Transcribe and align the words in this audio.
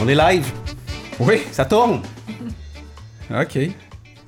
On 0.00 0.08
est 0.08 0.14
live? 0.14 0.46
Oui, 1.18 1.34
Ça 1.52 1.64
tourne? 1.64 2.00
ok. 3.30 3.58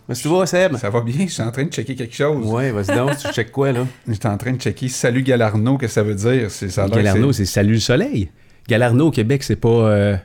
Que 0.09 0.15
tu 0.21 0.29
vois, 0.29 0.47
Seb? 0.47 0.77
Ça 0.77 0.91
va 0.91 1.01
bien, 1.01 1.27
je 1.27 1.33
suis 1.33 1.43
en 1.43 1.51
train 1.51 1.65
de 1.65 1.71
checker 1.73 1.95
quelque 1.95 2.15
chose. 2.15 2.47
Ouais, 2.47 2.71
vas-y 2.71 2.95
donc, 2.95 3.17
tu 3.17 3.29
checkes 3.33 3.51
quoi, 3.53 3.73
là? 3.73 3.87
J'étais 4.09 4.27
en 4.29 4.37
train 4.37 4.53
de 4.53 4.61
checker 4.61 4.89
Salut 4.89 5.23
Galarno, 5.23 5.79
qu'est-ce 5.79 5.95
que 5.95 5.95
ça 5.95 6.03
veut 6.03 6.15
dire? 6.15 6.51
C'est, 6.51 6.69
ça 6.69 6.83
a 6.85 6.87
l'air 6.89 6.97
que 6.99 7.03
Galarno, 7.03 7.33
c'est 7.33 7.47
Salut 7.47 7.75
le 7.75 7.81
soleil. 7.81 8.31
Galarno 8.69 9.07
au 9.07 9.11
Québec, 9.11 9.43
c'est 9.43 9.57
pas. 9.57 9.69
euh, 9.69 10.17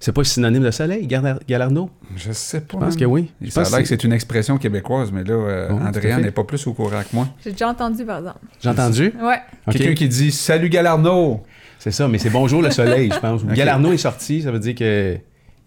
c'est 0.00 0.12
pas 0.12 0.24
synonyme 0.24 0.62
de 0.62 0.70
soleil, 0.70 1.06
Galar- 1.06 1.40
Galarno? 1.46 1.90
Je 2.16 2.32
sais 2.32 2.60
pas. 2.62 2.78
Je 2.80 2.84
pense 2.84 2.96
que 2.96 3.04
oui. 3.04 3.30
Je 3.42 3.50
Ça 3.50 3.60
a 3.60 3.64
pense 3.64 3.72
l'air 3.72 3.78
que 3.80 3.82
que 3.84 3.88
c'est 3.88 4.04
une 4.04 4.12
expression 4.12 4.56
québécoise, 4.56 5.12
mais 5.12 5.24
là, 5.24 5.34
euh, 5.34 5.68
Oh, 5.70 5.74
tout 5.78 5.84
à 5.84 5.88
Andréane 5.88 6.18
fait. 6.20 6.24
n'est 6.26 6.30
pas 6.30 6.44
plus 6.44 6.66
au 6.66 6.72
courant 6.72 7.00
que 7.02 7.14
moi. 7.14 7.28
J'ai 7.44 7.52
déjà 7.52 7.68
entendu, 7.68 8.04
par 8.04 8.18
exemple. 8.18 8.38
J'ai 8.62 8.68
entendu? 8.70 9.12
Ouais. 9.20 9.38
Ok. 9.66 9.74
Quelqu'un 9.76 9.94
qui 9.94 10.08
dit 10.08 10.30
Salut 10.32 10.68
Galarno! 10.70 11.42
C'est 11.84 11.90
ça, 11.90 12.08
mais 12.08 12.16
c'est 12.16 12.30
bonjour 12.30 12.62
le 12.62 12.70
soleil, 12.70 13.10
je 13.14 13.18
pense. 13.18 13.42
Ok. 13.44 13.52
Galarno 13.52 13.92
est 13.92 13.98
sorti, 13.98 14.40
ça 14.40 14.50
veut 14.50 14.58
dire 14.58 14.74
que 14.74 15.18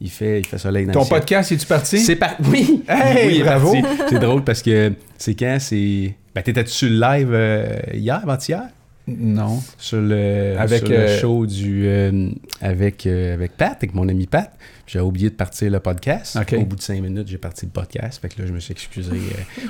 il 0.02 0.10
fait, 0.10 0.40
il 0.40 0.48
fait 0.48 0.58
soleil 0.58 0.88
dans 0.88 0.94
Ton 0.94 1.04
le 1.04 1.10
podcast, 1.10 1.52
es-tu 1.52 1.68
parti? 1.68 2.00
C'est 2.00 2.16
par... 2.16 2.32
Oui! 2.52 2.84
Hey, 2.90 3.28
oui, 3.28 3.34
il 3.36 3.42
est 3.42 3.44
bravo! 3.44 3.72
parti. 3.80 4.04
C'est 4.10 4.20
drôle 4.20 4.44
parce 4.44 4.64
que 4.64 4.94
c'est 5.20 5.36
quand? 5.36 5.58
C'est. 5.60 6.16
Ben, 6.34 6.42
t'étais-tu 6.42 6.72
sur 6.72 6.90
le 6.90 7.00
live 7.00 7.30
euh, 7.32 7.68
hier, 7.94 8.20
avant-hier? 8.24 8.64
Non. 9.08 9.62
Sur 9.78 10.02
le, 10.02 10.56
Avec, 10.58 10.80
sur 10.80 10.90
le 10.90 10.96
euh, 10.96 11.20
show 11.20 11.46
du. 11.46 11.84
euh, 11.86 12.30
avec, 12.62 13.06
euh, 13.06 13.36
avec 13.36 13.56
Pat, 13.56 13.74
avec 13.76 13.94
mon 13.94 14.08
ami 14.10 14.26
Pat. 14.26 14.52
J'ai 14.88 15.00
oublié 15.00 15.30
de 15.30 15.36
partir 15.36 15.70
le 15.70 15.80
podcast. 15.80 16.36
Au 16.54 16.66
bout 16.66 16.78
de 16.78 16.82
cinq 16.82 17.00
minutes, 17.00 17.28
j'ai 17.28 17.38
parti 17.38 17.68
le 17.68 17.72
podcast. 17.72 18.20
Fait 18.20 18.30
que 18.30 18.42
là, 18.42 18.48
je 18.48 18.54
me 18.54 18.60
suis 18.60 18.72
excusé. 18.72 19.12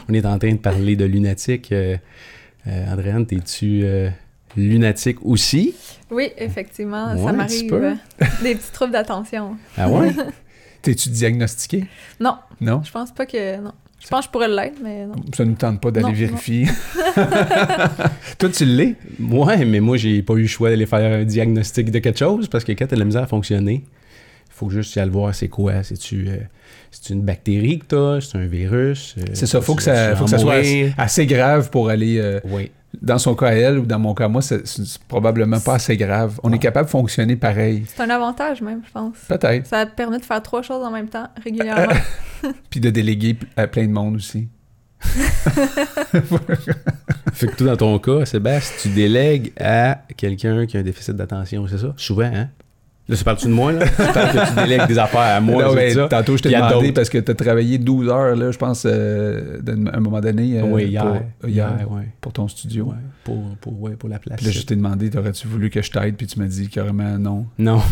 On 0.07 0.13
est 0.13 0.25
en 0.25 0.39
train 0.39 0.53
de 0.53 0.59
parler 0.59 0.95
de 0.95 1.03
lunatique. 1.03 1.73
Andréane, 2.65 3.25
t'es-tu 3.25 3.83
lunatique 4.57 5.17
aussi? 5.23 5.73
Oui, 6.11 6.29
effectivement, 6.37 7.13
Ouais, 7.13 7.17
ça 7.23 7.29
un 7.29 7.33
m'arrive. 7.33 7.59
petit 7.61 7.67
peu. 7.67 7.85
euh, 7.85 7.93
Des 8.43 8.55
petits 8.55 8.71
troubles 8.71 8.91
d'attention. 8.93 9.55
Ah 9.77 9.89
ouais? 9.89 10.11
T'es-tu 10.81 11.09
diagnostiqué? 11.09 11.85
Non, 12.19 12.35
Non? 12.61 12.81
je 12.83 12.91
pense 12.91 13.11
pas 13.13 13.25
que. 13.25 13.59
Non. 13.61 13.71
Je 13.99 14.07
pense 14.09 14.19
que 14.21 14.25
je 14.27 14.31
pourrais 14.31 14.47
l'être, 14.47 14.77
mais 14.83 15.05
non. 15.07 15.15
Ça 15.35 15.43
ne 15.43 15.49
nous 15.49 15.55
tente 15.55 15.81
pas 15.81 15.89
d'aller 15.89 16.05
Non, 16.07 16.13
vérifier. 16.13 16.67
Toi, 18.37 18.49
tu 18.49 18.65
l'es? 18.65 18.95
Ouais, 19.19 19.65
mais 19.65 19.79
moi, 19.79 19.97
j'ai 19.97 20.21
pas 20.21 20.33
eu 20.35 20.41
le 20.41 20.47
choix 20.47 20.69
d'aller 20.69 20.85
faire 20.85 21.19
un 21.21 21.23
diagnostic 21.23 21.89
de 21.91 21.99
quelque 21.99 22.19
chose 22.19 22.47
parce 22.47 22.63
que 22.63 22.71
quand 22.73 22.85
t'as 22.87 22.95
de 22.95 22.99
la 22.99 23.05
misère 23.05 23.23
à 23.23 23.27
fonctionner, 23.27 23.83
il 23.85 24.53
faut 24.53 24.69
juste 24.69 24.95
y 24.95 24.99
aller 24.99 25.09
voir 25.11 25.33
c'est 25.33 25.47
quoi. 25.47 25.81
C'est-tu 25.83 26.25
euh, 26.27 26.37
c'est 26.91 27.11
une 27.13 27.21
bactérie 27.23 27.79
que 27.79 27.85
t'as? 27.85 28.21
C'est 28.21 28.37
un 28.37 28.45
virus? 28.45 29.15
Euh, 29.17 29.23
C'est 29.33 29.47
ça, 29.47 29.61
faut 29.61 29.75
que 29.75 29.83
ça, 29.83 30.15
faut 30.15 30.25
que 30.25 30.29
ça 30.29 30.37
soit 30.37 30.61
assez 30.97 31.25
grave 31.25 31.69
pour 31.71 31.89
aller. 31.89 32.19
euh, 32.19 32.39
Oui. 32.45 32.71
Dans 33.01 33.17
son 33.17 33.35
cas 33.35 33.47
à 33.47 33.51
elle 33.53 33.79
ou 33.79 33.85
dans 33.85 33.99
mon 33.99 34.13
cas 34.13 34.25
à 34.25 34.27
moi, 34.27 34.41
c'est, 34.41 34.63
probablement 35.07 35.59
pas 35.59 35.75
assez 35.75 35.97
grave. 35.97 36.39
On 36.43 36.49
Non. 36.49 36.55
est 36.55 36.59
capable 36.59 36.85
de 36.85 36.91
fonctionner 36.91 37.35
pareil. 37.35 37.83
C'est 37.87 38.01
un 38.01 38.09
avantage, 38.09 38.61
même, 38.61 38.81
je 38.85 38.91
pense. 38.91 39.17
Peut-être. 39.27 39.67
Ça 39.67 39.85
permet 39.85 40.19
de 40.19 40.25
faire 40.25 40.41
trois 40.41 40.61
choses 40.61 40.83
en 40.83 40.91
même 40.91 41.07
temps, 41.09 41.27
régulièrement. 41.43 41.93
Puis 42.69 42.79
de 42.79 42.89
déléguer 42.89 43.37
à 43.55 43.67
plein 43.67 43.85
de 43.87 43.91
monde 43.91 44.15
aussi. 44.15 44.47
Fait 47.33 47.47
que 47.47 47.55
toi, 47.55 47.67
dans 47.75 47.77
ton 47.77 47.99
cas, 47.99 48.25
Sébastien, 48.25 48.75
tu 48.81 48.89
délègues 48.89 49.53
à 49.59 49.99
quelqu'un 50.15 50.65
qui 50.65 50.77
a 50.77 50.79
un 50.79 50.83
déficit 50.83 51.15
d'attention, 51.15 51.67
c'est 51.67 51.77
ça? 51.77 51.93
Souvent, 51.97 52.31
hein? 52.33 52.49
Là, 53.09 53.15
tu 53.15 53.23
parles-tu 53.23 53.45
de 53.47 53.51
moi, 53.53 53.71
là? 53.71 53.85
Tu 53.87 54.13
parles 54.13 54.31
que 54.33 54.49
tu 54.49 54.55
délègues 54.55 54.87
des 54.87 54.99
affaires 54.99 55.21
à 55.37 55.39
moi, 55.39 55.63
Là, 55.63 55.69
c'est 55.71 55.75
ouais, 55.77 55.89
ça? 55.91 56.07
tantôt, 56.09 56.35
je 56.35 56.43
t'ai 56.43 56.49
demandé 56.49 56.91
parce 56.91 57.09
que 57.09 57.17
tu 57.17 57.31
as 57.31 57.35
travaillé 57.35 57.77
12 57.77 58.09
heures, 58.09 58.35
là, 58.35 58.51
je 58.51 58.57
pense, 58.57 58.83
euh, 58.85 59.59
d'un- 59.61 59.87
à 59.87 59.97
un 59.97 59.99
moment 60.01 60.19
donné, 60.19 60.59
euh, 60.59 60.63
oui, 60.65 60.85
hier. 60.87 61.03
pour, 61.39 61.49
hier, 61.49 61.73
hier, 61.77 61.91
ouais. 61.91 62.09
pour 62.19 62.33
ton 62.33 62.47
studio. 62.49 62.85
Ouais, 62.85 62.95
pour, 63.23 63.41
pour, 63.61 63.81
ouais, 63.81 63.91
pour 63.95 64.09
la 64.09 64.19
place. 64.19 64.37
Puis 64.37 64.45
là, 64.47 64.51
je 64.51 64.61
t'ai 64.61 64.75
demandé, 64.75 65.09
t'aurais-tu 65.09 65.47
voulu 65.47 65.69
que 65.69 65.81
je 65.81 65.89
t'aide? 65.89 66.15
Puis 66.15 66.27
tu 66.27 66.37
m'as 66.39 66.47
dit 66.47 66.67
carrément 66.67 67.17
non. 67.17 67.45
Non. 67.57 67.81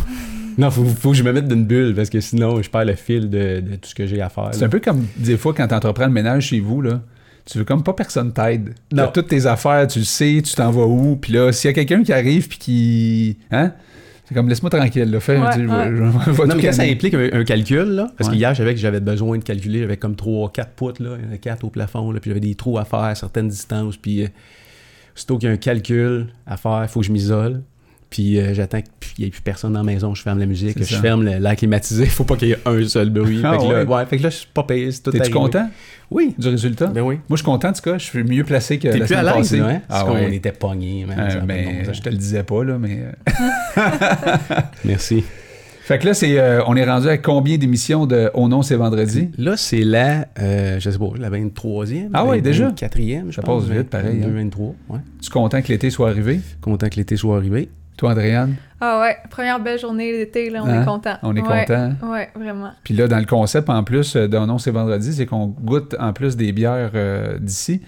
Non, 0.57 0.71
faut, 0.71 0.85
faut 0.85 1.11
que 1.11 1.17
je 1.17 1.23
me 1.23 1.33
mette 1.33 1.49
d'une 1.49 1.65
bulle 1.65 1.93
parce 1.93 2.09
que 2.09 2.21
sinon, 2.21 2.61
je 2.61 2.69
perds 2.69 2.85
le 2.85 2.95
fil 2.95 3.29
de, 3.29 3.59
de 3.59 3.75
tout 3.75 3.89
ce 3.89 3.93
que 3.93 4.05
j'ai 4.07 4.21
à 4.21 4.29
faire. 4.29 4.51
C'est 4.53 4.63
un 4.63 4.69
peu 4.69 4.79
comme 4.79 5.05
des 5.17 5.35
fois 5.35 5.53
quand 5.53 5.67
tu 5.67 5.73
entreprends 5.75 6.05
le 6.05 6.13
ménage 6.13 6.43
chez 6.45 6.61
vous, 6.61 6.81
là. 6.81 7.01
Tu 7.45 7.57
veux 7.57 7.65
comme 7.65 7.83
pas 7.83 7.91
personne 7.91 8.31
t'aide. 8.31 8.73
T'as 8.89 9.07
toutes 9.07 9.27
tes 9.27 9.47
affaires, 9.47 9.85
tu 9.87 9.99
le 9.99 10.05
sais, 10.05 10.41
tu 10.41 10.53
t'en 10.55 10.71
vas 10.71 10.85
où. 10.85 11.17
Puis 11.17 11.33
là, 11.33 11.51
s'il 11.51 11.67
y 11.67 11.71
a 11.71 11.73
quelqu'un 11.73 12.03
qui 12.03 12.13
arrive 12.13 12.47
puis 12.47 12.57
qui. 12.57 13.37
Hein? 13.51 13.73
C'est 14.27 14.33
comme 14.33 14.49
laisse-moi 14.49 14.69
tranquille, 14.71 15.09
là. 15.11 15.19
Fais, 15.19 15.37
Ouais, 15.37 15.47
je 15.55 15.59
je 15.61 15.61
je 15.61 15.67
vais 15.67 16.45
Non, 16.47 16.49
tout 16.49 16.57
mais 16.57 16.63
quand 16.63 16.73
ça 16.73 16.81
implique 16.83 17.13
un, 17.13 17.29
un 17.31 17.43
calcul, 17.43 17.83
là, 17.83 18.11
parce 18.17 18.29
Ouais. 18.29 18.35
que 18.35 18.39
hier, 18.39 18.53
j'avais 18.55 18.73
que 18.73 18.79
j'avais 18.79 18.99
besoin 18.99 19.37
de 19.37 19.43
calculer, 19.43 19.81
j'avais 19.81 19.97
comme 19.97 20.15
3, 20.15 20.51
4 20.51 20.71
poutres, 20.71 21.03
là, 21.03 21.17
il 21.19 21.25
y 21.27 21.29
en 21.29 21.33
a 21.33 21.37
4 21.37 21.63
au 21.63 21.69
plafond, 21.69 22.11
là, 22.11 22.19
puis 22.19 22.31
j'avais 22.31 22.39
des 22.39 22.55
trous 22.55 22.77
à 22.79 22.85
faire 22.85 22.99
à 22.99 23.13
certaines 23.15 23.49
distances, 23.49 23.97
puis 23.97 24.23
euh, 24.23 24.27
aussitôt 25.15 25.37
qu'il 25.37 25.47
y 25.47 25.51
a 25.51 25.53
un 25.53 25.57
calcul 25.57 26.27
à 26.47 26.57
faire, 26.57 26.81
il 26.83 26.87
faut 26.87 27.01
que 27.01 27.05
je 27.05 27.11
m'isole. 27.11 27.61
Puis 28.09 28.39
euh, 28.39 28.53
j'attends 28.53 28.79
qu'il 28.81 29.23
n'y 29.23 29.27
ait 29.27 29.31
plus 29.31 29.41
personne 29.41 29.73
dans 29.73 29.79
la 29.79 29.85
maison, 29.85 30.13
je 30.15 30.21
ferme 30.21 30.39
la 30.39 30.45
musique, 30.45 30.77
je 30.79 30.83
ça. 30.83 31.01
ferme 31.01 31.23
l'air 31.25 31.55
climatisé, 31.55 32.03
il 32.03 32.09
faut 32.11 32.23
pas 32.23 32.35
qu'il 32.37 32.49
y 32.49 32.51
ait 32.51 32.59
un 32.65 32.87
seul 32.87 33.09
bruit. 33.09 33.41
Ah 33.43 33.53
fait, 33.53 33.57
que 33.57 33.63
là, 33.73 33.83
ouais. 33.83 33.95
ouais, 33.95 34.05
fait 34.05 34.17
que 34.17 34.23
là, 34.23 34.29
je 34.29 34.35
suis 34.37 34.47
pas 34.53 34.63
payé, 34.63 34.91
c'est 34.91 35.01
tout 35.01 35.11
T'es-tu 35.11 35.31
content 35.31 35.69
Oui. 36.11 36.33
du 36.37 36.47
résultat? 36.47 36.87
Ben 36.87 37.01
oui. 37.01 37.15
Moi, 37.15 37.23
je 37.31 37.35
suis 37.37 37.43
content, 37.45 37.69
en 37.69 37.73
tout 37.73 37.81
cas. 37.81 37.97
Je 37.97 38.03
suis 38.05 38.23
mieux 38.23 38.43
placé 38.43 38.77
que 38.77 38.87
T'es 38.89 38.97
la 38.99 39.05
plus 39.05 39.15
à 39.15 39.19
semaine 39.19 39.25
l'aise, 39.25 39.35
passée. 39.35 39.57
là, 39.57 39.67
hein? 39.67 39.81
Ah 39.83 39.83
Parce 39.89 40.03
qu'on 40.03 40.13
ouais. 40.15 40.35
était 40.35 40.51
pognés, 40.51 41.05
man. 41.05 41.17
Euh, 41.19 41.41
mais 41.45 41.83
bon 41.85 41.93
je 41.93 42.01
te 42.01 42.09
le 42.09 42.17
disais 42.17 42.43
pas, 42.43 42.63
là, 42.63 42.77
mais... 42.77 42.99
euh, 43.77 43.81
Merci. 44.85 45.23
Fait 45.81 45.99
que 45.99 46.05
là, 46.07 46.13
c'est, 46.15 46.39
euh, 46.39 46.63
on 46.65 46.75
est 46.75 46.83
rendu 46.83 47.07
à 47.07 47.17
combien 47.19 47.57
d'émissions 47.59 48.07
de 48.07 48.31
Oh 48.33 48.47
non, 48.47 48.63
c'est 48.63 48.75
vendredi? 48.75 49.29
Là, 49.37 49.55
c'est 49.55 49.83
la, 49.83 50.25
euh, 50.39 50.79
je 50.79 50.89
sais 50.89 50.97
pas, 50.97 51.09
la 51.19 51.29
23e. 51.29 52.09
Ah 52.13 52.25
ouais, 52.25 52.41
déjà? 52.41 52.69
4e, 52.71 53.25
je 53.29 53.35
Ça 53.35 53.41
pense. 53.43 53.65
passe 53.65 53.71
vite, 53.71 53.89
pareil, 53.91 54.17
22, 54.19 54.27
hein? 54.27 54.33
23, 54.35 54.75
ouais. 54.89 54.99
Tu 55.21 55.27
es 55.27 55.31
content 55.31 55.61
que 55.61 55.67
l'été 55.67 55.91
soit 55.91 56.09
arrivé? 56.09 56.39
Content 56.61 56.89
que 56.89 56.95
l'été 56.95 57.17
soit 57.17 57.37
arrivé. 57.37 57.69
Toi, 57.97 58.11
Andréane? 58.11 58.55
Ah 58.81 58.99
ouais, 58.99 59.15
première 59.29 59.59
belle 59.59 59.79
journée 59.79 60.11
d'été, 60.11 60.49
là, 60.49 60.61
on 60.63 60.67
Hein? 60.67 60.81
est 60.81 60.85
content. 60.85 61.15
On 61.23 61.35
est 61.35 61.41
Ouais. 61.41 61.65
content. 61.65 61.93
Ouais, 62.03 62.29
vraiment. 62.35 62.71
Puis 62.83 62.93
là, 62.93 63.07
dans 63.07 63.19
le 63.19 63.25
concept, 63.25 63.69
en 63.69 63.83
plus, 63.83 64.15
euh, 64.15 64.27
de 64.27 64.37
Oh 64.37 64.45
non, 64.45 64.57
c'est 64.57 64.71
vendredi, 64.71 65.13
c'est 65.13 65.25
qu'on 65.25 65.47
goûte 65.47 65.95
en 65.99 66.11
plus 66.11 66.35
des 66.35 66.51
bières 66.51 66.91
euh, 66.93 67.37
d'ici. 67.39 67.81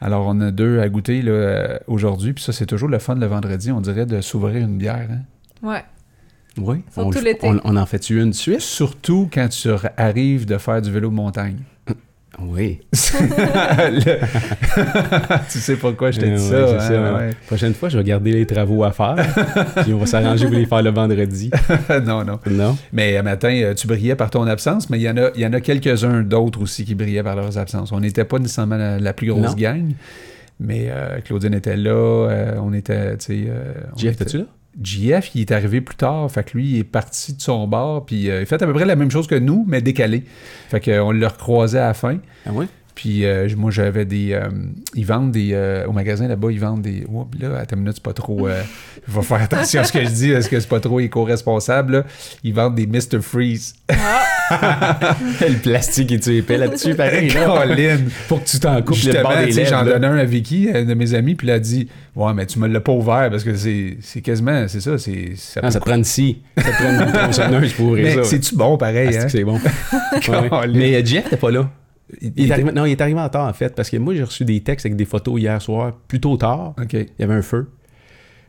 Alors, 0.00 0.26
on 0.28 0.40
a 0.42 0.50
deux 0.50 0.80
à 0.80 0.88
goûter 0.88 1.22
là, 1.22 1.30
euh, 1.32 1.78
aujourd'hui. 1.86 2.34
Puis 2.34 2.44
ça, 2.44 2.52
c'est 2.52 2.66
toujours 2.66 2.88
le 2.88 2.98
fun 2.98 3.14
le 3.14 3.26
vendredi, 3.26 3.72
on 3.72 3.80
dirait, 3.80 4.06
de 4.06 4.20
s'ouvrir 4.20 4.56
une 4.64 4.76
bière. 4.76 5.08
hein? 5.10 5.20
Ouais. 5.66 5.82
Oui. 6.58 6.82
Surtout 6.92 7.18
on, 7.18 7.22
l'été. 7.22 7.48
On, 7.48 7.60
on 7.64 7.76
en 7.76 7.86
fait-tu 7.86 8.20
une 8.20 8.32
suite? 8.32 8.60
Surtout 8.60 9.28
quand 9.32 9.48
tu 9.48 9.70
arrives 9.96 10.44
de 10.44 10.58
faire 10.58 10.82
du 10.82 10.90
vélo 10.92 11.08
de 11.08 11.14
montagne. 11.14 11.56
Oui. 12.40 12.80
Le- 12.92 14.18
tu 15.50 15.58
sais 15.58 15.76
pourquoi 15.76 16.10
je 16.12 16.20
Euh, 16.20 16.24
dis 16.24 16.30
ouais, 16.30 16.38
ça. 16.38 16.76
hein, 16.76 16.80
ça. 16.80 17.14
ouais. 17.16 17.30
Prochaine 17.46 17.74
fois, 17.74 17.88
je 17.88 17.98
vais 17.98 18.04
garder 18.04 18.32
les 18.32 18.46
travaux 18.46 18.84
à 18.84 18.92
faire. 18.92 19.16
puis 19.82 19.92
on 19.92 19.98
va 19.98 20.06
s'arranger 20.06 20.46
pour 20.46 20.54
les 20.54 20.66
faire 20.66 20.82
le 20.82 20.90
vendredi. 20.90 21.50
non, 22.06 22.24
non. 22.24 22.38
Non? 22.48 22.76
Mais 22.92 23.16
un 23.16 23.22
matin, 23.22 23.50
euh, 23.62 23.74
tu 23.74 23.86
brillais 23.86 24.14
par 24.14 24.30
ton 24.30 24.46
absence, 24.46 24.88
mais 24.88 24.98
il 24.98 25.02
y 25.02 25.10
en 25.10 25.16
a, 25.16 25.30
il 25.34 25.40
y 25.40 25.46
en 25.46 25.52
a 25.52 25.60
quelques-uns 25.60 26.22
d'autres 26.22 26.62
aussi 26.62 26.84
qui 26.84 26.94
brillaient 26.94 27.22
par 27.22 27.36
leurs 27.36 27.58
absences. 27.58 27.90
On 27.92 28.00
n'était 28.00 28.24
pas 28.24 28.38
nécessairement 28.38 28.76
la, 28.76 28.98
la 28.98 29.12
plus 29.12 29.28
grosse 29.28 29.42
Non. 29.50 29.54
gang, 29.54 29.92
mais 30.60 30.86
euh, 30.90 31.20
Claudine 31.24 31.54
était 31.54 31.76
là, 31.76 31.90
euh, 32.30 32.54
on 32.62 32.72
était, 32.72 33.16
tu 33.16 33.24
sais... 33.26 33.44
euh, 33.48 33.72
on 33.94 33.98
Jeff, 33.98 34.14
était- 34.14 34.24
t'es-tu 34.26 34.38
là? 34.38 34.44
JF, 34.82 35.34
il 35.34 35.40
est 35.42 35.52
arrivé 35.52 35.80
plus 35.80 35.96
tard, 35.96 36.30
fait 36.30 36.44
que 36.44 36.56
lui, 36.56 36.70
il 36.70 36.78
est 36.78 36.84
parti 36.84 37.34
de 37.34 37.40
son 37.40 37.66
bar, 37.66 38.04
puis 38.04 38.30
euh, 38.30 38.40
il 38.40 38.46
fait 38.46 38.62
à 38.62 38.66
peu 38.66 38.72
près 38.72 38.84
la 38.84 38.96
même 38.96 39.10
chose 39.10 39.26
que 39.26 39.34
nous, 39.34 39.64
mais 39.66 39.80
décalé. 39.80 40.24
Fait 40.68 40.80
qu'on 40.80 41.10
l'a 41.10 41.28
recroisé 41.28 41.78
à 41.78 41.88
la 41.88 41.94
fin. 41.94 42.18
Ah 42.46 42.50
oui? 42.52 42.66
Puis 42.98 43.24
euh, 43.24 43.46
moi, 43.56 43.70
j'avais 43.70 44.04
des. 44.04 44.32
euh, 44.32 44.48
ils 44.96 45.06
vendent 45.06 45.30
des. 45.30 45.50
euh, 45.52 45.86
au 45.86 45.92
magasin 45.92 46.26
là-bas, 46.26 46.48
ils 46.50 46.58
vendent 46.58 46.82
des. 46.82 47.04
Oups, 47.08 47.38
là, 47.40 47.56
attends 47.60 47.76
une 47.76 47.82
minute, 47.82 47.94
c'est 47.94 48.02
pas 48.02 48.12
trop. 48.12 48.48
Il 49.08 49.14
faut 49.14 49.22
faire 49.22 49.40
attention 49.40 49.80
à 49.80 49.84
ce 49.84 49.92
que 49.92 50.04
je 50.04 50.10
dis, 50.10 50.32
parce 50.32 50.48
que 50.48 50.58
c'est 50.58 50.68
pas 50.68 50.80
trop 50.80 50.98
éco-responsable. 51.00 51.92
là? 51.92 52.04
Ils 52.42 52.52
vendent 52.52 52.74
des 52.74 52.86
Mr. 52.88 53.20
Freeze. 53.22 53.74
le 54.50 55.58
plastique 55.62 56.12
est-tu 56.12 56.36
épais 56.38 56.58
là-dessus, 56.58 56.94
pareil, 56.94 57.30
là? 57.30 57.46
Colin! 57.46 57.98
Pour 58.28 58.42
que 58.42 58.48
tu 58.48 58.58
t'en 58.58 58.82
coupes 58.82 58.96
Justement, 58.96 59.30
j'en 59.68 59.84
donnais 59.84 60.06
un 60.06 60.18
à 60.18 60.24
Vicky, 60.24 60.68
un 60.74 60.84
de 60.84 60.94
mes 60.94 61.14
amis, 61.14 61.34
puis 61.36 61.48
elle 61.48 61.54
a 61.54 61.58
dit 61.60 61.88
Ouais, 62.16 62.32
mais 62.34 62.46
tu 62.46 62.58
me 62.58 62.66
l'as 62.66 62.80
pas 62.80 62.92
ouvert 62.92 63.28
parce 63.30 63.44
que 63.44 63.54
c'est 63.54 63.96
c'est 64.00 64.20
quasiment. 64.20 64.66
C'est 64.68 64.80
ça, 64.80 64.98
c'est. 64.98 65.32
Ça 65.36 65.60
Ah, 65.62 65.70
ça 65.70 65.78
te 65.80 65.84
prend 65.84 66.02
scie. 66.02 66.42
Ça 66.58 66.64
te 66.64 66.70
prend 66.72 66.90
une 67.06 67.12
tronçonneuse 67.12 67.72
pour 67.74 67.86
ouvrir 67.86 68.16
mais 68.16 68.24
c'est-tu 68.24 68.56
bon 68.56 68.76
pareil, 68.76 69.16
Ah, 69.18 69.22
hein? 69.22 69.28
c'est 69.28 69.44
bon? 69.44 69.58
Ouais. 70.28 70.68
Mais 70.74 71.04
Jeff 71.06 71.24
n'était 71.24 71.36
pas 71.36 71.50
là. 71.50 71.70
Il- 72.20 72.32
Il 72.36 72.48
est 72.48 72.52
arrivé- 72.52 72.72
non, 72.72 72.84
il 72.86 72.92
est 72.92 73.00
arrivé 73.00 73.20
en 73.20 73.28
tard, 73.28 73.48
en 73.48 73.52
fait, 73.52 73.74
parce 73.74 73.90
que 73.90 73.96
moi, 73.98 74.14
j'ai 74.14 74.22
reçu 74.24 74.44
des 74.44 74.60
textes 74.62 74.86
avec 74.86 74.96
des 74.96 75.04
photos 75.04 75.40
hier 75.40 75.60
soir, 75.60 75.92
plutôt 76.08 76.36
tard. 76.36 76.74
Il 76.92 77.06
y 77.18 77.22
avait 77.22 77.34
un 77.34 77.42
feu. 77.42 77.68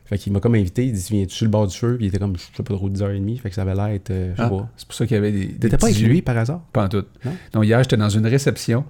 Fait 0.05 0.17
qu'il 0.17 0.33
m'a 0.33 0.39
comme 0.39 0.55
invité, 0.55 0.85
il 0.87 0.93
dit 0.93 1.05
Viens-tu 1.11 1.35
sur 1.35 1.45
le 1.45 1.51
bord 1.51 1.67
du 1.67 1.75
feu? 1.77 1.95
Puis 1.97 2.05
il 2.05 2.09
était 2.09 2.17
comme, 2.17 2.35
je 2.35 2.41
sais 2.57 2.63
pas 2.63 2.73
trop, 2.73 2.89
10h30. 2.89 3.37
Fait 3.41 3.49
que 3.49 3.55
ça 3.55 3.61
avait 3.61 3.75
l'air 3.75 3.87
être. 3.87 4.09
euh, 4.09 4.31
je 4.31 4.37
sais 4.37 4.43
Ah, 4.43 4.49
pas. 4.49 4.69
c'est 4.75 4.87
pour 4.87 4.95
ça 4.95 5.05
qu'il 5.05 5.13
y 5.15 5.17
avait 5.19 5.31
des. 5.31 5.47
T'étais 5.49 5.77
pas 5.77 5.85
avec 5.87 5.99
lui 5.99 6.21
par 6.23 6.35
hasard? 6.37 6.61
Pas 6.73 6.85
en 6.85 6.89
tout. 6.89 7.03
Non? 7.23 7.31
Non, 7.53 7.61
hier, 7.63 7.83
j'étais 7.83 7.97
dans 7.97 8.09
une 8.09 8.25
réception. 8.25 8.85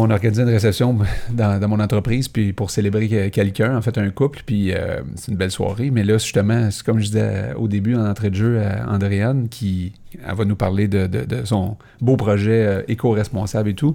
On 0.00 0.10
organisait 0.10 0.42
une 0.42 0.48
réception 0.50 0.96
dans, 1.32 1.58
dans 1.60 1.66
mon 1.68 1.80
entreprise 1.80 2.28
puis 2.28 2.52
pour 2.52 2.70
célébrer 2.70 3.08
que- 3.08 3.28
quelqu'un, 3.28 3.76
en 3.76 3.82
fait 3.82 3.98
un 3.98 4.08
couple, 4.10 4.42
puis 4.46 4.72
euh, 4.72 5.00
c'est 5.16 5.32
une 5.32 5.36
belle 5.36 5.50
soirée. 5.50 5.90
Mais 5.90 6.04
là, 6.04 6.18
justement, 6.18 6.70
c'est 6.70 6.84
comme 6.84 7.00
je 7.00 7.06
disais 7.06 7.20
euh, 7.22 7.54
au 7.56 7.66
début 7.66 7.96
en 7.96 8.06
entrée 8.06 8.30
de 8.30 8.36
jeu 8.36 8.60
à 8.62 8.88
Andréane, 8.92 9.48
qui 9.48 9.92
elle 10.26 10.34
va 10.36 10.44
nous 10.44 10.54
parler 10.56 10.86
de, 10.86 11.06
de- 11.08 11.24
de 11.24 11.44
son 11.44 11.76
beau 12.00 12.16
projet 12.16 12.64
euh, 12.66 12.82
éco-responsable 12.86 13.70
et 13.70 13.74
tout. 13.74 13.92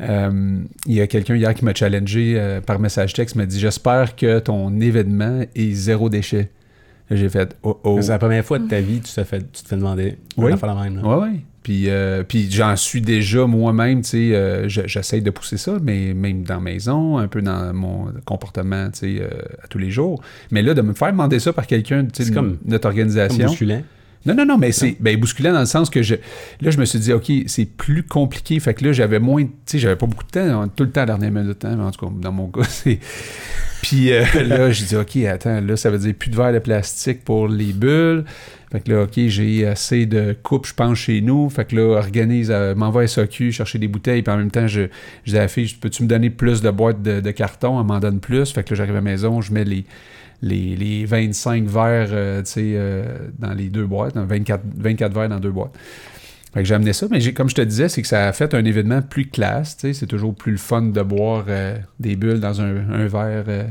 Euh, 0.00 0.58
il 0.86 0.94
y 0.94 1.00
a 1.00 1.06
quelqu'un 1.06 1.36
hier 1.36 1.54
qui 1.54 1.64
m'a 1.64 1.72
challengé 1.74 2.34
euh, 2.36 2.60
par 2.60 2.78
message 2.80 3.12
texte, 3.14 3.36
m'a 3.36 3.46
dit 3.46 3.60
J'espère 3.60 4.16
que 4.16 4.40
ton 4.40 4.80
événement 4.80 5.42
est 5.54 5.72
zéro 5.72 6.08
déchet. 6.08 6.50
J'ai 7.10 7.28
fait 7.28 7.56
oh 7.62 7.78
oh. 7.84 7.98
C'est 8.02 8.10
la 8.10 8.18
première 8.18 8.44
fois 8.44 8.58
de 8.58 8.68
ta 8.68 8.80
vie 8.80 9.00
que 9.00 9.06
tu 9.06 9.14
te 9.14 9.24
fais, 9.24 9.38
tu 9.38 9.62
te 9.62 9.68
fais 9.68 9.76
demander 9.76 10.18
Oui. 10.36 10.52
la 10.60 10.74
même. 10.74 10.96
là. 10.96 11.02
Ouais, 11.16 11.22
ouais. 11.28 11.40
Puis, 11.68 11.90
euh, 11.90 12.22
puis 12.26 12.50
j'en 12.50 12.74
suis 12.76 13.02
déjà 13.02 13.44
moi-même, 13.46 14.00
tu 14.00 14.08
sais, 14.08 14.34
euh, 14.34 14.70
je- 14.70 14.86
j'essaye 14.86 15.20
de 15.20 15.28
pousser 15.28 15.58
ça, 15.58 15.76
mais 15.82 16.14
même 16.14 16.42
dans 16.42 16.54
la 16.54 16.60
maison, 16.62 17.18
un 17.18 17.28
peu 17.28 17.42
dans 17.42 17.74
mon 17.74 18.06
comportement, 18.24 18.86
tu 18.90 19.00
sais, 19.00 19.16
euh, 19.20 19.28
à 19.62 19.66
tous 19.68 19.76
les 19.76 19.90
jours. 19.90 20.22
Mais 20.50 20.62
là, 20.62 20.72
de 20.72 20.80
me 20.80 20.94
faire 20.94 21.12
demander 21.12 21.38
ça 21.40 21.52
par 21.52 21.66
quelqu'un, 21.66 22.06
tu 22.06 22.24
sais, 22.24 22.32
comme- 22.32 22.56
notre 22.64 22.84
Comme 22.84 22.88
organisation. 22.92 23.44
bousculant. 23.48 23.82
Non, 24.24 24.34
non, 24.34 24.46
non, 24.46 24.56
mais 24.56 24.72
c'est 24.72 24.96
ben, 24.98 25.14
bousculant 25.20 25.52
dans 25.52 25.60
le 25.60 25.66
sens 25.66 25.90
que 25.90 26.02
je, 26.02 26.14
là, 26.62 26.70
je 26.70 26.78
me 26.78 26.86
suis 26.86 26.98
dit, 27.00 27.12
OK, 27.12 27.30
c'est 27.46 27.66
plus 27.66 28.02
compliqué. 28.02 28.58
Fait 28.60 28.72
que 28.72 28.84
là, 28.86 28.92
j'avais 28.92 29.18
moins, 29.18 29.44
tu 29.44 29.50
sais, 29.66 29.78
j'avais 29.78 29.96
pas 29.96 30.06
beaucoup 30.06 30.24
de 30.24 30.30
temps, 30.30 30.62
hein, 30.62 30.70
tout 30.74 30.84
le 30.84 30.90
temps 30.90 31.02
à 31.02 31.06
la 31.06 31.18
dernière 31.18 31.30
minute 31.32 31.48
de 31.48 31.52
temps, 31.52 31.76
mais 31.76 31.84
en 31.84 31.90
tout 31.90 32.06
cas, 32.06 32.12
dans 32.18 32.32
mon 32.32 32.46
cas, 32.50 32.64
c'est. 32.64 32.98
Puis 33.82 34.10
euh, 34.10 34.24
là, 34.46 34.70
j'ai 34.70 34.86
dit, 34.86 34.96
OK, 34.96 35.16
attends, 35.26 35.60
là, 35.60 35.76
ça 35.76 35.90
veut 35.90 35.98
dire 35.98 36.14
plus 36.18 36.30
de 36.30 36.36
verre 36.36 36.52
de 36.54 36.58
plastique 36.60 37.24
pour 37.24 37.46
les 37.46 37.74
bulles. 37.74 38.24
Fait 38.70 38.80
que 38.80 38.92
là, 38.92 39.02
OK, 39.04 39.12
j'ai 39.14 39.66
assez 39.66 40.04
de 40.06 40.36
coupe, 40.42 40.66
je 40.66 40.74
pense, 40.74 40.98
chez 40.98 41.20
nous. 41.20 41.48
Fait 41.48 41.64
que 41.64 41.76
là, 41.76 41.96
organise, 41.96 42.50
euh, 42.50 42.74
m'envoie 42.74 43.06
SAQ, 43.06 43.52
chercher 43.52 43.78
des 43.78 43.88
bouteilles. 43.88 44.22
Puis 44.22 44.32
en 44.32 44.36
même 44.36 44.50
temps, 44.50 44.66
je, 44.66 44.82
je 45.24 45.32
dis 45.32 45.74
peux-tu 45.80 46.02
me 46.02 46.08
donner 46.08 46.30
plus 46.30 46.60
de 46.60 46.70
boîtes 46.70 47.02
de, 47.02 47.30
carton? 47.30 47.80
Elle 47.80 47.86
m'en 47.86 48.00
donne 48.00 48.20
plus. 48.20 48.52
Fait 48.52 48.62
que 48.62 48.70
là, 48.70 48.76
j'arrive 48.76 48.94
à 48.94 48.96
la 48.96 49.00
maison, 49.00 49.40
je 49.40 49.52
mets 49.52 49.64
les, 49.64 49.84
les, 50.42 50.76
les 50.76 51.04
25 51.04 51.64
verres, 51.64 52.08
euh, 52.12 52.42
tu 52.42 52.50
sais, 52.50 52.72
euh, 52.74 53.18
dans 53.38 53.54
les 53.54 53.70
deux 53.70 53.86
boîtes, 53.86 54.16
hein, 54.16 54.26
24, 54.28 54.62
24 54.76 55.14
verres 55.14 55.28
dans 55.28 55.40
deux 55.40 55.50
boîtes. 55.50 55.72
Fait 56.52 56.60
que 56.60 56.68
j'ai 56.68 56.74
amené 56.74 56.92
ça, 56.92 57.06
mais 57.10 57.32
comme 57.32 57.48
je 57.48 57.54
te 57.54 57.60
disais, 57.60 57.88
c'est 57.88 58.00
que 58.00 58.08
ça 58.08 58.26
a 58.26 58.32
fait 58.32 58.54
un 58.54 58.64
événement 58.64 59.02
plus 59.02 59.26
classe, 59.26 59.76
tu 59.76 59.88
sais, 59.88 59.92
c'est 59.92 60.06
toujours 60.06 60.34
plus 60.34 60.52
le 60.52 60.58
fun 60.58 60.82
de 60.82 61.02
boire 61.02 61.44
euh, 61.48 61.76
des 62.00 62.16
bulles 62.16 62.40
dans 62.40 62.60
un, 62.60 62.90
un 62.90 63.06
verre 63.06 63.44
euh, 63.48 63.64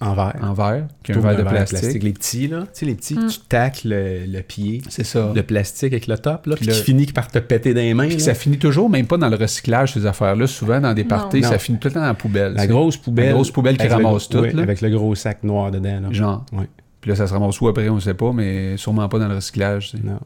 En 0.00 0.14
verre. 0.14 0.36
en 0.42 0.52
verre 0.52 0.66
verre 0.66 0.86
qu'un 1.02 1.34
de 1.34 1.42
plastique. 1.42 2.02
Les 2.02 2.12
petits, 2.12 2.48
là. 2.48 2.60
Tu 2.62 2.68
sais, 2.72 2.86
les 2.86 2.94
petits, 2.94 3.14
Mm. 3.14 3.28
tu 3.28 3.38
tacles 3.48 3.88
le, 3.88 4.26
le 4.26 4.42
pied 4.42 4.82
C'est 4.88 5.04
ça. 5.04 5.32
de 5.34 5.40
plastique 5.40 5.92
avec 5.92 6.06
le 6.06 6.18
top, 6.18 6.46
là, 6.46 6.54
Puis 6.56 6.66
puis 6.66 6.66
le- 6.66 6.72
qui 6.78 6.82
finit 6.84 7.06
par 7.06 7.28
te 7.28 7.38
péter 7.38 7.72
dans 7.72 7.80
les 7.80 7.94
mains. 7.94 8.06
Puis 8.08 8.16
là. 8.16 8.22
ça 8.22 8.34
finit 8.34 8.58
toujours, 8.58 8.90
même 8.90 9.06
pas 9.06 9.16
dans 9.16 9.28
le 9.28 9.36
recyclage, 9.36 9.94
ces 9.94 10.04
affaires-là. 10.04 10.46
Souvent, 10.46 10.80
dans 10.80 10.92
des 10.92 11.04
parties, 11.04 11.40
Non. 11.40 11.48
ça 11.48 11.58
finit 11.58 11.78
tout 11.78 11.88
le 11.88 11.94
temps 11.94 12.00
dans 12.00 12.06
la 12.06 12.14
poubelle. 12.14 12.52
La 12.54 12.66
grosse 12.66 12.96
poubelle. 12.96 13.26
La 13.28 13.32
grosse 13.32 13.50
poubelle 13.50 13.78
qui 13.78 13.86
le 13.86 13.92
ramasse 13.94 14.28
tout, 14.28 14.38
oui, 14.38 14.52
là. 14.52 14.62
Avec 14.62 14.80
le 14.82 14.90
gros 14.90 15.14
sac 15.14 15.42
noir 15.44 15.70
dedans, 15.70 16.00
là. 16.00 16.08
Genre. 16.12 16.44
Puis 17.00 17.10
là, 17.10 17.16
ça 17.16 17.26
se 17.26 17.32
ramasse 17.32 17.60
où 17.60 17.68
après, 17.68 17.88
on 17.88 18.00
sait 18.00 18.14
pas, 18.14 18.32
mais 18.32 18.76
sûrement 18.76 19.08
pas 19.08 19.18
dans 19.18 19.28
le 19.28 19.36
recyclage. 19.36 19.90
tu 19.92 19.96
sais. 19.98 20.02
Non, 20.04 20.18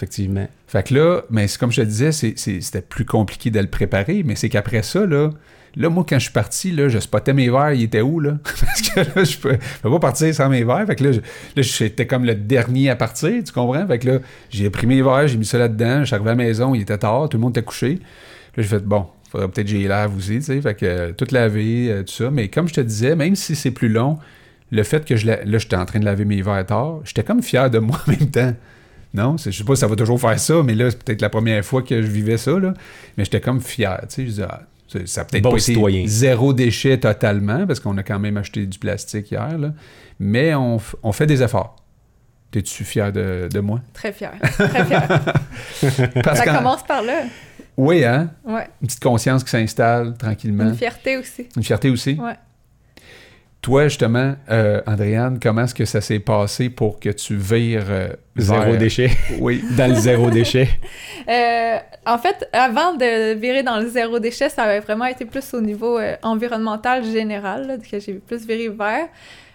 effectivement. 0.00 0.48
Fait 0.66 0.86
que 0.86 0.94
là, 0.94 1.22
mais 1.30 1.46
c'est 1.46 1.58
comme 1.58 1.72
je 1.72 1.82
te 1.82 1.86
disais, 1.86 2.12
c'était 2.12 2.80
plus 2.80 3.04
compliqué 3.04 3.50
de 3.50 3.60
le 3.60 3.66
préparer, 3.66 4.22
mais 4.24 4.34
c'est 4.34 4.48
qu'après 4.48 4.82
ça, 4.82 5.04
là, 5.04 5.30
là, 5.76 5.88
moi, 5.90 6.04
quand 6.08 6.18
je 6.18 6.24
suis 6.24 6.32
parti, 6.32 6.72
là, 6.72 6.88
je 6.88 6.98
spottais 6.98 7.34
mes 7.34 7.50
verres, 7.50 7.72
ils 7.72 7.84
étaient 7.84 8.00
où, 8.00 8.18
là? 8.18 8.38
Parce 8.44 8.82
que 8.82 9.00
là, 9.00 9.24
je 9.24 9.36
peux, 9.36 9.58
peux 9.82 9.90
pas 9.90 9.98
partir 9.98 10.34
sans 10.34 10.48
mes 10.48 10.64
verres. 10.64 10.86
Fait 10.86 10.96
que 10.96 11.04
là, 11.04 11.18
j'étais 11.56 12.06
comme 12.06 12.24
le 12.24 12.34
dernier 12.34 12.90
à 12.90 12.96
partir, 12.96 13.42
tu 13.44 13.52
comprends? 13.52 13.86
Fait 13.86 13.98
que 13.98 14.08
là, 14.08 14.18
j'ai 14.48 14.70
pris 14.70 14.86
mes 14.86 15.02
verres, 15.02 15.28
j'ai 15.28 15.36
mis 15.36 15.44
ça 15.44 15.58
là-dedans, 15.58 16.00
je 16.00 16.04
suis 16.06 16.14
arrivé 16.14 16.30
à 16.30 16.34
la 16.34 16.44
maison, 16.44 16.74
il 16.74 16.82
était 16.82 16.98
tard, 16.98 17.28
tout 17.28 17.36
le 17.36 17.42
monde 17.42 17.52
était 17.56 17.64
couché. 17.64 17.94
Là, 18.56 18.62
j'ai 18.62 18.64
fait, 18.64 18.84
bon, 18.84 19.06
faudrait 19.30 19.48
peut-être 19.48 19.68
j'y 19.68 19.84
lave 19.84 20.16
aussi, 20.16 20.36
tu 20.36 20.42
sais, 20.42 20.60
fait 20.60 20.74
que 20.74 20.86
euh, 20.86 21.12
tout 21.12 21.26
laver, 21.30 21.90
euh, 21.90 22.02
tout 22.02 22.12
ça. 22.12 22.30
Mais 22.30 22.48
comme 22.48 22.68
je 22.68 22.74
te 22.74 22.80
disais, 22.80 23.14
même 23.14 23.36
si 23.36 23.54
c'est 23.54 23.70
plus 23.70 23.88
long, 23.88 24.18
le 24.72 24.82
fait 24.82 25.04
que 25.04 25.16
je 25.16 25.26
là, 25.26 25.38
j'étais 25.44 25.76
en 25.76 25.84
train 25.84 26.00
de 26.00 26.04
laver 26.04 26.24
mes 26.24 26.42
verres 26.42 26.66
tard, 26.66 27.00
j'étais 27.04 27.22
comme 27.24 27.42
fier 27.42 27.70
de 27.70 27.78
moi 27.78 27.98
en 28.06 28.10
même 28.10 28.30
temps. 28.30 28.54
Non, 29.12 29.36
je 29.36 29.50
sais 29.50 29.64
pas 29.64 29.74
si 29.74 29.80
ça 29.80 29.86
va 29.88 29.96
toujours 29.96 30.20
faire 30.20 30.38
ça, 30.38 30.62
mais 30.62 30.74
là, 30.74 30.90
c'est 30.90 31.02
peut-être 31.02 31.20
la 31.22 31.30
première 31.30 31.64
fois 31.64 31.82
que 31.82 32.00
je 32.00 32.06
vivais 32.06 32.36
ça, 32.36 32.58
là. 32.58 32.74
Mais 33.16 33.24
j'étais 33.24 33.40
comme 33.40 33.60
fier, 33.60 33.98
tu 34.02 34.06
sais. 34.14 34.22
Je 34.22 34.28
disais, 34.28 34.46
ah, 34.48 34.62
c'est- 34.86 35.08
ça 35.08 35.22
a 35.22 35.24
peut-être 35.24 35.42
Bon 35.42 35.50
pas 35.50 35.56
été 35.56 35.64
citoyen. 35.64 36.04
zéro 36.06 36.52
déchet 36.52 36.98
totalement, 36.98 37.66
parce 37.66 37.80
qu'on 37.80 37.96
a 37.98 38.02
quand 38.04 38.18
même 38.20 38.36
acheté 38.36 38.66
du 38.66 38.78
plastique 38.78 39.32
hier, 39.32 39.58
là. 39.58 39.72
Mais 40.20 40.54
on, 40.54 40.78
on 41.02 41.12
fait 41.12 41.26
des 41.26 41.42
efforts. 41.42 41.76
T'es-tu 42.52 42.84
fier 42.84 43.12
de, 43.12 43.48
de 43.52 43.60
moi? 43.60 43.80
Très 43.94 44.12
fière. 44.12 44.32
Très. 44.40 44.84
Parce 46.22 46.38
ça 46.40 46.44
commence 46.56 46.82
par 46.84 47.00
là. 47.02 47.22
Oui, 47.76 48.04
hein? 48.04 48.30
Ouais. 48.44 48.68
Une 48.82 48.88
petite 48.88 49.00
conscience 49.02 49.44
qui 49.44 49.50
s'installe 49.50 50.16
tranquillement. 50.18 50.64
Une 50.64 50.74
fierté 50.74 51.16
aussi. 51.16 51.48
Une 51.56 51.62
fierté 51.62 51.90
aussi? 51.90 52.14
Ouais. 52.20 52.34
Toi, 53.62 53.88
justement, 53.88 54.34
euh, 54.50 54.80
Andréane, 54.86 55.38
comment 55.42 55.64
est-ce 55.64 55.74
que 55.74 55.84
ça 55.84 56.00
s'est 56.00 56.18
passé 56.18 56.70
pour 56.70 56.98
que 56.98 57.10
tu 57.10 57.36
vires 57.36 57.84
euh, 57.90 58.08
Zéro 58.36 58.62
vers- 58.62 58.78
déchet. 58.78 59.10
Oui. 59.38 59.62
Dans 59.76 59.88
le 59.88 59.94
zéro 59.96 60.30
déchet. 60.30 60.68
Euh, 61.28 61.76
en 62.06 62.18
fait, 62.18 62.48
avant 62.52 62.94
de 62.94 63.34
virer 63.34 63.62
dans 63.62 63.78
le 63.78 63.86
zéro 63.86 64.18
déchet, 64.18 64.48
ça 64.48 64.62
avait 64.64 64.80
vraiment 64.80 65.04
été 65.04 65.24
plus 65.26 65.52
au 65.54 65.60
niveau 65.60 65.96
euh, 65.98 66.16
environnemental 66.22 67.04
général, 67.04 67.66
là, 67.68 67.76
que 67.76 68.00
j'ai 68.00 68.14
plus 68.14 68.44
viré 68.46 68.68
vers. 68.68 69.06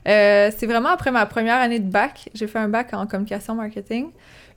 Euh, 0.08 0.52
c'est 0.56 0.66
vraiment 0.68 0.90
après 0.90 1.12
ma 1.12 1.26
première 1.26 1.56
année 1.58 1.80
de 1.80 1.90
bac. 1.92 2.30
J'ai 2.34 2.48
fait 2.48 2.60
un 2.60 2.70
bac 2.70 2.94
en 2.94 3.08
communication 3.08 3.56
marketing. 3.56 4.12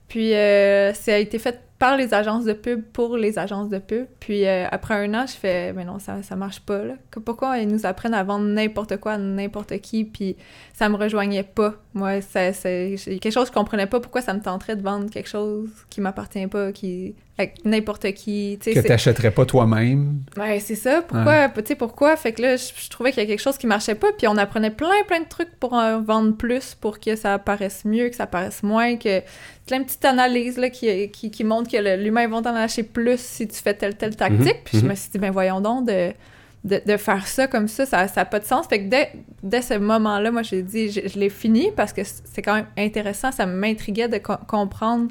Puis 0.06 0.32
euh, 0.34 0.92
ça 0.92 1.14
a 1.14 1.16
été 1.16 1.38
fait 1.40 1.58
par 1.78 1.96
les 1.96 2.12
agences 2.12 2.44
de 2.44 2.52
pub 2.52 2.82
pour 2.92 3.16
les 3.16 3.38
agences 3.38 3.68
de 3.68 3.78
pub. 3.78 4.06
Puis 4.18 4.46
euh, 4.46 4.66
après 4.70 4.94
un 4.94 5.14
an, 5.14 5.26
je 5.26 5.34
fais, 5.34 5.72
mais 5.72 5.84
non, 5.84 5.98
ça, 5.98 6.22
ça 6.22 6.34
marche 6.34 6.60
pas. 6.60 6.84
Là. 6.84 6.94
Pourquoi 7.24 7.58
ils 7.58 7.68
nous 7.68 7.86
apprennent 7.86 8.14
à 8.14 8.24
vendre 8.24 8.46
n'importe 8.46 8.96
quoi 8.96 9.12
à 9.12 9.18
n'importe 9.18 9.78
qui? 9.78 10.04
Puis 10.04 10.36
ça 10.72 10.88
me 10.88 10.96
rejoignait 10.96 11.44
pas? 11.44 11.74
Moi, 11.94 12.20
c'est 12.20 12.96
quelque 13.06 13.30
chose 13.30 13.44
que 13.44 13.54
je 13.54 13.58
comprenais 13.58 13.86
pas. 13.86 14.00
Pourquoi 14.00 14.22
ça 14.22 14.34
me 14.34 14.40
tenterait 14.40 14.76
de 14.76 14.82
vendre 14.82 15.08
quelque 15.10 15.28
chose 15.28 15.70
qui 15.88 16.00
m'appartient 16.00 16.46
pas, 16.48 16.72
qui 16.72 17.14
avec 17.38 17.64
n'importe 17.64 18.12
qui. 18.12 18.58
Que 18.60 18.80
t'achèterais 18.80 19.30
pas 19.30 19.46
toi-même. 19.46 20.22
Ouais, 20.36 20.58
c'est 20.58 20.74
ça. 20.74 21.02
Pourquoi? 21.02 21.48
Tu 21.48 21.62
sais, 21.66 21.74
pourquoi? 21.76 22.16
Fait 22.16 22.32
que 22.32 22.42
là, 22.42 22.56
je, 22.56 22.64
je 22.76 22.90
trouvais 22.90 23.12
qu'il 23.12 23.22
y 23.22 23.26
a 23.26 23.28
quelque 23.28 23.40
chose 23.40 23.56
qui 23.56 23.66
marchait 23.68 23.94
pas, 23.94 24.08
puis 24.16 24.26
on 24.26 24.36
apprenait 24.36 24.72
plein, 24.72 24.88
plein 25.06 25.20
de 25.20 25.28
trucs 25.28 25.54
pour 25.60 25.72
en 25.72 26.02
vendre 26.02 26.36
plus, 26.36 26.74
pour 26.74 26.98
que 26.98 27.14
ça 27.14 27.38
paraisse 27.38 27.84
mieux, 27.84 28.08
que 28.08 28.16
ça 28.16 28.26
paraisse 28.26 28.62
moins, 28.64 28.96
que 28.96 29.20
plein 29.66 29.78
de 29.80 29.84
petites 29.84 30.04
analyses 30.04 30.58
là, 30.58 30.68
qui, 30.68 31.10
qui, 31.10 31.30
qui 31.30 31.44
montrent 31.44 31.70
que 31.70 31.96
l'humain 31.96 32.26
va 32.26 32.42
t'en 32.42 32.52
lâcher 32.52 32.82
plus 32.82 33.20
si 33.20 33.46
tu 33.46 33.56
fais 33.62 33.74
telle, 33.74 33.94
telle 33.96 34.16
tactique. 34.16 34.38
Mhm, 34.40 34.62
Puis 34.64 34.78
je 34.78 34.82
mhm. 34.84 34.90
me 34.90 34.94
suis 34.96 35.10
dit, 35.10 35.18
ben 35.18 35.30
voyons 35.30 35.60
donc, 35.60 35.86
de, 35.86 36.10
de, 36.64 36.82
de 36.84 36.96
faire 36.96 37.26
ça 37.28 37.46
comme 37.46 37.68
ça, 37.68 37.86
ça 37.86 38.06
n'a 38.16 38.24
pas 38.24 38.40
de 38.40 38.44
sens. 38.46 38.66
Fait 38.66 38.80
que 38.80 38.88
dès, 38.88 39.12
dès 39.44 39.62
ce 39.62 39.74
moment-là, 39.74 40.32
moi, 40.32 40.42
j'ai 40.42 40.62
dit, 40.62 40.90
je, 40.90 41.02
je 41.06 41.18
l'ai 41.20 41.30
fini 41.30 41.70
parce 41.76 41.92
que 41.92 42.02
c'est 42.04 42.42
quand 42.42 42.54
même 42.54 42.66
intéressant, 42.76 43.30
ça 43.30 43.46
m'intriguait 43.46 44.08
de 44.08 44.18
co- 44.18 44.38
comprendre 44.48 45.08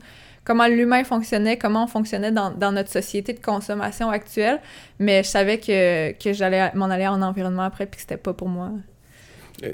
comment 0.47 0.65
l'humain 0.67 1.03
fonctionnait, 1.03 1.57
comment 1.57 1.83
on 1.83 1.87
fonctionnait 1.87 2.31
dans, 2.31 2.51
dans 2.51 2.71
notre 2.71 2.89
société 2.89 3.33
de 3.33 3.39
consommation 3.41 4.09
actuelle, 4.09 4.59
mais 4.97 5.21
je 5.23 5.27
savais 5.27 5.57
que, 5.59 6.13
que 6.13 6.31
j'allais 6.31 6.71
m'en 6.73 6.85
aller 6.85 7.05
en 7.07 7.21
environnement 7.21 7.63
après, 7.63 7.85
puis 7.85 7.97
que 7.97 8.01
c'était 8.01 8.15
pas 8.17 8.33
pour 8.33 8.47
moi. 8.47 8.71
Euh, 9.63 9.71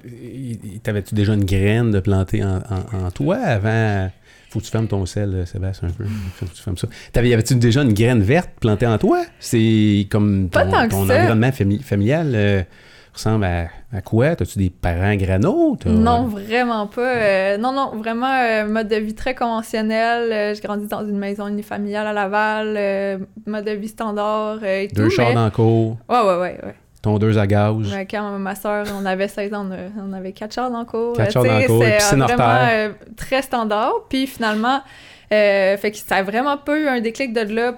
T'avais-tu 0.81 1.13
déjà 1.13 1.33
une 1.33 1.45
graine 1.45 1.91
de 1.91 2.00
planter 2.00 2.43
en, 2.43 2.57
en- 2.57 3.05
en 3.05 3.12
toi 3.12 3.38
avant? 3.38 4.09
Faut 4.50 4.59
que 4.59 4.65
tu 4.65 4.71
fermes 4.71 4.88
ton 4.88 5.05
sel, 5.05 5.33
euh, 5.33 5.45
Sébastien, 5.45 5.89
un 5.89 5.91
peu. 5.91 6.05
Faut 6.36 6.45
que 6.45 6.51
tu 6.53 6.62
fermes 6.62 6.77
ça. 6.77 6.88
T'avais, 7.12 7.29
y 7.29 7.33
avait-tu 7.33 7.55
déjà 7.55 7.81
une 7.83 7.93
graine 7.93 8.21
verte 8.21 8.51
plantée 8.59 8.88
en 8.88 8.97
toi? 8.97 9.24
C'est 9.39 10.07
comme 10.09 10.50
Pas 10.50 10.65
ton, 10.65 10.88
que 10.88 11.07
ça. 11.07 11.15
environnement 11.17 11.50
fami- 11.50 11.81
familial 11.81 12.31
euh, 12.36 12.63
ressemble 13.13 13.46
à, 13.46 13.67
à 13.96 14.01
quoi? 14.01 14.36
T'as-tu 14.36 14.58
des 14.60 14.70
parents 14.70 15.15
grano? 15.15 15.77
T'as- 15.79 15.89
Non, 15.89 16.25
vraiment 16.25 16.88
pas. 16.88 17.01
Euh, 17.01 17.58
non, 17.58 17.72
non, 17.72 17.91
vraiment 17.98 18.34
euh, 18.34 18.65
mode 18.67 18.88
de 18.88 18.96
vie 18.96 19.13
très 19.15 19.36
conventionnel. 19.36 20.32
Euh, 20.32 20.53
j'ai 20.55 20.62
grandi 20.62 20.88
dans 20.88 21.05
une 21.05 21.17
maison 21.17 21.48
unifamiliale 21.48 22.08
à 22.08 22.13
Laval, 22.13 23.20
mode 23.46 23.65
de 23.65 23.72
vie 23.72 23.88
standard 23.88 24.63
et 24.63 24.88
Deux 24.88 25.05
tout. 25.05 25.10
chars 25.12 25.29
mais... 25.29 25.36
dans 25.36 25.46
le 25.46 25.51
cours, 25.51 25.98
Ouais, 26.10 26.20
ouais, 26.20 26.38
ouais, 26.39 26.60
ouais. 26.63 26.75
tondeuse 27.01 27.38
à 27.38 27.48
gaz. 27.48 27.93
Ouais, 27.93 28.05
Quand 28.10 28.38
ma 28.39 28.55
soeur, 28.55 28.86
on 29.00 29.05
avait 29.05 29.27
16 29.27 29.53
ans, 29.53 29.67
on, 30.00 30.13
avait 30.13 30.32
quatre 30.32 30.53
chars 30.53 30.72
dans 30.72 30.79
le 30.79 30.86
cours. 30.86 31.15
Quatre 31.15 31.32
chars 31.32 31.43
tu 31.43 31.50
dans 31.50 31.55
le 31.55 31.62
sais, 31.62 31.67
cours, 31.67 31.84
c'est, 31.84 32.15
vraiment 32.15 32.93
très 33.15 33.41
standard. 33.41 33.93
Puis 34.10 34.27
finalement, 34.27 34.82
euh, 35.33 35.77
fait 35.77 35.91
que 35.91 35.97
ça 35.97 36.17
a 36.17 36.23
vraiment 36.23 36.57
pas 36.57 36.77
eu 36.77 36.87
un 36.87 37.01
déclic 37.01 37.33
de 37.33 37.41
là. 37.41 37.75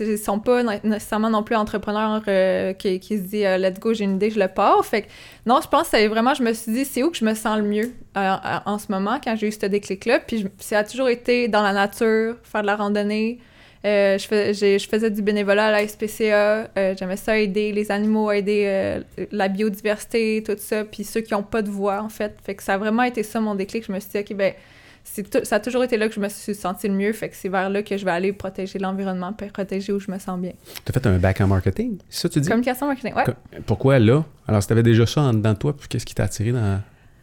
Ils 0.00 0.18
sont 0.18 0.38
pas 0.38 0.62
né- 0.62 0.80
nécessairement 0.84 1.28
non 1.28 1.42
plus 1.42 1.54
entrepreneurs 1.54 2.22
euh, 2.28 2.72
qui, 2.72 2.98
se 3.00 3.14
dit 3.14 3.44
euh, 3.44 3.58
let's 3.58 3.78
go, 3.78 3.92
j'ai 3.92 4.04
une 4.04 4.14
idée, 4.16 4.30
je 4.30 4.40
le 4.40 4.48
pars. 4.48 4.84
Fait 4.86 5.02
que 5.02 5.08
non, 5.44 5.60
je 5.62 5.68
pense 5.68 5.82
que 5.82 5.98
c'est 5.98 6.08
vraiment, 6.08 6.32
je 6.34 6.42
me 6.42 6.52
suis 6.54 6.72
dit, 6.72 6.84
c'est 6.84 7.02
où 7.02 7.10
que 7.10 7.18
je 7.18 7.24
me 7.24 7.34
sens 7.34 7.58
le 7.58 7.64
mieux 7.64 7.92
en 8.16 8.78
ce 8.78 8.90
moment 8.90 9.18
quand 9.22 9.36
j'ai 9.36 9.48
eu 9.48 9.52
ce 9.52 9.66
déclic-là. 9.66 10.20
Puis 10.20 10.46
ça 10.58 10.78
a 10.78 10.84
toujours 10.84 11.08
été 11.08 11.48
dans 11.48 11.62
la 11.62 11.72
nature, 11.72 12.36
faire 12.42 12.62
de 12.62 12.66
la 12.66 12.76
randonnée. 12.76 13.38
Je, 13.84 14.86
faisais 14.88 15.10
du 15.10 15.20
bénévolat 15.20 15.66
à 15.66 15.72
la 15.72 15.86
SPCA. 15.86 16.70
J'aimais 16.96 17.16
ça 17.16 17.36
aider 17.38 17.72
les 17.72 17.90
animaux, 17.90 18.30
aider 18.30 19.00
la 19.30 19.48
biodiversité, 19.48 20.42
tout 20.46 20.56
ça. 20.56 20.84
Puis 20.84 21.04
ceux 21.04 21.20
qui 21.20 21.34
n'ont 21.34 21.42
pas 21.42 21.60
de 21.60 21.70
voix, 21.70 22.00
en 22.00 22.08
fait. 22.08 22.36
Fait 22.42 22.54
que 22.54 22.62
ça 22.62 22.74
a 22.74 22.78
vraiment 22.78 23.02
été 23.02 23.22
ça 23.22 23.40
mon 23.40 23.54
déclic. 23.54 23.84
Je 23.86 23.92
me 23.92 24.00
suis 24.00 24.10
dit, 24.10 24.18
OK, 24.18 24.34
ben, 24.34 24.54
ça 25.04 25.56
a 25.56 25.60
toujours 25.60 25.84
été 25.84 25.96
là 25.96 26.08
que 26.08 26.14
je 26.14 26.20
me 26.20 26.28
suis 26.28 26.54
sentie 26.54 26.88
le 26.88 26.94
mieux. 26.94 27.12
Fait 27.12 27.28
que 27.28 27.36
c'est 27.36 27.48
vers 27.48 27.68
là 27.70 27.82
que 27.82 27.96
je 27.96 28.04
vais 28.04 28.10
aller 28.10 28.32
protéger 28.32 28.78
l'environnement, 28.78 29.32
protéger 29.52 29.92
où 29.92 30.00
je 30.00 30.10
me 30.10 30.18
sens 30.18 30.38
bien. 30.40 30.52
T'as 30.84 30.92
fait 30.92 31.06
un 31.06 31.18
bac 31.18 31.40
en 31.40 31.46
marketing, 31.46 31.98
ça 32.08 32.28
tu 32.28 32.40
dis? 32.40 32.48
Communication 32.48 32.86
marketing, 32.86 33.14
ouais. 33.14 33.24
Pourquoi 33.66 33.98
là? 33.98 34.24
Alors, 34.48 34.62
si 34.62 34.68
t'avais 34.68 34.82
déjà 34.82 35.06
ça 35.06 35.20
en 35.20 35.34
dedans 35.34 35.52
de 35.52 35.58
toi, 35.58 35.76
puis 35.76 35.88
qu'est-ce 35.88 36.06
qui 36.06 36.14
t'a 36.14 36.24
attiré 36.24 36.52
dans, 36.52 36.60
dans 36.60 36.80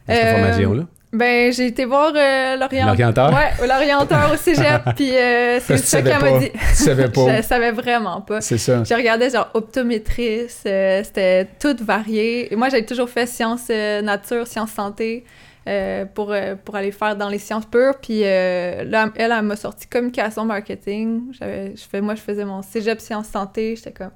cette 0.07 0.25
Euh, 0.25 0.35
formation-là? 0.39 0.83
Ben, 1.13 1.51
j'ai 1.51 1.65
été 1.65 1.83
voir 1.83 2.13
euh, 2.15 2.55
l'orienteur. 2.55 3.33
Ouais, 3.33 3.67
l'orienteur 3.67 4.31
au 4.33 4.37
cégep. 4.37 4.81
puis 4.95 5.11
euh, 5.13 5.59
c'est 5.59 5.75
tu 5.75 5.81
ça 5.81 6.01
qu'elle 6.01 6.21
m'a 6.21 6.39
dit. 6.39 6.51
Tu 6.51 6.75
savais 6.75 7.09
pas. 7.09 7.35
je 7.35 7.41
savais 7.41 7.71
vraiment 7.71 8.21
pas. 8.21 8.39
C'est 8.39 8.57
ça. 8.57 8.81
Je 8.85 8.93
regardais 8.93 9.29
genre 9.29 9.49
optométrice, 9.53 10.63
euh, 10.65 11.03
c'était 11.03 11.47
tout 11.59 11.75
varié. 11.83 12.53
Et 12.53 12.55
moi, 12.55 12.69
j'avais 12.69 12.85
toujours 12.85 13.09
fait 13.09 13.25
sciences 13.25 13.67
euh, 13.69 14.01
nature, 14.01 14.47
sciences 14.47 14.71
santé. 14.71 15.25
Euh, 15.67 16.05
pour, 16.05 16.31
euh, 16.31 16.55
pour 16.55 16.75
aller 16.75 16.91
faire 16.91 17.15
dans 17.15 17.29
les 17.29 17.37
sciences 17.37 17.65
pures. 17.65 17.95
Puis 18.01 18.21
euh, 18.23 18.83
là, 18.83 19.11
elle, 19.15 19.31
elle 19.31 19.45
m'a 19.45 19.55
sorti 19.55 19.87
communication 19.87 20.45
marketing. 20.45 21.31
Je 21.39 21.81
fais, 21.89 22.01
moi, 22.01 22.15
je 22.15 22.21
faisais 22.21 22.45
mon 22.45 22.61
cégep 22.61 22.99
sciences 22.99 23.27
santé. 23.27 23.75
J'étais 23.75 23.91
comme, 23.91 24.11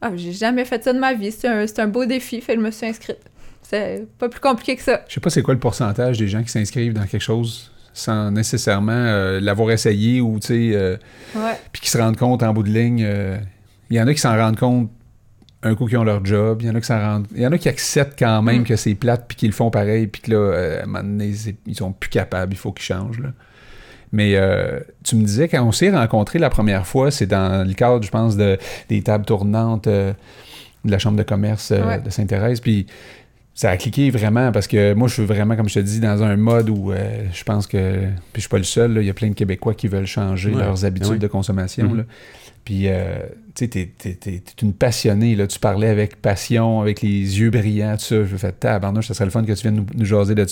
ah, 0.00 0.10
j'ai 0.14 0.32
jamais 0.32 0.64
fait 0.64 0.82
ça 0.82 0.92
de 0.92 0.98
ma 0.98 1.12
vie. 1.12 1.32
C'est 1.32 1.48
un, 1.48 1.64
un 1.78 1.86
beau 1.86 2.06
défi. 2.06 2.40
Fait 2.40 2.54
je 2.54 2.60
me 2.60 2.70
suis 2.70 2.86
inscrite. 2.86 3.18
C'est 3.62 4.06
pas 4.18 4.28
plus 4.28 4.40
compliqué 4.40 4.74
que 4.76 4.82
ça. 4.82 5.02
Je 5.06 5.14
sais 5.14 5.20
pas 5.20 5.30
c'est 5.30 5.42
quoi 5.42 5.54
le 5.54 5.60
pourcentage 5.60 6.18
des 6.18 6.28
gens 6.28 6.42
qui 6.42 6.48
s'inscrivent 6.48 6.94
dans 6.94 7.06
quelque 7.06 7.20
chose 7.22 7.70
sans 7.92 8.30
nécessairement 8.30 8.92
euh, 8.92 9.40
l'avoir 9.40 9.70
essayé 9.72 10.20
ou, 10.20 10.38
tu 10.40 10.72
sais, 10.72 10.98
Ouais. 11.34 11.58
puis 11.72 11.82
qui 11.82 11.90
se 11.90 11.98
rendent 11.98 12.16
compte 12.16 12.42
en 12.42 12.52
bout 12.52 12.62
de 12.62 12.70
ligne. 12.70 13.06
Il 13.90 13.96
y 13.96 14.00
en 14.00 14.06
a 14.06 14.14
qui 14.14 14.20
s'en 14.20 14.36
rendent 14.36 14.58
compte 14.58 14.90
un 15.62 15.74
coup 15.74 15.86
qui 15.86 15.96
ont 15.96 16.04
leur 16.04 16.24
job, 16.24 16.62
il 16.62 16.68
y 16.68 16.70
en 16.70 16.74
a 16.74 16.80
qui 16.80 16.86
s'en 16.86 16.98
rendent... 16.98 17.26
Il 17.34 17.42
y 17.42 17.46
en 17.46 17.52
a 17.52 17.58
qui 17.58 17.68
acceptent 17.68 18.18
quand 18.18 18.40
même 18.42 18.62
Mm. 18.62 18.64
que 18.64 18.76
c'est 18.76 18.94
plate 18.94 19.26
puis 19.28 19.36
qu'ils 19.36 19.48
le 19.50 19.54
font 19.54 19.70
pareil 19.70 20.06
puis 20.06 20.22
que 20.22 20.30
là, 20.30 20.36
euh, 20.38 20.80
à 20.80 20.82
un 20.84 20.86
moment 20.86 21.02
donné, 21.02 21.32
ils 21.66 21.74
sont 21.74 21.92
plus 21.92 22.08
capables, 22.10 22.52
il 22.54 22.56
faut 22.56 22.72
qu'ils 22.72 22.84
changent, 22.86 23.18
là. 23.20 23.28
Mais 24.12 24.32
euh, 24.36 24.80
tu 25.04 25.14
me 25.16 25.22
disais, 25.24 25.46
quand 25.48 25.62
on 25.62 25.70
s'est 25.70 25.90
rencontrés 25.90 26.38
la 26.40 26.50
première 26.50 26.84
fois, 26.86 27.10
c'est 27.12 27.26
dans 27.26 27.64
le 27.66 27.74
cadre, 27.74 28.02
je 28.02 28.10
pense, 28.10 28.36
de, 28.36 28.58
des 28.88 29.02
tables 29.02 29.24
tournantes 29.24 29.86
euh, 29.86 30.12
de 30.84 30.90
la 30.90 30.98
Chambre 30.98 31.16
de 31.16 31.22
commerce 31.22 31.70
Ouais. 31.70 32.00
de 32.00 32.10
Sainte-Thérèse. 32.10 32.60
Puis 32.60 32.86
ça 33.54 33.70
a 33.70 33.76
cliqué 33.76 34.10
vraiment 34.10 34.50
parce 34.50 34.66
que 34.66 34.94
moi, 34.94 35.06
je 35.06 35.12
suis 35.14 35.24
vraiment, 35.24 35.54
comme 35.54 35.68
je 35.68 35.74
te 35.74 35.78
dis, 35.80 36.00
dans 36.00 36.22
un 36.24 36.36
mode 36.36 36.70
où 36.70 36.90
euh, 36.90 37.24
je 37.32 37.44
pense 37.44 37.68
que. 37.68 38.00
Puis 38.32 38.36
je 38.36 38.40
suis 38.40 38.48
pas 38.48 38.58
le 38.58 38.64
seul, 38.64 38.94
là, 38.94 39.00
il 39.00 39.06
y 39.06 39.10
a 39.10 39.14
plein 39.14 39.28
de 39.28 39.34
Québécois 39.34 39.74
qui 39.74 39.86
veulent 39.86 40.06
changer 40.06 40.50
Ouais. 40.50 40.58
leurs 40.58 40.84
habitudes 40.84 41.12
Ouais. 41.12 41.18
de 41.18 41.26
consommation. 41.28 41.88
Mhm. 41.88 41.98
là. 41.98 42.02
Puis, 42.64 42.88
euh, 42.88 43.18
tu 43.54 43.66
sais, 43.66 43.68
t'es, 43.68 44.42
une 44.62 44.72
passionnée, 44.72 45.34
là. 45.34 45.46
Tu 45.46 45.58
parlais 45.58 45.88
avec 45.88 46.20
passion, 46.20 46.80
avec 46.80 47.02
les 47.02 47.40
yeux 47.40 47.50
brillants, 47.50 47.96
tout 47.96 48.04
ça. 48.04 48.24
Je 48.24 48.36
fais, 48.36 48.52
tabarnouche, 48.52 49.08
ça 49.08 49.14
serait 49.14 49.24
le 49.24 49.30
fun 49.30 49.44
que 49.44 49.52
tu 49.52 49.62
viennes 49.62 49.86
nous, 49.94 50.04
jaser 50.04 50.34
de. 50.34 50.46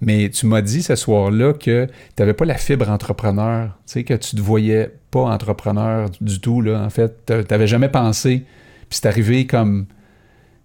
Mais 0.00 0.30
tu 0.30 0.46
m'as 0.46 0.62
dit 0.62 0.82
ce 0.82 0.96
soir-là 0.96 1.52
que 1.52 1.86
tu 1.86 1.92
n'avais 2.18 2.34
pas 2.34 2.44
la 2.44 2.56
fibre 2.56 2.88
entrepreneur, 2.90 3.68
tu 3.86 3.92
sais, 3.92 4.04
que 4.04 4.14
tu 4.14 4.36
te 4.36 4.40
voyais 4.40 4.90
pas 5.10 5.22
entrepreneur 5.22 6.10
du 6.20 6.40
tout, 6.40 6.60
là. 6.60 6.82
En 6.82 6.90
fait, 6.90 7.26
tu 7.26 7.34
n'avais 7.50 7.66
jamais 7.66 7.88
pensé. 7.88 8.44
Puis 8.88 8.98
c'est 9.00 9.06
arrivé 9.06 9.46
comme. 9.46 9.86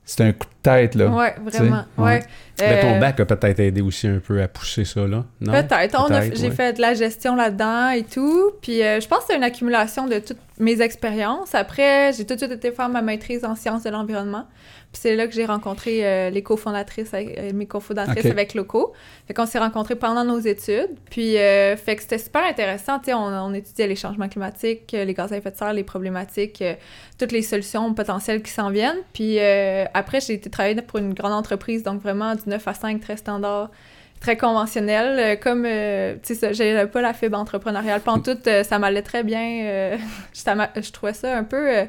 C'était 0.05 0.23
un 0.25 0.33
coup 0.33 0.47
de 0.47 0.61
tête, 0.69 0.95
là. 0.95 1.07
Ouais, 1.07 1.33
vraiment. 1.45 1.85
ouais. 1.97 2.03
Ouais. 2.05 2.23
Mais 2.59 2.81
ton 2.81 2.95
Euh, 2.95 2.99
bac 2.99 3.19
a 3.21 3.25
peut-être 3.25 3.59
aidé 3.61 3.81
aussi 3.81 4.07
un 4.07 4.19
peu 4.19 4.41
à 4.41 4.47
pousser 4.49 4.83
ça, 4.85 5.07
là. 5.07 5.23
Peut-être. 5.63 5.97
J'ai 6.35 6.51
fait 6.51 6.73
de 6.73 6.81
la 6.81 6.93
gestion 6.93 7.35
là-dedans 7.35 7.89
et 7.91 8.03
tout. 8.03 8.51
Puis 8.61 8.83
euh, 8.83 8.99
je 8.99 9.07
pense 9.07 9.19
que 9.19 9.25
c'est 9.29 9.37
une 9.37 9.43
accumulation 9.43 10.07
de 10.07 10.19
toutes 10.19 10.37
mes 10.59 10.81
expériences. 10.81 11.55
Après, 11.55 12.11
j'ai 12.13 12.25
tout 12.25 12.33
de 12.33 12.39
suite 12.39 12.51
été 12.51 12.71
faire 12.71 12.89
ma 12.89 13.01
maîtrise 13.01 13.45
en 13.45 13.55
sciences 13.55 13.83
de 13.83 13.89
l'environnement. 13.89 14.45
Puis 14.93 15.01
c'est 15.01 15.15
là 15.15 15.25
que 15.27 15.33
j'ai 15.33 15.45
rencontré 15.45 16.05
euh, 16.05 16.29
les 16.29 16.43
cofondatrices, 16.43 17.13
avec- 17.15 17.37
euh, 17.39 17.51
mes 17.51 17.65
cofondatrices 17.65 18.25
Ok. 18.25 18.31
avec 18.31 18.53
Loco. 18.53 18.93
Fait 19.27 19.33
qu'on 19.33 19.47
s'est 19.47 19.57
rencontrés 19.59 19.95
pendant 19.95 20.23
nos 20.23 20.37
études. 20.39 20.91
Puis 21.09 21.37
euh, 21.39 21.75
fait 21.75 21.95
que 21.95 22.03
c'était 22.03 22.19
super 22.19 22.45
intéressant. 22.45 22.99
Tu 22.99 23.05
sais, 23.05 23.13
on, 23.15 23.23
on 23.25 23.53
étudiait 23.55 23.87
les 23.87 23.95
changements 23.95 24.29
climatiques, 24.29 24.93
euh, 24.93 25.03
les 25.03 25.13
gaz 25.15 25.33
à 25.33 25.37
effet 25.37 25.49
de 25.49 25.55
serre, 25.57 25.73
les 25.73 25.83
problématiques, 25.83 26.61
euh, 26.61 26.75
toutes 27.17 27.31
les 27.31 27.41
solutions 27.41 27.91
potentielles 27.95 28.43
qui 28.43 28.51
s'en 28.51 28.69
viennent. 28.69 28.99
Puis 29.13 29.39
euh, 29.39 29.85
après, 29.95 30.21
j'ai 30.21 30.33
été 30.33 30.49
travailler 30.51 30.79
pour 30.83 30.99
une 30.99 31.15
grande 31.15 31.33
entreprise, 31.33 31.81
donc 31.81 32.01
vraiment 32.01 32.35
du 32.35 32.43
9 32.47 32.67
à 32.67 32.73
5, 32.75 33.01
très 33.01 33.17
standard 33.17 33.71
très 34.19 34.37
conventionnel. 34.37 35.19
euh, 35.19 35.35
comme, 35.35 35.65
euh, 35.67 36.15
tu 36.23 36.33
sais, 36.35 36.53
j'avais 36.53 36.87
pas 36.87 37.01
la 37.01 37.13
fibre 37.13 37.37
entrepreneuriale. 37.37 37.99
Pantoute, 37.99 38.47
euh, 38.47 38.63
ça 38.63 38.79
m'allait 38.79 39.01
très 39.01 39.21
bien. 39.23 39.97
ça 40.33 40.55
je 40.79 40.91
trouvais 40.91 41.13
ça 41.13 41.35
un 41.35 41.43
peu 41.43 41.77
euh, 41.79 41.85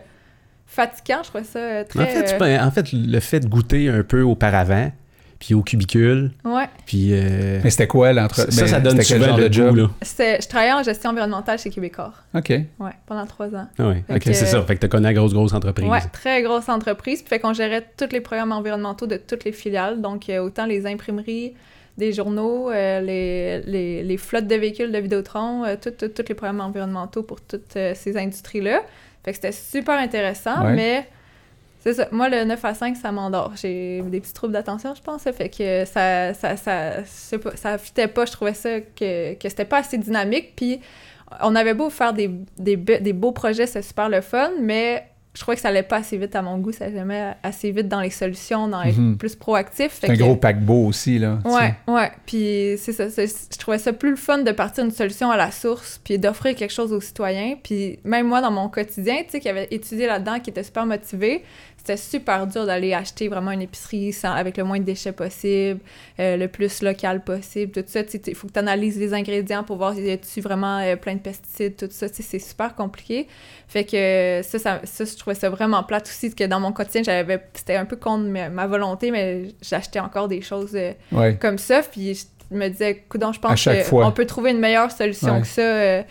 fatigant. 0.75 1.23
Je 1.23 1.28
trouvais 1.28 1.45
ça 1.45 1.59
euh, 1.59 1.85
très... 1.85 2.02
En 2.02 2.07
fait, 2.07 2.25
tu 2.25 2.35
euh, 2.35 2.38
peux- 2.38 2.64
en 2.64 2.71
fait, 2.71 2.93
le 2.93 3.21
fait 3.21 3.40
de 3.40 3.47
goûter 3.49 3.88
un 3.88 4.02
peu 4.02 4.23
auparavant, 4.23 4.90
puis 5.38 5.54
au 5.54 5.62
cubicule, 5.62 6.31
ouais. 6.45 6.69
puis... 6.87 7.11
euh, 7.12 7.61
Mais 7.62 7.71
c'était 7.71 7.87
quoi 7.87 8.12
l'entre... 8.12 8.37
ça, 8.37 8.47
mais 8.62 8.69
ça 8.69 8.81
donne 8.81 9.02
souvent 9.02 9.25
genre 9.26 9.38
le 9.38 9.49
de 9.49 9.52
job? 9.52 9.71
goût, 9.71 9.76
là? 9.76 9.90
Je 10.02 10.49
travaillais 10.49 10.73
en 10.73 10.83
gestion 10.83 11.11
environnementale 11.11 11.59
chez 11.59 11.71
Québécois. 11.71 12.12
OK. 12.35 12.49
Ouais, 12.50 12.93
pendant 13.07 13.26
trois 13.26 13.49
ans. 13.54 13.69
Ah 13.78 13.88
ouais, 13.88 14.04
Fait 14.07 14.14
ok, 14.14 14.21
que- 14.21 14.33
c'est 14.33 14.47
ça. 14.47 14.62
Fait 14.62 14.75
que 14.76 14.81
t'as 14.81 14.88
connu 14.88 15.04
la 15.04 15.12
grosse, 15.12 15.35
grosse 15.35 15.52
entreprise. 15.52 15.87
Ouais, 15.87 16.00
très 16.12 16.43
grosse 16.43 16.69
entreprise. 16.69 17.21
Puis 17.21 17.28
fait 17.28 17.38
qu'on 17.40 17.52
gérait 17.52 17.85
tous 17.97 18.09
les 18.12 18.21
programmes 18.21 18.52
environnementaux 18.52 19.07
de 19.07 19.16
toutes 19.16 19.45
les 19.45 19.52
filiales. 19.52 20.00
Donc, 20.00 20.28
euh, 20.31 20.38
autant 20.38 20.64
les 20.66 20.87
imprimeries, 20.87 21.52
des 21.99 22.12
journaux, 22.12 22.71
euh, 22.71 23.00
les, 23.00 23.61
les, 23.71 24.02
les 24.02 24.16
flottes 24.16 24.47
de 24.49 24.54
véhicules 24.57 24.90
de 24.90 24.99
Vidéotron, 24.99 25.64
euh, 25.64 25.76
tous 25.81 26.25
les 26.28 26.35
programmes 26.35 26.61
environnementaux 26.61 27.23
pour 27.23 27.40
toutes 27.40 27.76
euh, 27.76 27.93
ces 27.95 28.16
industries-là. 28.16 28.81
Fait 29.25 29.31
que 29.33 29.37
c'était 29.37 29.52
super 29.52 29.99
intéressant, 29.99 30.64
Ouais. 30.64 30.75
mais 30.75 31.09
c'est 31.81 31.95
ça. 31.95 32.09
Moi, 32.12 32.28
le 32.28 32.45
9 32.45 32.64
à 32.64 32.75
5, 32.75 32.97
ça 32.97 33.11
m'endort. 33.12 33.52
J'ai 33.57 34.02
des 34.02 34.21
petits 34.21 34.33
troubles 34.35 34.52
d'attention, 34.52 34.95
je 34.95 35.02
pense. 35.02 35.23
ça 35.23 35.33
Fait 35.33 35.49
que 35.49 35.85
ça, 35.85 36.33
ça, 36.35 36.57
ça, 36.57 37.38
pas, 37.38 37.57
ça 37.57 37.78
fitait 37.78 38.09
pas. 38.09 38.25
Je 38.26 38.33
trouvais 38.33 38.54
ça 38.54 38.81
que, 38.81 39.35
que 39.35 39.49
c'était 39.49 39.64
pas 39.64 39.78
assez 39.78 39.99
dynamique. 39.99 40.52
Puis 40.57 40.81
on 41.43 41.54
avait 41.57 41.75
beau 41.75 41.90
faire 41.90 42.12
des, 42.12 42.31
des, 42.59 42.76
be- 42.76 43.00
des 43.02 43.12
beaux 43.12 43.33
projets, 43.33 43.66
c'est 43.66 43.83
super 43.83 44.09
le 44.09 44.21
fun, 44.21 44.50
mais 44.61 45.09
je 45.35 45.41
trouvais 45.41 45.57
que 45.57 45.61
ça 45.62 45.69
allait 45.69 45.83
pas 45.83 45.97
assez 45.97 46.17
vite 46.17 46.35
à 46.37 46.43
mon 46.43 46.59
goût. 46.59 46.71
Ça 46.73 46.85
allait 46.85 46.95
jamais 46.97 47.35
assez 47.43 47.71
vite 47.73 47.88
dans 47.88 48.00
les 48.00 48.11
solutions, 48.11 48.69
dans 48.69 48.83
être 48.83 48.97
Mhm. 48.97 49.17
plus 49.19 49.35
proactif. 49.35 49.99
C'est 50.00 50.09
un 50.11 50.14
que- 50.14 50.21
gros 50.23 50.37
paquebot 50.37 50.87
aussi, 50.87 51.19
là. 51.19 51.38
tu 51.45 51.50
sais. 51.50 51.57
Ouais, 51.57 51.75
ouais. 51.88 52.12
Puis 52.25 52.79
c'est 52.79 52.93
ça. 52.93 53.09
Je 53.09 53.59
trouvais 53.59 53.79
ça 53.79 53.93
plus 53.93 54.11
le 54.11 54.17
fun 54.17 54.38
de 54.38 54.53
partir 54.53 54.85
une 54.85 54.91
solution 54.93 55.31
à 55.31 55.37
la 55.37 55.50
source, 55.50 56.00
puis 56.05 56.19
d'offrir 56.19 56.55
quelque 56.55 56.73
chose 56.73 56.93
aux 56.93 57.00
citoyens. 57.00 57.57
Puis 57.62 57.99
même 58.05 58.29
moi, 58.29 58.41
dans 58.41 58.53
mon 58.53 58.69
quotidien, 58.69 59.17
tu 59.25 59.31
sais, 59.31 59.41
qui 59.41 59.49
avait 59.49 59.67
étudié 59.71 60.07
là-dedans, 60.07 60.38
qui 60.41 60.50
était 60.50 60.62
super 60.62 60.87
motivé, 60.87 61.43
c'était 61.87 61.99
super 61.99 62.47
dur 62.47 62.64
d'aller 62.64 62.95
acheter 62.95 63.29
vraiment 63.29 63.50
une 63.50 63.61
épicerie 63.61 64.11
sans, 64.14 64.33
avec 64.33 64.57
le 64.57 64.64
moins 64.64 64.79
de 64.79 64.85
déchets 64.85 65.12
possible, 65.12 65.81
euh, 66.19 66.38
le 66.38 66.49
plus 66.49 66.81
local 66.83 67.23
possible, 67.23 67.73
tout 67.73 67.85
ça. 67.87 68.00
Il 68.26 68.35
faut 68.35 68.47
que 68.47 68.55
tu 68.55 68.59
analyses 68.59 68.99
les 68.99 69.12
ingrédients 69.12 69.64
pour 69.64 69.76
voir 69.76 69.93
s'il 69.93 70.07
y 70.07 70.11
a 70.12 70.19
vraiment 70.43 70.79
euh, 70.79 70.97
plein 70.97 71.14
de 71.14 71.21
pesticides, 71.21 71.76
tout 71.76 71.88
ça. 71.91 72.07
C'est 72.09 72.38
super 72.38 72.75
compliqué. 72.75 73.29
Fait 73.69 73.85
que 73.85 73.97
euh, 73.97 74.43
ça, 74.43 74.59
ça, 74.59 74.81
ça, 74.85 75.05
je 75.05 75.14
trouvais 75.17 75.35
ça 75.37 75.50
vraiment 75.50 75.83
plate 75.83 76.07
aussi, 76.09 76.35
que 76.35 76.45
dans 76.45 76.59
mon 76.61 76.73
quotidien, 76.73 77.03
j'avais, 77.03 77.45
c'était 77.53 77.76
un 77.76 77.85
peu 77.85 77.97
contre 77.97 78.25
ma, 78.25 78.49
ma 78.49 78.67
volonté, 78.67 79.11
mais 79.11 79.49
j'achetais 79.61 80.00
encore 80.00 80.29
des 80.29 80.41
choses 80.41 80.73
euh, 80.75 80.93
Ouais. 81.12 81.37
comme 81.37 81.59
ça, 81.59 81.83
puis 81.83 82.14
je 82.50 82.57
me 82.57 82.69
disais, 82.69 83.05
coudon, 83.11 83.33
je 83.33 83.41
pense 83.41 83.62
qu'on 83.91 84.12
peut 84.12 84.25
trouver 84.26 84.53
une 84.53 84.59
meilleure 84.61 84.91
solution 84.91 85.35
Ouais. 85.35 85.41
que 85.43 85.47
ça. 85.47 86.05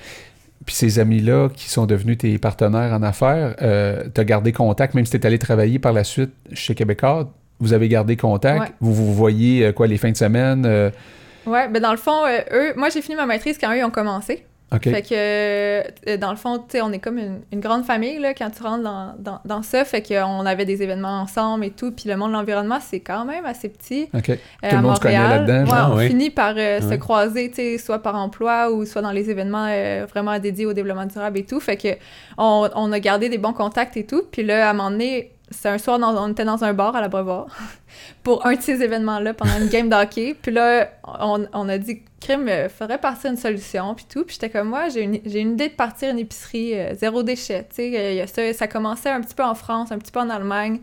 Puis 0.65 0.75
ces 0.75 0.99
amis-là 0.99 1.49
qui 1.53 1.69
sont 1.69 1.85
devenus 1.85 2.17
tes 2.17 2.37
partenaires 2.37 2.93
en 2.93 3.03
affaires, 3.03 3.55
euh, 3.61 4.03
tu 4.13 4.21
as 4.21 4.23
gardé 4.23 4.51
contact, 4.51 4.93
même 4.93 5.05
si 5.05 5.11
tu 5.11 5.17
es 5.17 5.25
allé 5.25 5.37
travailler 5.39 5.77
par 5.79 5.91
la 5.93 6.03
suite 6.03 6.31
chez 6.53 6.73
Québécois, 6.75 7.31
vous 7.59 7.73
avez 7.73 7.87
gardé 7.89 8.15
contact. 8.17 8.61
Ouais. 8.61 8.67
Vous 8.81 8.93
vous 8.93 9.13
voyez, 9.13 9.65
euh, 9.65 9.71
quoi, 9.73 9.87
les 9.87 9.97
fins 9.97 10.11
de 10.11 10.17
semaine? 10.17 10.65
euh, 10.65 10.89
Ouais, 11.45 11.67
ben 11.67 11.81
dans 11.81 11.91
le 11.91 11.97
fond, 11.97 12.25
euh, 12.25 12.39
eux, 12.53 12.73
moi 12.77 12.87
j'ai 12.89 13.01
fini 13.01 13.15
ma 13.17 13.25
maîtrise 13.25 13.57
quand 13.59 13.69
eux 13.73 13.77
ils 13.77 13.83
ont 13.83 13.89
commencé. 13.89 14.45
Fait 14.91 15.01
que, 15.01 15.13
euh, 16.09 16.17
dans 16.17 16.31
le 16.31 16.37
fond, 16.37 16.57
tu 16.57 16.63
sais, 16.69 16.81
on 16.81 16.91
est 16.91 16.99
comme 16.99 17.17
une, 17.17 17.41
une 17.51 17.59
grande 17.59 17.83
famille, 17.85 18.19
là, 18.19 18.33
quand 18.33 18.49
tu 18.49 18.63
rentres 18.63 18.83
dans, 18.83 19.13
dans, 19.19 19.39
dans 19.45 19.61
ça. 19.61 19.85
Fait 19.85 20.01
qu'on 20.01 20.45
avait 20.45 20.65
des 20.65 20.81
événements 20.83 21.21
ensemble 21.21 21.65
et 21.65 21.71
tout. 21.71 21.91
Puis 21.91 22.09
le 22.09 22.15
monde 22.17 22.29
de 22.31 22.37
l'environnement, 22.37 22.79
c'est 22.81 22.99
quand 22.99 23.25
même 23.25 23.45
assez 23.45 23.69
petit. 23.69 24.09
OK. 24.13 24.29
euh, 24.29 24.37
le 24.63 24.69
à 24.77 24.81
monde 24.81 24.95
se 24.95 25.01
connaît 25.01 25.17
Montréal. 25.17 25.45
là-dedans, 25.47 25.95
Ouais, 25.95 26.05
on 26.05 26.07
finit 26.07 26.29
par 26.29 26.53
euh, 26.57 26.81
se 26.81 26.95
croiser, 26.95 27.49
tu 27.49 27.55
sais, 27.55 27.77
soit 27.77 27.99
par 27.99 28.15
emploi 28.15 28.71
ou 28.71 28.85
soit 28.85 29.01
dans 29.01 29.11
les 29.11 29.29
événements 29.29 29.67
euh, 29.69 30.05
vraiment 30.09 30.37
dédiés 30.39 30.65
au 30.65 30.73
développement 30.73 31.05
durable 31.05 31.37
et 31.39 31.43
tout. 31.45 31.59
Fait 31.59 31.77
que 31.77 31.89
on, 32.37 32.69
on 32.75 32.91
a 32.91 32.99
gardé 32.99 33.29
des 33.29 33.37
bons 33.37 33.53
contacts 33.53 33.97
et 33.97 34.05
tout. 34.05 34.23
Puis 34.31 34.43
là, 34.43 34.67
à 34.67 34.71
un 34.71 34.73
moment 34.73 34.91
donné, 34.91 35.31
c'est 35.53 35.69
un 35.69 35.77
soir, 35.77 35.99
dans- 35.99 36.15
on 36.21 36.31
était 36.31 36.43
dans 36.45 36.63
un 36.63 36.73
bar 36.73 36.95
à 36.95 37.01
la 37.01 37.07
Brevoire 37.07 37.47
pour 38.23 38.45
un 38.45 38.55
de 38.55 38.61
ces 38.61 38.81
événements-là 38.81 39.33
pendant 39.33 39.57
une 39.59 39.67
game 39.69 39.87
d'hockey. 39.89 40.35
Puis 40.41 40.51
là, 40.51 40.89
on, 41.19 41.45
on 41.53 41.69
a 41.69 41.77
dit, 41.77 42.01
crime, 42.19 42.47
euh, 42.49 42.69
faudrait 42.69 42.97
partir 42.97 43.31
une 43.31 43.37
solution, 43.37 43.93
puis 43.95 44.05
tout. 44.09 44.23
Puis 44.23 44.35
j'étais 44.35 44.49
comme, 44.49 44.69
moi, 44.69 44.89
j'ai 44.89 45.01
une, 45.01 45.19
une 45.25 45.53
idée 45.53 45.69
de 45.69 45.73
partir 45.73 46.09
une 46.09 46.19
épicerie 46.19 46.77
euh, 46.79 46.93
zéro 46.95 47.23
déchet. 47.23 47.63
Tu 47.69 47.75
sais, 47.75 47.93
euh, 47.97 48.23
il 48.23 48.27
ça, 48.27 48.53
ça 48.53 48.67
commençait 48.67 49.09
un 49.09 49.21
petit 49.21 49.35
peu 49.35 49.43
en 49.43 49.55
France, 49.55 49.91
un 49.91 49.97
petit 49.99 50.11
peu 50.11 50.19
en 50.19 50.29
Allemagne. 50.29 50.79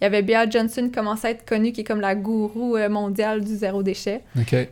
Il 0.00 0.04
y 0.04 0.06
avait 0.06 0.22
Bea 0.22 0.48
Johnson 0.50 0.82
qui 0.84 0.90
commençait 0.92 1.28
à 1.28 1.30
être 1.30 1.44
connue, 1.46 1.72
qui 1.72 1.80
est 1.80 1.84
comme 1.84 2.00
la 2.02 2.14
gourou 2.14 2.76
euh, 2.76 2.88
mondiale 2.88 3.42
du 3.42 3.54
zéro 3.56 3.82
déchet. 3.82 4.20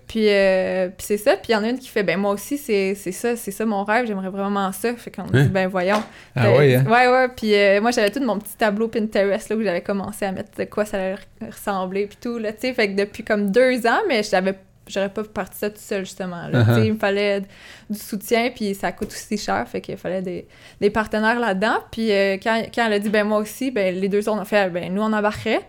Puis, 0.07 0.29
euh, 0.29 0.89
puis 0.89 1.07
c'est 1.07 1.17
ça. 1.17 1.33
Puis 1.37 1.51
il 1.51 1.53
y 1.53 1.57
en 1.57 1.65
a 1.65 1.69
une 1.71 1.79
qui 1.79 1.89
fait, 1.89 2.03
ben 2.03 2.19
moi 2.19 2.33
aussi, 2.33 2.59
c'est 2.59 2.95
ça, 2.95 3.35
c'est 3.37 3.51
ça 3.51 3.65
mon 3.65 3.85
rêve, 3.85 4.07
j'aimerais 4.07 4.29
vraiment 4.29 4.71
ça. 4.73 4.95
Fait 4.97 5.11
qu'on 5.11 5.23
Hein? 5.23 5.45
dit, 5.45 5.49
ben 5.49 5.67
voyons. 5.69 6.03
Ah 6.37 6.43
Fait- 6.45 6.59
ouais, 6.59 6.75
hein? 6.77 6.85
Ouais, 6.87 7.09
ouais. 7.09 7.29
Puis 7.35 7.55
euh, 7.55 7.81
moi, 7.81 7.91
j'avais 7.91 8.11
tout 8.11 8.23
mon 8.23 8.39
petit 8.39 8.57
tableau 8.57 8.89
Pinterest 8.89 9.49
là, 9.49 9.57
où 9.57 9.63
j'avais 9.63 9.81
commencé 9.81 10.25
à 10.27 10.33
mettre 10.33 10.51
de 10.59 10.65
quoi 10.65 10.85
ça 10.85 10.99
allait 10.99 11.17
ressembler, 11.51 12.07
puis 12.07 12.19
tout, 12.21 12.39
là, 12.39 12.53
tu 12.53 12.61
sais. 12.61 12.75
Fait 12.75 12.89
que 12.93 12.97
depuis 13.01 13.25
comme 13.25 13.51
deux 13.51 13.87
ans, 13.87 14.01
mais 14.09 14.23
j'avais 14.23 14.55
j'aurais 14.87 15.09
pas 15.09 15.25
parti 15.25 15.59
ça 15.59 15.71
tout 15.71 15.81
seul, 15.81 16.05
justement. 16.05 16.47
Là, 16.49 16.65
Uh-huh. 16.65 16.85
Il 16.85 16.95
me 16.95 16.99
fallait 16.99 17.43
du 17.91 17.99
soutien, 17.99 18.51
puis 18.55 18.75
ça 18.75 18.93
coûte 18.93 19.09
aussi 19.09 19.37
cher, 19.37 19.67
fait 19.69 19.81
qu'il 19.81 19.97
fallait 19.97 20.23
des, 20.23 20.47
des 20.81 20.91
partenaires 20.91 21.39
là-dedans. 21.39 21.79
Puis 21.91 22.11
euh, 22.13 22.37
quand, 22.43 22.63
quand 22.75 22.87
elle 22.87 22.93
a 22.95 22.99
dit, 22.99 23.09
ben 23.11 23.25
moi 23.25 23.39
aussi, 23.39 23.71
ben 23.71 23.95
les 23.95 24.09
deux 24.09 24.29
autres, 24.29 24.39
on 24.39 24.41
a 24.41 24.45
fait, 24.45 24.71
ben 24.71 24.93
nous, 24.93 25.03
on 25.03 25.13
embarquerait. 25.13 25.61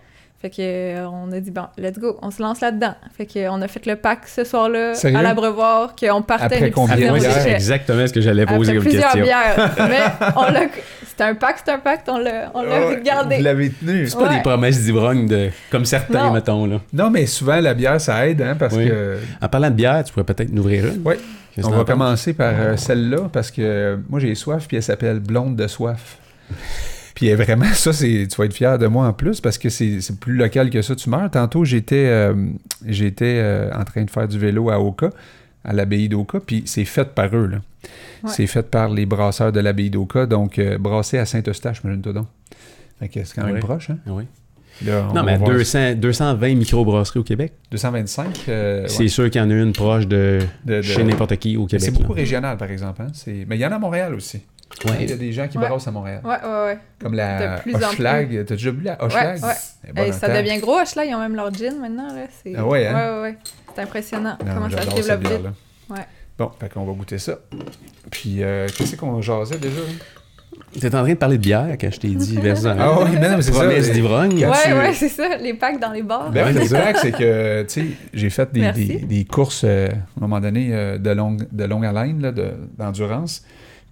Fait 0.42 0.50
que 0.50 0.56
euh, 0.60 1.08
on 1.10 1.32
a 1.32 1.40
dit 1.40 1.50
bon, 1.50 1.64
let's 1.78 1.98
go, 1.98 2.20
on 2.22 2.30
se 2.30 2.42
lance 2.42 2.62
là-dedans. 2.62 2.94
Fait 3.18 3.26
que 3.26 3.50
on 3.50 3.62
a 3.62 3.68
fait 3.68 3.86
le 3.86 3.96
pack 3.96 4.28
ce 4.28 4.44
soir-là 4.44 4.94
Sérieux? 4.94 5.18
à 5.18 5.22
l'abreuvoir 5.24 5.96
qu'on 5.96 6.22
partait 6.22 6.56
Après 6.58 6.72
combien 6.72 6.96
de 7.14 7.20
bières? 7.20 7.32
c'est 7.32 7.52
exactement 7.54 8.06
ce 8.06 8.14
que 8.14 8.22
j'allais 8.22 8.46
poser 8.46 8.72
Après 8.72 8.76
comme 8.76 8.84
plusieurs 8.84 9.12
question. 9.14 9.24
bières. 9.24 9.76
Mais 9.90 10.28
on 10.36 10.52
l'a 10.52 10.62
c'était 11.08 11.24
un 11.24 11.36
pack, 11.36 11.60
c'était 11.60 11.72
un 11.72 11.80
pack, 11.80 12.02
on 12.10 12.18
l'a 12.18 12.52
on 12.54 12.62
l'a 12.62 12.88
Ouais, 12.88 13.02
gardé. 13.02 13.38
Vous 13.38 13.44
l'avez 13.44 13.70
tenu. 13.72 14.06
C'est 14.08 14.18
pas 14.18 14.28
Ouais. 14.28 14.36
des 14.36 14.42
promesses 14.42 14.82
d'ivrogne 14.82 15.26
de... 15.28 15.50
comme 15.72 15.86
certains, 15.86 16.26
Non. 16.28 16.34
mettons. 16.34 16.66
Là. 16.66 16.82
Non, 16.92 17.10
mais 17.10 17.26
souvent, 17.26 17.62
la 17.62 17.74
bière, 17.74 18.02
ça 18.02 18.28
aide, 18.28 18.42
hein, 18.42 18.56
parce 18.60 18.76
Oui. 18.76 18.90
que... 18.90 19.18
En 19.42 19.48
parlant 19.48 19.70
de 19.70 19.76
bière, 19.76 20.04
tu 20.04 20.12
pourrais 20.12 20.26
peut-être 20.26 20.52
nous 20.52 20.62
ouvrir 20.62 20.88
une. 20.88 21.02
Oui. 21.06 21.16
On 21.64 21.70
va 21.70 21.86
commencer 21.86 22.34
par 22.34 22.52
euh, 22.54 22.76
celle-là, 22.76 23.30
parce 23.32 23.50
que 23.50 23.62
euh, 23.62 23.98
moi, 24.10 24.20
j'ai 24.20 24.36
soif, 24.36 24.68
puis 24.68 24.76
elle 24.76 24.84
s'appelle 24.84 25.20
Blonde 25.22 25.56
de 25.56 25.68
soif. 25.68 26.18
Puis 27.16 27.28
est 27.28 27.36
vraiment, 27.36 27.66
ça, 27.74 27.92
c'est, 27.94 28.28
tu 28.30 28.36
vas 28.38 28.46
être 28.46 28.54
fier 28.54 28.78
de 28.78 28.86
moi 28.88 29.08
en 29.08 29.14
plus, 29.14 29.42
parce 29.42 29.58
que 29.58 29.70
c'est, 29.70 30.02
c'est 30.02 30.20
plus 30.20 30.36
local 30.36 30.70
que 30.70 30.82
ça. 30.82 30.96
Tu 30.96 31.10
meurs. 31.10 31.32
Tantôt, 31.32 31.66
j'étais, 31.66 32.06
euh, 32.08 32.34
j'étais 32.86 33.40
euh, 33.42 33.72
en 33.74 33.84
train 33.86 34.04
de 34.04 34.10
faire 34.12 34.28
du 34.28 34.38
vélo 34.38 34.70
à 34.70 34.80
Oka, 34.80 35.10
à 35.64 35.74
l'abbaye 35.74 36.10
d'Oka, 36.10 36.40
puis 36.46 36.64
c'est 36.66 36.86
fait 36.86 37.06
par 37.16 37.36
eux, 37.36 37.48
là. 37.48 37.58
Ouais. 38.24 38.30
C'est 38.34 38.48
fait 38.48 38.64
par 38.70 38.90
les 38.90 39.06
brasseurs 39.06 39.52
de 39.52 39.60
l'abbaye 39.60 39.90
d'Oka, 39.90 40.26
donc 40.26 40.60
euh, 40.60 40.78
brassé 40.78 41.18
à 41.18 41.26
Saint-Eustache, 41.26 41.82
imagine-toi 41.84 42.14
donc. 42.14 42.28
Fait 43.00 43.08
que 43.10 43.24
c'est 43.24 43.34
quand 43.36 43.46
même 43.46 43.60
proche, 43.60 43.90
hein? 43.90 43.98
Oui. 44.08 44.24
Là, 44.86 45.10
Non, 45.16 45.24
mais 45.24 45.38
voir. 45.38 45.52
200, 45.52 45.94
220 45.96 46.56
microbrasseries 46.56 47.20
au 47.20 47.24
Québec. 47.24 47.54
225, 47.72 48.40
euh, 48.50 48.86
C'est 48.90 49.08
sûr 49.08 49.30
qu'il 49.30 49.40
y 49.40 49.44
en 49.44 49.50
a 49.50 49.54
une 49.54 49.72
proche 49.72 50.06
de, 50.06 50.40
De- 50.66 50.76
de- 50.78 50.82
chez 50.82 51.04
n'importe 51.06 51.38
qui 51.38 51.56
au 51.56 51.62
Mais 51.62 51.68
Québec. 51.68 51.86
c'est 51.86 51.92
beaucoup 51.92 52.14
là. 52.14 52.20
régional, 52.20 52.58
par 52.58 52.70
exemple. 52.70 53.02
Hein? 53.02 53.08
C'est... 53.14 53.46
Mais 53.48 53.56
il 53.56 53.62
y 53.62 53.66
en 53.66 53.72
a 53.72 53.76
à 53.76 53.80
Montréal 53.80 54.14
aussi. 54.16 54.42
Il 55.00 55.10
y 55.10 55.14
a 55.14 55.16
des 55.16 55.32
gens 55.32 55.48
qui 55.48 55.58
Ouais. 55.58 55.68
brassent 55.70 55.88
à 55.88 55.92
Montréal. 55.92 56.22
Ouais, 56.24 56.32
ouais, 56.44 56.66
ouais. 56.66 56.78
Comme 57.00 57.14
la. 57.14 57.62
Hochelag. 57.74 58.46
T'as 58.46 58.56
déjà 58.56 58.72
bu 58.72 58.84
la 58.84 59.04
Hochelag? 59.04 59.38
Ouais, 59.44 59.50
ouais. 59.96 60.10
En 60.10 60.14
ça 60.14 60.28
devient 60.30 60.60
gros, 60.60 60.78
là, 60.78 61.06
ils 61.06 61.16
ont 61.16 61.20
même 61.20 61.36
leur 61.36 61.54
gin 61.54 61.80
maintenant. 61.80 62.08
Là. 62.08 62.24
C'est... 62.44 62.54
Ah 62.58 62.66
ouais, 62.66 62.88
hein? 62.88 62.94
Ouais, 62.96 63.16
ouais, 63.16 63.22
ouais. 63.22 63.38
C'est 63.76 63.82
impressionnant 63.82 64.38
Non, 64.46 64.54
comment 64.54 64.70
ça 64.70 64.82
se 64.82 64.96
développe 64.96 65.22
vite. 65.22 65.52
Ouais. 65.90 66.06
Bon, 66.38 66.52
fait 66.60 66.70
qu'on 66.74 66.84
va 66.84 66.94
goûter 66.94 67.18
ça. 67.18 67.36
Puis, 68.12 68.44
euh, 68.44 68.68
qu'est-ce 68.76 68.96
qu'on 68.98 69.22
jasait 69.22 69.58
déjà? 69.58 69.80
T'es 70.80 70.88
en 70.88 71.04
train 71.04 71.10
de 71.10 71.14
parler 71.14 71.38
de 71.38 71.42
bière 71.44 71.68
quand 71.80 71.92
je 71.92 72.00
t'ai 72.00 72.10
dit 72.10 72.38
versus 72.42 72.66
Ah 72.66 73.00
oui, 73.02 73.10
mais 73.14 73.30
non, 73.30 73.38
mais 73.38 73.42
c'est 73.42 73.52
ça. 73.54 73.60
promesse 73.60 73.88
les- 73.88 73.94
d'ivrogne. 73.94 74.46
Ouais, 74.46 74.52
tu- 74.66 74.74
ouais, 74.74 74.94
c'est 74.94 75.10
ça, 75.10 75.38
les 75.38 75.54
packs 75.54 75.80
dans 75.80 75.92
les 75.92 76.02
bars. 76.04 76.32
Ben, 76.32 76.46
Ouais, 76.48 76.54
le 76.54 76.66
c'est 76.66 77.12
que, 77.12 77.64
tu 77.64 77.70
sais, 77.70 77.86
j'ai 78.14 78.30
fait 78.30 78.52
des, 78.52 78.62
Merci. 78.62 78.86
des, 78.88 78.96
des 79.00 79.26
courses, 79.26 79.64
euh, 79.66 79.88
à 79.88 79.92
un 79.92 80.22
moment 80.22 80.40
donné, 80.42 80.70
euh, 80.74 80.98
de, 80.98 81.10
longue, 81.12 81.46
de 81.52 81.64
longue 81.66 81.86
haleine, 81.86 82.20
de- 82.20 82.54
d'endurance. 82.78 83.44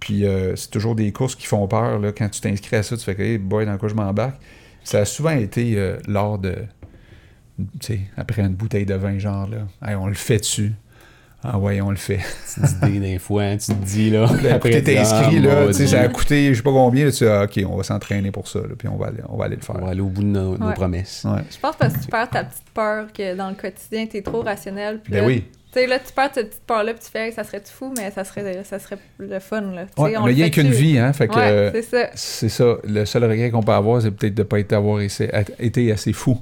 Puis, 0.04 0.26
euh, 0.26 0.54
c'est 0.54 0.70
toujours 0.70 0.94
des 0.94 1.12
courses 1.12 1.34
qui 1.34 1.46
font 1.46 1.66
peur, 1.66 1.98
là. 1.98 2.12
Quand 2.12 2.28
tu 2.28 2.38
t'inscris 2.38 2.76
à 2.76 2.82
ça, 2.82 2.94
tu 2.94 3.02
fais 3.02 3.14
que, 3.14 3.22
hey, 3.22 3.38
boy, 3.38 3.64
dans 3.64 3.78
quoi 3.78 3.88
je 3.88 3.94
m'embarque? 3.94 4.36
Ça 4.82 4.98
a 4.98 5.04
souvent 5.06 5.30
été 5.30 5.78
euh, 5.78 5.96
lors 6.06 6.38
de, 6.38 6.56
tu 7.80 7.86
sais, 7.86 8.00
après 8.14 8.42
une 8.42 8.52
bouteille 8.52 8.84
de 8.84 8.92
vin, 8.92 9.18
genre, 9.18 9.48
là. 9.48 9.66
Hey, 9.82 9.94
on 9.94 10.06
le 10.06 10.12
fait 10.12 10.40
dessus. 10.40 10.74
Ah 11.42 11.58
ouais, 11.58 11.80
on 11.80 11.88
le 11.88 11.96
fait. 11.96 12.20
Petite 12.54 12.82
idée 12.82 13.12
d'un 13.12 13.18
fois, 13.18 13.44
hein, 13.44 13.56
tu 13.56 13.72
te 13.72 13.82
dis 13.82 14.10
là. 14.10 14.24
Après, 14.52 14.70
t'es 14.70 14.82
tu 14.82 14.90
dis, 14.90 14.98
inscrit, 14.98 15.38
ah, 15.38 15.40
là, 15.40 15.66
tu 15.68 15.72
sais, 15.72 15.86
ça 15.86 16.02
a 16.02 16.08
coûté, 16.08 16.50
je 16.52 16.58
sais 16.58 16.62
pas 16.62 16.72
combien, 16.72 17.06
là, 17.06 17.10
tu 17.10 17.24
dis, 17.24 17.30
ah, 17.30 17.44
OK, 17.44 17.60
on 17.66 17.76
va 17.78 17.82
s'entraîner 17.82 18.30
pour 18.30 18.46
ça, 18.46 18.58
là, 18.58 18.74
puis 18.76 18.88
on 18.88 18.98
va 18.98 19.06
aller, 19.06 19.22
on 19.30 19.38
va 19.38 19.46
aller 19.46 19.56
le 19.56 19.62
faire. 19.62 19.76
On 19.76 19.86
va 19.86 19.92
aller 19.92 20.02
au 20.02 20.08
bout 20.08 20.22
de 20.22 20.28
nos, 20.28 20.56
promesses. 20.72 21.24
Ouais. 21.24 21.40
Je 21.50 21.58
pense 21.58 21.76
parce 21.76 21.94
que 21.94 22.00
tu 22.00 22.08
perds 22.08 22.28
ta 22.28 22.44
petite 22.44 22.68
peur 22.74 23.10
que 23.10 23.34
dans 23.34 23.48
le 23.48 23.54
quotidien, 23.54 24.04
t'es 24.04 24.20
trop 24.20 24.42
rationnel. 24.42 25.00
Puis 25.02 25.14
Ben 25.14 25.20
là, 25.20 25.26
oui. 25.26 25.44
Tu 25.74 25.80
sais, 25.80 25.86
là, 25.88 25.98
tu 25.98 26.12
perds 26.12 26.30
cette 26.34 26.50
petite 26.50 26.62
peur-là, 26.66 26.92
puis 26.94 27.02
tu 27.04 27.10
fais, 27.10 27.26
Hey, 27.26 27.32
ça 27.32 27.42
serait 27.42 27.60
fou, 27.64 27.92
mais 27.96 28.10
ça 28.12 28.22
serait, 28.22 28.62
ça 28.62 28.78
serait 28.78 28.98
le 29.18 29.38
fun, 29.40 29.60
là. 29.60 29.86
Tu 29.96 30.00
Ouais, 30.02 30.10
sais, 30.12 30.16
on 30.18 30.24
mais 30.24 30.32
il 30.32 30.36
n'y 30.36 30.42
a 30.44 30.50
qu'une 30.50 30.70
vie, 30.70 30.98
hein, 30.98 31.12
fait 31.12 31.26
que... 31.26 31.34
Ouais, 31.34 31.48
euh, 31.50 31.70
c'est 31.72 31.82
ça. 31.82 32.06
C'est 32.14 32.48
ça. 32.48 32.76
Le 32.84 33.04
seul 33.04 33.24
regret 33.24 33.50
qu'on 33.50 33.62
peut 33.62 33.72
avoir, 33.72 34.00
c'est 34.00 34.12
peut-être 34.12 34.34
de 34.34 34.42
ne 34.42 34.46
pas 34.46 34.60
être, 34.60 34.72
avoir 34.72 35.00
essayé- 35.00 35.30
été 35.58 35.90
assez 35.90 36.12
fou 36.12 36.38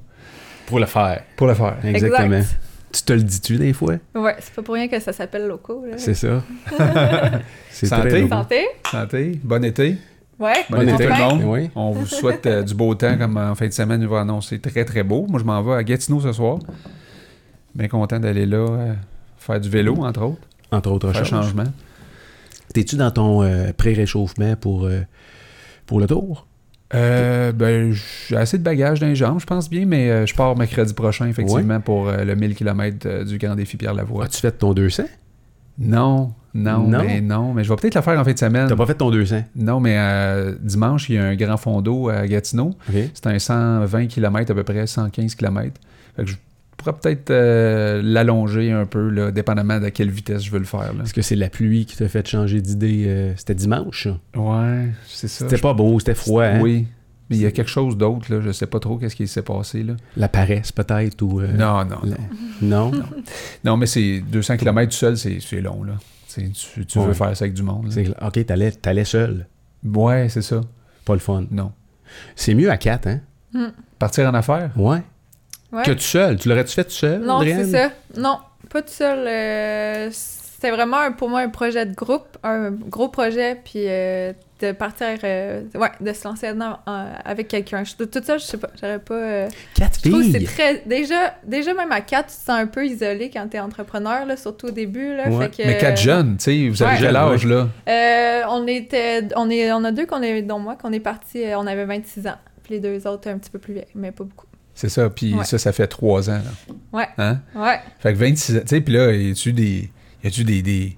Pour 0.67 0.79
le 0.81 0.87
faire. 0.87 1.23
pour 1.37 1.47
le 1.47 1.55
faire. 1.55 1.77
Exactement. 1.83 2.37
Exact. 2.37 2.59
Tu 2.93 3.03
te 3.05 3.13
le 3.15 3.23
dis-tu 3.23 3.57
des 3.57 3.73
fois? 3.73 3.95
Ouais, 4.15 4.37
c'est 4.41 4.53
pas 4.53 4.61
pour 4.61 4.75
rien 4.75 4.87
que 4.87 5.01
ça 5.01 5.15
s'appelle 5.15 5.47
loco, 5.47 5.83
là. 5.87 5.95
C'est 5.97 6.13
ça. 6.13 6.43
c'est 7.71 7.87
Santé. 7.87 8.29
Santé? 8.29 8.67
Santé, 8.91 9.41
bon 9.43 9.65
été. 9.65 9.97
Ouais. 10.39 10.53
Bon 10.69 10.77
Bon 10.77 10.83
été 10.83 10.93
été. 10.93 11.05
tout 11.07 11.11
le 11.11 11.19
monde. 11.19 11.43
Oui. 11.47 11.71
On 11.75 11.91
vous 11.93 12.05
souhaite 12.05 12.45
euh, 12.47 12.63
du 12.63 12.75
beau 12.75 12.95
temps 12.95 13.17
comme 13.17 13.39
en 13.39 13.55
fin 13.55 13.67
de 13.67 13.73
semaine. 13.73 14.03
Il 14.03 14.09
va 14.09 14.21
annoncer 14.21 14.59
très 14.59 14.85
très 14.85 15.03
beau. 15.03 15.25
Moi, 15.27 15.41
je 15.41 15.45
m'en 15.45 15.63
vais 15.63 15.73
à 15.75 15.83
Gatineau 15.83 16.21
ce 16.21 16.33
soir. 16.33 16.59
Bien 17.75 17.89
content 17.89 18.19
d'aller 18.21 18.45
là 18.45 18.57
euh, 18.59 18.93
faire 19.43 19.61
du 19.61 19.69
vélo, 19.69 19.97
entre 20.05 20.23
autres. 20.23 20.41
Entre 20.71 20.91
autres 20.91 21.13
Faire 21.13 21.21
choses. 21.27 21.29
changement. 21.43 21.65
T'es-tu 22.73 22.97
dans 22.97 23.11
ton 23.11 23.43
euh, 23.43 23.73
pré-réchauffement 23.77 24.57
pour, 24.57 24.87
euh, 24.87 25.01
pour 25.87 26.01
le 26.01 26.07
tour? 26.07 26.47
Euh, 26.95 27.53
ben, 27.53 27.93
j'ai 28.29 28.37
assez 28.37 28.59
de 28.59 28.63
bagages 28.63 29.01
dans 29.01 29.07
les 29.07 29.17
jambes, 29.17 29.41
je 29.41 29.47
pense 29.47 29.69
bien, 29.71 29.85
mais 29.87 30.11
euh, 30.11 30.27
je 30.27 30.35
pars 30.35 30.57
mercredi 30.57 30.93
prochain, 30.95 31.27
effectivement, 31.27 31.81
pour 31.81 32.11
le 32.11 32.35
1000 32.35 32.55
km 32.55 33.25
du 33.25 33.39
Grand 33.39 33.55
Défi 33.55 33.77
Pierre-Lavoie. 33.77 34.25
As-tu 34.25 34.41
fait 34.41 34.53
ton 34.53 34.73
200? 34.75 35.05
Non, 35.79 36.35
non, 36.53 36.87
Non? 36.87 37.03
mais 37.03 37.21
non. 37.23 37.55
Mais 37.55 37.65
je 37.65 37.71
vais 37.71 37.77
peut-être 37.77 37.95
la 37.95 38.03
faire 38.03 38.19
en 38.21 38.25
fin 38.25 38.33
de 38.33 38.39
semaine. 38.39 38.69
T'as 38.69 38.77
pas 38.77 38.85
fait 38.87 38.95
ton 38.95 39.11
200? 39.11 39.43
Non, 39.57 39.81
mais 39.81 39.97
euh, 39.99 40.55
dimanche, 40.61 41.09
il 41.09 41.15
y 41.15 41.19
a 41.19 41.25
un 41.25 41.35
grand 41.35 41.57
fond 41.57 41.81
d'eau 41.81 42.11
à 42.11 42.27
Gatineau. 42.27 42.73
C'est 43.15 43.27
un 43.27 43.39
120 43.39 44.07
km, 44.07 44.51
à 44.53 44.55
peu 44.55 44.63
près 44.65 44.87
115 44.87 45.35
km. 45.35 45.81
Fait 46.17 46.25
que 46.25 46.31
je 46.31 46.37
pourrais 46.83 46.97
peut-être 47.01 47.31
euh, 47.31 48.01
l'allonger 48.05 48.71
un 48.73 48.87
peu, 48.87 49.09
là, 49.09 49.31
dépendamment 49.31 49.81
de 49.81 49.89
quelle 49.89 50.11
vitesse 50.11 50.45
je 50.45 50.51
veux 50.51 50.59
le 50.59 50.65
faire. 50.65 50.93
Est-ce 51.03 51.15
que 51.15 51.23
c'est 51.23 51.37
la 51.37 51.49
pluie 51.49 51.87
qui 51.87 51.97
t'a 51.97 52.09
fait 52.09 52.27
changer 52.27 52.61
d'idée? 52.61 53.05
euh, 53.07 53.33
c'était 53.37 53.55
dimanche, 53.55 54.05
ça? 54.09 54.41
Ouais, 54.41 54.89
c'est 55.07 55.29
ça. 55.29 55.49
C'était 55.49 55.61
pas 55.61 55.75
beau, 55.75 55.99
c'était 55.99 56.15
froid, 56.15 56.45
hein? 56.45 56.61
Oui. 56.61 56.87
Mais 57.31 57.37
il 57.37 57.43
y 57.43 57.47
a 57.47 57.51
quelque 57.51 57.71
chose 57.71 57.97
d'autre, 57.97 58.33
là. 58.35 58.41
Je 58.43 58.53
sais 58.53 58.67
pas 58.67 58.79
trop 58.81 58.99
qu'est-ce 58.99 59.17
qui 59.17 59.27
s'est 59.27 59.43
passé, 59.43 59.83
là. 59.83 59.95
La 60.17 60.29
paresse, 60.29 60.71
peut-être, 60.73 61.23
ou... 61.23 61.41
euh, 61.41 61.49
non, 61.53 61.85
non, 61.85 61.99
la- 62.05 62.17
non. 62.61 62.91
Non? 62.91 63.03
Non, 63.65 63.77
mais 63.77 63.87
c'est 63.87 64.21
200 64.21 64.57
km 64.59 64.91
tout 64.91 64.97
seul, 64.99 65.17
c'est 65.17 65.39
c'est 65.41 65.61
long, 65.61 65.83
là. 65.85 65.95
Tu, 66.35 66.99
veux 66.99 67.13
faire 67.13 67.37
ça 67.37 67.45
avec 67.45 67.55
du 67.55 67.63
monde. 67.63 67.93
là. 67.95 68.27
OK, 68.27 68.45
t'allais, 68.47 68.73
t'allais 68.73 69.05
seul. 69.05 69.47
Ouais, 69.85 70.29
c'est 70.31 70.41
ça. 70.43 70.61
Pas 71.05 71.13
le 71.15 71.19
fun. 71.19 71.45
Non. 71.51 71.73
C'est 72.37 72.55
mieux 72.55 72.71
à 72.71 72.77
4, 72.77 73.07
hein? 73.07 73.21
Partir 73.99 74.29
en 74.29 74.35
affaires? 74.35 74.71
Ouais. 74.77 75.03
Ouais. 75.73 75.83
Que 75.85 75.93
tout 75.93 75.99
seul? 76.01 76.37
Tu 76.39 76.49
l'aurais-tu 76.49 76.75
fait 76.75 76.85
tout 76.85 76.91
seul, 76.91 77.21
Non, 77.21 77.41
c'est 77.43 77.65
ça. 77.65 77.91
Non, 78.17 78.39
pas 78.69 78.83
tout 78.83 78.89
seul. 78.93 79.27
euh, 79.27 80.09
C'était 80.13 80.77
vraiment 80.77 80.99
un- 80.99 81.11
pour 81.11 81.29
moi 81.29 81.41
un 81.41 81.49
projet 81.49 81.87
de 81.87 81.93
groupe, 81.95 82.39
un 82.45 82.71
gros 82.71 83.09
projet, 83.09 83.57
puis 83.65 83.83
euh, 83.89 84.33
de 84.61 84.71
partir, 84.71 85.09
euh, 85.25 85.63
ouais, 85.75 85.89
de 86.01 86.13
se 86.13 86.23
lancer 86.29 86.53
dedans 86.53 86.79
euh, 86.89 87.13
avec 87.25 87.49
quelqu'un. 87.49 87.83
Je- 87.83 87.97
Toute 87.97 88.25
seule, 88.25 88.39
je 88.39 88.45
sais 88.45 88.59
pas, 88.59 88.69
j'aurais 88.81 89.01
pas. 89.01 89.15
euh, 89.15 89.49
Quatre 89.75 89.99
je 90.05 90.09
trouve 90.09 90.23
que 90.25 90.31
c'est 90.31 90.39
filles! 90.39 90.47
très. 90.47 90.83
Déjà, 90.87 91.35
déjà, 91.45 91.75
même 91.75 91.91
à 91.91 92.01
quatre, 92.01 92.29
tu 92.29 92.37
te 92.37 92.43
sens 92.43 92.51
un 92.61 92.67
peu 92.69 92.87
isolé 92.87 93.29
quand 93.29 93.45
t'es 93.49 93.59
entrepreneur, 93.59 94.25
là, 94.25 94.37
surtout 94.37 94.67
au 94.69 94.71
début. 94.71 95.17
Là, 95.17 95.29
Ouais. 95.31 95.49
fait 95.51 95.63
que, 95.65 95.67
Mais 95.67 95.79
quatre 95.79 96.01
jeunes, 96.01 96.37
tu 96.37 96.45
sais, 96.45 96.69
vous 96.69 96.81
avez 96.85 96.93
Ouais. 96.93 96.99
quel 97.01 97.17
âge, 97.17 97.45
là? 97.45 97.67
Euh, 97.89 98.43
on 98.51 98.65
était. 98.69 99.25
On, 99.35 99.51
est, 99.51 99.73
on 99.73 99.83
a 99.83 99.91
deux 99.91 100.07
qu'on 100.07 100.23
est, 100.23 100.43
dont 100.43 100.61
moi, 100.61 100.77
qu'on 100.81 100.93
est 100.93 101.01
partis, 101.01 101.43
on 101.57 101.67
avait 101.67 101.87
26 101.87 102.25
ans. 102.29 102.37
Puis 102.63 102.75
les 102.75 102.81
deux 102.81 103.05
autres, 103.09 103.29
un 103.29 103.39
petit 103.39 103.51
peu 103.51 103.59
plus 103.59 103.75
vieilles, 103.75 103.87
mais 103.97 104.13
pas 104.13 104.23
beaucoup. 104.23 104.47
C'est 104.83 104.89
ça, 104.89 105.09
puis 105.11 105.33
Ouais. 105.33 105.45
ça, 105.45 105.59
ça 105.59 105.71
fait 105.73 105.87
trois 105.87 106.29
ans, 106.29 106.41
là. 106.45 106.75
Ouais. 106.93 107.07
Hein? 107.17 107.39
Ouais. 107.55 107.79
Fait 108.01 108.13
que 108.15 108.19
26 108.19 108.57
ans, 108.57 108.61
tu 108.63 108.67
sais, 108.67 108.81
puis 108.81 108.95
là, 108.95 109.13
y 109.13 109.31
a-tu 109.31 109.53
des... 109.53 109.89
Y 110.25 110.27
a-tu 110.27 110.43
des, 110.43 110.61
des... 110.61 110.97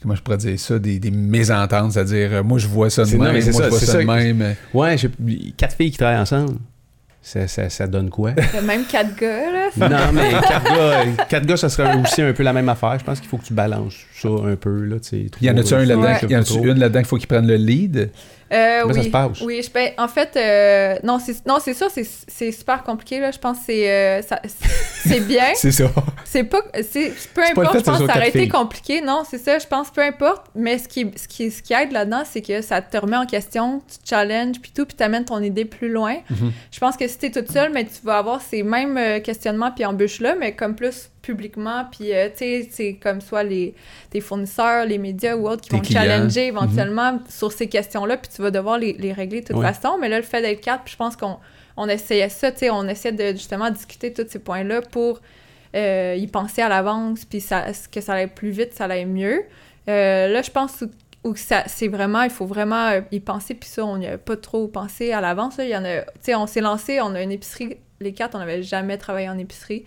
Comment 0.00 0.14
je 0.14 0.22
pourrais 0.22 0.36
dire 0.36 0.56
ça? 0.60 0.78
Des, 0.78 1.00
des 1.00 1.10
mésententes, 1.10 1.90
c'est-à-dire, 1.92 2.32
euh, 2.32 2.42
moi, 2.44 2.58
je 2.58 2.68
vois 2.68 2.90
ça 2.90 3.04
de 3.04 3.10
même, 3.10 3.18
non, 3.18 3.32
mais 3.32 3.40
c'est 3.40 3.50
moi, 3.50 3.60
ça, 3.62 3.64
je 3.64 3.70
vois 3.70 3.78
c'est 3.80 3.86
ça, 3.86 3.98
de 3.98 4.06
ça. 4.06 4.14
même. 4.14 4.40
euh, 4.42 4.52
Ouais, 4.72 4.96
j'ai- 4.96 5.10
quatre 5.56 5.74
filles 5.74 5.90
qui 5.90 5.98
travaillent 5.98 6.20
ensemble. 6.20 6.58
Ça, 7.26 7.48
ça, 7.48 7.70
ça 7.70 7.86
donne 7.86 8.10
quoi? 8.10 8.32
Même 8.64 8.84
quatre 8.84 9.16
gars, 9.16 9.50
là. 9.50 9.88
non, 9.88 10.12
mais 10.12 10.30
quatre 10.46 10.64
gars, 10.76 11.24
quatre 11.26 11.46
gars, 11.46 11.56
ça 11.56 11.70
serait 11.70 11.96
aussi 11.96 12.20
un 12.20 12.34
peu 12.34 12.42
la 12.42 12.52
même 12.52 12.68
affaire. 12.68 12.98
Je 12.98 13.04
pense 13.04 13.18
qu'il 13.18 13.30
faut 13.30 13.38
que 13.38 13.46
tu 13.46 13.54
balances 13.54 13.94
ça 14.20 14.28
un 14.28 14.56
peu, 14.56 14.84
là, 14.84 14.96
tu 15.00 15.08
sais. 15.08 15.26
Y 15.40 15.50
en 15.50 15.56
a-tu 15.56 15.72
un 15.72 15.84
là-dedans? 15.86 16.02
Ouais. 16.02 16.18
qui- 16.20 16.26
Y 16.26 16.36
en 16.36 16.40
a-tu 16.40 16.52
une 16.58 16.78
là-dedans 16.78 17.00
qu'il 17.00 17.08
faut 17.08 17.16
qu'il 17.16 17.26
prenne 17.26 17.46
le 17.46 17.56
lead? 17.56 18.10
Euh, 18.52 18.82
Comment 18.82 18.92
oui. 18.92 18.98
ça 19.00 19.04
se 19.04 19.08
passe? 19.08 19.40
Oui, 19.40 19.62
je 19.66 19.70
ben, 19.72 19.90
en 19.96 20.06
fait, 20.06 20.36
euh, 20.36 20.96
non, 21.02 21.18
c'est 21.18 21.44
non, 21.46 21.56
c'est 21.60 21.72
sûr, 21.72 21.88
c'est 21.90 22.06
c'est 22.28 22.52
super 22.52 22.82
compliqué 22.84 23.18
là. 23.18 23.30
Je 23.32 23.38
pense 23.38 23.56
que 23.58 23.64
c'est 23.66 23.90
euh, 23.90 24.22
ça- 24.22 24.40
c'est 24.44 25.20
bien. 25.20 25.44
C'est 25.54 25.72
ça. 25.72 25.86
C'est 26.24 26.44
pas, 26.44 26.58
c'est 26.82 27.12
peu 27.34 27.42
importe. 27.42 27.78
Je 27.78 27.82
pense 27.84 27.98
que 28.00 28.06
ça 28.06 28.16
aurait 28.16 28.28
été 28.28 28.40
filles. 28.40 28.48
compliqué. 28.48 29.00
Non, 29.00 29.22
c'est 29.28 29.38
ça. 29.38 29.58
Je 29.58 29.66
pense 29.66 29.90
peu 29.90 30.02
importe. 30.02 30.46
Mais 30.54 30.78
ce 30.78 30.88
qui, 30.88 31.10
ce 31.16 31.26
qui, 31.26 31.50
ce 31.50 31.62
qui 31.62 31.72
aide 31.72 31.90
là-dedans, 31.92 32.22
c'est 32.30 32.42
que 32.42 32.60
ça 32.60 32.80
te 32.82 32.96
remet 32.96 33.16
en 33.16 33.26
question, 33.26 33.82
tu 33.90 33.98
te 33.98 34.08
challenges 34.08 34.60
puis 34.60 34.72
tout, 34.74 34.84
puis 34.84 34.94
t'amènes 34.96 35.24
ton 35.24 35.42
idée 35.42 35.64
plus 35.64 35.90
loin. 35.90 36.16
Mhm. 36.30 36.52
Je 36.70 36.78
pense 36.80 36.96
que 36.96 37.06
si 37.14 37.18
t'es 37.18 37.30
toute 37.30 37.50
seule, 37.50 37.72
mais 37.72 37.84
tu 37.84 38.04
vas 38.04 38.18
avoir 38.18 38.40
ces 38.40 38.62
mêmes 38.62 38.96
euh, 38.98 39.20
questionnements 39.20 39.70
puis 39.72 39.84
embûches 39.84 40.20
là, 40.20 40.34
mais 40.38 40.52
comme 40.54 40.74
plus 40.76 41.10
publiquement, 41.22 41.86
puis 41.90 42.12
euh, 42.12 42.28
tu 42.28 42.38
sais, 42.38 42.68
c'est 42.70 42.94
comme 42.94 43.20
soit 43.20 43.42
les 43.42 43.74
tes 44.10 44.20
fournisseurs, 44.20 44.84
les 44.84 44.98
médias 44.98 45.34
ou 45.36 45.48
autres 45.48 45.62
qui 45.62 45.70
vont 45.70 45.80
te 45.80 45.90
challenger 45.92 46.48
éventuellement 46.48 47.18
sur 47.28 47.50
ces 47.52 47.68
questions-là, 47.68 48.16
puis 48.18 48.30
tu 48.34 48.42
vas 48.42 48.50
devoir 48.50 48.78
les, 48.78 48.92
les 48.92 49.12
régler 49.12 49.40
de 49.40 49.46
toute 49.46 49.56
Ouais. 49.56 49.72
façon. 49.72 49.96
Mais 50.00 50.08
là, 50.08 50.18
le 50.18 50.22
fait 50.24 50.42
d'être 50.42 50.60
quatre, 50.60 50.84
puis 50.84 50.92
je 50.92 50.96
pense 50.98 51.16
qu'on 51.16 51.38
on 51.76 51.88
essayait 51.88 52.28
ça, 52.28 52.52
tu 52.52 52.58
sais, 52.58 52.70
on 52.70 52.86
essayait 52.88 53.14
de 53.14 53.36
justement 53.36 53.70
discuter 53.70 54.12
tous 54.12 54.26
ces 54.28 54.38
points-là 54.38 54.82
pour 54.82 55.20
euh, 55.74 56.14
y 56.18 56.26
penser 56.28 56.62
à 56.62 56.68
l'avance, 56.68 57.24
puis 57.24 57.40
ça, 57.40 57.64
que 57.90 58.00
ça 58.00 58.12
allait 58.12 58.26
plus 58.28 58.50
vite, 58.50 58.74
ça 58.74 58.84
allait 58.84 59.04
mieux. 59.06 59.42
Euh, 59.88 60.28
là, 60.28 60.40
je 60.42 60.50
pense 60.50 60.84
que 61.32 61.38
ça, 61.40 61.64
c'est 61.66 61.88
vraiment, 61.88 62.22
il 62.22 62.30
faut 62.30 62.46
vraiment 62.46 62.88
euh, 62.88 63.00
y 63.10 63.20
penser, 63.20 63.54
puis 63.54 63.68
ça, 63.68 63.84
on 63.84 63.96
n'y 63.96 64.06
a 64.06 64.18
pas 64.18 64.36
trop 64.36 64.68
pensé 64.68 65.12
à 65.12 65.20
l'avance. 65.20 65.54
Il 65.58 65.68
y 65.68 65.76
en 65.76 65.84
a, 65.84 66.02
tu 66.02 66.10
sais, 66.20 66.34
on 66.34 66.46
s'est 66.46 66.60
lancé, 66.60 67.00
on 67.00 67.14
a 67.14 67.22
une 67.22 67.32
épicerie 67.32 67.78
les 68.00 68.12
quatre, 68.12 68.34
on 68.34 68.38
n'avait 68.38 68.62
jamais 68.62 68.98
travaillé 68.98 69.28
en 69.28 69.38
épicerie. 69.38 69.84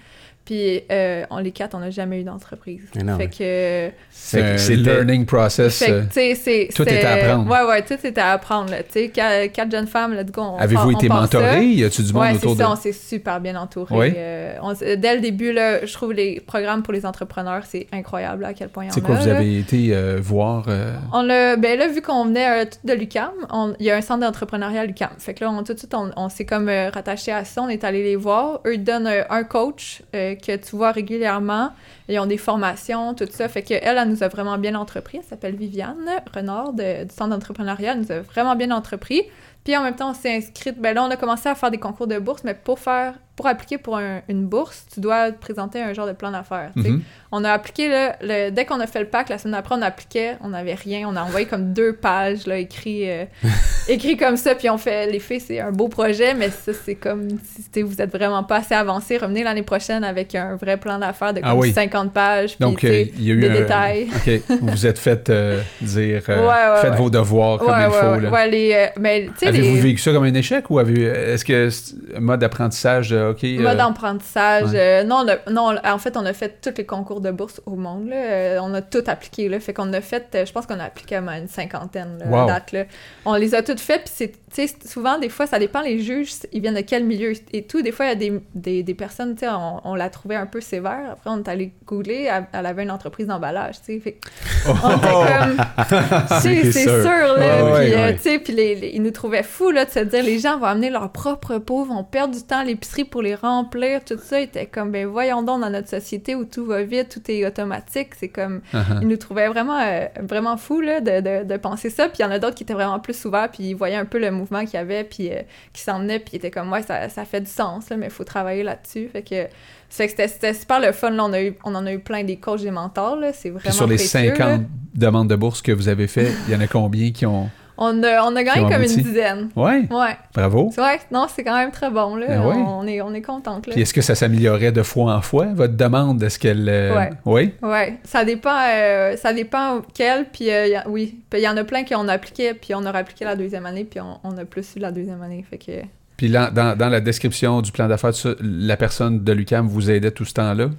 Puis 0.48 0.82
euh, 0.90 1.26
on, 1.30 1.40
les 1.40 1.52
quatre, 1.52 1.76
on 1.76 1.80
n'a 1.80 1.90
jamais 1.90 2.22
eu 2.22 2.24
d'entreprise. 2.24 2.80
Non, 3.04 3.18
fait 3.18 3.28
que. 3.28 3.94
C'est 4.10 4.42
un 4.42 4.58
C'était- 4.58 4.76
learning 4.82 5.26
process. 5.26 5.80
Fait 5.80 5.88
que, 5.88 5.92
euh, 5.92 6.02
tu 6.04 6.14
sais, 6.14 6.36
c'est. 6.36 6.70
tout 6.74 6.86
c'est- 6.86 6.94
est 6.96 7.04
à 7.04 7.14
apprendre. 7.16 7.52
Ouais, 7.52 7.68
ouais, 7.70 7.82
tout 7.82 7.96
était 8.02 8.22
à 8.22 8.32
apprendre, 8.32 8.72
là. 8.72 8.78
Tu 8.84 8.92
sais, 8.92 9.10
quatre, 9.10 9.52
quatre 9.52 9.70
jeunes 9.70 9.88
femmes, 9.88 10.14
let's 10.14 10.32
go. 10.32 10.42
on 10.42 10.58
Avez-vous 10.58 10.92
été 10.92 11.10
mentoré? 11.10 11.66
Y 11.66 11.84
a-tu 11.84 12.02
du 12.02 12.14
monde 12.14 12.22
Ouais, 12.24 12.34
autour 12.36 12.52
c'est 12.52 12.58
de 12.60 12.62
ça, 12.64 12.72
on 12.72 12.76
s'est 12.78 12.92
super 12.94 13.42
bien 13.42 13.58
entouré. 13.58 13.94
Oui? 13.94 14.14
Euh, 14.16 14.54
on 14.62 14.72
dès 14.74 15.16
le 15.16 15.20
début, 15.20 15.52
là, 15.52 15.86
je 15.86 15.92
trouve 15.92 16.14
les 16.14 16.40
programmes 16.40 16.82
pour 16.82 16.94
les 16.94 17.06
entrepreneurs, 17.06 17.64
c'est 17.68 17.88
incroyable 17.92 18.44
là, 18.44 18.48
à 18.50 18.54
quel 18.54 18.70
point 18.70 18.86
il 18.86 18.88
y 18.88 18.90
en 18.90 18.94
C'est 18.94 19.02
quoi, 19.02 19.18
a, 19.18 19.20
vous 19.20 19.28
là. 19.28 19.36
avez 19.38 19.60
été 19.60 19.90
euh, 19.94 20.18
voir? 20.22 20.64
euh, 20.70 20.94
On 21.12 21.30
a, 21.30 21.58
ben 21.58 21.78
là, 21.78 21.90
vu 21.90 22.02
qu'on 22.02 22.24
venait 22.26 22.64
euh, 22.64 22.66
tout 22.66 22.88
de 22.88 22.94
l'UCAM, 22.94 23.32
il 23.80 23.86
y 23.86 23.92
a 23.92 23.98
un 23.98 24.02
centre 24.02 24.22
d'entrepreneuriat 24.22 24.82
à 24.82 24.86
l'UCAM. 24.86 25.10
Fait 25.18 25.34
que 25.34 25.44
là, 25.44 25.52
on, 25.52 25.62
tout 25.64 25.74
de 25.74 25.78
suite, 25.80 25.94
on, 25.94 26.10
on 26.16 26.30
s'est 26.30 26.46
comme 26.46 26.70
euh, 26.70 26.90
rattaché 26.90 27.32
à 27.34 27.44
ça, 27.44 27.62
on 27.62 27.68
est 27.70 27.84
allé 27.84 28.02
les 28.02 28.16
voir. 28.16 28.62
Eux, 28.66 28.76
ils 28.76 28.84
donnent 28.84 29.08
euh, 29.08 29.24
un 29.30 29.44
coach 29.44 30.02
euh, 30.16 30.36
que 30.38 30.56
tu 30.56 30.76
vois 30.76 30.92
régulièrement. 30.92 31.72
Ils 32.08 32.20
ont 32.20 32.26
des 32.26 32.38
formations, 32.38 33.14
tout 33.14 33.28
ça. 33.30 33.48
Fait 33.50 33.62
que 33.62 33.74
elle, 33.74 33.98
elle 33.98 34.10
nous 34.10 34.24
a 34.24 34.28
vraiment 34.28 34.58
bien 34.58 34.76
entrepris. 34.76 35.18
Elle 35.18 35.24
s'appelle 35.24 35.56
Viviane 35.56 35.98
Renard 36.34 36.74
du 36.74 36.84
centre 37.10 37.30
d'entrepreneuriat. 37.30 37.94
Elle 37.94 38.02
nous 38.02 38.12
a 38.12 38.20
vraiment 38.22 38.56
bien 38.56 38.72
entrepris. 38.72 39.24
Puis 39.64 39.76
en 39.76 39.84
même 39.84 39.96
temps, 39.96 40.12
on 40.12 40.14
s'est 40.14 40.36
inscrite. 40.36 40.80
Ben 40.80 40.94
là, 40.94 41.04
on 41.04 41.10
a 41.10 41.18
commencé 41.18 41.50
à 41.50 41.56
faire 41.56 41.72
des 41.72 41.78
concours 41.78 42.08
de 42.08 42.18
bourse, 42.20 42.44
mais 42.44 42.54
pour 42.54 42.80
faire, 42.80 43.16
pour 43.38 43.48
appliquer 43.48 43.78
pour 43.78 43.96
un- 43.98 44.22
une 44.28 44.46
bourse, 44.46 44.86
tu 44.94 45.00
dois 45.00 45.32
te 45.32 45.40
présenter 45.40 45.80
un 45.82 45.94
genre 45.94 46.08
de 46.08 46.12
plan 46.14 46.32
d'affaires. 46.32 46.72
mhm. 46.76 47.02
On 47.32 47.44
a 47.44 47.52
appliqué, 47.52 47.90
le, 48.22 48.52
dès 48.52 48.64
qu'on 48.66 48.80
a 48.80 48.88
fait 48.88 49.02
le 49.02 49.06
pack, 49.08 49.28
la 49.30 49.38
semaine 49.38 49.54
d'après, 49.56 49.76
on 49.76 49.82
appliquait, 49.82 50.38
on 50.42 50.50
n'avait 50.50 50.76
rien. 50.76 51.06
On 51.10 51.16
a 51.18 51.22
envoyé 51.24 51.46
comme 51.46 51.74
deux 51.74 51.92
pages, 51.94 52.48
là, 52.48 52.58
écrit, 52.58 53.10
euh, 53.12 53.26
écrit 53.90 54.16
comme 54.18 54.38
ça, 54.38 54.56
puis 54.56 54.70
on 54.70 54.78
fait, 54.78 55.12
les 55.12 55.20
filles, 55.20 55.42
c'est 55.42 55.60
un 55.60 55.72
beau 55.74 55.88
projet, 55.90 56.34
mais 56.34 56.50
ça, 56.50 56.72
c'est 56.74 56.96
comme, 56.96 57.28
si 57.74 57.82
vous 57.82 58.02
êtes 58.02 58.12
vraiment 58.12 58.44
pas 58.46 58.58
assez 58.58 58.74
avancé, 58.76 59.18
revenez 59.18 59.44
l'année 59.44 59.62
prochaine 59.64 60.04
avec 60.06 60.36
un 60.36 60.56
vrai 60.56 60.78
plan 60.78 60.98
d'affaires 61.00 61.34
de 61.34 61.42
Ah 61.44 61.50
comme 61.52 61.60
oui. 61.60 61.74
50 61.74 62.14
pages, 62.14 62.52
puis, 62.58 62.58
Donc, 62.60 62.84
euh, 62.86 63.06
il 63.18 63.24
y 63.26 63.32
a 63.32 63.34
eu 63.34 63.42
des 63.42 63.50
un... 63.50 63.54
détails. 63.54 64.08
Vous 64.62 64.68
vous 64.70 64.88
êtes 64.88 64.98
fait 64.98 65.30
euh, 65.30 65.62
dire... 65.82 66.24
euh, 66.30 66.42
Ouais, 66.42 66.48
ouais, 66.76 66.82
faites 66.82 66.92
ouais. 66.92 66.98
vos 66.98 67.10
devoirs 67.10 67.58
comme 67.60 67.76
il 67.78 67.92
faut. 67.92 68.20
là. 68.22 68.48
les, 68.48 68.88
mais, 68.98 69.28
Avez-vous 69.46 69.76
les 69.76 69.82
vécu 69.82 70.02
ça 70.02 70.12
comme 70.14 70.24
un 70.24 70.34
échec 70.34 70.70
ou 70.70 70.80
avez 70.80 71.02
est-ce 71.04 71.44
que 71.44 71.70
c'est 71.70 71.94
un 72.16 72.22
mode 72.22 72.40
d'apprentissage 72.40 73.10
de 73.10 73.27
OK 73.32 73.44
euh, 73.44 73.62
mode 73.62 73.78
d'apprentissage, 73.78 74.72
ouais. 74.72 74.80
euh, 74.80 75.04
non, 75.04 75.26
non, 75.50 75.76
en 75.84 75.98
fait, 75.98 76.16
on 76.18 76.26
a 76.26 76.34
fait 76.34 76.60
tous 76.62 76.74
les 76.78 76.86
concours 76.86 77.22
de 77.22 77.32
bourse 77.32 77.62
au 77.66 77.76
monde, 77.76 78.10
là. 78.10 78.16
Euh, 78.16 78.60
on 78.62 78.74
a 78.74 78.82
tout 78.82 79.04
appliqué, 79.08 79.50
là, 79.50 79.60
fait 79.60 79.74
qu'on 79.74 79.92
a 79.94 80.02
fait, 80.02 80.28
euh, 80.36 80.46
je 80.46 80.52
pense 80.52 80.66
qu'on 80.66 80.80
a 80.80 80.84
appliqué 80.86 81.16
à 81.16 81.20
une 81.38 81.48
cinquantaine, 81.48 82.18
là, 82.20 82.26
à 82.26 82.42
Wow. 82.42 82.48
date, 82.48 82.72
là. 82.72 82.84
On 83.26 83.36
les 83.36 83.56
a 83.56 83.62
toutes 83.64 83.80
faites, 83.80 84.04
puis 84.16 84.32
c'est, 84.52 84.88
souvent, 84.88 85.18
des 85.20 85.30
fois, 85.30 85.46
ça 85.48 85.60
dépend, 85.60 85.82
les 85.82 86.00
juges, 86.00 86.32
ils 86.52 86.62
viennent 86.62 86.76
de 86.76 86.82
quel 86.82 87.04
milieu 87.04 87.34
et 87.54 87.64
tout. 87.64 87.82
Des 87.82 87.92
fois, 87.92 88.06
il 88.06 88.10
y 88.10 88.12
a 88.12 88.16
des, 88.16 88.42
des, 88.56 88.84
des 88.84 88.94
personnes, 88.94 89.36
tu 89.36 89.42
sais, 89.42 89.50
on, 89.52 89.82
on 89.84 89.96
l'a 89.96 90.10
trouvé 90.10 90.36
un 90.36 90.46
peu 90.46 90.62
sévère. 90.62 91.12
Après, 91.14 91.30
on 91.30 91.38
est 91.38 91.48
allé 91.50 91.72
googler, 91.86 92.30
elle, 92.32 92.46
elle 92.54 92.66
avait 92.66 92.84
une 92.84 92.92
entreprise 92.92 93.28
d'emballage, 93.28 93.76
tu 93.86 93.94
sais. 93.94 94.00
Fait 94.00 94.14
que 94.14 94.30
on 94.70 94.98
était 94.98 95.08
comme, 95.08 96.38
C'est 96.42 96.72
sûr. 96.72 97.02
sûr, 97.02 97.38
là. 97.38 97.38
Ouais, 97.38 97.62
puis, 97.64 97.72
ouais, 97.72 97.94
euh, 97.94 98.06
ouais. 98.08 98.16
tu 98.16 98.22
sais, 98.22 98.40
puis 98.40 98.54
les, 98.54 98.76
les- 98.76 98.90
ils 98.90 99.02
nous 99.02 99.12
trouvaient 99.12 99.44
fous, 99.44 99.72
là, 99.72 99.86
de 99.86 99.90
se 99.92 100.00
dire, 100.00 100.24
les 100.24 100.40
gens 100.40 100.58
vont 100.58 100.66
amener 100.66 100.90
leur 100.90 101.12
propre 101.12 101.58
pot, 101.58 101.84
vont 101.86 102.04
perdre 102.04 102.34
du 102.36 102.42
temps 102.44 102.60
à 102.60 102.64
l'épicerie 102.64 103.06
pour 103.06 103.17
les 103.22 103.36
remplir, 103.36 104.04
tout 104.04 104.18
ça. 104.18 104.40
Ils 104.40 104.44
étaient 104.44 104.66
comme, 104.66 104.92
ben 104.92 105.08
voyons 105.08 105.42
donc, 105.44 105.62
dans 105.62 105.70
notre 105.70 105.90
société 105.90 106.36
où 106.36 106.46
tout 106.46 106.66
va 106.66 106.84
vite, 106.84 107.10
tout 107.10 107.32
est 107.32 107.46
automatique, 107.46 108.10
c'est 108.18 108.30
comme, 108.30 108.62
uh-huh. 108.74 109.02
ils 109.02 109.08
nous 109.08 109.18
trouvaient 109.18 109.48
vraiment, 109.48 109.80
euh, 109.80 110.06
vraiment 110.22 110.58
fous, 110.58 110.82
là, 110.82 111.02
de, 111.02 111.22
de, 111.22 111.44
de 111.44 111.58
penser 111.58 111.90
ça. 111.90 112.08
Puis 112.08 112.18
il 112.20 112.22
y 112.22 112.26
en 112.26 112.32
a 112.32 112.40
d'autres 112.40 112.56
qui 112.56 112.64
étaient 112.64 112.74
vraiment 112.74 113.00
plus 113.00 113.26
ouverts, 113.26 113.50
puis 113.52 113.70
ils 113.70 113.74
voyaient 113.74 113.96
un 113.96 114.06
peu 114.06 114.20
le 114.20 114.32
mouvement 114.32 114.64
qu'il 114.66 114.76
y 114.76 114.78
avait, 114.78 115.04
puis 115.04 115.32
euh, 115.32 115.42
qui 115.74 115.82
s'en 115.82 116.00
venaient, 116.00 116.20
puis 116.20 116.32
ils 116.34 116.38
étaient 116.38 116.52
comme, 116.52 116.72
ouais, 116.72 116.84
ça, 116.84 117.10
ça 117.10 117.26
fait 117.26 117.42
du 117.42 117.50
sens, 117.50 117.90
là, 117.90 117.98
mais 117.98 118.08
il 118.08 118.12
faut 118.12 118.24
travailler 118.24 118.64
là-dessus. 118.64 119.10
Fait 119.12 119.22
que, 119.22 119.44
ça 119.90 120.08
fait 120.08 120.14
que 120.14 120.28
c'était- 120.28 120.54
super 120.54 120.80
le 120.80 120.92
fun, 120.92 121.12
là. 121.12 121.24
On, 121.26 121.34
a 121.34 121.42
eu, 121.42 121.56
on 121.64 121.76
en 121.76 121.86
a 121.86 121.94
eu 121.94 122.00
plein 122.00 122.24
des 122.24 122.38
coachs, 122.38 122.62
des 122.62 122.72
mentors. 122.72 123.18
C'est 123.34 123.50
vraiment 123.50 123.62
Puis 123.64 123.74
sur 123.74 123.88
les 123.88 123.96
précieux, 123.96 124.34
50 124.36 124.38
là. 124.40 124.60
demandes 124.94 125.30
de 125.30 125.36
bourse 125.36 125.62
que 125.62 125.72
vous 125.72 125.88
avez 125.88 126.08
fait, 126.08 126.32
il 126.48 126.54
y 126.54 126.56
en 126.56 126.62
a 126.62 126.68
combien 126.68 127.12
qui 127.12 127.26
ont 127.26 127.50
On 127.78 128.02
a, 128.04 128.24
on 128.24 128.36
a 128.36 128.44
gagné 128.44 128.62
comme 128.72 128.82
une 128.82 129.04
dizaine. 129.04 129.50
Ouais, 129.56 129.88
Ouais. 129.92 130.18
bravo. 130.34 130.70
Que 130.76 131.14
non, 131.14 131.28
c'est 131.34 131.44
quand 131.44 131.56
même 131.58 131.72
très 131.72 131.90
bon, 131.92 132.16
là. 132.16 132.26
Ben 132.28 132.42
on, 132.42 132.88
est, 132.88 133.02
on 133.02 133.14
est 133.14 133.22
contente, 133.22 133.68
là. 133.68 133.74
Puis 133.74 133.82
est-ce 133.84 133.94
que 133.94 134.02
ça 134.02 134.16
s'améliorait 134.16 134.72
de 134.72 134.82
fois 134.84 135.14
en 135.16 135.22
fois 135.22 135.46
votre 135.54 135.76
demande? 135.76 136.22
Est-ce 136.24 136.40
qu'elle 136.40 136.68
euh, 136.68 136.96
Ouais. 136.96 137.10
Oui? 137.26 137.54
Ouais, 137.62 137.98
ça 138.04 138.26
dépend, 138.26 138.58
euh, 138.70 139.16
ça 139.16 139.32
dépend 139.34 139.82
quel, 139.94 140.26
puis 140.26 140.50
euh, 140.50 140.80
a- 140.80 140.90
oui. 140.90 141.20
Puis 141.30 141.40
il 141.40 141.44
y 141.44 141.48
en 141.48 141.58
a 141.58 141.64
plein 141.64 141.84
qui 141.84 141.94
ont 141.96 142.08
appliqué, 142.08 142.54
puis 142.54 142.74
on 142.74 142.84
a 142.86 142.92
appliqué 142.92 143.26
la 143.26 143.36
deuxième 143.36 143.66
année, 143.66 143.84
puis 143.84 144.00
on, 144.02 144.18
on 144.24 144.38
a 144.38 144.46
plus 144.46 144.76
eu 144.76 144.80
la 144.80 144.92
deuxième 144.92 145.22
année, 145.22 145.46
fait 145.50 145.58
que... 145.58 145.72
Puis 146.18 146.30
là, 146.30 146.50
dans, 146.50 146.76
dans 146.76 146.90
la 146.90 147.00
description 147.00 147.62
du 147.62 147.72
plan 147.72 147.88
d'affaires, 147.88 148.10
la 148.42 148.76
personne 148.76 149.24
de 149.24 149.32
l'UCAM 149.34 149.68
vous 149.68 149.92
aidait 149.92 150.10
tout 150.10 150.26
ce 150.26 150.34
temps-là? 150.34 150.70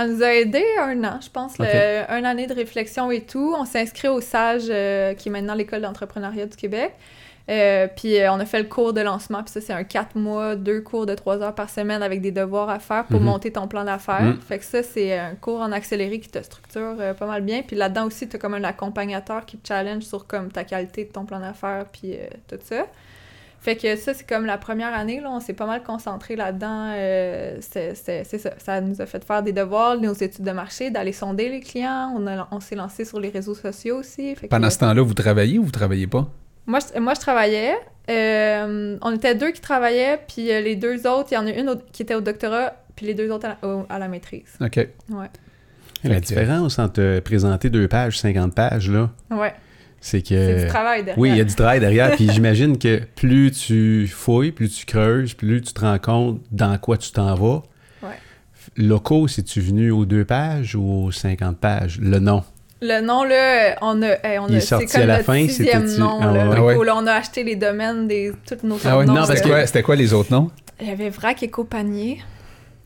Elle 0.00 0.12
nous 0.12 0.22
a 0.22 0.32
aidé 0.34 0.64
un 0.80 1.02
an, 1.04 1.18
je 1.20 1.28
pense, 1.30 1.58
le- 1.58 1.64
année 2.26 2.46
de 2.46 2.54
réflexion 2.54 3.10
et 3.10 3.22
tout. 3.22 3.54
On 3.58 3.64
s'est 3.64 3.80
inscrit 3.80 4.08
au 4.08 4.20
SAGE, 4.20 4.68
euh, 4.70 5.14
qui 5.14 5.28
est 5.28 5.32
maintenant 5.32 5.54
l'École 5.54 5.80
d'entrepreneuriat 5.80 6.46
du 6.46 6.56
Québec. 6.56 6.92
Euh, 7.50 7.88
puis 7.96 8.20
euh, 8.20 8.30
on 8.30 8.38
a 8.40 8.44
fait 8.44 8.58
le 8.58 8.68
cours 8.68 8.92
de 8.92 9.00
lancement, 9.00 9.42
puis 9.42 9.50
ça, 9.50 9.62
c'est 9.62 9.72
un 9.72 9.82
4 9.82 10.16
mois, 10.16 10.54
deux 10.54 10.82
cours 10.82 11.06
de 11.06 11.14
3 11.14 11.40
heures 11.40 11.54
par 11.54 11.70
semaine 11.70 12.02
avec 12.02 12.20
des 12.20 12.30
devoirs 12.30 12.68
à 12.68 12.78
faire 12.78 13.06
pour 13.06 13.20
Mhm. 13.20 13.24
monter 13.26 13.50
ton 13.52 13.66
plan 13.66 13.84
d'affaires. 13.84 14.20
Mhm. 14.20 14.40
Fait 14.42 14.58
que 14.58 14.64
ça, 14.64 14.82
c'est 14.82 15.18
un 15.18 15.34
cours 15.34 15.60
en 15.62 15.72
accéléré 15.72 16.20
qui 16.20 16.28
te 16.28 16.42
structure 16.42 16.96
euh, 17.00 17.14
pas 17.14 17.24
mal 17.24 17.40
bien. 17.40 17.62
Puis 17.66 17.74
là-dedans 17.74 18.04
aussi, 18.06 18.28
tu 18.28 18.36
as 18.36 18.38
comme 18.38 18.52
un 18.52 18.64
accompagnateur 18.64 19.46
qui 19.46 19.56
te 19.56 19.66
challenge 19.66 20.02
sur 20.02 20.26
comme 20.26 20.52
ta 20.52 20.64
qualité 20.64 21.06
de 21.06 21.10
ton 21.10 21.24
plan 21.24 21.40
d'affaires, 21.40 21.86
puis 21.90 22.16
tout 22.48 22.58
ça. 22.62 22.86
Fait 23.60 23.74
que 23.76 23.96
ça, 23.96 24.14
c'est 24.14 24.26
comme 24.26 24.46
la 24.46 24.56
première 24.56 24.94
année, 24.94 25.20
là, 25.20 25.30
on 25.30 25.40
s'est 25.40 25.52
pas 25.52 25.66
mal 25.66 25.82
concentré 25.82 26.36
là-dedans. 26.36 26.92
euh, 26.94 27.56
c'est 27.60 27.94
ça. 27.94 28.50
Ça 28.58 28.80
nous 28.80 29.00
a 29.02 29.06
fait 29.06 29.24
faire 29.24 29.42
des 29.42 29.52
devoirs, 29.52 30.00
nos 30.00 30.12
études 30.14 30.44
de 30.44 30.52
marché, 30.52 30.90
d'aller 30.90 31.12
sonder 31.12 31.48
les 31.48 31.60
clients. 31.60 32.14
On, 32.16 32.26
a- 32.26 32.48
on 32.52 32.60
s'est 32.60 32.76
lancé 32.76 33.04
sur 33.04 33.18
les 33.20 33.30
réseaux 33.30 33.54
sociaux 33.56 33.96
aussi. 33.98 34.34
Fait 34.36 34.46
que- 34.46 34.50
Pendant 34.50 34.70
ce 34.70 34.78
temps-là, 34.78 35.02
vous 35.02 35.14
travaillez 35.14 35.58
ou 35.58 35.64
vous 35.64 35.70
travaillez 35.72 36.06
pas? 36.06 36.28
Moi, 36.66 36.78
je, 36.94 37.00
moi, 37.00 37.14
je 37.14 37.20
travaillais. 37.20 37.74
Euh, 38.08 38.96
on 39.02 39.14
était 39.14 39.34
deux 39.34 39.50
qui 39.50 39.60
travaillaient, 39.60 40.20
puis 40.28 40.50
euh, 40.52 40.60
les 40.60 40.76
deux 40.76 41.06
autres, 41.06 41.28
il 41.32 41.34
y 41.34 41.38
en 41.38 41.46
a 41.46 41.50
une 41.50 41.68
au- 41.70 41.76
qui 41.92 42.02
était 42.02 42.14
au 42.14 42.20
doctorat, 42.20 42.74
puis 42.96 43.06
les 43.06 43.14
deux 43.14 43.30
autres 43.30 43.46
à 43.46 43.56
la, 43.60 43.68
au- 43.68 43.86
à 43.88 43.98
la 43.98 44.08
maîtrise. 44.08 44.56
OK. 44.60 44.76
Ouais. 45.10 45.26
La 46.04 46.20
différence 46.20 46.78
entre 46.78 47.18
présenter 47.20 47.70
deux 47.70 47.88
pages, 47.88 48.18
50 48.20 48.54
pages, 48.54 48.88
là, 48.90 49.10
Ouais. 49.32 49.52
C'est 50.00 50.22
que. 50.22 50.28
C'est 50.28 50.62
du 50.64 50.66
travail 50.68 51.00
derrière. 51.04 51.18
Oui, 51.18 51.30
il 51.30 51.36
y 51.36 51.40
a 51.40 51.44
du 51.44 51.54
travail 51.54 51.80
derrière. 51.80 52.12
Puis 52.12 52.28
j'imagine 52.30 52.78
que 52.78 53.00
plus 53.16 53.50
tu 53.52 54.06
fouilles, 54.06 54.52
plus 54.52 54.68
tu 54.70 54.86
creuses, 54.86 55.34
plus 55.34 55.60
tu 55.62 55.72
te 55.72 55.80
rends 55.80 55.98
compte 55.98 56.40
dans 56.50 56.76
quoi 56.78 56.96
tu 56.96 57.10
t'en 57.12 57.34
vas. 57.34 57.62
Ouais. 58.02 58.10
Locaux, 58.76 59.28
c'est-tu 59.28 59.60
venu 59.60 59.90
aux 59.90 60.04
deux 60.04 60.24
pages 60.24 60.74
ou 60.74 61.06
aux 61.06 61.10
50 61.12 61.58
pages? 61.58 61.98
Le 62.00 62.18
nom. 62.18 62.42
Le 62.80 63.00
nom, 63.00 63.24
là, 63.24 63.76
on 63.82 64.00
a. 64.02 64.06
hey, 64.24 64.38
on 64.38 64.46
Il 64.48 64.54
a 64.54 64.58
est 64.58 64.60
c'est 64.60 64.66
sorti 64.68 64.86
comme 64.86 65.02
à 65.02 65.06
la 65.06 65.12
notre 65.14 65.26
fin, 65.26 65.48
sixième 65.48 65.86
c'était-tu- 65.88 66.00
nom, 66.00 66.18
Ah 66.22 66.26
là. 66.32 66.48
ouais. 66.48 66.54
Ah 66.58 66.64
ouais. 66.64 66.76
Où, 66.76 66.82
là, 66.84 66.94
on 66.96 67.06
a 67.08 67.12
acheté 67.12 67.42
les 67.42 67.56
domaines 67.56 68.06
des 68.06 68.32
tous 68.46 68.64
nos 68.64 68.78
Ah 68.84 68.98
ouais, 68.98 69.04
non, 69.04 69.14
noms. 69.14 69.24
c'était 69.24 69.40
là. 69.48 69.48
quoi, 69.48 69.66
c'était 69.66 69.82
quoi 69.82 69.96
les 69.96 70.12
autres 70.12 70.30
noms? 70.30 70.50
Il 70.80 70.86
y 70.86 70.90
avait 70.92 71.08
Vrac 71.10 71.42
et 71.42 71.48
Compagnie. 71.48 72.18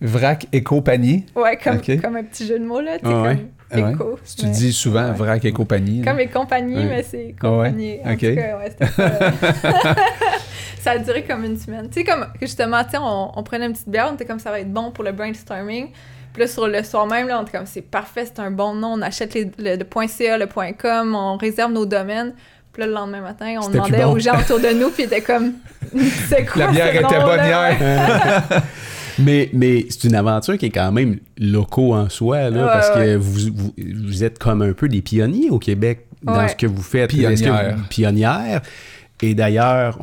Vrac 0.02 0.46
Éco 0.52 0.80
Panier. 0.80 1.24
Ouais, 1.34 1.56
comme, 1.56 1.80
comme 2.00 2.16
un 2.16 2.24
petit 2.24 2.46
jeu 2.46 2.58
de 2.58 2.64
mots, 2.64 2.80
là. 2.80 2.98
Tu 2.98 3.04
Ah 3.06 3.22
ouais. 3.22 3.36
comme 3.36 3.48
Ah 3.70 3.80
ouais. 3.86 3.92
éco. 3.92 4.18
Tu 4.38 4.46
dis 4.46 4.72
souvent 4.72 5.06
Ouais. 5.08 5.14
Vrac 5.16 5.44
et 5.44 5.52
compagnie. 5.52 6.02
Comme 6.02 6.18
compagnies, 6.32 6.76
Ouais. 6.76 6.84
mais 6.86 7.02
c'est 7.02 7.34
Ah 7.40 7.50
ouais? 7.50 7.68
compagnie. 7.70 7.98
En 8.04 8.12
Ok. 8.12 8.18
tout 8.18 8.34
cas, 8.34 8.58
ouais, 8.58 8.70
c'était 8.70 8.86
ça. 10.80 10.90
a 10.92 10.98
duré 10.98 11.22
comme 11.24 11.44
une 11.44 11.56
semaine. 11.56 11.88
Tu 11.88 12.00
sais, 12.00 12.04
comme 12.04 12.26
justement, 12.40 12.82
tu 12.84 12.90
sais, 12.90 12.98
on, 13.00 13.38
on 13.38 13.42
prenait 13.42 13.66
une 13.66 13.72
petite 13.72 13.88
bière, 13.88 14.08
on 14.10 14.14
était 14.14 14.24
comme 14.24 14.38
ça 14.40 14.50
va 14.50 14.60
être 14.60 14.72
bon 14.72 14.90
pour 14.90 15.04
le 15.04 15.12
brainstorming. 15.12 15.88
Puis 16.32 16.40
là, 16.42 16.48
sur 16.48 16.66
le 16.66 16.82
soir 16.82 17.06
même, 17.06 17.28
là, 17.28 17.38
on 17.38 17.42
était 17.42 17.56
comme 17.56 17.66
c'est 17.66 17.82
parfait, 17.82 18.24
c'est 18.24 18.40
un 18.40 18.50
bon 18.50 18.74
nom, 18.74 18.94
on 18.94 19.02
achète 19.02 19.34
les, 19.34 19.50
le, 19.58 19.76
le 19.76 20.06
.ca, 20.08 20.38
le 20.38 20.46
.com, 20.74 21.14
on 21.14 21.36
réserve 21.36 21.72
nos 21.72 21.86
domaines. 21.86 22.32
Puis 22.72 22.80
là, 22.80 22.86
le 22.86 22.94
lendemain 22.94 23.20
matin, 23.20 23.54
on 23.62 23.68
demandait 23.68 24.02
bon. 24.02 24.12
aux 24.12 24.18
gens 24.18 24.38
autour 24.40 24.58
de 24.58 24.68
nous, 24.72 24.88
puis 24.88 25.02
ils 25.02 25.06
étaient 25.06 25.20
comme 25.20 25.52
c'est 26.28 26.46
quoi 26.46 26.64
La 26.66 26.70
bière 26.72 26.86
ce 26.92 26.96
était 27.00 27.20
bonne 27.20 27.44
hier. 27.44 28.62
Mais, 29.18 29.51
mais 29.53 29.87
c'est 29.88 30.05
une 30.09 30.14
aventure 30.14 30.57
qui 30.59 30.66
est 30.66 30.70
quand 30.70 30.92
même 30.92 31.18
locaux 31.38 31.94
en 31.94 32.09
soi, 32.09 32.51
là, 32.51 32.59
Ouais, 32.66 32.72
parce 32.72 32.90
que 32.90 33.16
vous, 33.16 33.51
vous, 33.55 33.75
vous 34.07 34.25
êtes 34.25 34.38
comme 34.38 34.62
un 34.62 34.72
peu 34.72 34.88
des 34.88 35.03
pionniers 35.03 35.51
au 35.51 35.59
Québec 35.59 36.07
dans 36.22 36.37
Ouais. 36.38 36.48
ce 36.48 36.57
que 36.57 36.66
vous 36.66 36.83
faites. 36.83 37.11
Pionnière. 37.11 38.61
Vous-. 38.61 39.27
Et 39.27 39.35
d'ailleurs, 39.35 39.98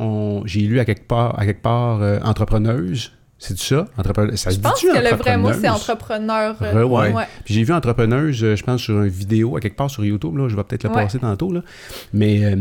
j'ai 0.46 0.60
lu 0.62 0.80
à 0.80 0.84
quelque 0.84 1.06
part, 1.06 1.38
à 1.38 1.44
quelque 1.44 1.62
part 1.62 2.00
euh, 2.02 2.18
entrepreneuse. 2.24 3.12
C'est 3.42 3.58
ça? 3.58 3.86
Entrepreneur, 3.96 4.36
ça 4.36 4.50
se 4.50 4.56
Je 4.56 4.60
pense 4.60 4.80
que 4.82 4.86
le 4.88 5.16
vrai 5.16 5.38
mot, 5.38 5.50
c'est 5.58 5.68
entrepreneur. 5.68 6.56
euh, 6.60 6.72
Re- 6.74 6.84
ouais. 6.84 7.12
ouais. 7.14 7.24
Puis 7.44 7.54
j'ai 7.54 7.62
vu 7.64 7.72
entrepreneuse, 7.72 8.44
euh, 8.44 8.54
je 8.54 8.62
pense, 8.62 8.82
sur 8.82 9.00
une 9.02 9.08
vidéo, 9.08 9.56
à 9.56 9.60
quelque 9.60 9.76
part 9.76 9.90
sur 9.90 10.04
YouTube, 10.04 10.36
là, 10.36 10.48
je 10.48 10.56
vais 10.56 10.62
peut-être 10.64 10.84
le 10.84 10.90
Ouais. 10.90 11.04
passer 11.04 11.18
tantôt. 11.18 11.50
Là. 11.50 11.62
Mais 12.12 12.44
euh, 12.44 12.56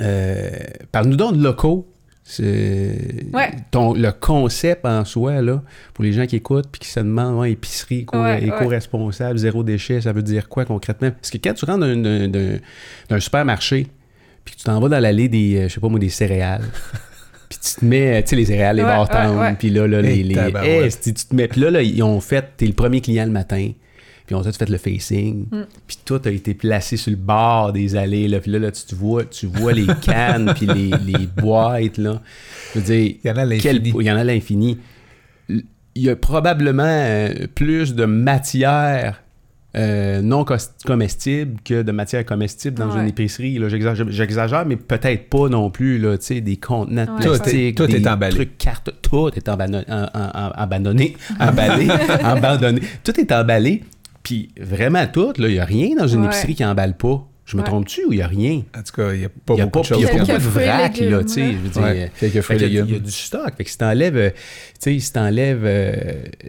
euh, 0.00 0.50
parle-nous 0.90 1.16
donc 1.16 1.36
de 1.36 1.42
locaux. 1.42 1.88
C'est 2.26 3.26
Ouais. 3.34 3.50
ton, 3.70 3.92
le 3.92 4.10
concept 4.10 4.86
en 4.86 5.04
soi, 5.04 5.42
là, 5.42 5.62
pour 5.92 6.04
les 6.04 6.12
gens 6.12 6.24
qui 6.26 6.36
écoutent 6.36 6.68
puis 6.72 6.80
qui 6.80 6.88
se 6.88 7.00
demandent, 7.00 7.38
ouais, 7.40 7.52
épicerie, 7.52 8.00
éco- 8.00 8.16
Ouais, 8.16 8.40
ouais. 8.40 8.46
éco-responsable, 8.46 9.38
zéro 9.38 9.62
déchet, 9.62 10.00
ça 10.00 10.12
veut 10.12 10.22
dire 10.22 10.48
quoi 10.48 10.64
concrètement? 10.64 11.10
Parce 11.10 11.30
que 11.30 11.36
quand 11.36 11.52
tu 11.52 11.66
rentres 11.66 11.80
d'un- 11.80 11.96
d'un 11.96 12.28
d'un- 12.28 12.58
d'un 13.10 13.20
supermarché, 13.20 13.88
puis 14.44 14.54
que 14.54 14.60
tu 14.60 14.64
t'en 14.64 14.80
vas 14.80 14.88
dans 14.88 15.00
l'allée 15.00 15.28
des, 15.28 15.56
euh, 15.56 15.68
je 15.68 15.74
sais 15.74 15.80
pas 15.80 15.88
moi, 15.90 16.00
des 16.00 16.08
céréales, 16.08 16.62
puis 17.50 17.58
tu 17.62 17.80
te 17.80 17.84
mets, 17.84 18.22
tu 18.22 18.30
sais, 18.30 18.36
les 18.36 18.46
céréales, 18.46 18.76
les 18.76 18.82
Ouais, 18.82 18.88
bartendes, 18.88 19.56
puis 19.58 19.68
là, 19.68 19.86
là, 19.86 20.00
les... 20.00 20.22
Les 20.22 20.34
tu 21.02 21.12
te 21.12 21.34
mets... 21.36 21.46
Puis 21.48 21.60
là, 21.60 21.70
là, 21.70 21.82
ils 21.82 22.02
ont 22.02 22.20
fait... 22.20 22.44
T'es 22.56 22.66
le 22.66 22.72
premier 22.72 23.02
client 23.02 23.26
le 23.26 23.32
matin, 23.32 23.70
puis 24.26 24.34
on 24.34 24.42
t'a 24.42 24.52
fait 24.52 24.68
le 24.70 24.78
facing, 24.78 25.46
Mm. 25.50 25.62
puis 25.86 25.98
tout 26.04 26.20
a 26.24 26.30
été 26.30 26.54
placé 26.54 26.96
sur 26.96 27.10
le 27.10 27.16
bord 27.16 27.72
des 27.72 27.94
allées, 27.96 28.26
là, 28.28 28.40
puis 28.40 28.50
là, 28.50 28.58
là, 28.58 28.70
tu, 28.72 28.84
te 28.84 28.94
vois, 28.94 29.24
tu 29.24 29.46
vois 29.46 29.72
les 29.72 29.86
cannes, 30.02 30.52
puis 30.56 30.66
les, 30.66 30.90
les 31.04 31.26
boîtes, 31.26 31.98
là. 31.98 32.20
Je 32.74 32.78
veux 32.80 32.84
dire, 32.84 33.14
Il 33.22 33.28
y 33.28 33.30
en 33.30 33.36
a 33.36 33.42
à 33.42 33.46
quel- 33.58 33.76
l'infini. 33.82 33.94
il 34.00 34.06
y 34.06 34.10
en 34.10 34.16
a 34.16 34.20
à 34.20 34.24
l'infini. 34.24 34.78
Il 35.50 36.02
y 36.02 36.08
a 36.10 36.16
probablement 36.16 36.82
euh, 36.86 37.46
plus 37.54 37.94
de 37.94 38.04
matière 38.04 39.20
euh, 39.76 40.22
non 40.22 40.44
comestible 40.84 41.60
que 41.64 41.82
de 41.82 41.90
matière 41.92 42.24
comestible 42.24 42.76
dans 42.78 42.90
Ouais. 42.94 43.00
une 43.02 43.08
épicerie. 43.08 43.58
là. 43.58 43.68
J'exagère, 43.68 44.06
j'exagère, 44.08 44.64
mais 44.66 44.76
peut-être 44.76 45.28
pas 45.28 45.48
non 45.48 45.68
plus. 45.70 45.98
Là, 45.98 46.16
tu 46.16 46.26
sais, 46.26 46.40
des 46.40 46.56
contenants 46.58 47.06
de 47.06 47.10
Ouais. 47.10 47.16
Tout 47.26 47.34
est- 47.34 47.38
plastique, 47.38 47.76
tout 47.76 47.84
est 47.84 47.98
des 48.00 48.08
emballé. 48.08 48.34
trucs 48.34 48.56
cartes, 48.58 48.90
tout 49.02 49.30
est 49.36 49.48
emballonné, 49.48 49.84
emballé. 51.40 51.88
Tout 53.02 53.20
est 53.20 53.32
emballé. 53.32 53.82
Puis 54.24 54.48
vraiment 54.60 55.06
tout, 55.06 55.32
il 55.38 55.46
n'y 55.46 55.58
a 55.60 55.64
rien 55.64 55.94
dans 55.96 56.08
une 56.08 56.22
Ouais. 56.22 56.26
épicerie 56.26 56.54
qui 56.56 56.64
emballe 56.64 56.96
pas. 56.96 57.24
Je 57.46 57.58
me 57.58 57.62
Ouais. 57.62 57.68
trompe-tu 57.68 58.06
ou 58.06 58.12
il 58.12 58.16
n'y 58.16 58.22
a 58.22 58.26
rien? 58.26 58.62
En 58.74 58.82
tout 58.82 58.94
cas, 58.96 59.12
il 59.12 59.18
n'y 59.18 59.24
a 59.26 59.28
pas 59.28 59.52
a 59.52 59.56
beaucoup 59.66 59.68
pas, 59.70 59.80
de 59.80 59.84
choses. 59.84 59.98
il 59.98 60.00
y 60.00 60.04
a 60.06 60.08
pas 60.08 60.14
Quelques 60.14 60.26
beaucoup 60.28 60.34
de 60.38 60.50
fruits 60.50 60.62
et 60.64 60.66
vrac, 60.66 60.96
là, 60.98 61.22
tu 61.24 61.28
sais. 61.28 61.40
là. 61.42 61.46
Je 61.52 61.56
veux 61.58 61.68
dire, 61.68 61.82
Ouais, 61.82 62.10
quelques 62.18 62.32
fait 62.32 62.40
fruits 62.42 62.56
et 62.56 62.58
qu'il 62.60 62.72
y 62.72 62.78
a- 62.78 62.80
légumes. 62.80 62.86
Il 62.88 62.92
y 62.94 62.96
a 62.96 63.04
du 63.04 63.10
stock. 63.12 63.52
Fait 63.58 63.64
que 63.64 63.70
si 63.70 63.76
t'enlèves, 63.76 64.16
euh, 64.16 64.30
tu 64.30 64.38
sais, 64.80 64.98
si 64.98 65.12
t'enlèves 65.12 65.62
euh, 65.64 65.92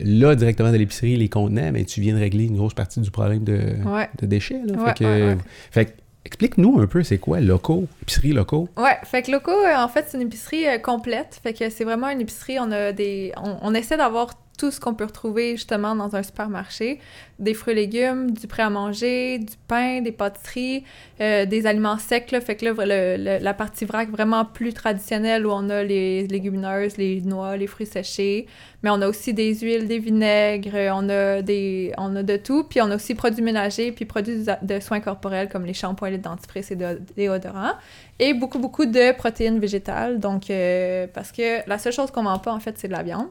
là 0.02 0.36
directement 0.36 0.72
de 0.72 0.78
l'épicerie 0.78 1.18
les 1.18 1.28
contenants, 1.28 1.70
mais 1.74 1.84
tu 1.84 2.00
viens 2.00 2.14
de 2.16 2.20
régler 2.20 2.46
une 2.46 2.56
grosse 2.56 2.74
partie 2.74 3.02
du 3.02 3.12
problème 3.12 3.44
de, 3.44 3.60
Ouais. 3.86 4.08
de 4.22 4.26
déchets. 4.26 4.62
Là. 4.66 4.74
Ouais, 4.82 4.88
fait 4.88 4.98
que, 5.00 5.04
ouais, 5.04 5.34
ouais. 5.34 5.38
fait 5.70 5.86
que, 5.88 5.92
explique-nous 6.24 6.80
un 6.80 6.88
peu, 6.88 7.04
c'est 7.04 7.18
quoi 7.18 7.42
locaux, 7.42 7.88
épicerie 8.04 8.32
locaux? 8.32 8.70
Ouais, 8.78 8.96
fait 9.04 9.22
que 9.24 9.32
Loco, 9.32 9.52
euh, 9.52 9.76
en 9.78 9.90
fait, 9.90 10.06
c'est 10.08 10.16
une 10.16 10.24
épicerie 10.28 10.64
complète. 10.82 11.42
Fait 11.44 11.52
que 11.52 11.70
c'est 11.70 11.84
vraiment 11.84 12.08
une 12.10 12.22
épicerie, 12.22 12.58
on 12.58 12.72
a 12.72 12.94
des... 12.94 13.34
On, 13.36 13.58
on 13.62 13.74
essaie 13.74 13.98
d'avoir 13.98 14.30
tout 14.58 14.72
ce 14.72 14.80
qu'on 14.80 14.94
peut 14.94 15.06
retrouver 15.06 15.52
justement 15.52 15.96
dans 15.96 16.16
un 16.16 16.24
supermarché. 16.24 17.00
Des 17.40 17.54
fruits 17.54 17.74
et 17.74 17.76
légumes, 17.76 18.32
du 18.32 18.48
prêt 18.48 18.64
à 18.64 18.70
manger, 18.70 19.40
du 19.40 19.54
pain, 19.68 20.02
des 20.02 20.12
pâtisseries, 20.12 20.84
euh, 21.20 21.46
des 21.46 21.68
aliments 21.68 21.98
secs, 21.98 22.32
là. 22.32 22.40
Fait 22.40 22.56
que 22.56 22.66
là, 22.66 23.18
la 23.40 23.54
partie 23.54 23.86
vrac 23.86 24.10
vraiment 24.10 24.46
plus 24.46 24.74
traditionnelle 24.74 25.46
où 25.46 25.52
on 25.52 25.70
a 25.70 25.84
les 25.84 26.28
légumineuses, 26.28 26.98
les 26.98 27.22
noix, 27.22 27.58
les 27.58 27.68
fruits 27.68 27.86
séchés. 27.86 28.48
Mais 28.84 28.90
on 28.92 29.02
a 29.02 29.08
aussi 29.08 29.34
des 29.34 29.56
huiles, 29.56 29.88
des 29.88 30.00
vinaigres, 30.00 30.76
euh, 30.76 30.90
on 30.94 31.10
a 31.10 31.42
des... 31.42 31.92
On 31.98 32.16
a 32.16 32.24
de 32.24 32.38
tout. 32.38 32.64
Puis 32.64 32.82
on 32.82 32.92
a 32.92 32.96
aussi 32.96 33.16
produits 33.16 33.42
ménagers, 33.42 33.92
puis 33.92 34.06
produits 34.06 34.46
de, 34.62 34.80
soins 34.80 35.00
corporels 35.00 35.50
comme 35.50 35.66
les 35.66 35.74
shampoings, 35.74 36.12
les 36.12 36.20
dentifrices 36.20 36.72
et 36.72 36.76
de- 36.76 37.02
déodorants 37.16 37.74
et 38.20 38.34
beaucoup, 38.34 38.60
beaucoup 38.60 38.86
de 38.86 39.12
protéines 39.16 39.60
végétales. 39.60 40.20
Donc, 40.20 40.50
euh, 40.50 41.08
parce 41.14 41.32
que 41.32 41.68
la 41.68 41.78
seule 41.78 41.94
chose 41.94 42.12
qu'on 42.12 42.24
vend 42.24 42.40
pas, 42.40 42.54
en 42.54 42.60
fait, 42.60 42.78
c'est 42.78 42.88
de 42.88 42.94
la 42.94 43.04
viande. 43.04 43.28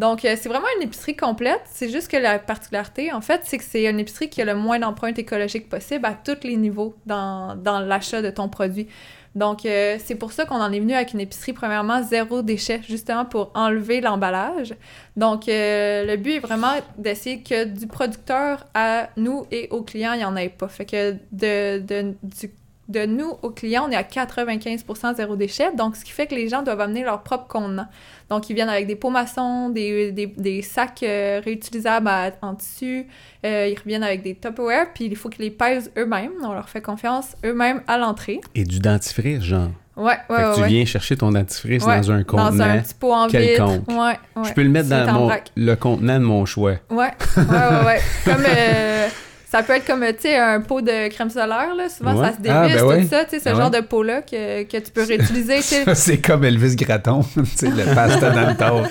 Donc, 0.00 0.24
euh, 0.24 0.34
c'est 0.40 0.48
vraiment 0.48 0.66
une 0.78 0.84
épicerie 0.84 1.14
complète. 1.14 1.60
C'est 1.66 1.90
juste 1.90 2.10
que 2.10 2.16
la 2.16 2.38
particularité, 2.38 3.12
en 3.12 3.20
fait, 3.20 3.42
c'est 3.44 3.58
que 3.58 3.64
c'est 3.64 3.84
une 3.84 4.00
épicerie 4.00 4.30
qui 4.30 4.40
a 4.40 4.46
le 4.46 4.54
moins 4.54 4.78
d'empreinte 4.78 5.18
écologique 5.18 5.68
possible 5.68 6.06
à 6.06 6.14
tous 6.14 6.42
les 6.42 6.56
niveaux 6.56 6.94
dans, 7.04 7.54
dans 7.54 7.80
l'achat 7.80 8.22
de 8.22 8.30
ton 8.30 8.48
produit. 8.48 8.88
Donc, 9.34 9.66
euh, 9.66 9.98
c'est 10.02 10.14
pour 10.14 10.32
ça 10.32 10.46
qu'on 10.46 10.60
en 10.60 10.72
est 10.72 10.80
venu 10.80 10.94
avec 10.94 11.12
une 11.12 11.20
épicerie, 11.20 11.52
premièrement, 11.52 12.02
zéro 12.02 12.40
déchet, 12.40 12.80
justement 12.88 13.26
pour 13.26 13.52
enlever 13.54 14.00
l'emballage. 14.00 14.74
Donc, 15.16 15.48
euh, 15.50 16.06
le 16.06 16.16
but 16.16 16.36
est 16.36 16.40
vraiment 16.40 16.72
d'essayer 16.96 17.42
que 17.42 17.64
du 17.64 17.86
producteur 17.86 18.64
à 18.72 19.10
nous 19.18 19.46
et 19.52 19.68
aux 19.70 19.82
clients, 19.82 20.14
il 20.14 20.18
n'y 20.20 20.24
en 20.24 20.34
ait 20.34 20.48
pas. 20.48 20.68
Fait 20.68 20.86
que 20.86 21.12
de, 21.30 21.78
de, 21.78 22.14
du- 22.22 22.50
de 22.90 23.06
nous 23.06 23.32
aux 23.42 23.50
clients, 23.50 23.86
on 23.88 23.90
est 23.92 23.96
à 23.96 24.02
95% 24.02 25.14
zéro 25.16 25.36
déchet. 25.36 25.74
Donc, 25.76 25.96
ce 25.96 26.04
qui 26.04 26.12
fait 26.12 26.26
que 26.26 26.34
les 26.34 26.48
gens 26.48 26.62
doivent 26.62 26.80
amener 26.80 27.02
leur 27.04 27.22
propre 27.22 27.46
contenant. 27.48 27.86
Donc, 28.28 28.48
ils 28.50 28.54
viennent 28.54 28.68
avec 28.68 28.86
des 28.86 28.96
pots 28.96 29.10
maçons, 29.10 29.70
des, 29.70 30.12
des, 30.12 30.26
des 30.26 30.62
sacs 30.62 31.02
euh, 31.02 31.40
réutilisables 31.44 32.08
à- 32.08 32.30
en 32.42 32.54
tissu. 32.54 33.06
Euh, 33.44 33.68
ils 33.72 33.78
reviennent 33.78 34.02
avec 34.04 34.22
des 34.22 34.34
Tupperware, 34.34 34.86
puis 34.94 35.06
il 35.06 35.16
faut 35.16 35.28
qu'ils 35.28 35.44
les 35.44 35.50
pèsent 35.50 35.90
eux-mêmes. 35.96 36.32
On 36.42 36.52
leur 36.52 36.68
fait 36.68 36.80
confiance 36.82 37.34
eux-mêmes 37.44 37.82
à 37.88 37.98
l'entrée. 37.98 38.40
Et 38.54 38.64
du 38.64 38.78
dentifrice, 38.80 39.42
genre. 39.42 39.68
Ouais, 39.96 40.14
ouais, 40.30 40.36
fait 40.36 40.42
que 40.42 40.48
ouais. 40.48 40.54
tu 40.54 40.60
ouais. 40.62 40.68
viens 40.68 40.84
chercher 40.86 41.16
ton 41.16 41.30
dentifrice 41.32 41.84
Ouais, 41.84 42.00
dans 42.00 42.12
un 42.12 42.22
contenant. 42.22 42.50
Dans 42.52 42.60
un 42.62 42.78
petit 42.78 42.94
pot 42.94 43.12
en 43.12 43.28
quelconque. 43.28 43.86
Ouais, 43.88 43.96
ouais. 43.96 44.48
Je 44.48 44.52
peux 44.54 44.62
le 44.62 44.70
mettre 44.70 44.88
dans 44.88 45.12
mon, 45.12 45.30
le 45.56 45.74
contenant 45.74 46.18
de 46.18 46.24
mon 46.24 46.46
choix. 46.46 46.76
Ouais, 46.88 47.10
ouais, 47.36 47.42
ouais, 47.44 47.84
ouais. 47.84 48.00
Comme, 48.24 48.44
euh, 48.48 49.08
ça 49.50 49.62
peut 49.62 49.72
être 49.74 49.86
comme, 49.86 50.00
tu 50.06 50.14
sais, 50.20 50.36
un 50.38 50.60
pot 50.60 50.80
de 50.80 51.08
crème 51.08 51.30
solaire, 51.30 51.74
là. 51.76 51.88
Souvent, 51.88 52.14
Ouais. 52.14 52.28
ça 52.30 52.36
se 52.36 52.40
dévisse, 52.40 52.56
Ah, 52.56 52.68
ben 52.68 52.84
ouais. 52.84 53.02
tout 53.02 53.08
ça, 53.08 53.24
tu 53.24 53.30
sais, 53.30 53.40
ce 53.40 53.48
Ah 53.48 53.54
genre 53.54 53.70
ouais. 53.70 53.80
de 53.80 53.86
pot-là 53.86 54.22
que, 54.22 54.62
que 54.64 54.76
tu 54.76 54.90
peux 54.92 55.02
réutiliser, 55.04 55.56
tu 55.56 55.62
sais. 55.62 55.84
Ça, 55.84 55.94
c'est 55.96 56.18
comme 56.18 56.44
Elvis 56.44 56.76
Gratton, 56.76 57.22
tu 57.34 57.44
sais, 57.56 57.68
le 57.68 57.94
pasta 57.94 58.30
dans 58.30 58.48
le 58.48 58.56
tort. 58.56 58.86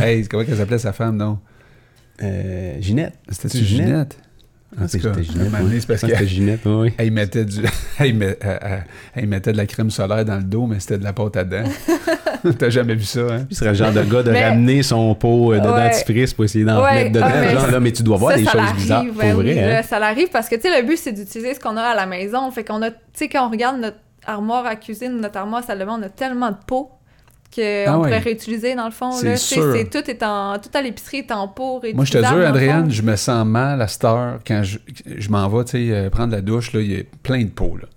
Hey, 0.00 0.26
comment 0.28 0.44
qu'elle 0.44 0.56
s'appelait 0.56 0.78
sa 0.78 0.92
femme, 0.92 1.16
non? 1.16 1.38
Euh, 2.22 2.76
Ginette. 2.80 3.14
C'était-tu 3.28 3.64
Ginette? 3.64 4.16
C'était 4.86 5.08
cas, 5.10 5.20
Ginette. 5.20 5.52
ouais. 5.52 5.80
c'est 5.80 5.86
parce 5.86 6.04
Ah, 6.04 6.06
que- 6.08 6.12
c'était 6.14 6.26
Ginette, 6.26 6.60
oui. 6.64 6.92
Elle 6.98 7.10
mettait 7.12 7.44
du... 7.44 7.60
elle, 7.98 8.14
met- 8.14 8.36
elle- 8.40 8.58
elle- 8.62 8.84
elle 9.14 9.26
mettait 9.26 9.52
de 9.52 9.56
la 9.56 9.66
crème 9.66 9.90
solaire 9.90 10.24
dans 10.24 10.36
le 10.36 10.42
dos, 10.44 10.66
mais 10.66 10.80
c'était 10.80 10.98
de 10.98 11.04
la 11.04 11.12
pâte 11.12 11.36
à 11.36 11.44
dents. 11.44 11.64
T'as 12.58 12.70
jamais 12.70 12.94
vu 12.94 13.04
ça, 13.04 13.20
hein? 13.20 13.46
Lui 13.48 13.54
serait 13.54 13.70
le 13.70 13.74
genre 13.76 13.92
de 13.92 14.02
gars 14.02 14.22
de 14.22 14.30
Mais- 14.32 14.48
ramener 14.48 14.82
son 14.82 15.14
pot 15.14 15.52
euh, 15.52 15.60
de 15.60 15.68
Ouais. 15.68 15.90
dentifrice 15.90 16.34
pour 16.34 16.44
essayer 16.44 16.64
d'en 16.64 16.82
Ouais, 16.82 16.94
mettre 17.04 17.12
dedans. 17.12 17.26
ah, 17.28 17.40
mais 17.40 17.52
genre, 17.52 17.70
là, 17.70 17.80
mais 17.80 17.92
tu 17.92 18.02
dois 18.02 18.16
voir 18.16 18.32
ça, 18.32 18.38
des 18.38 18.44
ça 18.44 18.52
choses 18.52 18.72
bizarres. 18.74 19.04
Pour 19.04 19.22
oui, 19.38 19.52
vrai, 19.54 19.76
hein? 19.76 19.82
ça 19.82 19.98
l'arrive 19.98 20.28
parce 20.32 20.48
que, 20.48 20.56
tu 20.56 20.62
sais, 20.62 20.80
le 20.80 20.86
but, 20.86 20.96
c'est 20.98 21.12
d'utiliser 21.12 21.54
ce 21.54 21.60
qu'on 21.60 21.76
a 21.76 21.82
à 21.82 21.94
la 21.94 22.06
maison. 22.06 22.50
Fait 22.50 22.64
qu'on 22.64 22.82
a, 22.82 22.90
tu 22.90 22.96
sais, 23.14 23.28
quand 23.28 23.46
on 23.46 23.50
regarde 23.50 23.80
notre 23.80 23.98
armoire 24.26 24.66
à 24.66 24.76
cuisine, 24.76 25.20
notre 25.20 25.38
armoire 25.38 25.62
à 25.62 25.66
salle 25.66 25.78
de 25.78 25.84
bain, 25.84 25.96
on 26.00 26.02
a 26.02 26.08
tellement 26.08 26.50
de 26.50 26.56
pots 26.66 26.90
qu'on 27.54 27.62
Ah 27.86 27.98
ouais. 27.98 28.08
pourrait 28.08 28.18
réutiliser, 28.18 28.74
dans 28.74 28.86
le 28.86 28.90
fond. 28.92 29.12
C'est 29.12 29.36
sûr. 29.36 29.72
c'est- 29.74 29.90
tout 29.90 30.10
est 30.10 30.22
en... 30.22 30.58
Tout 30.58 30.70
à 30.74 30.82
l'épicerie 30.82 31.18
est 31.18 31.32
en 31.32 31.48
pot 31.48 31.80
Moi, 31.94 32.04
je 32.04 32.12
te 32.12 32.18
jure, 32.18 32.46
Adrienne, 32.46 32.90
je 32.90 33.02
me 33.02 33.16
sens 33.16 33.46
mal 33.46 33.80
à 33.82 33.88
cette 33.88 34.04
heure 34.04 34.38
quand 34.46 34.62
je, 34.62 34.78
je 35.18 35.28
m'en 35.30 35.48
vais, 35.48 35.64
euh, 35.74 36.10
prendre 36.10 36.32
la 36.32 36.40
douche, 36.40 36.72
là, 36.72 36.80
il 36.80 36.92
y 36.92 36.96
a 36.98 37.02
plein 37.22 37.42
de 37.44 37.50
pots, 37.50 37.76
là. 37.80 37.88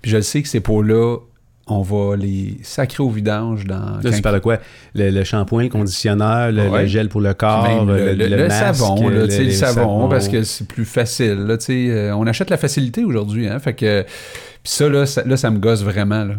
Puis 0.00 0.10
je 0.10 0.16
le 0.16 0.22
sais 0.22 0.42
que 0.42 0.48
ces 0.48 0.60
pots-là, 0.60 1.16
on 1.68 1.80
va 1.82 2.16
les 2.16 2.56
sacrer 2.64 3.04
au 3.04 3.08
vidange 3.10 3.64
dans... 3.66 4.00
Là, 4.02 4.10
tu 4.12 4.20
parles 4.20 4.34
de 4.34 4.40
quoi? 4.40 4.58
Le, 4.96 5.10
le 5.10 5.22
shampoing, 5.24 5.62
le 5.62 5.68
conditionneur, 5.68 6.50
le, 6.50 6.68
Ouais. 6.68 6.82
le 6.82 6.86
gel 6.88 7.08
pour 7.08 7.20
le 7.20 7.34
corps, 7.34 7.68
Même 7.68 7.86
le, 7.88 7.96
le, 8.06 8.12
le- 8.14 8.26
le 8.28 8.36
le 8.36 8.48
masque, 8.48 8.76
savon, 8.78 9.08
là, 9.08 9.26
le, 9.26 9.50
savon, 9.52 9.74
savons. 9.76 10.08
parce 10.08 10.28
que 10.28 10.42
c'est 10.42 10.66
plus 10.66 10.84
facile. 10.84 11.34
Là, 11.46 11.56
euh, 11.70 12.12
on 12.12 12.26
achète 12.26 12.50
la 12.50 12.56
facilité 12.56 13.04
aujourd'hui, 13.04 13.46
hein, 13.48 13.60
fait 13.60 13.74
que... 13.74 14.02
Puis 14.02 14.72
ça, 14.72 14.88
là, 14.88 15.06
ça, 15.06 15.22
là, 15.24 15.36
ça 15.36 15.50
me 15.50 15.58
gosse 15.58 15.82
vraiment, 15.84 16.24
là. 16.24 16.34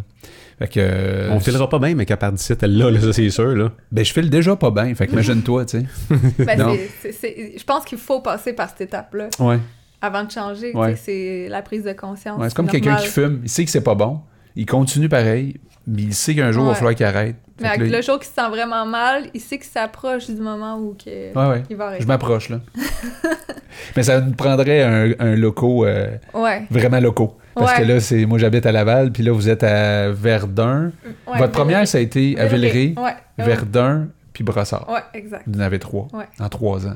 Fait 0.59 0.67
que... 0.67 0.79
euh, 0.79 1.29
On 1.31 1.39
filera 1.39 1.67
pas 1.69 1.79
bien, 1.79 1.95
mais 1.95 2.05
qu'à 2.05 2.17
part 2.17 2.31
d'ici, 2.31 2.53
elle 2.61 2.77
là, 2.77 2.89
là, 2.91 2.99
ça 3.01 3.13
c'est 3.13 3.29
sûr. 3.29 3.55
Là. 3.55 3.71
Ben, 3.91 4.03
je 4.05 4.13
file 4.13 4.29
déjà 4.29 4.55
pas 4.55 4.71
bien, 4.71 4.93
fait 4.95 5.07
que 5.07 5.11
imagine-toi, 5.13 5.65
tu 5.65 5.79
sais. 5.79 5.85
Ben, 6.45 6.57
Je 6.59 7.63
pense 7.63 7.85
qu'il 7.85 7.97
faut 7.97 8.21
passer 8.21 8.53
par 8.53 8.69
cette 8.69 8.81
étape-là 8.81 9.29
Ouais. 9.39 9.59
avant 10.01 10.23
de 10.23 10.31
changer. 10.31 10.73
Ouais. 10.75 10.95
C'est 10.95 11.47
la 11.49 11.61
prise 11.61 11.83
de 11.83 11.93
conscience. 11.93 12.39
Ouais, 12.39 12.49
c'est 12.49 12.55
comme 12.55 12.69
quelqu'un 12.69 12.95
qui 12.97 13.07
fume, 13.07 13.41
il 13.43 13.49
sait 13.49 13.65
que 13.65 13.71
c'est 13.71 13.81
pas 13.83 13.95
bon, 13.95 14.21
il 14.55 14.65
continue 14.65 15.09
pareil, 15.09 15.55
mais 15.87 16.03
il 16.03 16.13
sait 16.13 16.35
qu'un 16.35 16.51
jour, 16.51 16.63
il 16.65 16.69
va 16.69 16.75
falloir 16.75 16.95
qu'il 16.95 17.05
arrête. 17.05 17.35
Mais 17.61 17.69
que 17.69 17.75
avec 17.75 17.91
là, 17.91 17.97
le 17.97 18.03
jour 18.03 18.19
qui 18.19 18.27
se 18.27 18.33
sent 18.33 18.49
vraiment 18.49 18.85
mal, 18.85 19.25
il 19.33 19.39
sait 19.41 19.57
qu'il 19.59 19.67
s'approche 19.67 20.27
du 20.27 20.41
moment 20.41 20.77
où 20.77 20.95
que- 20.95 21.33
Ouais, 21.37 21.49
ouais. 21.49 21.63
il 21.69 21.75
va 21.75 21.85
Je 21.85 21.89
arrêter. 21.89 22.05
m'approche, 22.05 22.49
là. 22.49 22.59
mais 23.95 24.03
ça 24.03 24.21
nous 24.21 24.33
prendrait 24.33 24.81
un, 24.83 25.11
un 25.19 25.35
loco, 25.35 25.85
euh, 25.85 26.15
Ouais. 26.33 26.63
vraiment 26.69 26.99
loco. 26.99 27.37
Parce 27.55 27.77
Ouais. 27.77 27.83
que 27.83 27.87
là, 27.91 27.99
c'est 27.99 28.25
moi, 28.25 28.37
j'habite 28.39 28.65
à 28.65 28.71
Laval, 28.71 29.11
puis 29.11 29.23
là, 29.23 29.31
vous 29.31 29.47
êtes 29.49 29.63
à 29.63 30.09
Verdun. 30.11 30.91
Ouais, 31.27 31.37
Votre 31.37 31.51
première, 31.51 31.87
ça 31.87 31.97
a 31.97 32.01
été 32.01 32.39
à 32.39 32.45
Villeray, 32.47 32.95
Ouais. 32.97 33.15
Verdun, 33.37 34.07
puis 34.33 34.43
Brossard. 34.43 34.89
Ouais, 34.89 35.01
exact. 35.13 35.43
Vous 35.47 35.59
en 35.59 35.63
avez 35.63 35.79
trois 35.79 36.07
en 36.39 36.49
trois 36.49 36.87
ans. 36.87 36.95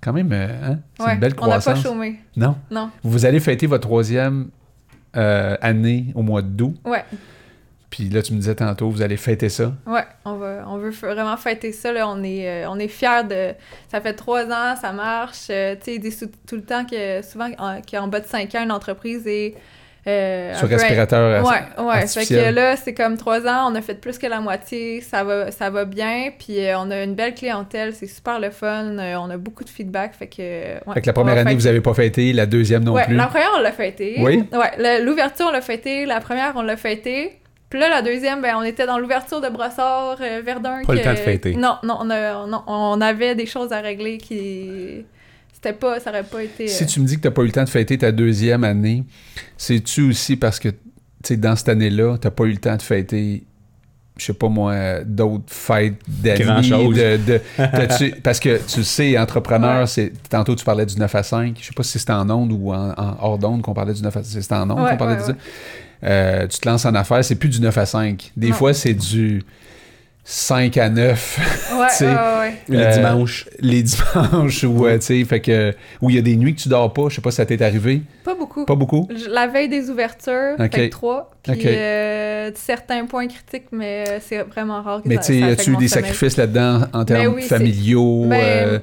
Quand 0.00 0.12
même, 0.12 0.30
euh, 0.32 0.46
hein? 0.64 0.78
c'est 0.98 1.12
une 1.14 1.18
belle 1.18 1.32
On 1.38 1.46
n'a 1.48 1.54
pas 1.56 1.60
croissance. 1.60 1.82
chômé. 1.82 2.20
non? 2.36 2.56
Non. 2.70 2.90
Vous 3.02 3.26
allez 3.26 3.40
fêter 3.40 3.66
votre 3.66 3.86
troisième 3.88 4.48
euh, 5.16 5.56
année 5.60 6.06
au 6.14 6.22
mois 6.22 6.40
d'août. 6.40 6.76
Ouais. 6.84 7.04
Puis 7.90 8.08
là, 8.10 8.22
tu 8.22 8.32
me 8.34 8.38
disais 8.38 8.54
tantôt, 8.54 8.90
vous 8.90 9.02
allez 9.02 9.16
fêter 9.16 9.48
ça. 9.48 9.72
Ouais, 9.86 10.04
on, 10.24 10.34
va, 10.34 10.62
on 10.68 10.76
veut 10.76 10.90
vraiment 10.90 11.36
fêter 11.36 11.72
ça. 11.72 11.90
Là. 11.90 12.06
On 12.08 12.22
est, 12.22 12.46
euh, 12.48 12.70
on 12.70 12.78
est 12.78 12.86
fiers 12.86 13.24
de. 13.28 13.54
Ça 13.90 14.00
fait 14.00 14.12
trois 14.12 14.44
ans, 14.46 14.76
ça 14.80 14.92
marche. 14.92 15.46
Euh, 15.50 15.74
tu 15.82 16.00
sais, 16.10 16.26
tout 16.46 16.56
le 16.56 16.62
temps 16.62 16.84
que 16.84 17.22
souvent, 17.22 17.48
en, 17.58 17.80
qu'en 17.80 18.06
bas 18.06 18.20
de 18.20 18.26
cinq 18.26 18.54
ans, 18.54 18.62
une 18.62 18.72
entreprise 18.72 19.26
est. 19.26 19.54
euh, 20.08 20.54
Sur 20.54 20.64
un 20.64 20.68
peu- 20.68 20.74
respirateur 20.76 21.44
Ouais, 21.46 21.84
ouais. 21.84 22.06
Fait 22.06 22.26
que 22.26 22.50
là, 22.54 22.76
c'est 22.76 22.94
comme 22.94 23.16
trois 23.16 23.46
ans, 23.46 23.70
on 23.70 23.74
a 23.74 23.80
fait 23.82 23.94
plus 24.00 24.18
que 24.18 24.26
la 24.26 24.40
moitié, 24.40 25.00
ça 25.02 25.22
va, 25.24 25.50
ça 25.50 25.70
va 25.70 25.84
bien, 25.84 26.30
puis 26.38 26.64
euh, 26.64 26.78
on 26.78 26.90
a 26.90 27.02
une 27.04 27.14
belle 27.14 27.34
clientèle, 27.34 27.94
c'est 27.94 28.06
super 28.06 28.40
le 28.40 28.50
fun, 28.50 28.96
euh, 28.98 29.16
on 29.16 29.28
a 29.30 29.36
beaucoup 29.36 29.64
de 29.64 29.68
feedback, 29.70 30.14
fait 30.14 30.26
que... 30.26 30.40
ouais, 30.42 30.94
Fait 30.94 31.00
que 31.02 31.06
la 31.06 31.12
première 31.12 31.34
année, 31.34 31.50
fêter. 31.50 31.56
vous 31.60 31.66
n'avez 31.66 31.80
pas 31.80 31.94
fêté, 31.94 32.32
la 32.32 32.46
deuxième 32.46 32.84
non 32.84 32.92
ouais, 32.94 33.04
plus. 33.04 33.14
la 33.16 33.26
première, 33.26 33.50
on 33.56 33.60
l'a 33.60 33.72
fêté. 33.72 34.16
Oui? 34.18 34.44
Ouais, 34.52 35.00
l'ouverture, 35.02 35.46
on 35.48 35.52
l'a 35.52 35.60
fêté, 35.60 36.06
la 36.06 36.20
première, 36.20 36.52
on 36.56 36.62
l'a 36.62 36.76
fêté. 36.76 37.38
Puis 37.70 37.78
là, 37.78 37.90
la 37.90 38.00
deuxième, 38.00 38.40
ben, 38.40 38.54
on 38.56 38.62
était 38.62 38.86
dans 38.86 38.98
l'ouverture 38.98 39.42
de 39.42 39.48
Brossard, 39.50 40.16
euh, 40.22 40.40
Verdun. 40.42 40.80
Pas 40.86 40.94
le 40.94 41.02
temps 41.02 41.10
de 41.10 41.16
fêter. 41.16 41.54
Non, 41.54 41.76
non, 41.82 41.98
on, 42.00 42.08
a- 42.08 42.46
non, 42.46 42.62
on 42.66 42.98
avait 43.02 43.34
des 43.34 43.44
choses 43.44 43.72
à 43.74 43.80
régler 43.80 44.16
qui... 44.16 45.04
C'était 45.60 45.72
pas... 45.74 45.98
Ça 45.98 46.10
aurait 46.10 46.22
pas 46.22 46.42
été... 46.44 46.68
Si 46.68 46.84
euh, 46.84 46.86
tu 46.86 47.00
me 47.00 47.06
dis 47.06 47.16
que 47.16 47.22
tu 47.22 47.26
n'as 47.28 47.32
pas 47.34 47.42
eu 47.42 47.46
le 47.46 47.52
temps 47.52 47.64
de 47.64 47.68
fêter 47.68 47.98
ta 47.98 48.12
deuxième 48.12 48.62
année, 48.62 49.04
c'est-tu 49.56 50.02
aussi 50.10 50.36
parce 50.36 50.60
que, 50.60 50.68
tu 50.68 50.76
sais, 51.24 51.36
dans 51.36 51.56
cette 51.56 51.68
année-là, 51.68 52.16
tu 52.18 52.26
n'as 52.26 52.30
pas 52.30 52.44
eu 52.44 52.52
le 52.52 52.58
temps 52.58 52.76
de 52.76 52.82
fêter 52.82 53.42
je 54.16 54.24
sais 54.24 54.32
pas 54.32 54.48
moi, 54.48 55.00
d'autres 55.04 55.44
fêtes 55.46 55.94
d'amis. 56.08 56.68
De, 56.70 57.16
de- 57.18 57.40
parce 58.22 58.40
que 58.40 58.60
tu 58.66 58.82
sais, 58.82 59.16
entrepreneur, 59.16 59.82
Ouais. 59.82 59.86
c'est 59.86 60.12
tantôt 60.28 60.56
tu 60.56 60.64
parlais 60.64 60.86
du 60.86 60.96
9 60.96 61.14
à 61.14 61.22
5. 61.22 61.56
Je 61.60 61.66
sais 61.66 61.72
pas 61.72 61.84
si 61.84 61.98
c'était 62.00 62.12
en 62.12 62.28
onde 62.28 62.50
ou 62.52 62.72
en, 62.72 62.90
en 62.96 63.16
hors 63.20 63.38
d'onde 63.38 63.62
qu'on 63.62 63.74
parlait 63.74 63.94
du 63.94 64.02
9 64.02 64.16
à 64.16 64.22
5. 64.24 64.40
C'était 64.42 64.54
en 64.54 64.68
onde 64.70 64.80
Ouais, 64.80 64.90
qu'on 64.90 64.96
parlait 64.96 65.14
ouais, 65.14 65.20
de 65.20 65.26
ça. 65.26 65.36
Euh, 66.02 66.46
tu 66.48 66.58
te 66.58 66.68
lances 66.68 66.84
en 66.84 66.94
affaires, 66.96 67.24
c'est 67.24 67.36
plus 67.36 67.48
du 67.48 67.60
9 67.60 67.78
à 67.78 67.86
5. 67.86 68.32
Des 68.36 68.50
fois, 68.50 68.74
c'est 68.74 68.94
du 68.94 69.42
5 70.30 70.76
à 70.76 70.90
9 70.90 71.38
Ouais, 71.78 71.86
Tu 71.88 71.94
sais, 71.96 72.04
ouais, 72.06 72.12
ouais. 72.12 72.54
Le 72.68 72.78
Euh, 72.80 72.92
dimanche. 72.96 73.48
les 73.60 73.82
dimanches 73.82 74.62
ou 74.64 74.86
tu 74.86 75.00
sais, 75.00 75.24
fait 75.24 75.40
que 75.40 75.74
où 76.02 76.10
il 76.10 76.16
y 76.16 76.18
a 76.18 76.22
des 76.22 76.36
nuits 76.36 76.54
que 76.54 76.60
tu 76.60 76.68
dors 76.68 76.92
pas. 76.92 77.04
Je 77.08 77.14
sais 77.14 77.20
pas 77.22 77.30
si 77.30 77.38
ça 77.38 77.46
t'est 77.46 77.62
arrivé. 77.62 78.02
Pas 78.24 78.34
beaucoup. 78.34 78.66
Pas 78.66 78.74
beaucoup? 78.74 79.08
La 79.30 79.46
veille 79.46 79.70
des 79.70 79.88
ouvertures, 79.88 80.56
Ok. 80.58 80.70
fait 80.74 80.88
que 80.88 80.92
trois. 80.92 81.30
Puis 81.42 81.52
Ok. 81.54 81.64
euh, 81.64 82.50
certains 82.56 83.06
points 83.06 83.26
critiques, 83.26 83.68
mais 83.72 84.04
euh, 84.06 84.18
c'est 84.20 84.42
vraiment 84.42 84.82
rare 84.82 85.02
que 85.02 85.08
Mais 85.08 85.14
ça, 85.16 85.22
tu 85.22 85.32
sais, 85.32 85.40
ça 85.40 85.46
as-tu 85.62 85.70
eu 85.72 85.76
des 85.76 85.88
sommeil. 85.88 85.88
sacrifices 85.88 86.36
là-dedans 86.36 86.82
en 86.92 87.04
termes 87.06 87.22
Ben 87.28 87.34
oui, 87.34 87.42
familiaux? 87.44 88.26
Ben, 88.28 88.36
euh, 88.42 88.78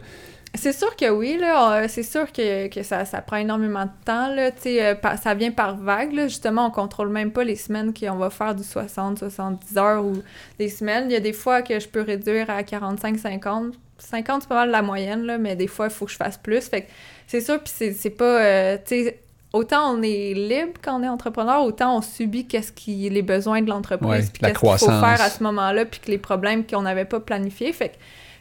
C'est 0.57 0.73
sûr 0.73 0.95
que 0.95 1.09
oui, 1.09 1.37
là. 1.37 1.87
C'est 1.87 2.03
sûr 2.03 2.31
que, 2.31 2.67
que 2.67 2.83
ça, 2.83 3.05
ça 3.05 3.21
prend 3.21 3.37
énormément 3.37 3.85
de 3.85 4.05
temps, 4.05 4.33
là. 4.33 4.51
Tu 4.51 4.61
sais, 4.61 4.85
euh, 4.85 4.95
ça 5.21 5.33
vient 5.33 5.51
par 5.51 5.75
vague, 5.75 6.13
là. 6.13 6.27
Justement, 6.27 6.67
on 6.67 6.71
contrôle 6.71 7.09
même 7.09 7.31
pas 7.31 7.43
les 7.43 7.55
semaines 7.55 7.93
qu'on 7.93 8.15
va 8.15 8.29
faire 8.29 8.55
du 8.55 8.63
60, 8.63 9.19
70 9.19 9.77
heures 9.77 10.05
ou 10.05 10.13
des 10.59 10.69
semaines. 10.69 11.05
Il 11.09 11.13
y 11.13 11.15
a 11.15 11.19
des 11.19 11.33
fois 11.33 11.61
que 11.61 11.79
je 11.79 11.87
peux 11.87 12.01
réduire 12.01 12.49
à 12.49 12.63
45, 12.63 13.17
50. 13.17 13.73
50, 13.97 14.41
c'est 14.41 14.49
pas 14.49 14.55
mal 14.55 14.71
la 14.71 14.81
moyenne, 14.81 15.23
là, 15.23 15.37
mais 15.37 15.55
des 15.55 15.67
fois, 15.67 15.85
il 15.87 15.91
faut 15.91 16.05
que 16.05 16.11
je 16.11 16.17
fasse 16.17 16.37
plus. 16.37 16.61
Fait 16.67 16.81
que 16.81 16.87
c'est 17.27 17.41
sûr, 17.41 17.59
puis 17.59 17.71
c'est 17.75 17.93
c'est 17.93 18.09
pas... 18.09 18.41
euh, 18.41 18.77
tu 18.85 19.05
sais, 19.05 19.19
autant 19.53 19.93
on 19.95 20.01
est 20.01 20.33
libre 20.33 20.73
quand 20.81 20.99
on 20.99 21.03
est 21.03 21.07
entrepreneur, 21.07 21.63
autant 21.63 21.97
on 21.97 22.01
subit 22.01 22.45
qu'est-ce 22.45 22.73
qui 22.73 23.09
les 23.09 23.21
besoins 23.21 23.61
de 23.61 23.69
l'entreprise, 23.69 24.09
Ouais, 24.09 24.19
puis 24.21 24.41
la 24.41 24.49
qu'est-ce 24.51 24.59
qu'il 24.59 24.77
faut 24.79 24.85
faire 24.99 25.21
à 25.21 25.29
ce 25.29 25.41
moment-là, 25.43 25.85
puis 25.85 26.01
que 26.01 26.11
les 26.11 26.17
problèmes 26.17 26.65
qu'on 26.67 26.81
n'avait 26.81 27.05
pas 27.05 27.21
planifiés. 27.21 27.71
Fait 27.71 27.89
que 27.89 27.95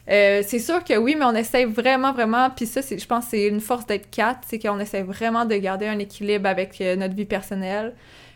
euh, 0.09 0.43
c'est 0.45 0.59
sûr 0.59 0.83
que 0.83 0.95
oui, 0.97 1.15
mais 1.17 1.25
on 1.25 1.33
essaie 1.33 1.65
vraiment, 1.65 2.13
vraiment, 2.13 2.49
puis 2.49 2.65
ça, 2.65 2.81
je 2.81 3.05
pense 3.05 3.25
c'est 3.29 3.47
une 3.47 3.61
force 3.61 3.85
d'être 3.87 4.09
quatre, 4.09 4.39
c'est 4.47 4.59
qu'on 4.59 4.79
essaie 4.79 5.01
vraiment 5.01 5.45
de 5.45 5.55
garder 5.55 5.87
un 5.87 5.97
équilibre 5.99 6.47
avec 6.47 6.79
euh, 6.81 6.95
notre 6.95 7.15
vie 7.15 7.25
personnelle, 7.25 7.93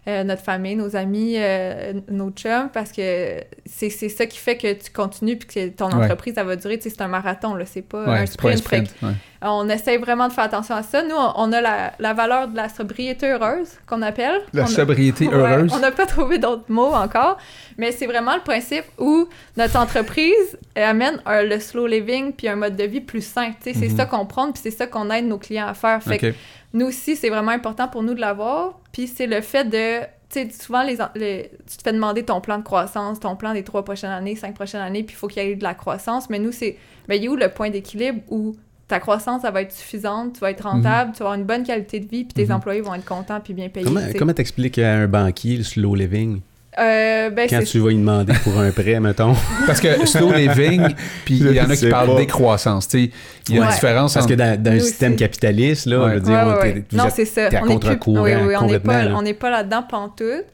euh, 0.09 0.23
notre 0.23 0.41
famille, 0.43 0.75
nos 0.75 0.95
amis, 0.95 1.35
euh, 1.37 1.93
nos 2.09 2.31
chums, 2.31 2.69
parce 2.73 2.91
que 2.91 3.41
c'est 3.65 3.89
c'est 3.89 4.09
ça 4.09 4.25
qui 4.25 4.37
fait 4.37 4.57
que 4.57 4.73
tu 4.73 4.91
continues 4.91 5.37
puis 5.37 5.47
que 5.47 5.67
ton 5.69 5.87
Ouais. 5.89 6.03
entreprise, 6.05 6.35
ça 6.35 6.43
va 6.43 6.55
durer. 6.55 6.77
Tu 6.77 6.83
sais, 6.83 6.89
c'est 6.95 7.01
un 7.01 7.07
marathon, 7.07 7.55
là, 7.55 7.65
c'est 7.65 7.81
pas 7.81 8.03
ouais, 8.05 8.19
un 8.19 8.25
c'est 8.25 8.39
pas 8.41 8.49
un 8.49 8.57
sprint. 8.57 8.87
Sprint. 8.89 9.03
ouais. 9.03 9.17
on 9.41 9.69
essaie 9.69 9.97
vraiment 9.97 10.27
de 10.27 10.33
faire 10.33 10.43
attention 10.43 10.75
à 10.75 10.83
ça. 10.83 11.01
Nous, 11.03 11.15
on, 11.15 11.31
on 11.37 11.53
a 11.53 11.61
la, 11.61 11.93
la 11.99 12.13
valeur 12.13 12.47
de 12.49 12.55
la 12.57 12.67
sobriété 12.69 13.27
heureuse, 13.31 13.69
qu'on 13.87 14.01
appelle. 14.01 14.41
La 14.53 14.63
On 14.63 14.67
sobriété 14.67 15.29
heureuse. 15.31 15.71
on 15.73 15.79
n'a 15.79 15.91
pas 15.91 16.05
trouvé 16.05 16.39
d'autres 16.39 16.65
mots 16.69 16.93
encore, 16.93 17.37
mais 17.77 17.91
c'est 17.93 18.05
vraiment 18.07 18.35
le 18.35 18.41
principe 18.41 18.83
où 18.97 19.27
notre 19.55 19.77
entreprise 19.79 20.57
amène 20.75 21.21
un- 21.25 21.43
le 21.43 21.59
slow 21.59 21.87
living 21.87 22.33
puis 22.33 22.47
un 22.49 22.55
mode 22.57 22.75
de 22.75 22.83
vie 22.83 23.01
plus 23.01 23.21
sain. 23.25 23.51
Tu 23.63 23.71
sais, 23.73 23.79
C'est 23.79 23.89
Mhm. 23.89 23.97
ça 23.97 24.05
qu'on 24.05 24.25
prend 24.25 24.51
puis 24.51 24.61
c'est 24.63 24.71
ça 24.71 24.87
qu'on 24.87 25.09
aide 25.09 25.25
nos 25.25 25.37
clients 25.37 25.67
à 25.67 25.73
faire. 25.73 26.01
Fait 26.03 26.17
que 26.17 26.27
Ok. 26.27 26.33
Nous 26.73 26.87
aussi, 26.87 27.15
c'est 27.15 27.29
vraiment 27.29 27.51
important 27.51 27.87
pour 27.87 28.03
nous 28.03 28.13
de 28.13 28.21
l'avoir. 28.21 28.79
Puis 28.91 29.07
c'est 29.07 29.27
le 29.27 29.41
fait 29.41 29.65
de. 29.65 30.01
Tu 30.31 30.41
sais, 30.41 30.49
souvent, 30.51 30.83
les, 30.83 30.95
tu 31.67 31.77
te 31.77 31.81
fais 31.83 31.91
demander 31.93 32.23
ton 32.23 32.39
plan 32.39 32.59
de 32.59 32.63
croissance, 32.63 33.19
ton 33.19 33.35
plan 33.35 33.53
des 33.53 33.63
trois 33.63 33.83
prochaines 33.83 34.11
années, 34.11 34.35
cinq 34.35 34.53
prochaines 34.53 34.81
années, 34.81 35.01
puis 35.03 35.15
il 35.15 35.17
faut 35.17 35.27
qu'il 35.27 35.41
y 35.43 35.47
ait 35.47 35.55
de 35.55 35.63
la 35.63 35.73
croissance. 35.73 36.29
Mais 36.29 36.37
nous, 36.37 36.51
c'est. 36.51 36.77
Ben, 37.07 37.15
il 37.15 37.25
est 37.25 37.27
où 37.27 37.35
le 37.35 37.49
point 37.49 37.71
d'équilibre 37.71 38.21
où 38.29 38.55
ta 38.87 38.99
croissance, 38.99 39.41
ça 39.43 39.51
va 39.51 39.61
être 39.61 39.71
suffisante, 39.71 40.33
tu 40.33 40.39
vas 40.39 40.51
être 40.51 40.63
rentable, 40.67 41.11
tu 41.13 41.19
vas 41.19 41.25
avoir 41.25 41.33
une 41.35 41.45
bonne 41.45 41.63
qualité 41.63 41.99
de 41.99 42.07
vie, 42.07 42.23
puis 42.25 42.33
tes 42.33 42.45
Mhm. 42.45 42.51
employés 42.53 42.81
vont 42.81 42.93
être 42.95 43.05
contents 43.05 43.39
puis 43.39 43.53
bien 43.53 43.69
payés. 43.69 43.87
Comment 44.17 44.33
t'expliques 44.33 44.79
à 44.79 44.93
un 44.93 45.07
banquier 45.07 45.57
le 45.57 45.63
slow 45.63 45.93
living? 45.95 46.41
Euh, 46.77 47.29
ben, 47.31 47.49
quand 47.49 47.63
tu 47.63 47.79
vas 47.79 47.89
lui 47.89 47.95
demander 47.97 48.33
pour 48.43 48.57
un 48.59 48.71
prêt, 48.71 48.99
mettons? 48.99 49.35
Parce 49.65 49.79
que 49.81 50.05
slow 50.05 50.31
living, 50.31 50.83
puis 51.25 51.37
il 51.39 51.51
y 51.53 51.59
en 51.59 51.69
a 51.69 51.75
qui 51.75 51.89
parlent 51.89 52.15
décroissance. 52.15 52.87
Il 52.93 53.09
y 53.49 53.59
a 53.59 53.63
une 53.65 53.71
différence 53.71 54.13
Parce 54.13 54.27
que 54.27 54.33
dans, 54.35 54.61
dans 54.61 54.71
un 54.71 54.79
système 54.79 55.13
aussi. 55.13 55.19
capitaliste, 55.19 55.87
là, 55.87 55.99
Ouais. 55.99 56.09
je 56.11 56.13
veux 56.15 56.21
dire, 56.21 56.33
Ouais, 56.33 56.41
on- 56.43 56.61
ouais, 56.61 56.83
vous 56.91 56.97
Non, 56.97 57.05
c'est 57.13 57.25
ça. 57.25 57.47
à 57.47 57.61
On 57.63 57.69
est 57.69 57.79
plus- 57.79 57.97
oui, 58.07 58.31
oui, 58.47 58.55
on 58.59 58.67
n'est 58.67 58.79
là. 59.05 59.13
on 59.17 59.21
n'est 59.23 59.33
pas 59.33 59.49
là-dedans 59.49 59.83
pantoute. 59.83 60.45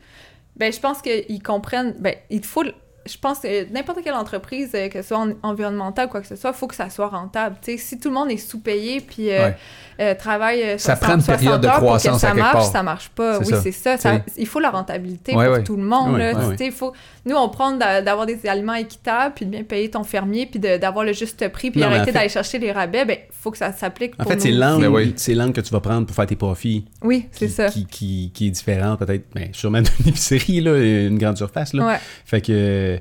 Ben, 0.56 0.72
je 0.72 0.80
pense 0.80 1.02
qu'ils 1.02 1.44
comprennent. 1.44 1.94
Ben, 2.00 2.16
il 2.30 2.44
faut. 2.46 2.64
Je 3.08 3.18
pense 3.20 3.40
que 3.40 3.72
n'importe 3.72 4.00
quelle 4.04 4.16
entreprise, 4.16 4.72
euh, 4.74 4.90
que 4.90 5.02
ce 5.02 5.08
soit 5.10 5.20
en- 5.20 5.34
environnementale 5.44 6.08
ou 6.08 6.10
quoi 6.10 6.22
que 6.22 6.28
ce 6.28 6.36
soit, 6.36 6.52
il 6.52 6.56
faut 6.58 6.66
que 6.68 6.76
ça 6.76 6.90
soit 6.90 7.08
rentable. 7.08 7.56
Tu 7.62 7.74
sais, 7.74 7.78
si 7.78 8.00
tout 8.00 8.10
le 8.10 8.16
monde 8.16 8.32
est 8.32 8.38
sous-payé 8.38 9.00
puis 9.02 9.30
euh, 9.30 9.46
Ouais. 9.50 9.56
euh, 10.00 10.16
travaille 10.16 10.64
euh, 10.64 10.78
Ça 10.80 10.96
60, 10.96 11.00
prend 11.00 11.16
une 11.20 11.24
période 11.24 11.42
60 11.44 11.62
de 11.62 11.68
heures 11.68 11.74
pour 11.76 11.84
croissance 11.88 12.14
que 12.22 12.28
ça 12.28 12.34
marche, 12.34 12.52
part. 12.54 12.64
ça 12.66 12.84
marche 12.84 13.10
pas. 13.10 13.40
Oui, 13.40 13.46
c'est 13.62 13.72
ça. 13.72 13.96
il 14.38 14.48
faut 14.48 14.60
la 14.60 14.72
rentabilité 14.72 15.36
Ouais, 15.36 15.46
pour 15.46 15.54
ouais. 15.56 15.64
tout 15.64 15.76
le 15.76 15.84
monde. 15.84 16.14
Ouais, 16.16 16.34
là. 16.34 16.72
faut... 16.72 16.94
Nous, 17.28 17.36
on 17.36 17.50
prend 17.50 17.72
d'a- 17.74 18.02
d'avoir 18.02 18.26
des 18.26 18.40
aliments 18.48 18.74
équitables, 18.76 19.34
puis 19.36 19.46
de 19.46 19.52
bien 19.52 19.64
payer 19.64 19.90
ton 19.90 20.04
fermier, 20.04 20.46
puis 20.48 20.60
de- 20.60 20.78
d'avoir 20.78 21.06
le 21.06 21.14
juste 21.14 21.48
prix, 21.50 21.72
puis 21.72 21.82
Non, 21.82 21.88
mais 21.88 21.94
en 21.94 21.96
arrêter 21.98 22.12
fait- 22.12 22.18
d'aller 22.18 22.30
chercher 22.30 22.60
les 22.60 22.72
rabais. 22.72 23.06
Ben, 23.06 23.18
il 23.20 23.34
faut 23.42 23.52
que 23.52 23.58
ça 23.58 23.72
s'applique 23.72 24.14
En 24.20 24.24
pour 24.24 24.32
fait, 24.32 24.40
c'est 24.42 24.52
l'angle. 24.52 24.82
Ben 24.86 24.92
oui. 24.94 25.14
c'est 25.16 25.34
l'angle 25.36 25.54
que 25.54 25.62
tu 25.62 25.72
vas 25.72 25.80
prendre 25.80 26.06
pour 26.08 26.16
faire 26.16 26.26
tes 26.28 26.36
profits. 26.36 26.86
Oui, 27.04 27.28
c'est 27.32 27.48
qui, 27.48 27.52
ça. 27.52 27.70
Qui, 27.70 27.86
qui, 27.86 28.32
qui 28.34 28.48
est 28.48 28.52
différent, 28.52 28.96
peut-être, 28.98 29.26
ben, 29.34 29.50
sûrement 29.54 29.82
d'une 30.00 30.08
épicerie, 30.08 30.62
là, 30.62 30.76
une 30.78 31.18
grande 31.20 31.38
surface. 31.38 31.74
Là. 31.74 31.86
Ouais. 31.86 32.00
Fait 32.26 32.42
que. 32.42 32.95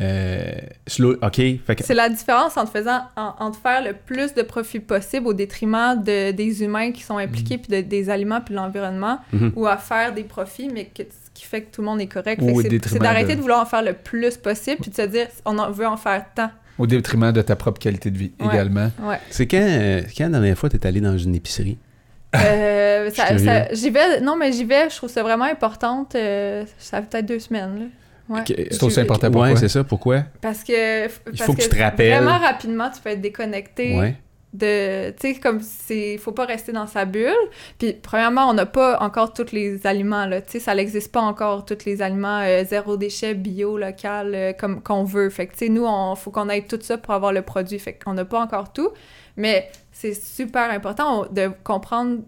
Euh, 0.00 0.52
slow, 0.86 1.12
OK. 1.22 1.34
Fait 1.36 1.76
que, 1.76 1.84
C'est 1.84 1.94
la 1.94 2.08
différence 2.08 2.56
entre 2.56 2.72
faisant 2.72 3.02
en- 3.16 3.34
entre 3.38 3.58
faire 3.60 3.82
le 3.84 3.92
plus 3.92 4.32
de 4.34 4.40
profit 4.42 4.80
possible 4.80 5.26
au 5.26 5.34
détriment 5.34 6.02
de, 6.02 6.30
des 6.30 6.62
humains 6.64 6.90
qui 6.92 7.02
sont 7.02 7.18
impliqués, 7.18 7.58
puis 7.58 7.70
de- 7.82 7.86
des 7.86 8.08
aliments, 8.08 8.40
puis 8.40 8.54
de 8.54 8.58
l'environnement, 8.60 9.18
Mhm. 9.32 9.52
ou 9.56 9.66
à 9.66 9.76
faire 9.76 10.14
des 10.14 10.24
profits, 10.24 10.70
mais 10.72 10.86
que, 10.86 11.02
ce 11.02 11.30
qui 11.34 11.44
fait 11.44 11.62
que 11.62 11.70
tout 11.74 11.82
le 11.82 11.86
monde 11.86 12.00
est 12.00 12.06
correct. 12.06 12.40
C'est- 12.42 12.98
d'arrêter 12.98 13.32
de- 13.32 13.36
de... 13.36 13.40
vouloir 13.42 13.60
en 13.60 13.66
faire 13.66 13.82
le 13.82 13.92
plus 13.92 14.36
possible, 14.38 14.78
puis 14.80 14.90
de 14.90 14.96
se 14.96 15.02
dire, 15.02 15.26
on 15.44 15.58
en 15.58 15.70
veut 15.70 15.86
en 15.86 15.96
faire 15.98 16.24
tant. 16.34 16.50
Au 16.78 16.86
détriment 16.86 17.30
de 17.30 17.42
ta 17.42 17.56
propre 17.56 17.78
qualité 17.78 18.10
de 18.10 18.16
vie 18.16 18.32
Ouais. 18.40 18.46
également. 18.54 18.90
Ouais. 19.02 19.18
c'est 19.28 19.46
quand, 19.46 19.58
euh, 19.60 20.00
quand 20.16 20.24
la 20.24 20.30
dernière 20.30 20.56
fois 20.56 20.70
tu 20.70 20.76
es 20.76 20.86
allé 20.86 21.02
dans 21.02 21.18
une 21.18 21.34
épicerie? 21.34 21.76
Euh, 22.36 23.10
j'y 23.72 23.90
vais, 23.90 24.20
non, 24.20 24.36
mais 24.36 24.52
j'y 24.52 24.64
vais, 24.64 24.88
je 24.88 24.96
trouve 24.96 25.10
ça 25.10 25.22
vraiment 25.22 25.44
importante. 25.44 26.14
euh, 26.14 26.64
ça 26.78 27.02
fait 27.02 27.08
peut-être 27.10 27.26
deux 27.26 27.38
semaines. 27.38 27.78
là. 27.78 27.84
Ouais. 28.30 28.42
C'est 28.46 28.82
aussi 28.84 29.00
important 29.00 29.26
Ouais, 29.26 29.32
pourquoi? 29.32 29.56
c'est 29.56 29.68
ça. 29.68 29.84
Pourquoi? 29.84 30.22
Parce 30.40 30.64
que. 30.64 31.08
parce 31.08 31.42
faut 31.42 31.52
que 31.54 31.62
tu 31.62 31.68
te 31.68 31.78
rappelles. 31.78 32.22
Vraiment 32.22 32.38
rapidement, 32.38 32.88
tu 32.90 33.00
peux 33.02 33.10
être 33.10 33.20
déconnecté. 33.20 33.98
Ouais. 33.98 34.14
de 34.52 35.10
tu 35.10 35.34
sais 35.34 35.40
comme 35.40 35.60
c'est 35.60 36.16
faut 36.18 36.32
pas 36.32 36.44
rester 36.44 36.72
dans 36.72 36.88
sa 36.88 37.04
bulle 37.04 37.32
puis 37.78 37.92
premièrement 37.92 38.48
on 38.48 38.52
n'a 38.52 38.66
pas 38.66 38.98
encore 39.00 39.32
tous 39.32 39.52
les 39.52 39.86
aliments 39.86 40.26
là 40.26 40.40
tu 40.42 40.50
sais 40.50 40.58
ça 40.58 40.74
n'existe 40.74 41.12
pas 41.12 41.20
encore 41.20 41.64
tous 41.64 41.84
les 41.86 42.02
aliments 42.02 42.40
euh, 42.42 42.64
zéro 42.64 42.96
déchet 42.96 43.34
bio 43.34 43.78
local 43.78 44.32
euh, 44.34 44.52
comme 44.52 44.82
qu'on 44.82 45.04
veut 45.04 45.30
fait 45.30 45.46
que 45.46 45.52
tu 45.52 45.58
sais 45.58 45.68
nous 45.68 45.86
on 45.86 46.16
faut 46.16 46.32
qu'on 46.32 46.48
ait 46.48 46.62
tout 46.62 46.80
ça 46.82 46.98
pour 46.98 47.14
avoir 47.14 47.32
le 47.32 47.42
produit 47.42 47.78
fait 47.78 47.92
qu'on 47.92 48.14
n'a 48.14 48.24
pas 48.24 48.40
encore 48.40 48.72
tout 48.72 48.88
mais 49.36 49.70
c'est 49.92 50.14
super 50.14 50.68
important 50.72 51.20
on- 51.28 51.32
de 51.32 51.50
comprendre 51.62 52.18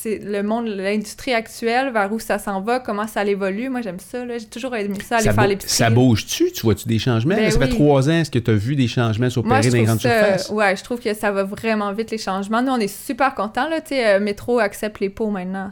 c'est 0.00 0.18
le 0.18 0.42
monde 0.42 0.66
l'industrie 0.66 1.32
actuelle 1.32 1.92
vers 1.92 2.12
où 2.12 2.18
ça 2.18 2.38
s'en 2.38 2.60
va 2.60 2.80
comment 2.80 3.06
ça 3.06 3.24
évolue 3.24 3.68
moi 3.68 3.80
j'aime 3.80 3.98
ça 3.98 4.24
là 4.24 4.38
j'ai 4.38 4.46
toujours 4.46 4.74
aimé 4.76 4.98
ça 5.04 5.16
aller 5.16 5.24
ça, 5.24 5.32
faire 5.32 5.46
l'épicerie 5.46 5.70
ça 5.70 5.90
bouge-tu? 5.90 6.52
Tu 6.52 6.62
vois-tu 6.62 6.88
des 6.88 6.98
changements? 6.98 7.34
Ben 7.34 7.50
ça 7.50 7.58
fait 7.58 7.68
trois 7.68 8.08
ans. 8.08 8.12
Est-ce 8.12 8.30
que 8.30 8.38
tu 8.38 8.50
as 8.50 8.54
vu 8.54 8.76
des 8.76 8.88
changements 8.88 9.30
s'opérer 9.30 9.68
dans 9.68 9.76
les 9.76 9.84
grandes 9.84 10.00
ça, 10.00 10.10
surfaces? 10.10 10.50
ouais, 10.50 10.76
je 10.76 10.84
trouve 10.84 11.00
que 11.00 11.14
ça 11.14 11.30
va 11.30 11.44
vraiment 11.44 11.92
vite 11.92 12.10
les 12.10 12.18
changements. 12.18 12.62
Nous, 12.62 12.72
on 12.72 12.78
est 12.78 12.88
super 12.88 13.34
contents 13.34 13.68
là, 13.68 13.80
sais, 13.84 14.06
euh, 14.06 14.20
Métro 14.20 14.58
accepte 14.58 15.00
les 15.00 15.10
pots 15.10 15.30
maintenant 15.30 15.70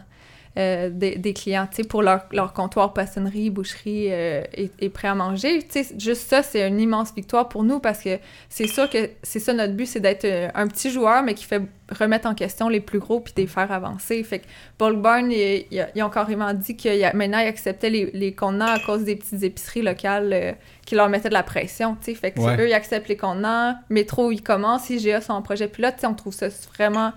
euh, 0.58 0.90
des, 0.90 1.16
des 1.16 1.32
clients, 1.32 1.66
tu 1.70 1.76
sais, 1.76 1.84
pour 1.88 2.02
leur, 2.02 2.26
leur 2.30 2.52
comptoir 2.52 2.92
poissonnerie, 2.92 3.48
boucherie 3.48 4.08
euh, 4.10 4.42
et, 4.54 4.70
et 4.80 4.88
prêt 4.90 5.08
à 5.08 5.14
manger. 5.14 5.62
Tu 5.62 5.82
sais, 5.82 5.94
juste 5.98 6.28
ça, 6.28 6.42
c'est 6.42 6.66
une 6.68 6.78
immense 6.78 7.14
victoire 7.14 7.48
pour 7.48 7.64
nous 7.64 7.80
parce 7.80 8.02
que 8.02 8.18
c'est 8.50 8.66
sûr 8.66 8.90
que 8.90 9.08
c'est 9.22 9.38
ça 9.40 9.54
notre 9.54 9.72
but, 9.72 9.86
c'est 9.86 10.00
d'être 10.00 10.24
euh, 10.26 10.48
un 10.54 10.66
petit 10.68 10.90
joueur 10.90 11.22
mais 11.22 11.32
qui 11.34 11.44
fait 11.44 11.62
remettre 11.98 12.26
en 12.28 12.34
question 12.34 12.68
les 12.68 12.80
plus 12.80 12.98
gros 12.98 13.20
puis 13.20 13.32
les 13.36 13.46
faire 13.46 13.70
avancer. 13.72 14.22
Fait 14.24 14.40
que 14.40 14.44
Bulk 14.78 15.00
Barn, 15.00 15.30
ils, 15.32 15.64
ont 16.02 16.10
carrément 16.10 16.52
dit 16.52 16.76
a- 17.02 17.12
maintenant 17.14 17.38
ils 17.38 17.48
acceptaient 17.48 17.90
les, 17.90 18.10
les 18.12 18.34
contenants 18.34 18.66
à 18.72 18.78
cause 18.78 19.04
des 19.04 19.16
petites 19.16 19.42
épiceries 19.42 19.82
locales 19.82 20.30
euh, 20.32 20.52
qui 20.84 20.94
leur 20.96 21.08
mettaient 21.08 21.28
de 21.30 21.34
la 21.34 21.42
pression, 21.42 21.96
tu 21.98 22.06
sais. 22.10 22.14
Fait 22.14 22.30
que 22.32 22.40
Ouais. 22.40 22.60
eux, 22.60 22.68
ils 22.68 22.72
acceptent 22.74 23.08
les 23.08 23.16
contenants. 23.16 23.74
Métro, 23.88 24.30
ils 24.32 24.42
commencent. 24.42 24.90
IGA 24.90 25.20
sont 25.20 25.32
en 25.32 25.42
projet 25.42 25.68
pilote. 25.68 25.94
Tu 25.94 26.00
sais, 26.00 26.06
on 26.06 26.14
trouve 26.14 26.34
ça 26.34 26.48
vraiment... 26.76 27.12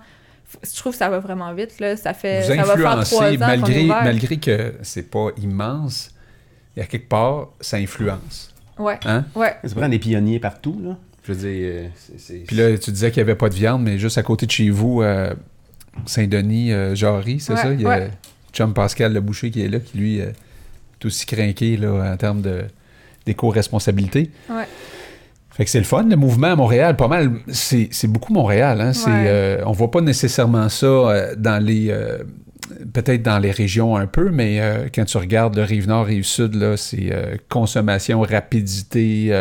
Je 0.62 0.76
trouve 0.78 0.92
que 0.92 0.98
ça 0.98 1.08
va 1.08 1.18
vraiment 1.18 1.52
vite, 1.54 1.78
là. 1.80 1.96
Ça 1.96 2.14
fait... 2.14 2.40
Vous 2.42 2.54
ça 2.54 2.62
va 2.62 2.76
faire 2.76 2.76
trois 2.76 2.96
ans 2.96 3.00
influencez, 3.02 3.16
qu'on 3.16 3.24
est 3.26 3.36
malgré, 3.38 3.84
ouvert. 3.84 4.04
malgré 4.04 4.36
que 4.36 4.74
c'est 4.82 5.10
pas 5.10 5.28
immense, 5.42 6.10
il 6.76 6.80
y 6.80 6.82
a 6.82 6.86
quelque 6.86 7.08
part, 7.08 7.48
ça 7.60 7.76
influence. 7.78 8.54
Ouais, 8.78 8.98
Hein? 9.04 9.24
ouais. 9.34 9.56
Ça 9.64 9.74
prend 9.74 9.88
des 9.88 9.98
pionniers 9.98 10.38
partout, 10.38 10.80
là. 10.84 10.96
Je 11.24 11.32
veux 11.32 11.38
dire, 11.38 11.70
euh, 11.72 11.88
c'est... 12.18 12.44
Puis 12.46 12.54
là, 12.56 12.78
tu 12.78 12.92
disais 12.92 13.10
qu'il 13.10 13.22
n'y 13.22 13.28
avait 13.28 13.38
pas 13.38 13.48
de 13.48 13.54
viande, 13.54 13.82
mais 13.82 13.98
juste 13.98 14.16
à 14.18 14.22
côté 14.22 14.46
de 14.46 14.50
chez 14.52 14.70
vous, 14.70 15.02
euh, 15.02 15.34
Saint-Denis, 16.04 16.72
euh, 16.72 16.94
Jarry, 16.94 17.40
c'est 17.40 17.54
Ouais, 17.54 17.62
ça? 17.62 17.72
Il 17.72 17.80
y 17.80 17.86
a 17.86 17.88
ouais. 17.88 18.10
Chum 18.52 18.72
Pascal 18.72 19.12
le 19.12 19.20
boucher 19.20 19.50
qui 19.50 19.62
est 19.62 19.68
là, 19.68 19.80
qui 19.80 19.98
lui 19.98 20.20
euh, 20.20 20.30
est 21.00 21.04
aussi 21.04 21.26
craqué 21.26 21.76
là, 21.76 22.12
en 22.12 22.16
termes 22.16 22.42
de, 22.42 22.64
d'éco-responsabilité. 23.26 24.30
Ouais. 24.48 24.64
Fait 25.56 25.64
que 25.64 25.70
c'est 25.70 25.78
le 25.78 25.84
fun, 25.84 26.02
le 26.02 26.16
mouvement 26.16 26.48
à 26.48 26.56
Montréal, 26.56 26.96
pas 26.96 27.08
mal, 27.08 27.30
c'est, 27.48 27.88
beaucoup 28.08 28.34
Montréal. 28.34 28.78
Hein? 28.80 28.92
C'est, 28.92 29.08
Ouais. 29.08 29.24
euh, 29.26 29.62
on 29.64 29.72
voit 29.72 29.90
pas 29.90 30.02
nécessairement 30.02 30.68
ça 30.68 30.86
euh, 30.86 31.34
dans 31.34 31.64
les, 31.64 31.86
euh, 31.90 32.18
peut-être 32.92 33.22
dans 33.22 33.38
les 33.38 33.52
régions 33.52 33.96
un 33.96 34.06
peu, 34.06 34.30
mais 34.30 34.60
quand 34.94 35.06
tu 35.06 35.16
regardes 35.16 35.56
le 35.56 35.62
rive 35.62 35.88
nord, 35.88 36.04
rive 36.04 36.24
sud, 36.24 36.54
là, 36.56 36.76
c'est 36.76 37.10
consommation, 37.48 38.20
rapidité. 38.20 39.32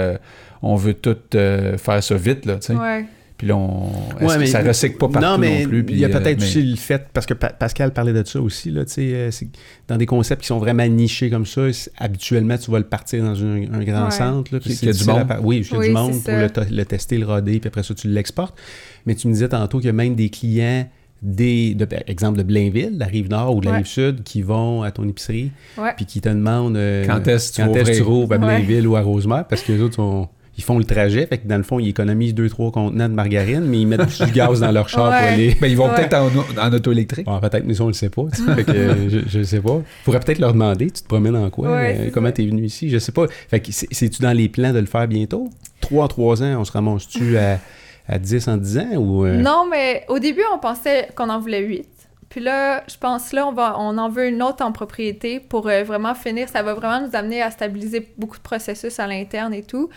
on 0.61 0.75
veut 0.77 0.93
tout 0.93 1.17
faire 1.33 2.01
ça 2.03 2.15
vite, 2.15 2.45
là, 2.45 2.55
tu 2.55 2.67
sais. 2.67 2.73
Ouais. 2.75 3.05
Puis 3.37 3.47
là, 3.47 3.57
on, 3.57 3.89
est-ce 4.17 4.23
Ouais, 4.25 4.33
que 4.35 4.39
mais- 4.39 4.45
ça 4.45 4.61
recycle 4.61 4.97
pas 4.97 5.09
partout 5.09 5.27
non, 5.27 5.37
mais 5.37 5.63
non 5.63 5.69
plus. 5.69 5.83
puis, 5.83 5.95
il 5.95 5.99
y 5.99 6.05
a 6.05 6.07
euh, 6.07 6.11
peut-être 6.11 6.39
mais- 6.39 6.45
aussi 6.45 6.63
le 6.63 6.77
fait, 6.77 7.05
parce 7.11 7.25
que 7.25 7.33
Pa- 7.33 7.49
Pascal 7.49 7.91
parlait 7.91 8.13
de 8.13 8.23
ça 8.25 8.39
aussi, 8.39 8.71
là, 8.71 8.83
euh, 8.97 9.29
c'est 9.31 9.47
dans 9.89 9.97
des 9.97 10.05
concepts 10.05 10.41
qui 10.41 10.47
sont 10.47 10.57
vraiment 10.59 10.87
nichés 10.87 11.29
comme 11.29 11.45
ça, 11.45 11.63
habituellement, 11.97 12.57
tu 12.57 12.71
vas 12.71 12.77
le 12.79 12.85
partir 12.85 13.23
dans 13.25 13.43
un, 13.43 13.63
un 13.73 13.83
grand 13.83 14.05
Ouais. 14.05 14.11
centre. 14.11 14.53
Là, 14.53 14.59
puis 14.61 14.73
c'est 14.73 14.85
y 14.85 14.89
a 14.89 14.93
du 14.93 15.09
à 15.09 15.13
monde. 15.13 15.27
par- 15.27 15.43
Oui, 15.45 15.57
il 15.69 15.69
y 15.69 15.75
a 15.75 15.77
Oui, 15.79 15.87
du 15.87 15.93
monde 15.93 16.23
pour 16.23 16.33
le, 16.33 16.85
tester, 16.85 17.17
le 17.17 17.25
roder, 17.25 17.59
puis 17.59 17.67
après 17.67 17.83
ça, 17.83 17.93
tu 17.93 18.07
l'exportes. 18.07 18.57
Mais 19.05 19.15
tu 19.15 19.27
me 19.27 19.33
disais 19.33 19.49
tantôt 19.49 19.79
qu'il 19.79 19.87
y 19.87 19.89
a 19.89 19.93
même 19.93 20.15
des 20.15 20.29
clients, 20.29 20.87
des, 21.21 21.73
de, 21.75 21.83
par 21.85 21.99
exemple 22.07 22.37
de 22.37 22.43
Blainville, 22.43 22.97
la 22.97 23.05
rive 23.05 23.29
nord 23.29 23.55
ou 23.55 23.59
de 23.59 23.65
la 23.65 23.71
Ouais. 23.71 23.77
rive 23.79 23.87
sud, 23.87 24.23
qui 24.23 24.43
vont 24.43 24.81
à 24.83 24.91
ton 24.91 25.05
épicerie, 25.09 25.51
Ouais. 25.77 25.91
puis 25.97 26.05
qui 26.05 26.21
te 26.21 26.29
demandent 26.29 26.77
euh, 26.77 27.05
Quand 27.05 27.27
est-ce 27.27 27.51
que 27.61 27.95
tu 27.97 28.01
rouvres 28.01 28.31
à 28.33 28.35
Ouais. 28.37 28.45
Blainville 28.45 28.87
ou 28.87 28.95
à 28.95 29.01
Rosemère, 29.01 29.45
parce 29.45 29.61
que 29.61 29.73
les 29.73 29.81
autres 29.81 29.95
sont- 29.95 30.29
Ils 30.57 30.63
font 30.63 30.77
le 30.77 30.85
trajet, 30.85 31.25
fait 31.27 31.39
que 31.39 31.47
dans 31.47 31.57
le 31.57 31.63
fond, 31.63 31.79
ils 31.79 31.89
économisent 31.89 32.33
2-3 32.33 32.71
contenants 32.71 33.09
de 33.09 33.13
margarine, 33.13 33.65
mais 33.65 33.81
ils 33.81 33.85
mettent 33.85 34.23
du 34.23 34.31
gaz 34.31 34.61
dans 34.61 34.71
leur 34.71 34.87
char 34.87 35.05
pour 35.07 35.13
aller. 35.13 35.53
Ben, 35.59 35.67
ils 35.67 35.75
vont 35.75 35.89
Ouais. 35.89 35.95
peut-être 35.95 36.13
en, 36.13 36.29
en 36.61 36.73
auto 36.73 36.91
électrique. 36.93 37.25
Bon, 37.25 37.39
peut-être, 37.39 37.65
mais 37.65 37.73
ça, 37.73 37.83
on 37.83 37.87
le 37.87 37.93
sait 37.93 38.09
pas. 38.09 38.23
tu. 38.33 38.41
Fait 38.41 38.63
que, 38.63 38.71
euh, 38.71 39.09
je, 39.09 39.19
je 39.27 39.43
sais 39.43 39.59
pas. 39.59 39.81
Faudrait 40.05 40.21
peut-être 40.21 40.39
leur 40.39 40.53
demander, 40.53 40.89
tu 40.91 41.01
te 41.01 41.07
promènes 41.07 41.35
en 41.35 41.49
quoi? 41.49 41.71
Ouais, 41.71 41.97
euh, 41.99 42.09
comment 42.13 42.27
ça. 42.27 42.33
t'es 42.33 42.45
venu 42.45 42.63
ici? 42.63 42.89
Je 42.89 42.97
sais 42.99 43.11
pas. 43.11 43.25
Fait 43.49 43.59
que 43.59 43.71
c'est- 43.71 43.87
c'est-tu 43.91 44.21
dans 44.21 44.31
les 44.31 44.47
plans 44.47 44.71
de 44.71 44.79
le 44.79 44.85
faire 44.85 45.07
bientôt? 45.09 45.49
3 45.81 46.05
en 46.05 46.07
3 46.07 46.41
ans, 46.41 46.55
on 46.59 46.63
se 46.63 46.71
ramasse-tu 46.71 47.37
à, 47.37 47.59
à 48.07 48.17
10 48.17 48.47
en 48.47 48.55
10 48.55 48.77
ans? 48.77 48.95
Ou, 48.95 49.25
euh, 49.25 49.35
Non, 49.37 49.65
mais 49.69 50.05
au 50.07 50.19
début, 50.19 50.43
on 50.53 50.57
pensait 50.59 51.09
qu'on 51.15 51.29
en 51.29 51.39
voulait 51.39 51.61
huit. 51.63 51.85
Puis 52.29 52.39
là, 52.43 52.81
je 52.89 52.95
pense 52.97 53.33
là, 53.33 53.45
on, 53.47 53.51
va, 53.53 53.75
on 53.77 53.97
en 53.97 54.09
veut 54.09 54.27
une 54.27 54.41
autre 54.41 54.63
en 54.65 54.71
propriété 54.71 55.39
pour 55.39 55.67
euh, 55.67 55.83
vraiment 55.83 56.15
finir. 56.15 56.49
Ça 56.49 56.63
va 56.63 56.73
vraiment 56.73 57.05
nous 57.07 57.15
amener 57.15 57.41
à 57.41 57.51
stabiliser 57.51 58.07
beaucoup 58.17 58.37
de 58.37 58.41
processus 58.43 58.99
à 58.99 59.07
l'interne 59.07 59.53
et 59.53 59.63
tout. 59.63 59.89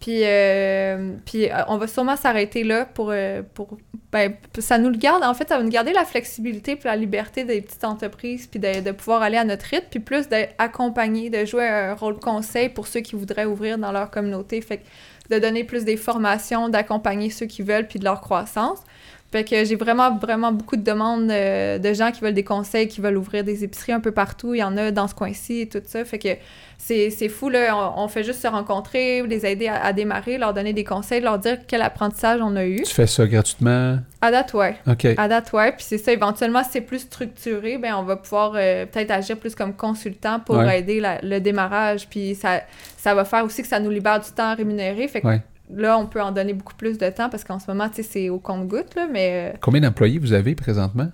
Puis, 0.00 0.22
euh, 0.24 1.12
puis 1.26 1.50
euh, 1.50 1.62
on 1.68 1.76
va 1.76 1.86
sûrement 1.86 2.16
s'arrêter 2.16 2.64
là 2.64 2.86
pour, 2.86 3.10
euh, 3.10 3.42
pour... 3.54 3.76
Ben, 4.10 4.34
ça 4.58 4.78
nous 4.78 4.88
le 4.88 4.96
garde, 4.96 5.22
en 5.22 5.34
fait, 5.34 5.48
ça 5.48 5.58
va 5.58 5.62
nous 5.62 5.70
garder 5.70 5.92
la 5.92 6.04
flexibilité 6.04 6.74
puis 6.74 6.86
la 6.86 6.96
liberté 6.96 7.44
des 7.44 7.60
petites 7.60 7.84
entreprises 7.84 8.46
puis 8.46 8.58
de, 8.58 8.80
de 8.80 8.90
pouvoir 8.92 9.20
aller 9.22 9.36
à 9.36 9.44
notre 9.44 9.66
rythme, 9.66 9.86
puis 9.90 10.00
plus 10.00 10.28
d'accompagner, 10.28 11.28
de 11.28 11.44
jouer 11.44 11.68
un 11.68 11.94
rôle 11.94 12.18
conseil 12.18 12.70
pour 12.70 12.86
ceux 12.86 13.00
qui 13.00 13.14
voudraient 13.14 13.44
ouvrir 13.44 13.76
dans 13.76 13.92
leur 13.92 14.10
communauté. 14.10 14.60
Fait 14.62 14.78
que 14.78 14.84
de 15.28 15.38
donner 15.38 15.64
plus 15.64 15.84
des 15.84 15.96
formations, 15.96 16.68
d'accompagner 16.68 17.30
ceux 17.30 17.46
qui 17.46 17.62
veulent 17.62 17.86
puis 17.86 17.98
de 17.98 18.04
leur 18.04 18.20
croissance. 18.20 18.80
Fait 19.32 19.44
que 19.44 19.64
j'ai 19.64 19.76
vraiment, 19.76 20.16
vraiment 20.16 20.50
beaucoup 20.50 20.74
de 20.76 20.82
demandes 20.82 21.30
euh, 21.30 21.78
de 21.78 21.92
gens 21.92 22.10
qui 22.10 22.20
veulent 22.20 22.34
des 22.34 22.42
conseils, 22.42 22.88
qui 22.88 23.00
veulent 23.00 23.16
ouvrir 23.16 23.44
des 23.44 23.62
épiceries 23.62 23.92
un 23.92 24.00
peu 24.00 24.10
partout. 24.10 24.54
Il 24.54 24.58
y 24.58 24.64
en 24.64 24.76
a 24.76 24.90
dans 24.90 25.06
ce 25.06 25.14
coin-ci 25.14 25.60
et 25.60 25.68
tout 25.68 25.80
ça. 25.86 26.04
Fait 26.04 26.18
que 26.18 26.30
c'est 26.78 27.10
c'est 27.10 27.28
fou, 27.28 27.48
là. 27.48 27.76
On, 27.96 28.02
on 28.04 28.08
fait 28.08 28.24
juste 28.24 28.40
se 28.42 28.48
rencontrer, 28.48 29.22
les 29.22 29.46
aider 29.46 29.68
à, 29.68 29.84
à 29.84 29.92
démarrer, 29.92 30.36
leur 30.36 30.52
donner 30.52 30.72
des 30.72 30.82
conseils, 30.82 31.20
leur 31.20 31.38
dire 31.38 31.58
quel 31.68 31.80
apprentissage 31.82 32.40
on 32.42 32.56
a 32.56 32.64
eu. 32.66 32.82
Tu 32.82 32.92
fais 32.92 33.06
ça 33.06 33.24
gratuitement? 33.26 33.98
À 34.20 34.30
date, 34.32 34.52
ouais. 34.54 34.74
OK. 34.88 35.06
À 35.16 35.28
date, 35.28 35.52
ouais. 35.52 35.72
Puis 35.72 35.84
c'est 35.88 35.98
ça, 35.98 36.12
éventuellement, 36.12 36.64
si 36.64 36.70
c'est 36.72 36.80
plus 36.80 36.98
structuré, 36.98 37.78
ben 37.78 37.94
on 37.94 38.02
va 38.02 38.16
pouvoir 38.16 38.54
euh, 38.56 38.84
peut-être 38.86 39.12
agir 39.12 39.36
plus 39.36 39.54
comme 39.54 39.74
consultant 39.74 40.40
pour 40.40 40.56
Ouais. 40.56 40.80
aider 40.80 40.98
la- 40.98 41.20
le 41.22 41.38
démarrage. 41.38 42.08
Puis 42.08 42.34
ça, 42.34 42.62
ça 42.96 43.14
va 43.14 43.24
faire 43.24 43.44
aussi 43.44 43.62
que 43.62 43.68
ça 43.68 43.78
nous 43.78 43.90
libère 43.90 44.18
du 44.18 44.30
temps 44.32 44.56
rémunéré. 44.56 45.06
Fait 45.06 45.20
que 45.20 45.26
Ouais. 45.28 45.40
Là, 45.74 45.98
on 45.98 46.06
peut 46.06 46.20
en 46.22 46.32
donner 46.32 46.52
beaucoup 46.54 46.74
plus 46.74 46.98
de 46.98 47.08
temps 47.10 47.28
parce 47.28 47.44
qu'en 47.44 47.58
ce 47.58 47.66
moment, 47.70 47.88
c'est 47.92 48.28
au 48.28 48.38
compte-goutte, 48.38 48.94
là. 48.96 49.06
Mais 49.10 49.52
euh, 49.54 49.56
Combien 49.60 49.80
d'employés 49.80 50.18
vous 50.18 50.32
avez 50.32 50.54
présentement? 50.54 51.08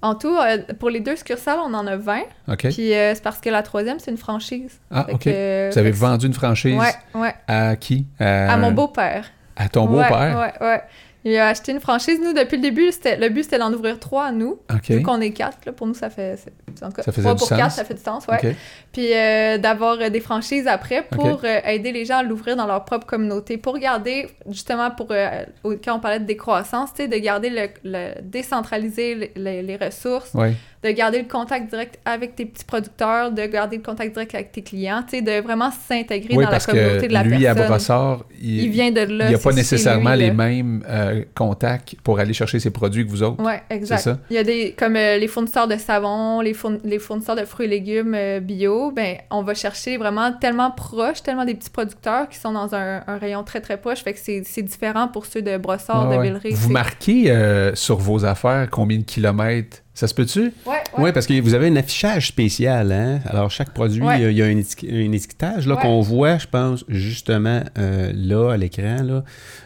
en 0.00 0.14
tout, 0.14 0.32
euh, 0.36 0.58
pour 0.78 0.90
les 0.90 1.00
deux 1.00 1.16
succursales, 1.16 1.58
on 1.64 1.74
en 1.74 1.84
a 1.88 1.96
20. 1.96 2.20
OK. 2.48 2.68
Puis 2.68 2.94
euh, 2.94 3.14
c'est 3.16 3.22
parce 3.22 3.40
que 3.40 3.50
la 3.50 3.62
troisième, 3.62 3.98
c'est 3.98 4.12
une 4.12 4.16
franchise. 4.16 4.78
Ah, 4.92 5.04
Fait 5.06 5.12
OK. 5.14 5.20
que, 5.24 5.72
Vous 5.72 5.78
avez 5.78 5.90
vendu 5.90 6.26
une 6.26 6.34
franchise 6.34 6.78
Ouais, 6.78 7.20
ouais. 7.20 7.34
à 7.48 7.74
qui? 7.74 8.06
À 8.20 8.56
mon 8.58 8.70
beau-père. 8.70 9.24
À 9.56 9.68
ton 9.68 9.88
Ouais, 9.88 10.04
beau-père? 10.04 10.38
Ouais, 10.60 10.66
ouais. 10.66 10.82
Il 11.30 11.36
a 11.36 11.48
acheté 11.48 11.72
une 11.72 11.80
franchise. 11.80 12.18
Nous, 12.22 12.32
depuis 12.32 12.56
le 12.56 12.62
début, 12.62 12.90
le 13.04 13.28
but, 13.28 13.42
c'était 13.44 13.58
d'en 13.58 13.72
ouvrir 13.72 13.98
trois 13.98 14.26
à 14.26 14.32
nous. 14.32 14.58
OK. 14.72 14.88
Vu 14.90 15.02
qu'on 15.02 15.20
est 15.20 15.32
quatre, 15.32 15.58
là, 15.66 15.72
pour 15.72 15.86
nous, 15.86 15.94
ça 15.94 16.10
fait. 16.10 16.36
Ça 16.76 16.88
trois 17.12 17.34
pour 17.34 17.48
sens. 17.48 17.58
quatre, 17.58 17.72
ça 17.72 17.84
fait 17.84 17.94
du 17.94 18.02
sens, 18.02 18.26
ouais. 18.28 18.56
Puis 18.92 19.12
euh, 19.12 19.58
d'avoir 19.58 19.98
euh, 20.00 20.08
des 20.10 20.20
franchises 20.20 20.66
après 20.66 21.02
pour 21.02 21.40
euh, 21.44 21.58
aider 21.64 21.92
les 21.92 22.04
gens 22.04 22.18
à 22.18 22.22
l'ouvrir 22.22 22.56
dans 22.56 22.66
leur 22.66 22.84
propre 22.84 23.06
communauté. 23.06 23.56
Pour 23.58 23.78
garder, 23.78 24.28
justement, 24.48 24.90
pour 24.90 25.08
euh, 25.10 25.44
quand 25.84 25.96
on 25.96 26.00
parlait 26.00 26.20
de 26.20 26.24
décroissance, 26.24 26.94
de 26.94 27.04
garder 27.18 27.50
le, 27.50 27.68
le- 27.84 28.20
décentraliser 28.22 29.14
le- 29.14 29.28
le- 29.36 29.62
les 29.66 29.76
ressources, 29.76 30.32
Ouais. 30.34 30.54
De 30.84 30.90
garder 30.90 31.18
le 31.18 31.28
contact 31.28 31.70
direct 31.70 31.98
avec 32.04 32.36
tes 32.36 32.46
petits 32.46 32.64
producteurs, 32.64 33.32
de 33.32 33.44
garder 33.46 33.76
le 33.78 33.82
contact 33.82 34.12
direct 34.12 34.34
avec 34.34 34.52
tes 34.52 34.62
clients, 34.62 35.02
de 35.10 35.40
vraiment 35.42 35.70
s'intégrer 35.70 36.36
Oui, 36.36 36.44
dans 36.44 36.50
la 36.50 36.60
communauté 36.60 37.02
que 37.02 37.06
de 37.08 37.12
la 37.12 37.22
lui, 37.24 37.46
à. 37.46 37.54
Brossard, 37.54 38.24
il 38.40 38.62
il 38.64 38.70
vient 38.70 38.90
de 38.92 39.00
là. 39.00 39.24
il 39.26 39.28
n'y 39.30 39.34
a 39.34 39.38
pas 39.38 39.52
nécessairement 39.52 40.12
lui, 40.14 40.20
les 40.20 40.30
mêmes 40.30 40.84
euh, 40.88 41.24
contacts 41.34 41.96
pour 42.04 42.20
aller 42.20 42.32
chercher 42.32 42.60
ses 42.60 42.70
produits 42.70 43.04
que 43.04 43.10
vous 43.10 43.22
autres. 43.22 43.42
Ouais, 43.42 43.62
exact. 43.70 43.98
ça? 43.98 44.18
Il 44.30 44.36
y 44.36 44.38
a 44.38 44.44
des 44.44 44.74
comme 44.78 44.94
euh, 44.96 45.16
les 45.18 45.26
fournisseurs 45.26 45.66
de 45.66 45.76
savon, 45.76 46.40
les, 46.40 46.54
fourn- 46.54 46.80
les 46.84 46.98
fournisseurs 47.00 47.36
de 47.36 47.44
fruits 47.44 47.66
et 47.66 47.70
légumes 47.70 48.14
euh, 48.14 48.38
bio, 48.40 48.92
ben 48.92 49.16
on 49.30 49.42
va 49.42 49.54
chercher 49.54 49.96
vraiment 49.96 50.32
tellement 50.32 50.70
proche, 50.70 51.22
tellement 51.22 51.44
des 51.44 51.54
petits 51.54 51.70
producteurs 51.70 52.28
qui 52.28 52.38
sont 52.38 52.52
dans 52.52 52.74
un, 52.74 53.02
un 53.06 53.18
rayon 53.18 53.42
très 53.42 53.60
très 53.60 53.78
proche, 53.78 54.04
fait 54.04 54.12
que 54.12 54.20
c'est 54.20 54.62
différent 54.62 55.08
pour 55.08 55.26
ceux 55.26 55.42
de 55.42 55.56
Brossard, 55.56 56.08
de. 56.08 56.22
Villeray. 56.22 56.50
Vous 56.52 56.70
marquez 56.70 57.34
sur 57.74 57.96
vos 57.98 58.24
affaires 58.24 58.68
combien 58.70 58.98
de 58.98 59.02
kilomètres? 59.04 59.78
Ça 59.98 60.06
se 60.06 60.14
peut-tu? 60.14 60.40
Ouais, 60.64 60.74
ouais. 60.74 60.80
Oui, 60.96 61.12
parce 61.12 61.26
que 61.26 61.40
vous 61.40 61.54
avez 61.54 61.66
un 61.66 61.74
affichage 61.74 62.28
spécial, 62.28 62.92
hein? 62.92 63.18
Alors, 63.26 63.50
chaque 63.50 63.70
produit, 63.74 64.00
Ouais. 64.00 64.20
il 64.20 64.22
y 64.22 64.26
a- 64.26 64.30
il 64.30 64.36
y 64.36 64.42
a 64.42 64.44
un, 64.44 64.56
étiquet- 64.56 64.92
un 64.92 65.10
étiquetage 65.10 65.66
là, 65.66 65.74
Ouais. 65.74 65.80
qu'on 65.82 66.00
voit, 66.02 66.38
je 66.38 66.46
pense, 66.46 66.84
justement, 66.86 67.62
euh, 67.78 68.12
là, 68.14 68.52
à 68.52 68.56
l'écran. 68.56 69.02
là. 69.02 69.24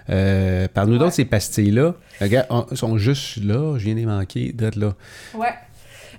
Euh, 0.09 0.69
Parle-nous 0.73 0.95
Ouais. 0.95 0.99
d'autres, 1.01 1.13
ces 1.13 1.27
pastilles-là. 1.27 1.97
Regarde, 2.19 2.47
on- 2.49 2.75
sont 2.75 2.97
juste 2.97 3.45
là. 3.45 3.77
Je 3.77 3.85
viens 3.85 3.93
de 3.93 3.99
les 4.01 4.07
manquer, 4.07 4.53
d'être 4.55 4.77
là. 4.77 4.95
Ouais. 5.35 5.53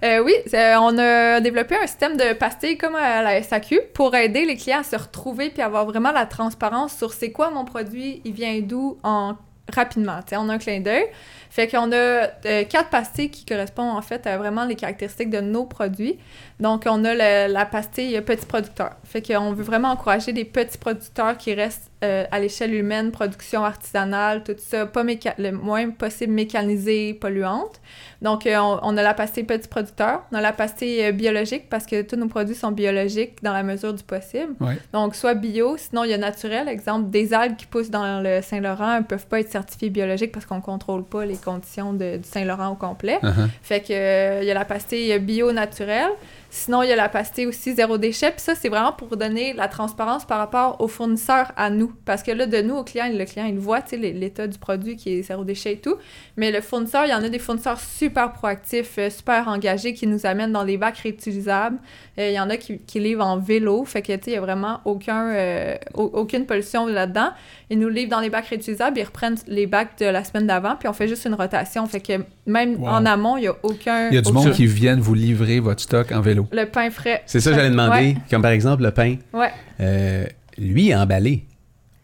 Euh, 0.03 0.21
oui, 0.23 0.33
on 0.53 0.97
a 0.99 1.39
développé 1.41 1.75
un 1.81 1.87
système 1.87 2.15
de 2.15 2.33
pastilles 2.33 2.77
comme 2.77 2.93
à 2.93 3.23
la 3.23 3.41
SAQ 3.41 3.79
pour 3.95 4.13
aider 4.15 4.45
les 4.45 4.57
clients 4.57 4.81
à 4.81 4.83
se 4.83 4.95
retrouver 4.95 5.49
puis 5.49 5.63
avoir 5.63 5.85
vraiment 5.87 6.11
la 6.11 6.27
transparence 6.27 6.95
sur 6.95 7.13
c'est 7.13 7.31
quoi 7.31 7.49
mon 7.49 7.65
produit, 7.65 8.21
il 8.25 8.33
vient 8.33 8.59
d'où 8.61 8.97
en 9.01 9.33
rapidement, 9.71 10.19
a 10.49 10.53
un 10.53 10.57
clin 10.57 10.79
d'œil. 10.79 11.05
Fait 11.49 11.67
qu'on 11.67 11.91
a 11.91 11.95
euh, 11.95 12.63
quatre 12.67 12.89
pastilles 12.89 13.29
qui 13.29 13.45
correspondent 13.45 13.95
en 13.95 14.01
fait 14.01 14.25
à 14.25 14.37
vraiment 14.39 14.65
les 14.65 14.75
caractéristiques 14.75 15.29
de 15.29 15.39
nos 15.39 15.65
produits. 15.65 16.17
Donc 16.59 16.83
on 16.87 17.05
a 17.05 17.13
le- 17.13 17.53
la 17.53 17.65
pastille 17.65 18.19
petit 18.21 18.45
producteur. 18.47 18.95
Fait 19.03 19.21
qu'on 19.21 19.53
veut 19.53 19.63
vraiment 19.63 19.89
encourager 19.91 20.33
des 20.33 20.45
petits 20.45 20.79
producteurs 20.79 21.37
qui 21.37 21.53
restent 21.53 21.91
euh, 22.03 22.25
à 22.31 22.39
l'échelle 22.39 22.73
humaine, 22.75 23.11
production 23.11 23.63
artisanale, 23.63 24.43
tout 24.43 24.55
ça, 24.57 24.85
pas 24.85 25.03
méca- 25.03 25.33
le 25.37 25.51
moins 25.51 25.89
possible 25.89 26.33
mécanisé, 26.33 27.13
polluante. 27.13 27.79
Donc, 28.21 28.45
euh, 28.45 28.57
on, 28.57 28.79
on 28.83 28.97
a 28.97 29.01
la 29.01 29.13
pastille 29.13 29.43
petit 29.43 29.67
producteur, 29.67 30.23
on 30.31 30.35
a 30.35 30.41
la 30.41 30.53
pastille 30.53 31.01
euh, 31.03 31.11
biologique 31.11 31.69
parce 31.69 31.85
que 31.85 32.01
tous 32.01 32.15
nos 32.15 32.27
produits 32.27 32.55
sont 32.55 32.71
biologiques 32.71 33.41
dans 33.43 33.53
la 33.53 33.63
mesure 33.63 33.93
du 33.93 34.03
possible. 34.03 34.53
Ouais. 34.59 34.77
Donc, 34.93 35.15
soit 35.15 35.33
bio, 35.33 35.75
sinon 35.77 36.03
il 36.03 36.11
y 36.11 36.13
a 36.13 36.17
naturel. 36.17 36.67
Exemple, 36.69 37.09
des 37.09 37.33
algues 37.33 37.55
qui 37.57 37.65
poussent 37.65 37.89
dans 37.89 38.21
le 38.21 38.41
Saint-Laurent 38.41 38.99
ne 38.99 39.03
peuvent 39.03 39.27
pas 39.27 39.39
être 39.39 39.51
certifiées 39.51 39.89
biologiques 39.89 40.31
parce 40.31 40.45
qu'on 40.45 40.57
ne 40.57 40.61
contrôle 40.61 41.03
pas 41.03 41.25
les 41.25 41.35
conditions 41.37 41.93
de- 41.93 42.17
du 42.17 42.27
Saint-Laurent 42.27 42.69
au 42.69 42.75
complet. 42.75 43.19
Uh-huh. 43.23 43.47
Fait 43.61 43.81
que 43.81 44.41
il 44.41 44.45
y 44.47 44.51
a 44.51 44.53
la 44.53 44.65
pastille 44.65 45.17
bio 45.19 45.51
naturelle. 45.51 46.11
Sinon, 46.55 46.83
il 46.83 46.89
y 46.89 46.91
a 46.91 46.95
la 46.95 47.09
pastille 47.09 47.47
aussi 47.47 47.73
zéro 47.73 47.97
déchet. 47.97 48.29
Puis 48.29 48.41
ça, 48.41 48.53
c'est 48.53 48.69
vraiment 48.69 48.91
pour 48.91 49.17
donner 49.17 49.53
la 49.53 49.67
transparence 49.67 50.23
par 50.23 50.37
rapport 50.37 50.79
aux 50.81 50.87
fournisseurs 50.87 51.51
à 51.57 51.71
nous. 51.71 51.91
Parce 52.05 52.21
que 52.21 52.29
là, 52.29 52.45
de 52.45 52.61
nous 52.61 52.75
au 52.75 52.83
client, 52.83 53.09
le 53.11 53.25
client, 53.25 53.45
il 53.47 53.57
voit, 53.57 53.79
l'état 53.91 54.45
du 54.45 54.59
produit 54.59 54.95
qui 54.95 55.13
est 55.17 55.23
zéro 55.23 55.43
déchet 55.43 55.73
et 55.73 55.77
tout. 55.79 55.95
Mais 56.37 56.51
le 56.51 56.61
fournisseur, 56.61 57.05
il 57.05 57.09
y 57.09 57.13
en 57.15 57.23
a 57.23 57.29
des 57.29 57.39
fournisseurs 57.39 57.79
super 57.79 58.33
proactifs, 58.33 58.99
euh, 58.99 59.09
super 59.09 59.47
engagés 59.47 59.93
qui 59.95 60.05
nous 60.05 60.27
amènent 60.27 60.51
dans 60.51 60.63
des 60.63 60.77
bacs 60.77 60.97
réutilisables. 60.99 61.77
Euh, 62.19 62.29
il 62.29 62.35
y 62.35 62.39
en 62.39 62.49
a 62.51 62.57
qui, 62.57 62.77
qui 62.77 62.99
livrent 62.99 63.25
en 63.25 63.37
vélo. 63.39 63.83
Fait 63.85 64.03
que, 64.03 64.13
tu 64.13 64.25
sais, 64.25 64.31
il 64.31 64.33
y 64.35 64.37
a 64.37 64.41
vraiment 64.41 64.79
aucun, 64.85 65.29
euh, 65.29 65.75
au- 65.95 66.11
aucune 66.13 66.45
pollution 66.45 66.85
là-dedans. 66.85 67.29
Ils 67.71 67.79
nous 67.79 67.89
livrent 67.89 68.11
dans 68.11 68.19
les 68.19 68.29
bacs 68.29 68.45
réutilisables, 68.45 68.99
ils 68.99 69.03
reprennent 69.03 69.37
les 69.47 69.65
bacs 69.65 69.97
de 69.99 70.05
la 70.05 70.23
semaine 70.23 70.45
d'avant, 70.45 70.75
puis 70.75 70.87
on 70.87 70.93
fait 70.93 71.07
juste 71.07 71.25
une 71.25 71.33
rotation. 71.33 71.87
Fait 71.87 71.99
que 72.01 72.13
même 72.45 72.75
Wow. 72.79 72.87
en 72.89 73.05
amont, 73.07 73.37
il 73.37 73.41
n'y 73.41 73.47
a 73.47 73.55
aucun. 73.63 74.09
Il 74.09 74.15
y 74.15 74.17
a 74.19 74.21
du 74.21 74.29
aucun- 74.29 74.39
monde 74.39 74.51
qui 74.51 74.67
viennent 74.67 74.99
vous 74.99 75.15
livrer 75.15 75.59
votre 75.59 75.81
stock 75.81 76.11
en 76.11 76.21
vélo. 76.21 76.42
Le 76.51 76.65
pain 76.65 76.89
frais. 76.89 77.23
C'est 77.25 77.39
ça 77.39 77.51
que 77.51 77.55
j'allais 77.57 77.69
demander. 77.69 78.17
Comme 78.29 78.41
par 78.41 78.51
exemple, 78.51 78.83
le 78.83 78.91
pain. 78.91 79.15
Ouais. 79.33 79.51
Euh, 79.79 80.25
lui, 80.57 80.89
est 80.89 80.95
emballé. 80.95 81.45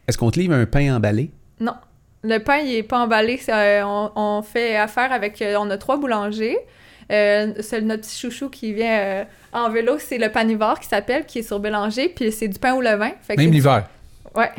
Est-ce 0.08 0.18
qu'on 0.18 0.32
te 0.32 0.40
livre 0.40 0.54
un 0.54 0.66
pain 0.66 0.96
emballé? 0.96 1.32
Non. 1.60 1.74
Le 2.24 2.38
pain, 2.40 2.58
il 2.58 2.74
est 2.76 2.84
pas 2.84 3.00
emballé. 3.00 3.38
c'est, 3.38 3.54
euh, 3.54 3.86
on, 3.86 4.12
on 4.16 4.42
fait 4.42 4.76
affaire 4.76 5.12
avec... 5.12 5.42
euh, 5.42 5.56
on 5.60 5.70
a 5.70 5.78
trois 5.78 5.98
boulangers. 5.98 6.58
Euh, 7.12 7.54
c'est 7.62 7.82
notre 7.82 8.02
petit 8.04 8.20
chouchou 8.20 8.50
qui 8.50 8.74
vient 8.74 9.00
euh, 9.00 9.24
en 9.54 9.70
vélo. 9.70 9.98
C'est 10.00 10.18
le 10.18 10.30
panivore 10.30 10.80
qui 10.80 10.88
s'appelle, 10.88 11.26
qui 11.26 11.40
est 11.40 11.44
sur 11.44 11.60
Bélanger. 11.60 12.10
Puis 12.10 12.32
c'est 12.32 12.48
du 12.48 12.60
pain 12.60 12.74
au 12.74 12.82
levain. 12.82 13.12
Fait 13.22 13.36
que 13.36 13.42
Même 13.42 13.50
du- 13.52 13.56
l'hiver. 13.58 13.86
Ouais. 14.36 14.52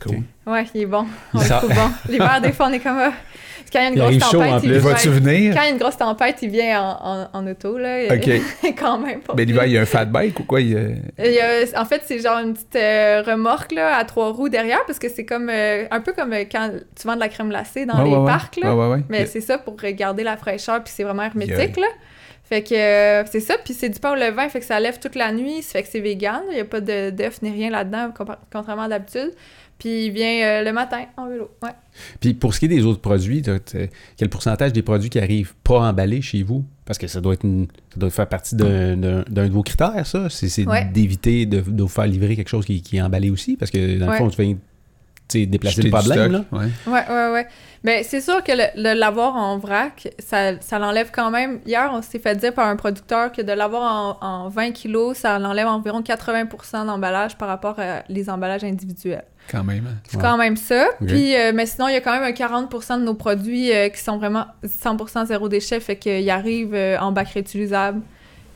Cool. 0.00 0.22
Ouais, 0.46 0.66
il 0.74 0.82
est 0.82 0.86
bon. 0.86 1.06
On 1.34 1.40
Il 1.40 1.44
le 1.44 1.48
trouve 1.48 1.74
bon. 1.74 1.90
L'hiver, 2.08 2.40
des 2.40 2.52
fois, 2.52 2.66
on 2.68 2.72
est 2.72 2.80
comme... 2.80 2.98
Quand 3.72 3.78
il 3.80 3.82
y 3.82 3.86
a 3.86 3.88
une 4.10 4.18
grosse 4.18 4.30
tempête, 4.30 4.60
il 4.64 4.72
ouais. 4.72 4.78
venir? 5.18 5.54
Quand 5.54 5.62
il 5.62 5.64
y 5.64 5.68
a 5.68 5.70
une 5.70 5.78
grosse 5.78 5.96
tempête, 5.96 6.36
il 6.42 6.50
vient 6.50 6.82
en, 6.82 6.98
en, 7.02 7.28
en 7.32 7.46
auto, 7.46 7.78
là. 7.78 8.14
OK. 8.14 8.30
quand 8.78 8.98
même. 8.98 9.20
pas 9.20 9.32
Mais 9.36 9.44
l'hiver, 9.44 9.64
il 9.66 9.72
y 9.72 9.78
a 9.78 9.82
un 9.82 9.86
fat 9.86 10.04
bike 10.04 10.38
ou 10.40 10.44
quoi? 10.44 10.60
Il 10.60 10.70
y 10.72 10.76
a- 10.76 11.24
Il 11.26 11.32
y 11.32 11.40
a- 11.40 11.80
en 11.80 11.84
fait, 11.84 12.02
c'est 12.04 12.18
genre 12.18 12.38
une 12.38 12.52
petite 12.52 12.76
euh, 12.76 13.22
remorque 13.26 13.72
là, 13.72 13.96
à 13.96 14.04
trois 14.04 14.30
roues 14.32 14.48
derrière, 14.48 14.84
parce 14.86 14.98
que 14.98 15.08
c'est 15.08 15.24
comme 15.24 15.48
euh, 15.50 15.84
un 15.90 16.00
peu 16.00 16.12
comme 16.12 16.32
euh, 16.32 16.44
quand 16.50 16.70
tu 16.94 17.06
vends 17.06 17.14
de 17.14 17.20
la 17.20 17.28
crème 17.28 17.48
glacée 17.48 17.86
dans 17.86 17.98
Ouais, 18.02 18.10
les 18.10 18.16
ouais, 18.16 18.26
parcs. 18.26 18.56
Là. 18.56 18.74
Ouais, 18.74 18.84
ouais, 18.86 18.92
ouais. 18.96 19.02
Mais 19.08 19.26
c'est 19.26 19.40
ça 19.40 19.58
pour 19.58 19.76
garder 19.76 20.22
la 20.24 20.36
fraîcheur, 20.36 20.82
puis 20.84 20.92
c'est 20.94 21.04
vraiment 21.04 21.22
hermétique. 21.22 21.56
Yeah. 21.56 21.66
Là. 21.80 21.86
Fait 22.44 22.62
que 22.62 22.74
euh, 22.74 23.24
c'est 23.30 23.40
ça, 23.40 23.54
puis 23.64 23.72
c'est 23.72 23.88
du 23.88 23.98
pain 23.98 24.12
au 24.12 24.14
levain, 24.14 24.46
fait 24.50 24.60
que 24.60 24.66
ça 24.66 24.78
lève 24.78 24.98
toute 24.98 25.14
la 25.14 25.32
nuit, 25.32 25.62
ça 25.62 25.72
fait 25.78 25.84
que 25.84 25.88
c'est 25.88 26.00
vegan, 26.00 26.42
il 26.50 26.54
n'y 26.56 26.60
a 26.60 26.64
pas 26.66 26.80
de- 26.80 27.08
d'œufs 27.08 27.40
ni 27.40 27.50
rien 27.50 27.70
là-dedans, 27.70 28.10
contrairement 28.52 28.82
à 28.82 28.88
d'habitude. 28.88 29.32
Puis 29.82 30.06
il 30.06 30.12
vient 30.12 30.44
euh, 30.46 30.62
le 30.64 30.72
matin 30.72 31.06
en 31.16 31.28
vélo. 31.28 31.50
Ouais. 31.60 31.70
Puis 32.20 32.34
pour 32.34 32.54
ce 32.54 32.60
qui 32.60 32.66
est 32.66 32.68
des 32.68 32.84
autres 32.84 33.00
produits, 33.00 33.42
t'as- 33.42 33.58
t'as- 33.58 33.88
quel 34.16 34.28
pourcentage 34.28 34.72
des 34.72 34.82
produits 34.82 35.10
qui 35.10 35.18
arrivent 35.18 35.54
pas 35.64 35.80
emballés 35.80 36.22
chez 36.22 36.44
vous? 36.44 36.64
Parce 36.84 36.98
que 36.98 37.08
ça 37.08 37.20
doit 37.20 37.34
être 37.34 37.44
une- 37.44 37.66
ça 37.92 37.98
doit 37.98 38.10
faire 38.10 38.28
partie 38.28 38.54
d'un 38.54 38.96
d'un- 38.96 39.24
d'un 39.28 39.48
de 39.48 39.52
vos 39.52 39.64
critères, 39.64 40.06
ça. 40.06 40.28
C'est 40.30 40.48
c'est 40.48 40.66
Ouais. 40.68 40.84
d'éviter 40.84 41.46
de, 41.46 41.60
de 41.60 41.82
vous 41.82 41.88
faire 41.88 42.06
livrer 42.06 42.36
quelque 42.36 42.48
chose 42.48 42.64
qui, 42.64 42.80
qui 42.80 42.98
est 42.98 43.02
emballé 43.02 43.30
aussi. 43.30 43.56
Parce 43.56 43.72
que 43.72 43.98
dans 43.98 44.06
le 44.06 44.12
Ouais. 44.12 44.18
fond, 44.18 44.28
tu 44.30 44.40
viens 44.40 44.56
déplacer 45.28 45.82
le 45.82 45.90
problème. 45.90 46.32
Là. 46.32 46.44
ouais. 46.52 46.66
Ouais, 46.86 47.04
ouais, 47.08 47.30
ouais. 47.32 47.46
Mais 47.84 48.02
c'est 48.04 48.20
sûr 48.20 48.44
que 48.44 48.52
le, 48.52 48.94
l'avoir 48.98 49.34
en 49.36 49.58
vrac, 49.58 50.08
ça, 50.18 50.60
ça 50.60 50.78
l'enlève 50.78 51.10
quand 51.12 51.30
même. 51.30 51.58
Hier, 51.66 51.90
on 51.92 52.00
s'est 52.02 52.18
fait 52.20 52.36
dire 52.36 52.52
par 52.54 52.68
un 52.68 52.76
producteur 52.76 53.32
que 53.32 53.42
de 53.42 53.52
l'avoir 53.52 54.18
en, 54.22 54.26
en 54.26 54.48
20 54.48 54.70
kilos, 54.72 55.16
ça 55.16 55.38
l'enlève 55.38 55.66
environ 55.66 56.00
80% 56.00 56.86
d'emballage 56.86 57.36
par 57.36 57.48
rapport 57.48 57.78
à 57.80 58.02
les 58.08 58.30
emballages 58.30 58.62
individuels. 58.62 59.24
Quand 59.50 59.64
même. 59.64 59.86
hein. 59.88 59.96
C'est 60.06 60.16
Ouais. 60.18 60.22
quand 60.22 60.36
même 60.36 60.56
ça. 60.56 60.86
Puis, 61.04 61.34
euh, 61.34 61.50
mais 61.52 61.66
sinon, 61.66 61.88
il 61.88 61.94
y 61.94 61.96
a 61.96 62.00
quand 62.00 62.12
même 62.12 62.22
un 62.22 62.30
40% 62.30 62.98
de 63.00 63.04
nos 63.04 63.14
produits 63.14 63.72
euh, 63.72 63.88
qui 63.88 64.00
sont 64.00 64.16
vraiment 64.18 64.46
100% 64.64 65.26
zéro 65.26 65.48
déchet, 65.48 65.80
fait 65.80 65.96
qu'ils 65.96 66.30
arrivent 66.30 66.74
euh, 66.74 66.96
en 67.00 67.10
bac 67.10 67.28
réutilisable. 67.30 68.00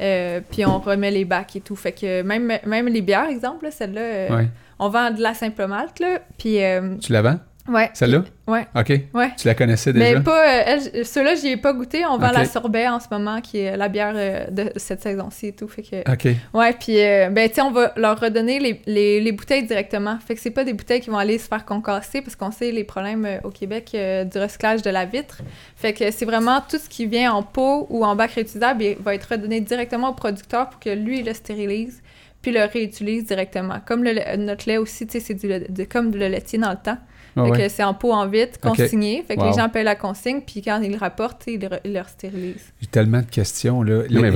Euh, 0.01 0.41
puis 0.51 0.65
on 0.67 0.79
remet 0.79 1.11
les 1.11 1.25
bacs 1.25 1.57
et 1.57 1.61
tout. 1.61 1.75
Fait 1.75 1.91
que 1.93 2.23
même, 2.23 2.53
même 2.67 2.87
les 2.87 3.01
bières, 3.01 3.29
exemple, 3.29 3.65
là, 3.65 3.71
celle-là, 3.71 4.01
euh, 4.01 4.37
Ouais. 4.37 4.49
On 4.79 4.89
vend 4.89 5.11
de 5.11 5.21
la 5.23 5.35
simple 5.35 5.67
malt, 5.67 5.99
là. 6.01 6.21
Puis, 6.39 6.63
euh, 6.63 6.97
Tu 7.01 7.13
la 7.13 7.23
vends? 7.23 7.39
ouais. 7.69 7.91
Celle-là? 7.95 8.23
Ouais. 8.47 8.65
OK. 8.77 8.93
Ouais. 9.13 9.33
Tu 9.37 9.49
la 9.49 9.57
connaissais 9.57 9.93
déjà? 9.93 10.19
Mais 10.19 10.21
pas. 10.23 10.47
euh, 10.69 11.03
ceux-là, 11.03 11.35
j'y 11.35 11.49
ai 11.49 11.57
pas 11.57 11.73
goûté. 11.73 12.07
On 12.07 12.17
vend 12.17 12.31
la 12.31 12.45
sorbet 12.45 12.87
en 12.87 13.01
ce 13.01 13.07
moment, 13.11 13.41
qui 13.41 13.59
est 13.59 13.77
la 13.77 13.89
bière 13.89 14.13
euh, 14.15 14.47
de 14.51 14.71
cette 14.77 15.03
saison-ci 15.03 15.49
et 15.49 15.53
tout. 15.53 15.67
Fait 15.67 15.83
que. 15.83 16.13
OK. 16.13 16.29
Ouais, 16.55 16.73
puis, 16.75 17.01
euh, 17.03 17.29
ben, 17.29 17.51
tu 17.51 17.61
on 17.61 17.73
va 17.73 17.93
leur 17.97 18.21
redonner 18.21 18.61
les, 18.61 18.81
les, 18.87 19.21
les 19.21 19.33
bouteilles 19.33 19.65
directement. 19.67 20.17
Fait 20.25 20.37
que 20.37 20.41
c'est 20.41 20.53
pas 20.53 20.63
des 20.63 20.75
bouteilles 20.75 21.01
qui 21.01 21.11
vont 21.11 21.19
aller 21.19 21.39
se 21.39 21.49
faire 21.49 21.65
concasser 21.65 22.23
parce 22.23 22.37
qu'on 22.37 22.53
sait 22.53 22.71
les 22.71 22.85
problèmes 22.85 23.27
au 23.43 23.51
Québec 23.51 23.91
du 23.97 24.39
recyclage 24.39 24.83
de 24.83 24.91
la 24.91 25.05
vitre. 25.05 25.41
Fait 25.75 25.93
que 25.93 26.13
c'est 26.13 26.25
vraiment 26.25 26.61
tout 26.61 26.79
ce 26.79 26.89
qui 26.89 27.07
vient 27.07 27.33
en 27.33 27.43
pot 27.43 27.89
ou 27.91 28.05
en 28.05 28.15
bac 28.15 28.31
réutilisable 28.31 28.85
il 28.85 28.97
va 29.03 29.17
être 29.17 29.25
redonné 29.33 29.61
directement 29.61 30.11
au 30.11 30.15
producteur 30.15 30.71
pour 30.71 30.79
que 30.79 30.91
lui, 30.91 31.19
il 31.19 31.27
le 31.27 31.35
stérilise 31.35 32.01
puis 32.47 32.55
le 32.55 32.65
réutilise 32.65 33.27
directement. 33.27 33.81
Comme 33.85 34.05
le, 34.05 34.37
notre 34.37 34.69
lait 34.69 34.77
aussi, 34.77 35.05
tu 35.07 35.15
sais, 35.15 35.21
c'est 35.21 35.35
du, 35.35 35.49
de- 35.49 35.85
comme 35.85 36.13
le 36.13 36.29
laitier 36.29 36.59
dans 36.61 36.71
le 36.71 36.77
temps. 36.77 36.99
Ah 37.39 37.45
fait 37.45 37.51
ouais. 37.51 37.59
que 37.59 37.69
c'est 37.69 37.83
en 37.83 37.93
pot 37.93 38.13
en 38.13 38.27
vitre, 38.29 38.59
Ok. 38.65 38.77
consigné. 38.77 39.25
Fait 39.27 39.35
que 39.37 39.41
Wow. 39.41 39.51
les 39.51 39.57
gens 39.57 39.69
payent 39.69 39.85
la 39.85 39.97
consigne, 39.97 40.41
puis 40.47 40.63
quand 40.63 40.81
ils 40.81 40.93
le 40.93 40.97
rapportent, 40.97 41.43
ils 41.49 41.59
le, 41.61 41.69
ils 41.85 41.93
le 41.93 42.01
stérilisent. 42.07 42.73
J'ai 42.81 42.87
tellement 42.87 43.21
de 43.21 43.27
questions. 43.27 43.83
Là. 43.83 44.05
Les, 44.09 44.31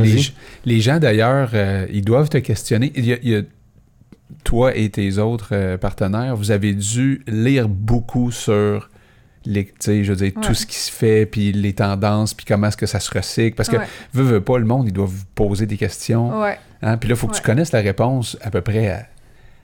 les- 0.65 0.81
gens, 0.81 0.99
d'ailleurs, 0.99 1.51
euh, 1.55 1.87
ils 1.93 2.05
doivent 2.05 2.29
te 2.29 2.39
questionner. 2.39 2.93
Il 2.97 3.07
y 3.07 3.13
a, 3.13 3.17
il 3.23 3.29
y 3.31 3.37
a- 3.37 3.43
toi 4.45 4.77
et 4.77 4.91
tes 4.91 5.19
autres 5.19 5.51
euh, 5.53 5.77
partenaires, 5.79 6.35
vous 6.37 6.51
avez 6.51 6.75
dû 6.75 7.23
lire 7.27 7.69
beaucoup 7.69 8.31
sur 8.33 8.91
les, 9.47 9.73
je 9.85 10.03
veux 10.13 10.17
dire, 10.17 10.33
Ouais. 10.37 10.43
tout 10.47 10.55
ce 10.55 10.67
qui 10.67 10.77
se 10.77 10.91
fait, 10.91 11.27
puis 11.27 11.53
les 11.53 11.73
tendances, 11.73 12.35
puis 12.35 12.45
comment 12.47 12.67
est-ce 12.69 12.77
que 12.77 12.87
ça 12.87 13.01
se 13.01 13.11
recycle. 13.17 13.57
Parce 13.57 13.69
que, 13.69 13.77
Ouais. 13.77 13.87
veut, 14.13 14.25
veut 14.25 14.41
pas, 14.41 14.59
le 14.59 14.65
monde, 14.65 14.87
ils 14.87 14.93
doivent 14.93 15.09
vous 15.11 15.25
poser 15.35 15.67
des 15.67 15.77
questions. 15.77 16.31
Hein? 16.83 16.97
Puis 16.99 17.09
là, 17.09 17.15
il 17.15 17.17
faut 17.17 17.27
que 17.27 17.37
tu 17.37 17.43
connaisses 17.43 17.73
la 17.73 17.81
réponse 17.81 18.37
à 18.43 18.51
peu 18.51 18.61
près 18.61 18.89
à, 18.91 19.07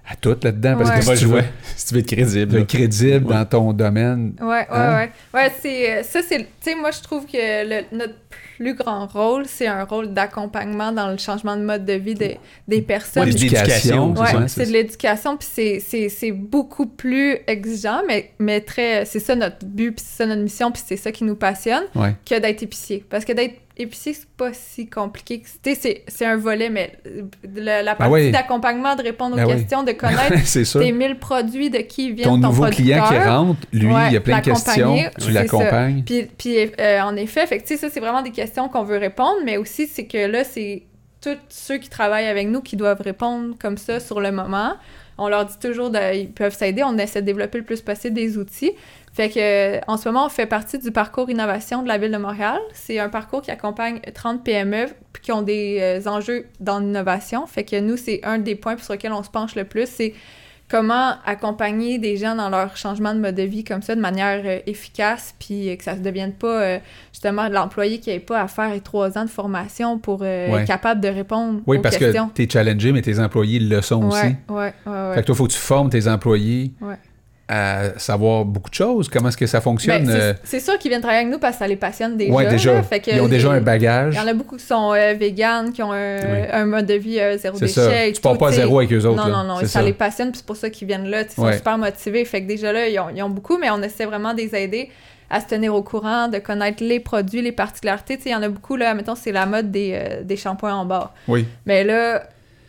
à 0.09 0.17
toutes 0.17 0.45
là-dedans. 0.45 0.77
Parce 0.79 0.91
Ouais. 0.91 0.99
que 1.13 1.17
si 1.19 1.25
tu 1.25 1.31
veux. 1.31 1.43
Si 1.77 1.87
tu 1.87 1.95
veux 1.95 2.01
être 2.01 2.07
crédible. 2.07 2.57
être 2.59 2.67
crédible 2.69 3.27
Ouais. 3.27 3.35
dans 3.35 3.45
ton 3.45 3.73
domaine, 3.73 4.35
Ouais, 4.41 4.47
ouais, 4.47 4.67
Hein? 4.71 4.97
ouais. 4.99 5.11
Ouais, 5.35 5.53
c'est. 5.61 5.91
euh, 5.99 6.03
Ça, 6.03 6.21
c'est. 6.27 6.39
Tu 6.39 6.47
sais, 6.61 6.75
moi, 6.75 6.91
je 6.91 7.01
trouve 7.03 7.27
que 7.27 7.33
le- 7.69 7.85
notre 7.97 8.15
plus 8.57 8.75
grand 8.75 9.07
rôle, 9.07 9.45
c'est 9.47 9.67
un 9.67 9.85
rôle 9.85 10.15
d'accompagnement 10.15 10.91
dans 10.91 11.11
le 11.11 11.19
changement 11.19 11.57
de 11.57 11.63
mode 11.63 11.85
de 11.85 11.93
vie 11.93 12.15
des, 12.15 12.39
des 12.67 12.81
personnes. 12.81 13.25
Ouais, 13.25 13.31
l'éducation, 13.31 14.15
Ouais, 14.15 14.49
c'est 14.49 14.65
de 14.67 14.73
l'éducation, 14.73 15.37
puis 15.37 15.47
c'est- 15.51 15.81
c'est 15.87 16.09
c'est 16.09 16.33
beaucoup 16.33 16.87
plus 16.87 17.37
exigeant, 17.47 18.01
mais, 18.09 18.31
mais 18.39 18.61
très. 18.63 19.05
C'est 19.05 19.21
ça 19.21 19.35
notre 19.35 19.67
but, 19.67 19.93
puis 19.93 20.05
c'est 20.09 20.17
ça 20.23 20.27
notre 20.27 20.43
mission, 20.43 20.73
puis 20.73 20.83
c'est 20.87 20.97
ça 20.97 21.13
qui 21.13 21.25
nous 21.25 21.37
passionne, 21.37 21.85
ouais. 21.95 22.15
que 22.29 22.39
d'être 22.41 22.63
épicier. 22.63 23.05
Parce 23.11 23.25
que 23.27 23.33
d'être 23.35 23.55
épicier, 23.77 24.15
c'est 24.15 24.29
pas 24.37 24.53
si 24.53 24.89
compliqué. 24.89 25.41
que- 25.41 25.47
Tu 25.63 25.75
sais, 25.75 26.03
c'est- 26.09 26.25
un 26.25 26.37
volet, 26.37 26.71
mais 26.71 26.93
euh, 27.07 27.23
la, 27.55 27.83
la 27.83 27.95
partie 27.95 28.13
oui. 28.13 28.31
d'accompagnement, 28.31 28.97
de 28.97 29.03
répondre 29.03 29.35
aux 29.35 29.37
Ben 29.39 29.47
oui. 29.47 29.53
questions, 29.57 29.83
de 29.83 29.93
connaître 29.93 30.79
tes 30.79 30.93
1000 30.93 31.19
produits, 31.19 31.71
de 31.71 31.79
qui 31.79 32.13
viennent 32.13 32.25
Ton 32.29 32.41
ton, 32.41 32.49
nouveau 32.49 32.67
client 32.67 33.05
qui 33.09 33.19
rentre, 33.19 33.61
lui, 33.73 33.87
Ouais, 33.93 34.09
il 34.09 34.13
y 34.15 34.17
a 34.17 34.21
plein 34.21 34.39
de 34.41 34.45
questions, 34.45 34.97
tu 35.21 35.31
l'accompagnes. 35.31 36.03
Puis, 36.05 36.27
puis 36.39 36.57
euh, 36.81 37.01
en 37.03 37.17
effet, 37.17 37.47
fait 37.47 37.61
que, 37.61 37.77
ça, 37.77 37.89
c'est 37.91 38.01
vraiment 38.01 38.23
des 38.23 38.31
questions 38.33 38.69
qu'on 38.69 38.85
veut 38.85 38.99
répondre, 38.99 39.37
mais 39.45 39.57
aussi, 39.57 39.87
c'est 39.87 40.07
que 40.07 40.27
là, 40.27 40.45
c'est 40.45 40.83
tous 41.21 41.37
ceux 41.49 41.79
qui 41.79 41.89
travaillent 41.89 42.29
avec 42.29 42.47
nous 42.49 42.61
qui 42.61 42.77
doivent 42.77 43.01
répondre 43.01 43.55
comme 43.61 43.79
ça 43.79 44.01
sur 44.01 44.21
le 44.21 44.31
moment. 44.33 44.75
On 45.19 45.29
leur 45.29 45.47
dit 45.47 45.59
toujours 45.59 45.91
qu'ils 45.91 46.31
peuvent 46.31 46.55
s'aider. 46.55 46.83
On 46.85 46.99
essaie 46.99 47.23
de 47.23 47.27
développer 47.27 47.59
le 47.59 47.65
plus 47.65 47.81
possible 47.81 48.15
des 48.15 48.37
outils. 48.37 48.73
Fait 49.17 49.31
que, 49.31 49.39
euh, 49.39 49.81
en 49.89 49.97
ce 49.97 50.07
moment, 50.09 50.27
on 50.27 50.29
fait 50.29 50.45
partie 50.45 50.79
du 50.79 50.93
parcours 50.93 51.31
innovation 51.31 51.83
de 51.83 51.89
la 51.89 51.97
Ville 51.97 52.13
de 52.13 52.19
Montréal. 52.19 52.59
C'est 52.75 52.99
un 52.99 53.09
parcours 53.09 53.41
qui 53.41 53.51
accompagne 53.51 53.99
30 54.15 54.45
PME 54.45 54.89
qui 55.23 55.33
ont 55.33 55.41
des 55.41 55.79
euh, 55.81 56.09
enjeux 56.11 56.45
dans 56.61 56.81
l'innovation. 56.81 57.47
Fait 57.47 57.65
que 57.65 57.81
nous, 57.81 57.97
c'est 57.97 58.21
un 58.25 58.39
des 58.39 58.55
points 58.57 58.77
sur 58.77 58.93
lesquels 58.93 59.13
on 59.15 59.23
se 59.23 59.31
penche 59.31 59.55
le 59.55 59.65
plus. 59.65 59.89
C'est 59.89 60.13
comment 60.69 61.15
accompagner 61.25 61.99
des 61.99 62.17
gens 62.19 62.35
dans 62.35 62.51
leur 62.51 62.77
changement 62.77 63.15
de 63.15 63.21
mode 63.21 63.37
de 63.37 63.43
vie 63.45 63.65
comme 63.65 63.81
ça 63.83 63.95
de 63.95 64.01
manière 64.03 64.43
euh, 64.45 64.59
efficace, 64.67 65.35
puis 65.39 65.71
euh, 65.71 65.77
que 65.77 65.85
ça 65.85 65.95
ne 65.95 66.03
devienne 66.03 66.33
pas 66.33 66.61
euh, 66.61 66.79
justement 67.13 67.49
l'employé 67.49 68.01
qui 68.01 68.11
n'ait 68.11 68.19
pas 68.21 68.43
à 68.43 68.49
faire 68.49 68.73
trois 68.83 69.17
ans 69.17 69.25
de 69.25 69.31
formation 69.31 69.99
pour 69.99 70.21
Ouais. 70.21 70.51
être 70.59 70.67
capable 70.67 71.01
de 71.01 71.09
répondre 71.09 71.61
Oui, 71.67 71.79
aux 71.79 71.81
parce 71.81 71.97
questions. 71.97 72.29
que 72.29 72.35
tu 72.35 72.43
es 72.43 72.51
challengé, 72.51 72.93
mais 72.93 73.01
tes 73.01 73.19
employés 73.21 73.61
le 73.61 73.81
sont 73.81 74.05
aussi. 74.05 74.21
ouais, 74.27 74.37
ouais, 74.51 74.73
ouais. 74.87 75.15
Fait 75.15 75.21
que 75.23 75.27
toi, 75.27 75.35
il 75.35 75.37
faut 75.37 75.47
que 75.47 75.53
tu 75.53 75.59
formes 75.59 75.89
tes 75.89 76.07
employés 76.09 76.73
Ouais. 76.83 76.97
À 77.49 77.97
savoir 77.99 78.45
beaucoup 78.45 78.71
de 78.71 78.75
choses. 78.75 79.09
Comment 79.09 79.29
est-ce 79.29 79.37
que 79.37 79.47
ça 79.47 79.61
fonctionne? 79.61 80.05
Ben, 80.07 80.37
c'est- 80.43 80.57
euh, 80.57 80.61
sûr 80.61 80.79
qu'ils 80.79 80.89
viennent 80.91 81.01
travailler 81.01 81.23
avec 81.23 81.33
nous 81.33 81.39
parce 81.39 81.55
que 81.55 81.59
ça 81.61 81.69
les 81.69 81.77
passionne 81.77 82.17
déjà. 82.17 82.33
ouais, 82.33 82.47
déjà. 82.49 82.75
là. 82.75 82.83
Fait 82.83 82.99
que, 83.01 83.11
Ils 83.13 83.21
ont 83.21 83.29
déjà 83.29 83.51
un 83.53 83.61
bagage. 83.61 84.15
Il 84.15 84.19
y 84.19 84.21
en 84.21 84.27
a 84.27 84.35
beaucoup 84.35 84.57
qui 84.57 84.65
sont 84.65 84.93
euh, 84.95 85.15
véganes, 85.15 85.73
qui 85.73 85.83
ont 85.83 85.93
un, 85.93 86.17
Oui. 86.19 86.39
un 86.53 86.65
mode 86.67 86.87
de 86.87 86.95
vie 86.95 87.21
euh, 87.21 87.39
zéro 87.39 87.57
déchet. 87.57 87.73
ça. 87.73 88.07
et 88.07 88.13
Tu 88.13 88.21
pars 88.21 88.33
tout, 88.33 88.39
pas 88.39 88.49
à 88.49 88.53
zéro 88.53 88.79
avec 88.79 88.93
eux 88.93 89.05
autres. 89.05 89.17
Non, 89.23 89.29
là. 89.29 89.43
non, 89.45 89.55
non, 89.55 89.61
ça, 89.61 89.67
ça. 89.69 89.83
les 89.83 89.93
passionne, 89.93 90.31
puis 90.31 90.39
c'est 90.39 90.47
pour 90.47 90.57
ça 90.57 90.71
qu'ils 90.71 90.89
viennent 90.89 91.09
là. 91.09 91.23
Ils 91.23 91.31
sont 91.31 91.53
super 91.53 91.79
motivés. 91.79 92.25
Fait 92.25 92.43
que 92.43 92.49
déjà 92.49 92.73
là, 92.73 92.89
ils 92.89 92.99
ont, 92.99 93.11
ils 93.15 93.23
ont 93.23 93.31
beaucoup, 93.31 93.59
mais 93.59 93.71
on 93.71 93.81
essaie 93.83 94.07
vraiment 94.07 94.33
de 94.35 94.39
les 94.39 94.55
aider 94.57 94.91
à 95.31 95.41
se 95.41 95.47
tenir 95.47 95.75
au 95.75 95.83
courant, 95.83 96.29
de 96.29 96.39
connaître 96.39 96.83
les 96.85 97.01
produits, 97.01 97.43
les 97.43 97.51
particularités. 97.53 98.19
Il 98.27 98.31
y 98.31 98.35
en 98.35 98.43
a 98.43 98.49
beaucoup, 98.49 98.77
là, 98.77 98.95
mettons, 98.95 99.15
c'est 99.17 99.33
la 99.33 99.45
mode 99.47 99.71
des, 99.73 99.93
euh, 99.95 100.23
des 100.23 100.37
shampoings 100.37 100.75
en 100.75 100.85
barre. 100.85 101.13
Oui. 101.27 101.47
Mais 101.65 101.83
là, 101.85 102.23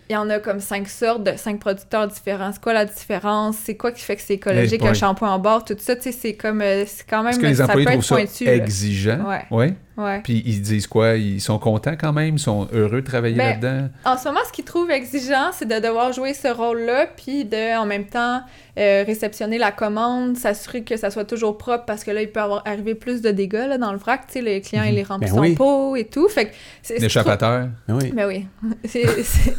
il 0.09 0.13
y 0.13 0.15
en 0.15 0.29
a 0.29 0.39
comme 0.39 0.59
cinq 0.59 0.87
sortes 0.87 1.23
de 1.23 1.35
cinq 1.37 1.59
producteurs 1.59 2.07
différents. 2.07 2.51
C'est 2.51 2.61
quoi 2.61 2.73
la 2.73 2.85
différence? 2.85 3.57
C'est 3.57 3.75
quoi 3.75 3.91
qui 3.91 4.01
fait 4.01 4.15
que 4.15 4.21
c'est 4.21 4.35
écologique, 4.35 4.83
un 4.83 4.93
shampoing 4.93 5.29
en 5.29 5.39
barre? 5.39 5.65
Tout 5.65 5.75
ça, 5.79 5.95
tu 5.95 6.03
sais, 6.03 6.11
c'est 6.11 6.33
comme, 6.33 6.61
euh, 6.61 6.85
c'est 6.85 7.05
quand 7.07 7.23
même, 7.23 7.37
que 7.37 7.45
les 7.45 7.55
ça 7.55 7.67
peut 7.67 7.81
être 7.81 8.03
ça 8.03 8.15
pointu. 8.15 8.47
exigeant? 8.47 9.25
Ouais. 9.27 9.45
Ouais. 9.51 9.73
Ouais. 9.97 10.21
Puis 10.23 10.43
ils 10.45 10.61
disent 10.61 10.85
quoi? 10.85 11.15
Ils 11.15 11.41
sont 11.41 11.57
contents 11.57 11.95
quand 11.99 12.13
même? 12.13 12.35
Ils 12.35 12.39
sont 12.39 12.67
heureux 12.71 13.01
de 13.01 13.05
travailler 13.07 13.35
Ben, 13.35 13.59
là-dedans? 13.59 13.89
En 14.05 14.15
ce 14.15 14.25
moment, 14.27 14.39
ce 14.47 14.51
qu'ils 14.53 14.63
trouvent 14.63 14.91
exigeant, 14.91 15.51
c'est 15.53 15.67
de 15.67 15.79
devoir 15.79 16.13
jouer 16.13 16.35
ce 16.35 16.47
rôle-là, 16.49 17.07
puis 17.17 17.45
de, 17.45 17.75
en 17.77 17.85
même 17.87 18.05
temps, 18.05 18.41
euh, 18.77 19.03
réceptionner 19.07 19.57
la 19.57 19.71
commande, 19.71 20.37
s'assurer 20.37 20.83
que 20.83 20.97
ça 20.97 21.09
soit 21.09 21.25
toujours 21.25 21.57
propre, 21.57 21.85
parce 21.85 22.03
que 22.03 22.11
là, 22.11 22.21
il 22.21 22.29
peut 22.29 22.39
avoir 22.41 22.61
arriver 22.67 22.93
plus 22.93 23.21
de 23.21 23.31
dégâts 23.31 23.65
là, 23.67 23.79
dans 23.79 23.91
le 23.91 23.97
vrac. 23.97 24.27
Tu 24.27 24.33
sais, 24.33 24.41
le 24.41 24.59
client, 24.59 24.83
il 24.83 24.93
les 24.93 25.03
remplit 25.03 25.29
Ben 25.29 25.35
son 25.35 25.41
oui. 25.41 25.55
pot 25.55 25.95
et 25.95 26.05
tout. 26.05 26.29
Fait 26.29 26.45
que 26.45 26.99
L'échappateur? 26.99 27.67
Ah 27.89 27.93
oui. 27.95 28.11
Ben 28.13 28.27
oui. 28.27 28.45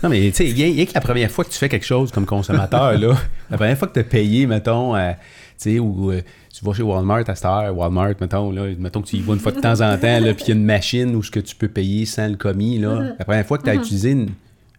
Non, 0.03 0.09
mais 0.09 0.21
tu 0.31 0.35
sais, 0.35 0.45
rien 0.45 0.67
rien 0.73 0.87
que 0.87 0.95
la 0.95 1.01
première 1.01 1.31
fois 1.31 1.45
que 1.45 1.51
tu 1.51 1.59
fais 1.59 1.69
quelque 1.69 1.85
chose 1.87 2.13
comme 2.13 2.27
consommateur, 2.27 2.97
là, 2.97 3.15
la 3.51 3.57
première 3.57 3.77
fois 3.77 3.89
que 3.89 3.95
tu 3.95 4.01
as 4.01 4.05
payé, 4.05 4.47
mettons, 4.47 4.95
euh, 4.95 5.13
sais, 5.59 5.79
ou 5.79 6.11
euh, 6.11 6.23
tu 6.53 6.65
vas 6.65 6.73
chez 6.75 6.83
Walmart 6.83 7.25
à 7.29 7.35
cette 7.35 7.45
heure, 7.45 7.77
Walmart, 7.77 8.15
mettons, 8.21 8.51
là, 8.51 8.67
mettons 8.79 9.03
que 9.03 9.09
tu 9.09 9.17
y 9.17 9.21
vas 9.21 9.35
une 9.35 9.41
fois 9.41 9.53
de 9.53 9.61
temps 9.61 9.81
en 9.81 9.97
temps, 9.99 10.21
puis 10.35 10.45
il 10.45 10.49
y 10.49 10.53
a 10.53 10.55
une 10.55 10.65
machine 10.65 11.15
où 11.17 11.23
ce 11.23 11.31
que 11.31 11.41
tu 11.41 11.55
peux 11.57 11.69
payer 11.69 12.05
sans 12.07 12.29
le 12.29 12.37
commis, 12.37 12.79
là. 12.79 12.95
Mm-hmm. 12.95 13.15
La 13.19 13.25
première 13.25 13.47
fois 13.47 13.59
que 13.59 13.65
tu 13.65 13.71
as 13.71 13.75
utilisé 13.75 14.11
une, 14.13 14.29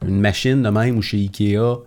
une 0.07 0.19
machine 0.19 0.61
de 0.61 0.69
même 0.69 0.97
ou 0.97 1.01
chez 1.01 1.17
Ikea, 1.17 1.55
euh, 1.57 1.77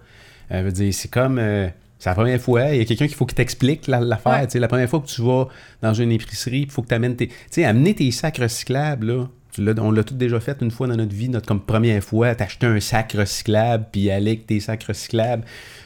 veut 0.51 0.73
dire, 0.73 0.93
c'est 0.93 1.11
comme. 1.11 1.39
euh, 1.39 1.69
c'est 1.99 2.11
la 2.11 2.15
première 2.17 2.41
fois, 2.41 2.71
il 2.71 2.79
y 2.79 2.81
a 2.81 2.85
quelqu'un 2.85 3.07
qu'il 3.07 3.15
faut 3.15 3.27
qu'il 3.27 3.37
t'explique 3.37 3.87
la- 3.87 4.01
l'affaire. 4.01 4.33
Ouais. 4.41 4.47
tu 4.47 4.53
sais, 4.53 4.59
La 4.59 4.67
première 4.67 4.89
fois 4.91 4.99
que 5.01 5.07
tu 5.07 5.23
vas 5.23 5.47
dans 5.83 5.95
une 5.95 6.11
épicerie, 6.11 6.63
il 6.63 6.71
faut 6.71 6.83
que 6.83 6.89
tu 6.89 6.95
amènes 6.95 7.15
tes. 7.15 7.29
Tu 7.29 7.35
sais, 7.51 7.65
amener 7.65 7.95
tes 7.95 8.11
sacs 8.11 8.39
recyclables, 8.39 9.07
là. 9.07 9.29
Tu 9.55 9.63
on 9.81 9.91
l'a 9.91 10.03
tout 10.03 10.15
déjà 10.15 10.41
fait 10.41 10.57
une 10.63 10.71
fois 10.71 10.87
dans 10.87 10.97
notre 10.97 11.15
vie, 11.15 11.29
notre 11.29 11.47
comme 11.47 11.61
première 11.61 12.03
fois, 12.03 12.35
t'acheter 12.35 12.67
un 12.67 12.81
sac 12.81 13.13
recyclable, 13.19 13.85
puis 13.93 14.11
aller 14.11 14.31
avec 14.31 14.47
tes 14.47 14.61
sacs 14.61 14.85
recyclables. 14.85 15.45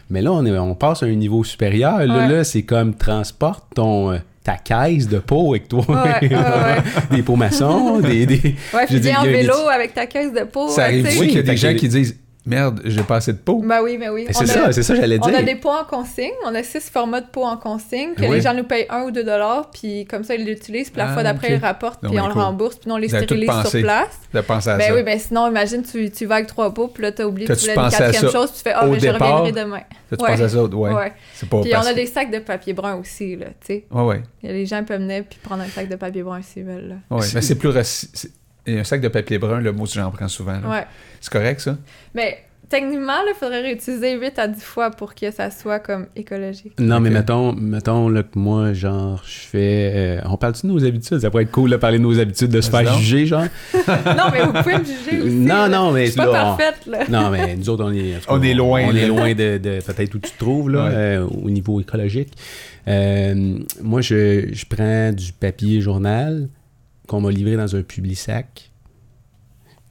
Mais 0.09 0.23
là, 0.23 0.33
on, 0.33 0.47
est, 0.47 0.57
on 0.57 0.77
passe 0.77 1.03
à 1.03 1.07
un 1.07 1.14
niveau 1.14 1.43
supérieur. 1.43 1.99
Là, 2.07 2.17
Ouais. 2.17 2.29
là, 2.29 2.45
c'est 2.45 2.62
comme 2.62 2.95
transporte 2.95 3.64
ton, 3.75 4.12
euh, 4.12 4.19
ta 4.45 4.57
caisse 4.57 5.09
de 5.09 5.19
peau 5.19 5.51
avec 5.51 5.67
toi. 5.67 5.85
Ouais, 5.89 6.29
ouais, 6.29 6.37
ouais. 6.37 6.77
des 7.17 7.23
pots 7.25 7.35
maçons, 7.35 7.99
des... 7.99 8.25
des... 8.27 8.55
Ouais, 8.73 8.87
Je 8.91 8.99
viens 8.99 9.19
en 9.21 9.25
des- 9.25 9.33
vélo 9.33 9.55
avec 9.69 9.95
ta 9.95 10.07
caisse 10.07 10.33
de 10.33 10.45
peau. 10.45 10.69
Ça 10.69 10.83
euh, 10.83 10.85
arrive 10.85 11.07
oui, 11.19 11.27
qu'il 11.27 11.37
y 11.37 11.39
a 11.39 11.43
des 11.43 11.57
gens 11.57 11.75
qui 11.75 11.89
disent 11.89 12.17
Merde, 12.47 12.80
j'ai 12.84 13.03
pas 13.03 13.16
assez 13.16 13.32
de 13.32 13.38
peau. 13.38 13.61
Ben 13.66 13.80
oui, 13.82 13.99
ben 13.99 14.11
oui. 14.11 14.24
Mais 14.28 14.36
On 14.36 14.38
C'est 14.47 14.51
a- 14.57 14.66
ça, 14.66 14.72
c'est 14.72 14.84
ça, 14.84 14.94
j'allais 14.94 15.18
On 15.20 15.26
dire. 15.26 15.38
a 15.38 15.42
des 15.42 15.57
pots 15.57 15.68
en 15.70 15.84
consigne. 15.84 16.30
On 16.47 16.55
a 16.55 16.62
six 16.62 16.88
formats 16.88 17.20
de 17.20 17.26
pots 17.26 17.44
en 17.44 17.57
consigne 17.57 18.14
que 18.14 18.22
Oui. 18.22 18.36
les 18.36 18.40
gens 18.40 18.55
nous 18.55 18.62
payent 18.62 18.86
1 18.88 19.03
ou 19.03 19.11
2 19.11 19.24
dollars, 19.24 19.68
puis 19.72 20.07
comme 20.07 20.22
ça, 20.22 20.36
ils 20.36 20.44
l'utilisent, 20.47 20.90
puis 20.90 20.99
la 20.99 21.09
Ah, 21.11 21.12
fois 21.12 21.24
d'après, 21.24 21.55
ils 21.55 21.59
rapportent, 21.59 22.01
puis 22.01 22.12
mais 22.14 22.20
on 22.20 22.28
le 22.28 22.34
rembourse, 22.34 22.76
puis 22.76 22.88
nous, 22.88 22.94
on 22.94 22.99
les 22.99 23.09
Vous 23.09 23.16
stérilise 23.16 23.49
pensé. 23.49 23.70
sur 23.70 23.80
place. 23.82 24.20
De 24.32 24.40
penser 24.42 24.68
à 24.70 24.76
Ben 24.76 24.88
ça. 24.88 24.94
oui, 24.94 25.03
ben 25.03 25.18
sinon, 25.18 25.49
imagine, 25.49 25.82
tu, 25.82 26.09
tu 26.11 26.24
vas 26.26 26.36
avec 26.36 26.47
trois 26.47 26.72
pots, 26.72 26.86
puis 26.86 27.03
là, 27.03 27.11
t'as 27.11 27.24
oublié 27.24 27.49
que 27.49 27.53
tu 27.55 27.59
voulais 27.62 27.74
une 27.74 27.80
pensé 27.82 27.99
quatrième 27.99 28.30
chose, 28.32 28.51
puis 28.53 28.59
tu 28.59 28.62
fais 28.62 28.72
«Ah, 28.76 28.86
au 28.86 28.90
mais 28.92 29.01
je 29.01 29.09
reviendrai 29.09 29.51
demain. 29.53 29.80
Tu 30.09 30.22
Ouais. 30.22 30.30
penses 30.30 30.40
à 30.40 30.49
ça, 30.49 30.62
ouais. 30.64 30.92
Ouais. 30.92 31.12
C'est 31.34 31.49
pas 31.49 31.61
Puis 31.62 31.72
on 31.74 31.80
a 31.80 31.94
des 31.94 32.07
sacs 32.07 32.30
de 32.30 32.38
papier 32.38 32.74
brun 32.74 32.94
aussi, 32.94 33.34
là, 33.34 33.47
tu 33.61 33.66
sais. 33.66 33.84
Ouais, 33.90 34.03
ouais. 34.05 34.22
Les 34.44 34.66
gens 34.66 34.84
peuvent 34.84 35.01
venir 35.01 35.24
puis 35.28 35.40
prendre 35.42 35.62
un 35.64 35.68
sac 35.68 35.88
de 35.88 35.97
papier 35.97 36.22
brun 36.22 36.42
s'ils 36.42 36.62
veulent, 36.64 36.99
ouais. 37.11 37.26
Mais 37.34 37.42
c'est 37.42 37.57
plus. 37.57 37.70
Et 38.67 38.79
Un 38.81 38.85
sac 38.85 39.01
de 39.01 39.09
papier 39.09 39.39
brun, 39.39 39.61
le 39.61 39.73
mot, 39.73 39.87
j'en 39.87 40.11
prends 40.11 40.29
souvent. 40.29 40.61
là. 40.61 40.69
Ouais. 40.69 40.87
C'est 41.21 41.33
correct, 41.33 41.61
ça? 41.61 41.77
Mais 42.14 42.39
techniquement, 42.69 43.12
il 43.29 43.35
faudrait 43.39 43.62
réutiliser 43.62 44.19
8 44.19 44.39
à 44.41 44.49
10 44.49 44.61
fois 44.61 44.91
pour 44.91 45.14
que 45.14 45.31
ça 45.31 45.51
soit 45.53 45.79
comme 45.79 46.07
écologique. 46.17 46.73
Non, 46.81 46.99
mais 46.99 47.11
mettons, 47.11 47.53
mettons 47.53 48.09
là, 48.09 48.25
que 48.25 48.37
moi, 48.37 48.73
genre, 48.73 49.23
je 49.25 49.47
fais. 49.49 49.93
euh, 49.95 50.21
on 50.29 50.37
parle-tu 50.37 50.67
de 50.67 50.73
nos 50.73 50.85
habitudes? 50.85 51.21
Ça 51.21 51.31
pourrait 51.31 51.45
être 51.45 51.53
cool 51.53 51.71
de 51.71 51.77
parler 51.77 51.99
de 51.99 52.03
nos 52.03 52.19
habitudes, 52.19 52.51
de 52.51 52.61
se 52.61 52.69
faire 52.71 52.93
juger, 52.99 53.27
genre? 53.27 53.45
non, 53.75 54.25
mais 54.33 54.43
vous 54.45 54.53
pouvez 54.53 54.79
me 54.79 54.85
juger 54.85 55.21
aussi. 55.23 55.35
Non, 55.37 55.69
non, 55.69 55.93
mais 55.93 56.07
Je 56.07 56.11
suis 56.11 56.17
pas 56.21 56.27
là, 56.27 56.33
parfaite, 56.33 56.87
là. 56.87 56.99
Non, 57.09 57.31
mais 57.31 57.55
nous 57.57 57.69
autres, 57.71 57.85
on 57.85 57.93
est. 57.93 58.14
On 58.29 58.43
est 58.43 58.55
loin, 58.55 58.83
On 58.89 58.93
là. 58.93 59.01
est 59.01 59.07
loin 59.07 59.35
de, 59.35 59.59
de 59.59 59.79
peut-être 59.81 60.14
où 60.17 60.19
tu 60.19 60.31
te 60.33 60.39
trouves, 60.39 60.69
là, 60.71 60.87
Ouais. 60.87 60.91
euh, 60.93 61.25
au 61.45 61.49
niveau 61.51 61.81
écologique. 61.81 62.33
Euh, 62.89 63.59
moi, 63.83 64.01
je, 64.01 64.53
je 64.53 64.64
prends 64.69 65.12
du 65.12 65.33
papier 65.33 65.81
journal 65.81 66.49
qu'on 67.07 67.21
m'a 67.21 67.31
livré 67.31 67.57
dans 67.57 67.75
un 67.77 67.83
public-sac. 67.83 68.71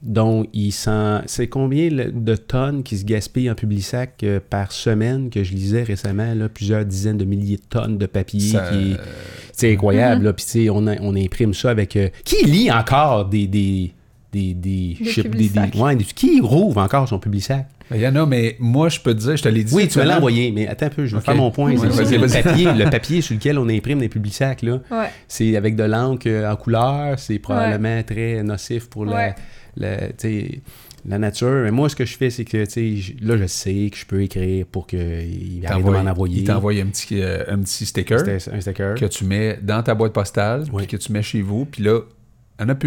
dont 0.02 0.46
il 0.52 0.72
sent. 0.72 1.22
C'est 1.26 1.48
combien 1.48 1.88
de 1.90 2.36
tonnes 2.36 2.82
qui 2.82 2.98
se 2.98 3.04
gaspillent 3.04 3.50
en 3.50 3.54
public-sac 3.54 4.22
euh, 4.22 4.40
par 4.50 4.70
semaine 4.70 5.30
que 5.30 5.42
je 5.42 5.52
lisais 5.54 5.82
récemment, 5.82 6.32
là, 6.34 6.48
plusieurs 6.48 6.84
dizaines 6.84 7.16
de 7.18 7.24
milliers 7.24 7.56
de 7.56 7.62
tonnes 7.68 7.98
de 7.98 8.06
papier. 8.06 8.40
Ça- 8.40 8.70
qui 8.70 8.94
C'est 9.52 9.72
incroyable, 9.72 10.24
là. 10.26 10.32
Puis, 10.34 10.44
tu 10.44 10.50
sais, 10.50 10.70
on, 10.70 10.86
a- 10.86 11.00
on 11.00 11.16
imprime 11.16 11.54
ça 11.54 11.70
avec. 11.70 11.96
euh, 11.96 12.08
qui 12.24 12.44
lit 12.46 12.70
encore 12.70 13.26
des. 13.28 13.46
des 13.46 13.92
des, 14.32 14.52
des, 14.52 14.96
Des 15.72 15.80
ouais, 15.80 15.96
des- 15.96 16.04
qui 16.04 16.40
rouvre 16.42 16.78
encore 16.82 17.08
son 17.08 17.18
public-sac? 17.18 17.66
Il 17.94 18.00
y 18.00 18.06
en 18.08 18.16
a, 18.16 18.26
mais 18.26 18.56
moi, 18.58 18.88
je 18.88 18.98
peux 19.00 19.14
te 19.14 19.20
dire, 19.20 19.36
je 19.36 19.42
te 19.44 19.48
l'ai 19.48 19.62
dit. 19.64 19.74
Oui, 19.74 19.86
tu 19.88 19.98
me 19.98 20.04
l'as 20.04 20.16
envoyé, 20.16 20.50
mais 20.50 20.66
attends 20.66 20.86
un 20.86 20.90
peu, 20.90 21.06
je 21.06 21.14
vais 21.16 21.22
faire 21.22 21.36
mon 21.36 21.50
point. 21.50 21.72
Ouais, 21.76 21.86
le, 21.88 22.42
papier, 22.42 22.72
le 22.72 22.90
papier 22.90 23.20
sur 23.20 23.34
lequel 23.36 23.58
on 23.58 23.68
imprime 23.68 24.00
des 24.00 24.08
publics-sacs, 24.08 24.62
là. 24.62 24.80
Ouais. 24.90 25.06
C'est 25.28 25.56
avec 25.56 25.76
de 25.76 25.84
l'encre 25.84 26.26
euh, 26.28 26.50
en 26.50 26.56
couleur, 26.56 27.18
c'est 27.18 27.38
probablement 27.38 28.02
très 28.02 28.42
nocif 28.42 28.88
pour 28.88 29.04
la, 29.04 29.14
Ouais. 29.16 29.34
la, 29.76 31.18
nature. 31.18 31.62
Mais 31.64 31.70
moi, 31.70 31.88
ce 31.88 31.94
que 31.96 32.04
je 32.04 32.16
fais, 32.16 32.30
c'est 32.30 32.44
que, 32.44 32.56
là, 33.24 33.36
je 33.36 33.46
sais 33.46 33.88
que 33.92 33.96
je 33.96 34.04
peux 34.06 34.22
écrire 34.22 34.66
pour 34.66 34.86
qu'il 34.88 35.60
de 35.60 35.66
T'envoies- 35.68 36.02
m'en 36.02 36.10
envoyer. 36.10 36.38
Il 36.40 36.44
t'envoie 36.44 36.72
un 36.72 36.86
petit, 36.86 37.20
euh, 37.22 37.44
un 37.48 37.58
petit 37.60 37.86
sticker 37.86 38.18
un 38.52 38.60
sticker. 38.60 38.94
que 38.96 39.06
tu 39.06 39.24
mets 39.24 39.58
dans 39.62 39.82
ta 39.82 39.94
boîte 39.94 40.12
postale, 40.12 40.64
puis 40.76 40.86
que 40.88 40.96
tu 40.96 41.12
mets 41.12 41.22
chez 41.22 41.42
vous, 41.42 41.64
puis 41.64 41.84
là, 41.84 42.00
il 42.58 42.64
n'y 42.64 42.70
en 42.72 42.74
a 42.74 42.78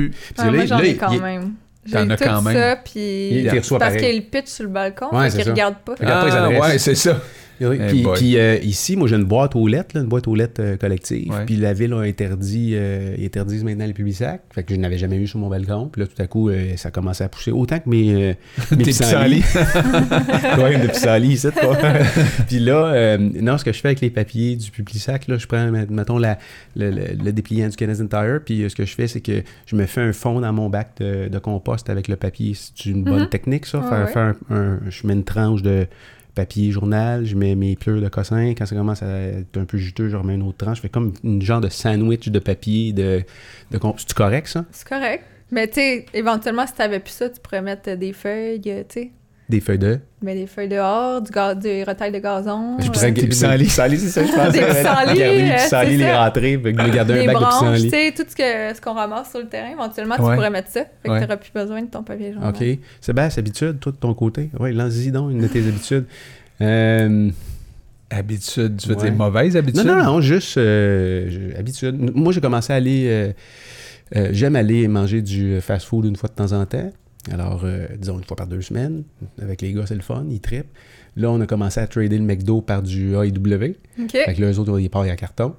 moi, 0.43 0.52
là, 0.58 0.66
j'en 0.66 0.78
là, 0.80 0.86
ai 0.86 0.95
quand 0.97 1.12
il- 1.14 1.22
même. 1.22 1.54
T'en 1.92 2.10
as 2.10 2.18
tout 2.18 2.24
quand 2.24 2.42
même. 2.42 2.56
ça, 2.56 2.76
puis... 2.76 3.30
Il 3.30 3.50
reçoit 3.50 3.80
parce 3.80 3.96
qu'il 3.96 4.26
pitch 4.26 4.48
sur 4.48 4.64
le 4.64 4.70
balcon, 4.70 5.08
Ouais, 5.12 5.30
fait 5.30 5.42
qu'il 5.42 5.52
regarde 5.52 5.76
pas. 5.86 5.96
Regarde 6.00 6.22
pas 6.22 6.30
les 6.30 6.36
adresses. 6.36 6.60
Ah, 6.62 6.68
ouais, 6.68 6.78
c'est 6.78 6.96
ça. 6.96 7.22
Oui, 7.62 7.78
puis, 8.16 8.38
euh, 8.38 8.57
ici, 8.64 8.95
moi, 8.95 9.07
j'ai 9.07 9.16
une 9.16 9.24
boîte 9.26 9.55
aux 9.55 9.68
lettres, 9.68 9.95
là, 9.95 10.01
une 10.01 10.07
boîte 10.07 10.28
aux 10.28 10.36
lettres 10.36 10.62
euh, 10.62 10.78
collective. 10.78 11.30
Ouais. 11.32 11.45
Puis 11.45 11.55
la 11.57 11.74
ville 11.74 11.93
a 11.93 11.99
interdit, 11.99 12.72
euh, 12.76 13.16
ils 13.18 13.26
interdisent 13.26 13.64
maintenant 13.64 13.86
les 13.86 13.93
publics 13.93 14.16
sacs. 14.16 14.41
Fait 14.51 14.64
que 14.64 14.74
je 14.74 14.80
n'avais 14.80 14.97
jamais 14.97 15.18
eu 15.18 15.28
sur 15.28 15.39
mon 15.39 15.49
balcon. 15.49 15.89
Puis 15.91 16.01
là, 16.01 16.07
tout 16.07 16.22
à 16.22 16.28
coup, 16.28 16.49
euh, 16.49 16.76
ça 16.78 16.91
commençait 16.91 17.24
à 17.24 17.30
pousser. 17.30 17.51
Autant 17.51 17.80
que 17.80 17.89
mes, 17.89 18.14
euh, 18.14 18.34
mes 18.78 18.84
pissenlits. 18.84 19.43
ouais, 20.57 20.78
mes 20.78 20.88
pissenlits, 20.88 21.34
ici, 21.34 21.47
quoi. 21.60 21.78
puis 22.47 22.60
là, 22.60 22.86
euh, 22.93 23.18
non, 23.18 23.57
ce 23.57 23.66
que 23.66 23.72
je 23.74 23.80
fais 23.80 23.89
avec 23.89 24.01
les 24.01 24.10
papiers 24.10 24.55
du 24.55 24.72
public 24.72 24.97
sac, 24.97 25.28
là, 25.28 25.38
je 25.38 25.47
prends, 25.47 25.70
mettons, 25.72 26.18
la, 26.18 26.38
le, 26.76 26.91
le- 26.91 27.24
le 27.24 27.32
dépliant 27.32 27.68
du 27.70 27.76
Canadian 27.76 28.07
Tire. 28.07 28.39
Puis 28.45 28.64
euh, 28.64 28.70
ce 28.70 28.76
que 28.76 28.86
je 28.86 28.95
fais, 28.95 29.07
c'est 29.07 29.22
que 29.22 29.43
je 29.66 29.76
me 29.76 29.86
fais 29.86 30.01
un 30.01 30.14
fond 30.14 30.39
dans 30.39 30.53
mon 30.53 30.70
bac 30.70 30.91
de, 30.99 31.28
de 31.28 31.39
compost 31.39 31.89
avec 31.89 32.07
le 32.07 32.16
papier. 32.16 32.53
C'est 32.55 32.89
une 32.89 33.03
bonne 33.03 33.24
Mhm. 33.24 33.30
technique, 33.30 33.66
ça. 33.66 33.80
Ouais, 33.80 33.89
faire, 33.89 34.05
ouais. 34.05 34.12
faire 34.14 34.34
un- 34.49 34.55
un- 34.55 34.80
je 34.89 35.05
mets 35.07 35.14
une 35.14 35.24
tranche 35.24 35.62
de 35.62 35.88
papier 36.40 36.72
journal, 36.72 37.26
je 37.26 37.36
mets 37.36 37.54
mes 37.54 37.76
pleurs 37.76 38.00
de 38.00 38.08
cossin. 38.08 38.54
Quand 38.58 38.66
ça 38.66 38.74
commence 38.74 39.04
à 39.04 39.20
être 39.20 39.58
un 39.58 39.66
peu 39.66 39.78
juteux, 39.78 40.08
je 40.08 40.16
remets 40.16 40.36
une 40.36 40.44
autre 40.44 40.58
tranche. 40.58 40.78
Je 40.78 40.84
fais 40.84 40.90
comme 40.90 41.12
une 41.22 41.42
genre 41.42 41.60
de 41.60 41.68
sandwich 41.68 42.30
de 42.30 42.40
papier. 42.40 42.94
de, 42.94 43.24
de 43.72 43.80
C'est 43.98 44.14
correct, 44.14 44.48
ça? 44.48 44.64
C'est 44.72 44.88
correct. 44.88 45.26
Mais 45.52 45.68
tu 45.68 45.76
sais, 45.76 46.06
éventuellement, 46.14 46.66
si 46.66 46.74
t'avais 46.74 47.02
plus 47.02 47.12
ça, 47.12 47.30
tu 47.30 47.42
pourrais 47.42 47.62
mettre 47.62 47.94
des 47.96 48.14
feuilles, 48.14 48.62
tu 48.62 48.72
sais. 48.88 49.12
Des 49.50 49.62
feuilles 49.62 49.80
de... 49.80 50.00
Mais 50.22 50.36
des 50.36 50.45
feuilles 50.45 50.68
dehors, 50.70 51.22
du, 51.22 51.32
ga- 51.32 51.56
du 51.56 51.84
retail 51.84 52.12
de 52.12 52.20
gazon. 52.20 52.78
Je 52.80 52.88
euh, 52.88 52.91
pourrais 52.91 53.12
des 53.12 53.26
pissenlits. 53.26 53.64
pissenlits, 53.66 53.97
c'est 53.97 54.10
ça, 54.10 54.24
je 54.24 54.32
pense. 54.32 54.54
Des 54.54 54.60
pissenlits, 54.60 54.84
Garder 54.86 55.14
les 55.16 55.50
euh, 55.50 55.56
pissenlits, 55.56 55.97
les 55.97 56.58
puis 56.60 56.74
me 56.74 56.91
garder 56.93 57.14
un 57.14 57.18
des 57.22 57.26
bac 57.26 57.36
de 57.36 57.39
branches, 57.41 57.60
tu 57.80 57.84
pissenlits. 57.86 57.89
sais, 57.89 58.14
tout 58.16 58.30
ce 58.30 58.36
que- 58.36 58.76
ce 58.76 58.80
qu'on 58.82 58.93
ramasse 58.93 59.32
sur 59.32 59.39
le 59.39 59.47
terrain, 59.47 59.72
éventuellement, 59.72 60.16
tu 60.18 60.22
Ouais. 60.22 60.36
pourrais 60.36 60.52
mettre 60.52 60.70
ça. 60.70 60.82
Fait 60.82 61.08
que 61.08 61.12
Ouais. 61.14 61.22
t'auras 61.22 61.38
plus 61.38 61.52
besoin 61.52 61.82
de 61.82 61.88
ton 61.88 62.04
papier 62.04 62.32
journal. 62.34 62.54
OK. 62.56 62.64
C'est 63.02 63.14
bien, 63.14 63.30
c'est 63.32 63.39
habitude, 63.39 63.80
toi, 63.80 63.91
de 63.91 63.97
ton 63.97 64.14
côté? 64.14 64.52
Oui, 64.60 64.72
lance-y 64.74 65.10
donc 65.12 65.32
une 65.32 65.39
de 65.41 65.47
tes 65.47 65.68
habitudes. 65.68 66.06
Euh, 66.62 67.30
Habitude, 68.12 68.78
tu 68.78 68.89
veux 68.89 68.95
Ouais. 68.95 69.04
dire 69.04 69.14
mauvaise 69.14 69.56
habitude? 69.56 69.86
non, 69.86 69.95
non, 69.97 70.04
non, 70.04 70.22
juste 70.22 70.58
euh, 70.58 71.52
habitude. 71.58 71.95
Moi, 72.16 72.34
j'ai 72.34 72.41
commencé 72.41 72.74
à 72.74 72.78
aller... 72.78 73.06
euh, 73.08 73.32
euh, 74.16 74.30
J'aime 74.32 74.56
aller 74.56 74.88
manger 74.88 75.22
du 75.22 75.62
fast-food 75.62 76.06
une 76.06 76.16
fois 76.16 76.28
de 76.28 76.34
temps 76.34 76.52
en 76.54 76.66
temps. 76.66 76.91
Alors, 77.32 77.62
euh, 77.64 77.88
disons 77.98 78.18
une 78.18 78.24
fois 78.24 78.36
par 78.38 78.48
deux 78.48 78.62
semaines. 78.62 79.04
Avec 79.42 79.62
les 79.62 79.74
gars, 79.74 79.84
c'est 79.86 79.96
le 79.96 80.02
fun, 80.02 80.26
ils 80.30 80.40
trippent. 80.42 80.72
Là, 81.16 81.30
on 81.32 81.40
a 81.42 81.46
commencé 81.46 81.80
à 81.80 81.88
trader 81.88 82.18
le 82.18 82.24
McDo 82.24 82.62
par 82.62 82.82
du 82.82 83.14
AEW. 83.16 83.76
OK. 84.02 84.12
Fait 84.12 84.34
que 84.36 84.42
là, 84.42 84.52
eux 84.52 84.60
autres, 84.60 84.80
ils 84.80 84.90
partent 84.90 85.10
à 85.10 85.16
carton. 85.16 85.54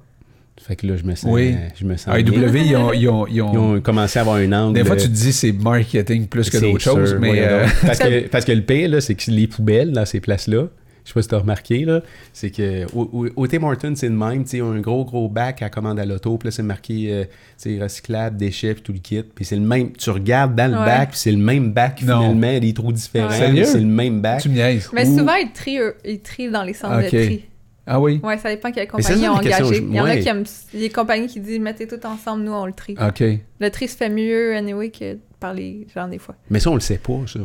Fait 0.61 0.75
que 0.75 0.85
là, 0.85 0.95
je 0.95 1.03
me 1.03 1.15
sens... 1.15 1.31
Oui. 1.31 1.55
Je 1.79 1.85
me 1.85 1.95
sens 1.97 2.15
AEW, 2.15 2.23
bien. 2.51 2.63
ils 2.63 2.75
ont, 2.75 2.93
ils 2.93 3.07
ont- 3.09 3.25
ils 3.27 3.41
ont- 3.41 3.53
Ils 3.53 3.57
ont 3.57 3.81
commencé 3.81 4.19
à 4.19 4.21
avoir 4.23 4.37
un 4.37 4.51
angle... 4.51 4.75
Des 4.77 4.85
fois, 4.85 4.95
tu 4.95 5.07
te 5.07 5.13
dis 5.13 5.33
c'est 5.33 5.51
marketing 5.53 6.27
plus 6.27 6.49
que 6.49 6.57
d'autres 6.57 6.79
choses, 6.81 7.15
mais 7.19 7.39
euh, 7.39 7.65
parce, 7.85 7.99
que, 7.99 8.27
parce 8.27 8.45
que 8.45 8.51
le 8.51 8.61
pire, 8.61 8.89
là, 8.89 9.01
c'est 9.01 9.15
que 9.15 9.31
les 9.31 9.47
poubelles 9.47 9.91
dans 9.91 10.05
ces 10.05 10.19
places-là, 10.19 10.67
sais 11.11 11.13
pas 11.15 11.21
si 11.21 11.27
tu 11.29 11.35
as 11.35 11.39
remarqué, 11.39 11.85
là, 11.85 12.01
c'est 12.33 12.49
que 12.51 12.85
au, 12.95 13.09
au- 13.13 13.29
au 13.35 13.47
Tim 13.47 13.63
Hortons, 13.63 13.93
c'est 13.95 14.09
le 14.09 14.15
même. 14.15 14.43
tu 14.43 14.49
sais, 14.51 14.57
Ils 14.57 14.63
ont 14.63 14.71
un 14.71 14.79
gros, 14.81 15.05
gros 15.05 15.27
bac 15.29 15.61
à 15.61 15.69
commande 15.69 15.99
à 15.99 16.05
l'auto. 16.05 16.37
Puis 16.37 16.47
là, 16.47 16.51
c'est 16.51 16.63
marqué 16.63 17.07
euh, 17.11 17.23
tu 17.61 17.75
sais, 17.77 17.81
recyclable, 17.81 18.37
déchets, 18.37 18.73
puis 18.73 18.83
tout 18.83 18.93
le 18.93 18.99
kit. 18.99 19.23
Puis 19.23 19.45
c'est 19.45 19.55
le 19.55 19.61
même. 19.61 19.91
Tu 19.93 20.09
regardes 20.09 20.55
dans 20.55 20.71
le 20.71 20.77
Ouais. 20.79 20.85
bac, 20.85 21.09
puis 21.11 21.19
c'est 21.19 21.31
le 21.31 21.37
même 21.37 21.71
bac 21.71 21.99
finalement. 21.99 22.59
Des 22.59 22.73
trous 22.73 22.91
différents. 22.91 23.29
Ouais. 23.29 23.63
C'est 23.65 23.79
le 23.79 23.85
même 23.85 24.21
bac. 24.21 24.41
tu 24.41 24.49
me 24.49 24.55
niaises. 24.55 24.89
Mais 24.93 25.07
Ou- 25.07 25.17
souvent, 25.17 25.35
ils 25.35 25.51
trient. 25.51 25.79
Ils 26.05 26.19
trient 26.21 26.49
dans 26.49 26.63
les 26.63 26.73
centres 26.73 27.01
de 27.03 27.07
tri. 27.07 27.45
Ah 27.87 27.99
oui? 27.99 28.21
Ouais, 28.23 28.37
ça 28.37 28.49
dépend 28.49 28.71
quelle 28.71 28.87
compagnie 28.87 29.27
ont 29.27 29.33
engagé. 29.33 29.73
je- 29.75 29.81
Il 29.81 29.95
y 29.95 29.99
en 29.99 30.05
a 30.05 30.15
qui 30.15 30.27
aiment... 30.29 30.43
Les 30.71 30.89
compagnies 30.89 31.25
qui 31.27 31.39
disent 31.39 31.59
«Mettez 31.61 31.87
tout 31.87 31.99
ensemble, 32.05 32.43
nous, 32.43 32.51
on 32.53 32.67
le 32.67 32.73
trie 32.73 32.95
OK. 33.01 33.23
Le 33.59 33.69
tri 33.71 33.87
se 33.87 33.97
fait 33.97 34.07
mieux, 34.09 34.55
anyway, 34.55 34.91
que 34.91 35.17
par 35.39 35.53
les 35.55 35.87
gens, 35.93 36.07
des 36.07 36.19
fois. 36.19 36.35
Mais 36.51 36.59
ça, 36.59 36.69
on 36.69 36.75
le 36.75 36.79
sait 36.79 36.99
pas, 36.99 37.19
ça. 37.25 37.39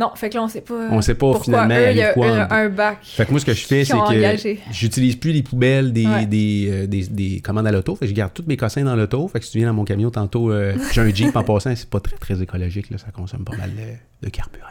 Non, 0.00 0.10
fait 0.14 0.30
que 0.30 0.36
là, 0.36 0.42
on 0.44 0.48
sait 0.48 0.62
pas... 0.62 0.88
On 0.90 1.02
sait 1.02 1.14
pas 1.14 1.26
pourquoi 1.32 1.44
finalement 1.44 1.74
eux, 1.74 1.90
il 1.90 1.96
y 1.98 2.02
a 2.02 2.12
quoi 2.14 2.26
un, 2.28 2.46
en- 2.46 2.50
un 2.50 2.68
bac. 2.70 2.98
Fait 3.02 3.26
que 3.26 3.30
moi, 3.32 3.38
ce 3.38 3.44
que 3.44 3.52
je 3.52 3.66
fais, 3.66 3.84
c'est 3.84 3.92
que 3.92 4.60
j'utilise 4.72 5.16
plus 5.16 5.32
les 5.32 5.42
poubelles 5.42 5.92
des, 5.92 6.06
Ouais. 6.06 6.24
des, 6.26 6.68
euh, 6.72 6.86
des, 6.86 7.02
des 7.06 7.40
commandes 7.40 7.66
à 7.66 7.70
l'auto. 7.72 7.94
Fait 7.96 8.06
que 8.06 8.10
je 8.10 8.14
garde 8.14 8.32
tous 8.32 8.44
mes 8.48 8.56
cossins 8.56 8.82
dans 8.82 8.96
l'auto. 8.96 9.28
Fait 9.28 9.40
que 9.40 9.44
si 9.44 9.52
tu 9.52 9.58
viens 9.58 9.66
dans 9.68 9.74
mon 9.74 9.84
camion 9.84 10.10
tantôt, 10.10 10.50
euh, 10.50 10.74
j'ai 10.92 11.02
un 11.02 11.14
Jeep 11.14 11.36
en 11.36 11.44
passant, 11.44 11.76
c'est 11.76 11.88
pas 11.90 12.00
très, 12.00 12.16
très 12.16 12.40
écologique. 12.42 12.88
Là, 12.90 12.96
ça 12.98 13.10
consomme 13.12 13.44
pas 13.44 13.56
mal 13.58 13.70
de, 13.70 14.26
de 14.26 14.30
carburant. 14.32 14.64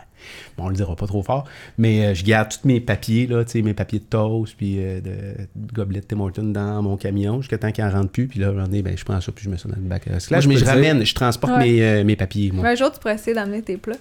Bon, 0.57 0.65
on 0.65 0.69
le 0.69 0.75
dira 0.75 0.95
pas 0.95 1.07
trop 1.07 1.21
fort. 1.23 1.45
Mais 1.77 2.07
euh, 2.07 2.13
je 2.15 2.25
garde 2.25 2.49
tous 2.49 2.67
mes 2.67 2.79
papiers, 2.81 3.25
là, 3.27 3.45
tu 3.45 3.51
sais, 3.51 3.61
mes 3.61 3.73
papiers 3.73 3.99
de 3.99 4.03
toast, 4.05 4.55
puis 4.57 4.77
euh, 4.79 4.99
de, 4.99 5.11
de 5.55 5.73
gobelet 5.73 6.01
de 6.01 6.05
Tim 6.05 6.19
Hortons 6.19 6.43
dans 6.43 6.81
mon 6.81 6.97
camion 6.97 7.39
jusqu'à 7.41 7.57
temps 7.57 7.71
qu'il 7.71 7.83
en 7.83 7.89
rentre 7.91 8.09
plus. 8.11 8.27
Puis 8.27 8.39
là, 8.39 8.51
j'en 8.53 8.71
ai, 8.73 8.81
ben, 8.81 8.97
je 8.97 9.05
prends 9.05 9.21
ça, 9.21 9.31
puis 9.31 9.45
je 9.45 9.49
mets 9.49 9.57
ça 9.57 9.69
dans 9.69 9.75
le 9.75 9.81
bac 9.83 10.07
à 10.09 10.15
recyclage. 10.15 10.47
Mais 10.47 10.57
je 10.57 10.65
ramène, 10.65 11.05
je 11.05 11.13
transporte 11.15 11.53
Ouais. 11.53 11.63
mes, 11.71 11.81
euh, 11.83 12.03
mes 12.03 12.15
papiers, 12.15 12.51
moi. 12.51 12.67
Un 12.67 12.75
jour, 12.75 12.91
tu 12.91 12.99
pourrais 12.99 13.15
essayer 13.15 13.33
d'amener 13.35 13.61
tes 13.61 13.77
plats. 13.77 13.95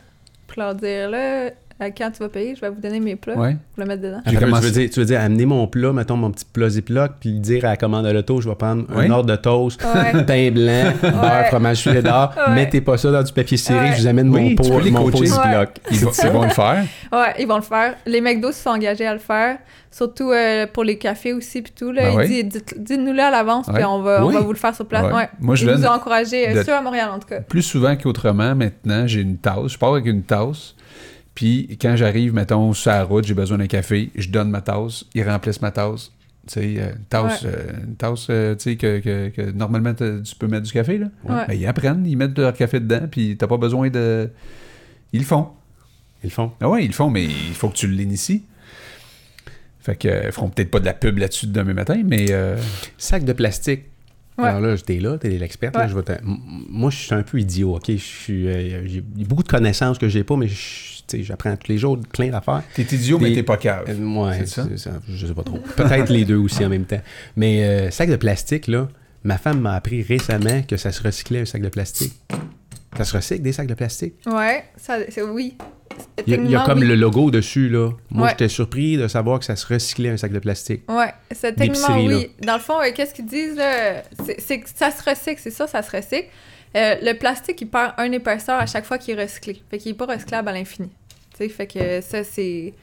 Pour 0.49 0.59
leur 0.63 0.75
dire, 0.75 1.11
là, 1.11 1.51
quand 1.81 2.11
tu 2.11 2.18
vas 2.20 2.29
payer, 2.29 2.55
je 2.57 2.61
vais 2.61 2.70
vous 2.70 2.81
donner 2.81 2.99
mes 3.01 3.14
plats, 3.16 3.37
Ouais. 3.37 3.53
vous 3.76 3.83
le 3.83 3.87
mettre 3.87 4.03
dedans. 4.03 4.20
Tu, 4.26 4.35
veux 4.37 4.70
dire, 4.70 4.91
tu 4.91 5.01
veux 5.01 5.07
dire 5.07 5.20
amener 5.20 5.47
mon 5.47 5.66
plat, 5.68 5.93
mettons 5.93 6.16
mon 6.16 6.31
petit 6.31 6.45
plat 6.45 6.68
Ziploc, 6.68 7.12
puis 7.20 7.39
dire 7.39 7.64
à 7.64 7.68
la 7.68 7.76
commande 7.76 8.05
de 8.07 8.11
l'auto, 8.11 8.41
je 8.41 8.49
vais 8.49 8.55
prendre 8.57 8.85
Oui. 8.95 9.07
un 9.07 9.11
ordre 9.11 9.31
de 9.31 9.37
toast, 9.37 9.81
Ouais. 9.85 10.24
pain 10.26 10.51
blanc, 10.51 10.93
beurre, 11.03 11.47
fromage 11.49 11.79
cheddar, 11.79 12.35
Ouais. 12.49 12.55
mettez 12.55 12.81
pas 12.81 12.99
ça 12.99 13.11
dans 13.12 13.22
du 13.22 13.33
papier 13.33 13.57
serré, 13.57 13.91
Ouais. 13.91 13.97
je 13.97 14.01
vous 14.03 14.07
amène 14.09 14.29
Oui, 14.31 14.51
mon 14.51 14.55
pot, 14.57 14.91
mon 14.91 15.11
pot. 15.11 15.24
Ziploc. 15.24 15.70
Ils 15.91 15.99
vont, 16.01 16.11
ils 16.24 16.31
vont 16.31 16.43
le 16.43 16.49
faire. 16.51 16.85
Ouais, 17.12 17.35
ils 17.39 17.47
vont 17.47 17.57
le 17.57 17.62
faire. 17.62 17.95
Les 18.07 18.20
McDo 18.20 18.51
se 18.53 18.62
sont 18.62 18.70
engagés 18.70 19.07
à 19.07 19.12
le 19.12 19.20
faire, 19.20 19.59
surtout 19.91 20.31
euh, 20.33 20.66
pour 20.72 20.83
les 20.85 20.99
cafés 20.99 21.33
aussi, 21.33 21.62
puis 21.62 21.72
tout. 21.76 21.93
Là. 21.93 22.14
Ben 22.14 22.22
Ils 22.22 22.29
disent, 22.49 22.61
dites- 22.62 22.74
dites-nous-le 22.83 23.20
à 23.22 23.31
l'avance, 23.31 23.66
puis 23.72 23.85
on 23.85 24.03
va, 24.03 24.24
on 24.24 24.31
va 24.31 24.41
vous 24.41 24.53
le 24.53 24.59
faire 24.59 24.74
sur 24.74 24.87
place. 24.87 25.05
Moi, 25.41 25.55
je 25.55 25.64
Ils 25.66 25.76
nous 25.76 25.85
ont 25.87 25.91
encouragés, 25.91 26.49
euh, 26.49 26.64
ceux 26.64 26.74
à 26.74 26.81
Montréal 26.83 27.11
en 27.14 27.18
tout 27.20 27.29
cas. 27.29 27.41
Plus 27.41 27.62
souvent 27.62 27.95
qu'autrement, 27.97 28.55
maintenant, 28.57 29.07
j'ai 29.07 29.20
une 29.20 29.37
tasse. 29.37 29.68
Je 29.68 29.79
pars 29.79 29.93
avec 29.93 30.07
une 30.07 30.22
tasse. 30.24 30.74
Puis 31.39 31.78
quand 31.80 31.95
j'arrive, 31.95 32.34
mettons, 32.34 32.72
sur 32.72 32.91
la 32.91 33.05
route, 33.05 33.24
j'ai 33.24 33.32
besoin 33.32 33.59
d'un 33.59 33.68
café, 33.68 34.11
je 34.16 34.28
donne 34.28 34.51
ma 34.51 34.61
tasse, 34.61 35.05
ils 35.14 35.22
remplissent 35.22 35.62
ma 35.62 35.70
tasse. 35.70 36.11
Tu 36.49 36.55
sais, 36.55 36.74
euh, 36.78 36.91
une 36.97 37.05
tasse, 37.09 37.43
euh, 37.45 37.72
une 37.86 37.95
tasse 37.95 38.26
euh, 38.28 38.57
tu 38.57 38.62
sais, 38.62 38.76
que, 38.76 38.99
que, 38.99 39.28
que 39.28 39.43
normalement 39.53 39.95
tu 39.95 40.34
peux 40.36 40.49
mettre 40.49 40.64
du 40.66 40.72
café, 40.72 40.99
là. 40.99 41.07
Ouais. 41.22 41.47
Ben, 41.47 41.55
ils 41.55 41.64
apprennent, 41.68 42.05
ils 42.05 42.16
mettent 42.16 42.36
leur 42.36 42.53
café 42.55 42.80
dedans, 42.80 43.07
puis 43.09 43.36
t'as 43.36 43.47
pas 43.47 43.57
besoin 43.57 43.89
de... 43.89 44.28
Ils 45.12 45.20
le 45.20 45.24
font. 45.24 45.51
Ils 46.24 46.26
le 46.26 46.32
font. 46.32 46.51
Ah 46.61 46.68
ouais, 46.68 46.82
ils 46.84 46.89
le 46.89 46.93
font, 46.93 47.09
mais 47.09 47.26
il 47.26 47.55
faut 47.55 47.68
que 47.68 47.76
tu 47.76 47.86
l'inities. 47.86 48.43
Fait 49.78 49.95
que, 49.95 50.09
euh, 50.09 50.22
ils 50.24 50.32
feront 50.32 50.49
peut-être 50.49 50.72
pas 50.72 50.80
de 50.80 50.86
la 50.86 50.95
pub 50.95 51.18
là-dessus 51.18 51.47
demain 51.47 51.72
matin, 51.72 52.03
mais... 52.05 52.32
euh, 52.32 52.57
Sac 52.97 53.24
de 53.24 53.32
plastique. 53.32 53.84
Ouais. 54.39 54.49
Alors 54.49 54.61
là, 54.61 54.76
t'es 54.78 55.01
là, 55.01 55.18
t'es 55.18 55.30
l'expert. 55.30 55.72
là, 55.74 55.80
Ouais. 55.82 55.89
je 55.89 55.95
vais 55.97 56.03
te- 56.03 56.12
M- 56.12 56.36
Moi, 56.70 56.91
je 56.91 56.97
suis 56.97 57.14
un 57.14 57.22
peu 57.22 57.41
idiot, 57.41 57.74
OK? 57.76 57.86
Je 57.89 57.97
suis, 57.97 58.47
euh, 58.49 58.86
j'ai 58.86 59.01
beaucoup 59.01 59.43
de 59.43 59.49
connaissances 59.49 59.99
que 59.99 60.09
j'ai 60.09 60.22
pas, 60.24 60.36
mais 60.36 60.49
j'apprends 61.14 61.57
tous 61.57 61.70
les 61.72 61.78
jours 61.78 61.99
plein 62.12 62.28
d'affaires. 62.28 62.62
T'es 62.74 62.82
idiot, 62.82 63.18
mais 63.18 63.32
t'es 63.32 63.43
pas 63.43 63.57
cave. 63.57 63.84
Euh, 63.89 64.14
ouais, 64.26 64.36
C'est 64.41 64.47
ça? 64.49 64.66
ça. 64.76 64.91
Je 65.09 65.26
sais 65.26 65.34
pas 65.34 65.43
trop. 65.43 65.59
Peut-être 65.76 66.11
les 66.12 66.24
deux 66.24 66.36
aussi 66.36 66.64
en 66.64 66.68
même 66.68 66.84
temps. 66.84 67.01
Mais 67.36 67.64
euh, 67.64 67.91
sac 67.91 68.09
de 68.11 68.16
plastique, 68.16 68.66
là, 68.68 68.89
ma 69.24 69.39
femme 69.39 69.61
m'a 69.61 69.74
appris 69.74 70.03
récemment 70.03 70.62
que 70.62 70.76
ça 70.76 70.93
se 70.93 71.03
recyclait 71.03 71.41
un 71.41 71.45
sac 71.45 71.61
de 71.62 71.68
plastique. 71.68 72.12
Ça 72.97 73.05
se 73.05 73.16
recycle 73.16 73.43
des 73.43 73.53
sacs 73.53 73.66
de 73.66 73.74
plastique? 73.74 74.14
Ouais, 74.26 74.64
ça, 74.76 74.99
oui. 75.30 75.57
Il 76.26 76.32
y 76.32 76.34
a, 76.34 76.36
il 76.36 76.43
y 76.51 76.55
a 76.55 76.61
Techniquement, 76.61 76.64
comme 76.64 76.78
oui. 76.80 76.86
le 76.86 76.95
logo 76.95 77.30
dessus, 77.30 77.68
là. 77.68 77.91
Moi, 78.11 78.24
Ouais. 78.24 78.30
j'étais 78.30 78.49
surpris 78.49 78.97
de 78.97 79.09
savoir 79.09 79.39
que 79.41 79.45
ça 79.45 79.57
se 79.57 79.66
recyclait 79.66 80.11
un 80.11 80.16
sac 80.16 80.32
de 80.32 80.39
plastique. 80.39 80.82
Ouais, 80.91 81.12
c'est 81.32 81.57
D'épicerie, 81.59 82.07
oui. 82.09 82.30
Dans 82.41 82.55
le 82.55 82.61
fond, 82.61 82.80
euh, 82.80 82.91
qu'est-ce 82.95 83.14
qu'ils 83.14 83.26
disent 83.26 83.57
là? 83.57 84.03
C'est 84.39 84.61
que 84.61 84.68
ça 84.74 84.91
se 84.91 85.03
recycle, 85.09 85.41
c'est 85.43 85.51
ça, 85.51 85.66
ça 85.66 85.82
se 85.82 85.91
recycle. 85.95 86.28
Euh, 86.76 86.97
le 87.03 87.14
plastique, 87.14 87.61
il 87.61 87.66
perd 87.68 87.95
un 87.97 88.12
épaisseur 88.12 88.59
à 88.61 88.66
chaque 88.66 88.84
fois 88.84 88.99
qu'il 88.99 89.18
est 89.18 89.22
recyclé. 89.22 89.61
Fait 89.70 89.78
qu'il 89.78 89.93
est 89.93 89.95
pas 89.95 90.07
recyclable 90.07 90.49
à 90.49 90.53
l'infini. 90.53 90.91
Tu 91.32 91.39
sais, 91.39 91.49
fait 91.49 91.66
que 91.66 92.01
ça, 92.01 92.22
c'est. 92.24 92.74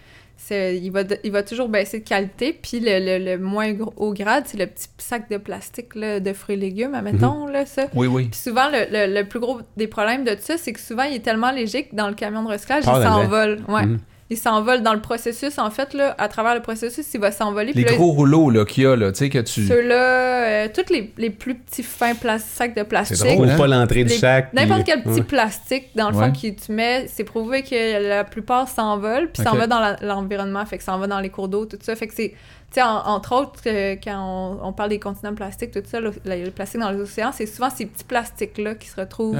Il 0.52 0.90
va, 0.92 1.02
il 1.24 1.32
va 1.32 1.44
toujours 1.44 1.70
baisser 1.70 2.00
de 2.00 2.08
qualité. 2.08 2.54
Puis 2.54 2.80
le, 2.80 3.00
le- 3.00 3.24
le 3.24 3.38
moins 3.38 3.72
gros- 3.74 3.94
haut 3.98 4.14
grade, 4.14 4.44
c'est 4.46 4.58
le 4.58 4.68
petit 4.68 4.88
sac 4.98 5.30
de 5.30 5.38
plastique 5.38 5.96
là, 5.96 6.20
de 6.20 6.34
fruits 6.34 6.56
et 6.56 6.60
légumes, 6.60 6.94
admettons, 6.94 7.48
là, 7.48 7.66
ça. 7.66 7.88
Oui, 7.96 8.08
oui. 8.08 8.26
Puis 8.26 8.40
souvent, 8.40 8.70
le, 8.70 9.14
le- 9.14 9.24
plus 9.28 9.40
gros 9.40 9.60
des 9.78 9.88
problèmes 9.88 10.24
de 10.24 10.36
ça, 10.40 10.58
c'est 10.58 10.74
que 10.74 10.80
souvent, 10.80 11.04
il 11.04 11.16
est 11.16 11.20
tellement 11.24 11.52
léger 11.52 11.84
que 11.86 11.96
dans 11.96 12.08
le 12.10 12.14
camion 12.14 12.44
de 12.44 12.50
recyclage, 12.50 12.84
il 12.84 12.90
s'envole. 13.24 13.64
Ouais. 13.68 13.86
Mhm. 13.86 14.00
Il 14.32 14.38
s'envole 14.38 14.82
dans 14.82 14.96
le 14.96 15.02
processus, 15.02 15.60
en 15.60 15.70
fait, 15.70 15.94
là, 15.94 16.16
à 16.18 16.28
travers 16.28 16.56
le 16.56 16.62
processus, 16.62 17.06
il 17.14 17.20
va 17.20 17.32
s'envoler. 17.32 17.74
Les 17.74 17.84
là, 17.84 17.94
gros 17.94 18.12
rouleaux 18.12 18.50
là, 18.50 18.66
qu'il 18.66 18.84
y 18.84 18.88
a, 18.88 18.96
là, 18.96 19.12
tu 19.12 19.20
sais, 19.20 19.30
que 19.30 19.38
tu... 19.38 19.68
ceux-là, 19.68 20.66
euh, 20.66 20.68
tous 20.74 20.92
les, 20.92 21.14
les 21.18 21.30
plus 21.30 21.54
petits 21.54 21.84
fins 21.84 22.16
plas- 22.16 22.40
sacs 22.40 22.76
de 22.76 22.82
plastique. 22.82 23.20
drôle, 23.20 23.46
Ouvre 23.46 23.52
hein? 23.54 23.58
pas 23.58 23.68
l'entrée 23.68 24.04
du 24.04 24.10
Les- 24.10 24.18
sac. 24.18 24.50
puis- 24.52 24.60
N'importe 24.60 24.84
quel 24.84 25.04
petit 25.04 25.20
Ouais. 25.20 25.22
plastique, 25.22 25.90
dans 25.94 26.10
le 26.10 26.16
Ouais. 26.16 26.26
fond, 26.26 26.34
que 26.34 26.48
tu 26.60 26.72
mets, 26.72 27.06
c'est 27.08 27.24
prouvé 27.24 27.62
que 27.62 28.02
la 28.08 28.24
plupart 28.24 28.68
s'envolent, 28.68 29.30
puis 29.32 29.44
s'en 29.44 29.56
va 29.56 29.68
dans 29.68 29.80
la- 29.80 29.98
l'environnement, 30.02 30.66
fait 30.66 30.80
que 30.80 30.84
ça 30.84 30.96
en 30.96 30.98
va 30.98 31.06
dans 31.06 31.20
les 31.20 31.30
cours 31.30 31.48
d'eau, 31.48 31.68
tout 31.68 31.78
ça. 31.80 31.96
Fait 31.96 32.08
que 32.08 32.14
c'est, 32.16 32.30
tu 32.30 32.36
sais, 32.72 32.82
en- 32.82 33.06
entre 33.08 33.32
autres, 33.36 33.60
euh, 33.68 33.96
quand 34.04 34.58
on, 34.64 34.70
on 34.70 34.74
parle 34.74 34.90
des 34.90 35.00
continents 35.00 35.36
plastiques, 35.36 35.70
tout 35.70 35.84
ça, 35.86 36.00
le, 36.00 36.12
le 36.26 36.50
plastique 36.50 36.82
dans 36.82 36.90
les 36.90 37.00
océans, 37.00 37.32
c'est 37.32 37.46
souvent 37.46 37.70
ces 37.70 37.86
petits 37.86 38.04
plastiques-là 38.06 38.74
qui 38.74 38.88
se 38.88 39.00
retrouvent 39.00 39.38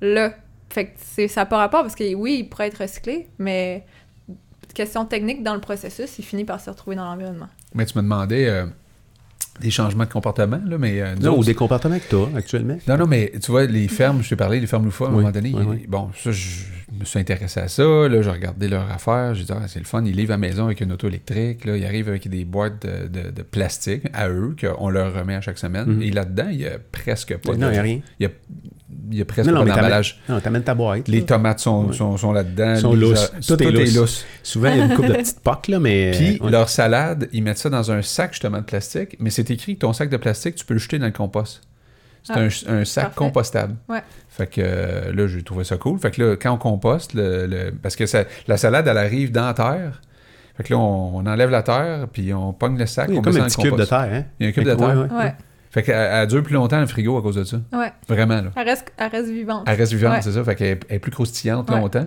là. 0.00 0.32
Fait 0.70 0.86
que 0.86 0.90
c'est, 0.96 1.28
ça 1.28 1.42
n'a 1.42 1.46
pas 1.46 1.58
rapport, 1.58 1.82
parce 1.82 1.94
que 1.94 2.14
oui, 2.14 2.38
il 2.40 2.48
pourrait 2.48 2.66
être 2.66 2.78
recyclé, 2.80 3.28
mais 3.38 3.84
question 4.74 5.04
technique 5.06 5.42
dans 5.42 5.54
le 5.54 5.60
processus, 5.60 6.18
il 6.18 6.24
finit 6.24 6.44
par 6.44 6.60
se 6.60 6.68
retrouver 6.70 6.96
dans 6.96 7.04
l'environnement. 7.04 7.48
Mais 7.74 7.86
tu 7.86 7.96
me 7.96 8.02
demandais 8.02 8.46
euh, 8.48 8.66
des 9.60 9.70
changements 9.70 10.04
de 10.04 10.10
comportement, 10.12 10.60
là, 10.66 10.78
mais... 10.78 11.00
euh, 11.00 11.14
Non, 11.20 11.38
ou 11.38 11.44
des 11.44 11.54
comportements 11.54 11.98
que 11.98 12.04
t'as 12.10 12.36
actuellement. 12.38 12.76
Non, 12.88 12.96
non, 12.98 13.06
mais 13.06 13.32
tu 13.42 13.50
vois, 13.52 13.64
les 13.66 13.86
fermes, 13.88 14.22
je 14.22 14.28
t'ai 14.28 14.36
parlé, 14.36 14.60
les 14.60 14.66
fermes 14.66 14.84
loufois, 14.84 15.06
à 15.08 15.10
un 15.10 15.14
Oui, 15.14 15.20
moment 15.20 15.32
donné, 15.32 15.52
oui, 15.54 15.60
il- 15.62 15.68
oui. 15.68 15.86
bon, 15.88 16.10
ça, 16.16 16.32
je 16.32 16.64
me 16.98 17.04
suis 17.04 17.18
intéressé 17.20 17.60
à 17.60 17.68
ça, 17.68 17.82
là, 17.82 18.20
j'ai 18.22 18.30
regardé 18.30 18.68
leur 18.68 18.90
affaire, 18.90 19.34
j'ai 19.34 19.44
dit, 19.44 19.52
ah, 19.54 19.66
c'est 19.68 19.78
le 19.78 19.84
fun, 19.84 20.04
ils 20.04 20.14
livrent 20.16 20.32
à 20.32 20.34
la 20.34 20.38
maison 20.38 20.64
avec 20.66 20.80
une 20.80 20.92
auto 20.92 21.06
électrique, 21.08 21.64
là, 21.64 21.76
ils 21.76 21.84
arrivent 21.86 22.08
avec 22.08 22.28
des 22.28 22.44
boîtes 22.44 22.84
de, 22.84 23.06
de- 23.06 23.30
de 23.30 23.42
plastique 23.42 24.02
à 24.12 24.28
eux, 24.28 24.56
qu'on 24.60 24.90
leur 24.90 25.14
remet 25.14 25.36
à 25.36 25.40
chaque 25.40 25.58
semaine, 25.58 25.86
Mhm. 25.86 26.02
et 26.02 26.10
là-dedans, 26.10 26.48
il 26.50 26.60
y 26.60 26.66
a 26.66 26.78
presque 26.92 27.36
pas 27.38 27.52
non, 27.52 27.58
il 27.58 27.60
de... 27.66 27.70
n'y 27.72 27.78
a 27.78 27.82
rien. 27.82 28.00
Il 28.18 28.22
y 28.24 28.26
a, 28.26 28.30
il 29.10 29.18
y 29.18 29.20
a 29.20 29.24
presque 29.24 29.48
Non, 29.50 29.56
non, 29.60 29.66
pas 29.66 29.74
d'emballage. 29.76 30.20
Non, 30.28 30.40
t'amènes 30.40 30.62
ta 30.62 30.74
boîte. 30.74 31.08
Les 31.08 31.24
tomates 31.24 31.60
sont, 31.60 31.86
Ouais. 31.86 31.92
sont, 31.92 32.16
sont 32.16 32.32
là-dedans. 32.32 32.76
Sont 32.76 32.94
lousses. 32.94 33.32
Tout 33.46 33.62
est 33.62 33.70
lousse. 33.94 34.24
Souvent, 34.42 34.70
il 34.70 34.78
y 34.78 34.80
a 34.80 34.84
une 34.86 34.94
couple 34.94 35.08
de 35.08 35.14
petites 35.14 35.40
pocs, 35.40 35.68
là, 35.68 35.78
mais. 35.78 36.10
Puis 36.12 36.38
ouais. 36.40 36.50
leur 36.50 36.68
salade, 36.68 37.28
ils 37.32 37.42
mettent 37.42 37.58
ça 37.58 37.70
dans 37.70 37.90
un 37.92 38.02
sac 38.02 38.32
justement 38.32 38.58
de 38.58 38.64
plastique, 38.64 39.16
mais 39.20 39.30
c'est 39.30 39.50
écrit 39.50 39.74
que 39.74 39.80
ton 39.80 39.92
sac 39.92 40.10
de 40.10 40.16
plastique, 40.16 40.54
tu 40.56 40.64
peux 40.64 40.74
le 40.74 40.80
jeter 40.80 40.98
dans 40.98 41.06
le 41.06 41.12
compost. 41.12 41.62
C'est 42.22 42.32
Ah, 42.34 42.40
un, 42.40 42.76
un 42.80 42.84
sac 42.86 43.04
parfait. 43.04 43.16
compostable. 43.18 43.74
Ouais. 43.88 44.02
Fait 44.30 44.46
que 44.46 44.60
euh, 44.64 45.12
là, 45.12 45.26
j'ai 45.26 45.42
trouvé 45.42 45.62
ça 45.64 45.76
cool. 45.76 45.98
Fait 45.98 46.10
que 46.10 46.22
là, 46.22 46.36
quand 46.36 46.52
on 46.52 46.56
composte, 46.56 47.12
le, 47.12 47.46
le- 47.46 47.70
parce 47.82 47.96
que 47.96 48.06
ça- 48.06 48.24
la 48.48 48.56
salade, 48.56 48.88
elle 48.88 48.96
arrive 48.96 49.30
dans 49.30 49.44
la 49.46 49.52
terre. 49.54 50.00
Fait 50.56 50.62
que 50.62 50.72
là, 50.72 50.78
on, 50.78 51.16
on 51.16 51.26
enlève 51.26 51.50
la 51.50 51.62
terre, 51.62 52.06
puis 52.12 52.32
on 52.32 52.52
pogne 52.54 52.78
le 52.78 52.86
sac, 52.86 53.08
Il 53.08 53.14
y 53.14 53.16
a 53.16 53.20
on 53.20 53.22
comme 53.22 53.34
met 53.34 53.40
un 53.40 53.46
petit 53.46 53.60
cube 53.60 53.76
de 53.76 53.84
terre, 53.84 54.08
hein? 54.10 54.24
Il 54.40 54.44
y 54.44 54.46
a 54.46 54.48
un 54.48 54.52
cube 54.52 54.64
de 54.64 54.70
Ouais, 54.70 54.76
terre. 54.76 54.96
ouais. 55.10 55.16
Ouais, 55.18 55.34
Fait 55.74 55.82
qu'elle 55.82 55.96
elle 55.96 56.28
dure 56.28 56.40
plus 56.44 56.54
longtemps 56.54 56.78
le 56.78 56.86
frigo 56.86 57.18
à 57.18 57.22
cause 57.22 57.34
de 57.34 57.42
ça. 57.42 57.56
ouais. 57.72 57.92
Vraiment, 58.08 58.36
là. 58.40 58.50
Elle 58.54 58.68
reste, 58.68 58.92
elle 58.96 59.08
reste 59.10 59.28
vivante. 59.28 59.64
Elle 59.66 59.76
reste 59.76 59.92
vivante, 59.92 60.12
Ouais. 60.14 60.22
c'est 60.22 60.30
ça. 60.30 60.44
Fait 60.44 60.54
qu'elle 60.54 60.78
elle 60.88 60.96
est 60.96 60.98
plus 61.00 61.10
croustillante 61.10 61.68
Ouais. 61.68 61.76
longtemps. 61.80 62.06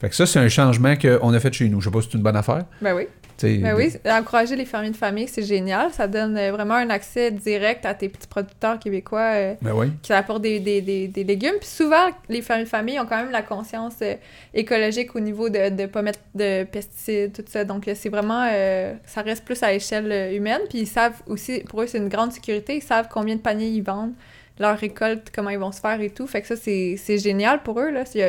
Fait 0.00 0.08
que 0.08 0.14
ça, 0.14 0.26
c'est 0.26 0.38
un 0.38 0.48
changement 0.48 0.96
qu'on 0.96 1.34
a 1.34 1.40
fait 1.40 1.52
chez 1.52 1.68
nous. 1.68 1.80
Je 1.80 1.86
sais 1.88 1.92
pas 1.92 2.00
si 2.00 2.08
c'est 2.10 2.16
une 2.16 2.22
bonne 2.22 2.36
affaire. 2.36 2.64
Ben 2.80 2.94
oui. 2.94 3.06
Ben 3.42 3.74
oui, 3.74 3.90
encourager 4.04 4.54
les 4.54 4.66
fermiers 4.66 4.90
de 4.90 4.96
famille, 4.96 5.26
c'est 5.26 5.42
génial. 5.42 5.90
Ça 5.92 6.06
donne 6.06 6.36
euh, 6.36 6.52
vraiment 6.52 6.74
un 6.74 6.90
accès 6.90 7.30
direct 7.30 7.86
à 7.86 7.94
tes 7.94 8.10
petits 8.10 8.26
producteurs 8.28 8.78
québécois 8.78 9.32
euh, 9.34 9.54
Ben 9.62 9.72
oui. 9.72 9.86
qui 10.02 10.12
apportent 10.12 10.42
des, 10.42 10.60
des, 10.60 10.82
des, 10.82 11.08
des 11.08 11.24
légumes. 11.24 11.54
Puis 11.58 11.70
souvent, 11.70 12.10
les 12.28 12.42
fermiers 12.42 12.64
de 12.64 12.68
famille 12.68 13.00
ont 13.00 13.06
quand 13.06 13.16
même 13.16 13.30
la 13.30 13.40
conscience 13.40 13.94
euh, 14.02 14.16
écologique 14.52 15.16
au 15.16 15.20
niveau 15.20 15.48
de 15.48 15.70
ne 15.70 15.86
pas 15.86 16.02
mettre 16.02 16.18
de 16.34 16.64
pesticides, 16.64 17.32
tout 17.32 17.50
ça. 17.50 17.64
Donc, 17.64 17.88
c'est 17.94 18.10
vraiment... 18.10 18.46
euh, 18.52 18.92
ça 19.06 19.22
reste 19.22 19.46
plus 19.46 19.62
à 19.62 19.72
échelle 19.72 20.34
humaine. 20.34 20.60
Puis 20.68 20.80
ils 20.80 20.86
savent 20.86 21.22
aussi, 21.26 21.60
pour 21.60 21.80
eux, 21.80 21.86
c'est 21.86 21.96
une 21.96 22.10
grande 22.10 22.32
sécurité. 22.32 22.76
Ils 22.76 22.82
savent 22.82 23.08
combien 23.10 23.36
de 23.36 23.40
paniers 23.40 23.68
ils 23.68 23.82
vendent, 23.82 24.12
leur 24.58 24.76
récolte, 24.76 25.28
comment 25.34 25.48
ils 25.48 25.58
vont 25.58 25.72
se 25.72 25.80
faire 25.80 25.98
et 26.02 26.10
tout. 26.10 26.26
Fait 26.26 26.42
que 26.42 26.46
ça, 26.46 26.56
c'est 26.56 27.18
génial 27.18 27.62
pour 27.62 27.80
eux. 27.80 27.88
Là. 27.88 28.04
Tu 28.04 28.20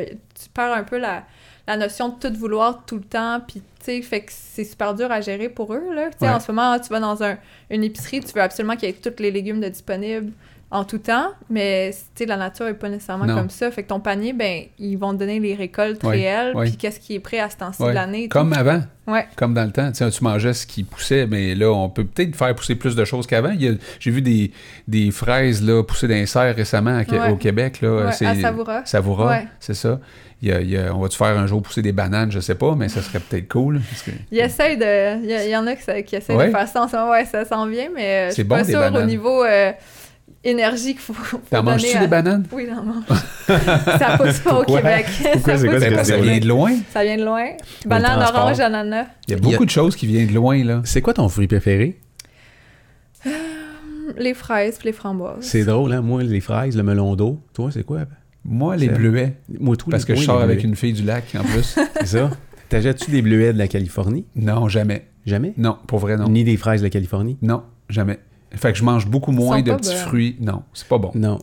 perds 0.54 0.72
un 0.72 0.84
peu 0.84 0.98
la, 0.98 1.26
la 1.68 1.78
notion 1.78 2.10
de 2.10 2.28
tout 2.30 2.34
vouloir 2.38 2.84
tout 2.86 2.96
le 2.96 3.04
temps. 3.04 3.40
Puis, 3.48 3.62
tu 3.62 3.86
sais, 3.86 4.02
fait 4.02 4.22
que 4.22 4.32
c'est 4.34 4.64
super 4.66 4.94
dur 4.94 5.12
à 5.12 5.22
gérer 5.22 5.50
pour 5.50 5.74
eux. 5.74 5.94
Là. 5.94 6.06
Tu 6.12 6.18
sais, 6.20 6.26
Ouais. 6.28 6.34
En 6.34 6.40
ce 6.40 6.52
moment, 6.52 6.78
tu 6.80 6.90
vas 6.90 7.00
dans 7.00 7.24
un, 7.24 7.38
une 7.70 7.84
épicerie, 7.84 8.20
tu 8.22 8.34
veux 8.34 8.42
absolument 8.42 8.76
qu'il 8.76 8.90
y 8.90 8.92
ait 8.92 8.96
tous 8.96 9.22
les 9.22 9.32
légumes 9.32 9.60
de 9.62 9.70
disponibles 9.70 10.32
en 10.74 10.86
tout 10.86 11.00
temps, 11.00 11.32
mais 11.50 11.92
tu 12.16 12.24
sais, 12.24 12.26
la 12.26 12.38
nature 12.38 12.66
est 12.66 12.74
pas 12.76 12.88
nécessairement 12.88 13.26
Non. 13.26 13.36
comme 13.36 13.50
ça. 13.50 13.70
Fait 13.72 13.84
que 13.84 13.90
ton 13.90 14.00
panier, 14.00 14.32
ben, 14.32 14.64
ils 14.80 14.96
vont 14.96 15.12
te 15.12 15.18
donner 15.18 15.38
les 15.38 15.54
récoltes 15.54 16.02
réelles, 16.02 16.54
puis 16.62 16.78
qu'est-ce 16.78 16.98
qui 17.02 17.16
est 17.16 17.20
prêt 17.20 17.40
à 17.40 17.50
ce 17.50 17.58
temps-ci 17.58 17.84
de 17.84 17.90
l'année. 17.90 18.30
Comme 18.30 18.54
avant. 18.54 18.82
Ouais. 19.06 19.28
Comme 19.36 19.54
dans 19.54 19.66
le 19.66 19.72
temps. 19.72 19.92
Tu 19.92 19.98
sais, 19.98 20.10
tu 20.10 20.24
mangeais 20.24 20.54
ce 20.54 20.66
qui 20.66 20.84
poussait, 20.86 21.28
mais 21.28 21.56
là, 21.56 21.70
on 21.74 21.90
peut 21.90 22.06
peut-être 22.06 22.38
faire 22.38 22.56
pousser 22.56 22.76
plus 22.76 22.96
de 22.96 23.04
choses 23.04 23.28
qu'avant. 23.28 23.52
J'ai 24.00 24.12
vu 24.12 24.22
des, 24.22 24.54
des 24.88 25.12
fraises 25.12 25.62
là, 25.62 25.84
pousser 25.84 26.08
d'un 26.08 26.26
serre 26.26 26.56
récemment 26.56 26.92
à- 26.98 27.04
Ouais. 27.12 27.32
au 27.32 27.36
Québec. 27.36 27.82
Là, 27.82 28.06
Ouais, 28.06 28.26
à 28.26 28.36
Savoura. 28.36 28.86
Savoura, 28.86 29.40
c'est 29.60 29.74
ça. 29.74 30.00
Il 30.44 30.50
y 30.50 30.52
a- 30.52 30.62
il 30.62 30.70
y 30.72 30.78
a- 30.78 30.94
on 30.96 31.00
va-tu 31.00 31.18
faire 31.18 31.38
un 31.38 31.46
jour 31.46 31.62
pousser 31.62 31.82
des 31.84 31.92
bananes, 31.92 32.32
je 32.32 32.40
sais 32.40 32.56
pas, 32.56 32.74
mais 32.76 32.90
ça 32.90 33.02
serait 33.02 33.20
peut-être 33.20 33.48
cool. 33.48 33.80
parce 33.90 34.02
que- 34.02 34.12
Il 34.32 34.40
essaye 34.40 34.76
de. 34.78 35.24
Il 35.24 35.50
y, 35.50 35.56
en 35.56 35.68
a 35.68 35.76
qui, 35.76 36.04
qui 36.04 36.16
essayent 36.16 36.36
Ouais. 36.36 36.48
de 36.48 36.52
faire 36.52 36.68
ça 36.68 36.84
en 36.84 36.88
ce 36.88 36.96
moment. 36.96 37.12
Ouais, 37.12 37.26
ça 37.26 37.46
s'en 37.46 37.68
vient, 37.68 37.90
mais 37.96 38.04
euh, 38.06 38.26
je 38.26 38.30
C'est 38.30 38.34
suis 38.36 38.44
bon, 38.44 38.56
pas 38.56 38.64
des 38.64 38.72
sûre 38.72 38.80
au 38.82 38.84
bananes. 38.92 39.08
niveau 39.08 39.44
euh, 39.44 39.72
énergie 40.44 40.94
qu'il 40.94 41.00
faut, 41.02 41.14
faut 41.14 41.40
T'en 41.52 41.62
manges-tu 41.62 41.96
à- 41.96 42.00
des 42.00 42.08
bananes? 42.08 42.48
Oui, 42.52 42.68
j'en 42.68 42.84
mange. 42.84 43.04
ça 44.00 44.18
pousse 44.18 44.40
pas 44.40 44.60
au? 44.60 44.64
Québec. 44.64 45.06
Pourquoi? 45.06 45.34
ça, 45.34 45.34
C'est 45.34 45.42
quoi, 45.44 45.54
pousse 45.54 45.62
c'est 45.84 45.90
Ben, 45.92 45.98
ça 45.98 46.04
c'est 46.06 46.22
vient 46.22 46.40
de 46.40 46.48
loin. 46.48 46.72
ça 46.92 47.04
vient 47.04 47.18
de 47.18 47.24
loin. 47.26 47.46
Banane, 47.86 48.24
orange, 48.36 48.60
ananas. 48.60 49.06
Il 49.28 49.32
y 49.32 49.34
a 49.36 49.38
Il 49.38 49.44
y 49.44 49.48
a- 49.48 49.52
beaucoup 49.52 49.66
de 49.66 49.70
choses 49.70 49.96
qui 49.96 50.08
viennent 50.08 50.28
de 50.28 50.34
loin. 50.34 50.64
là. 50.64 50.82
C'est 50.86 51.02
quoi 51.02 51.14
ton 51.14 51.30
fruit 51.30 51.46
préféré? 51.48 52.00
Les 54.18 54.34
fraises 54.34 54.78
puis 54.78 54.88
les 54.88 54.94
framboises. 54.94 55.38
C'est 55.42 55.64
drôle, 55.64 55.94
hein? 55.94 56.02
Moi, 56.02 56.24
les 56.24 56.42
fraises, 56.42 56.76
le 56.76 56.84
melon 56.84 57.16
d'eau. 57.16 57.40
Toi, 57.54 57.70
c'est 57.72 57.84
quoi? 57.84 58.02
Moi, 58.46 58.76
les 58.76 58.90
bleuets, 58.90 59.36
Moi, 59.60 59.76
tout. 59.78 59.90
parce 59.90 60.08
les- 60.08 60.14
que 60.16 60.20
je 60.20 60.26
sors 60.26 60.42
avec 60.42 60.58
bleuets. 60.60 60.68
une 60.70 60.76
fille 60.76 60.94
du 60.94 61.04
lac 61.04 61.36
en 61.40 61.44
plus. 61.44 61.76
C'est 62.00 62.06
ça. 62.06 62.32
T'achètes-tu 62.70 63.12
des 63.12 63.22
bleuets 63.22 63.54
de 63.54 63.58
la 63.58 63.68
Californie? 63.68 64.26
non, 64.36 64.68
jamais. 64.68 65.08
Jamais? 65.26 65.54
Non, 65.58 65.78
pour 65.88 66.00
vrai, 66.00 66.18
non. 66.18 66.28
Ni 66.30 66.44
des 66.44 66.58
fraises 66.58 66.82
de 66.82 66.86
la 66.88 66.90
Californie? 66.90 67.38
Non, 67.44 67.62
jamais. 67.90 68.18
Fait 68.54 68.72
que 68.72 68.78
je 68.80 68.84
mange 68.84 69.08
beaucoup 69.08 69.32
moins 69.32 69.62
de 69.62 69.72
petits 69.74 69.96
fruits. 69.96 70.36
Non, 70.42 70.64
c'est 70.74 70.88
pas 70.88 70.98
bon. 70.98 71.12
Non. 71.14 71.38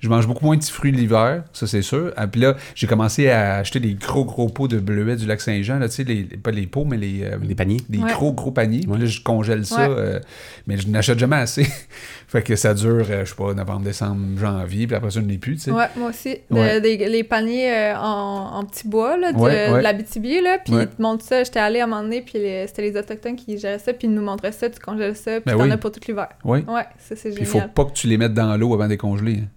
Je 0.00 0.08
mange 0.08 0.26
beaucoup 0.28 0.44
moins 0.44 0.54
de 0.56 0.60
petits 0.60 0.70
fruits 0.72 0.92
l'hiver, 0.92 1.42
ça 1.52 1.66
c'est 1.66 1.82
sûr. 1.82 2.12
Et 2.22 2.26
puis 2.28 2.40
là, 2.40 2.54
j'ai 2.76 2.86
commencé 2.86 3.28
à 3.30 3.56
acheter 3.56 3.80
des 3.80 3.94
gros 3.94 4.24
gros 4.24 4.48
pots 4.48 4.68
de 4.68 4.78
bleuets 4.78 5.16
du 5.16 5.26
lac 5.26 5.40
Saint-Jean, 5.40 5.78
là, 5.80 5.88
tu 5.88 5.96
sais, 5.96 6.04
les, 6.04 6.22
pas 6.24 6.52
les 6.52 6.66
pots, 6.68 6.84
mais 6.84 6.96
les, 6.96 7.24
euh, 7.24 7.36
Les 7.42 7.54
paniers. 7.56 7.78
des 7.88 7.98
Ouais. 7.98 8.12
gros 8.12 8.32
gros 8.32 8.52
paniers. 8.52 8.80
Puis 8.88 9.00
là, 9.00 9.06
je 9.06 9.20
congèle 9.20 9.66
ça, 9.66 9.88
Ouais. 9.90 9.96
euh, 9.98 10.20
mais 10.68 10.76
je 10.78 10.86
n'achète 10.88 11.18
jamais 11.18 11.36
assez. 11.36 11.64
fait 12.28 12.42
que 12.42 12.54
ça 12.54 12.74
dure, 12.74 13.06
euh, 13.10 13.24
je 13.24 13.30
sais 13.30 13.34
pas, 13.34 13.52
novembre, 13.54 13.82
décembre, 13.82 14.38
janvier, 14.38 14.86
puis 14.86 14.94
après 14.94 15.10
ça, 15.10 15.20
je 15.20 15.24
n'ai 15.26 15.38
plus, 15.38 15.54
tu 15.56 15.62
sais. 15.62 15.70
Ouais, 15.72 15.86
moi 15.96 16.10
aussi. 16.10 16.36
De- 16.50 16.56
Ouais. 16.56 16.80
des- 16.80 17.08
les 17.08 17.24
paniers 17.24 17.72
euh, 17.72 17.96
en, 17.96 18.56
en 18.58 18.64
petit 18.64 18.86
bois, 18.86 19.16
là, 19.16 19.32
de, 19.32 19.38
Ouais, 19.38 19.70
ouais. 19.70 19.78
de 19.78 19.82
la 19.82 19.92
BTB, 19.94 20.42
là, 20.42 20.58
puis 20.64 20.74
Ouais. 20.74 20.82
ils 20.84 20.88
te 20.88 21.02
montrent 21.02 21.24
ça. 21.24 21.42
J'étais 21.42 21.58
allée 21.58 21.80
à 21.80 21.84
un 21.84 21.86
moment 21.88 22.02
donné, 22.02 22.22
puis 22.22 22.38
les- 22.38 22.66
c'était 22.68 22.82
les 22.82 22.96
Autochtones 22.96 23.34
qui 23.36 23.58
géraient 23.58 23.78
ça, 23.80 23.92
puis 23.92 24.06
ils 24.06 24.14
nous 24.14 24.22
montraient 24.22 24.52
ça, 24.52 24.70
tu 24.70 24.78
congèles 24.78 25.16
ça, 25.16 25.32
puis 25.40 25.42
Ben 25.46 25.56
t'en 25.58 25.64
oui. 25.64 25.70
as 25.72 25.76
pour 25.76 25.90
tout 25.90 26.00
l'hiver. 26.06 26.28
Oui. 26.44 26.60
Ouais, 26.68 26.82
ça, 26.98 27.16
c'est 27.16 27.30
Puis 27.30 27.38
il 27.40 27.46
faut 27.46 27.54
génial. 27.54 27.72
pas 27.72 27.84
que 27.84 27.92
tu 27.92 28.06
les 28.06 28.16
mettes 28.16 28.34
dans 28.34 28.56
l'eau 28.56 28.72
avant 28.74 28.84
de 28.84 28.90
les 28.90 28.96
congeler. 28.96 29.40
hein, 29.42 29.48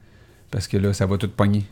parce 0.52 0.68
que 0.68 0.78
là, 0.78 0.94
ça 0.94 1.06
va 1.06 1.18
tout 1.18 1.30
pogner. 1.30 1.64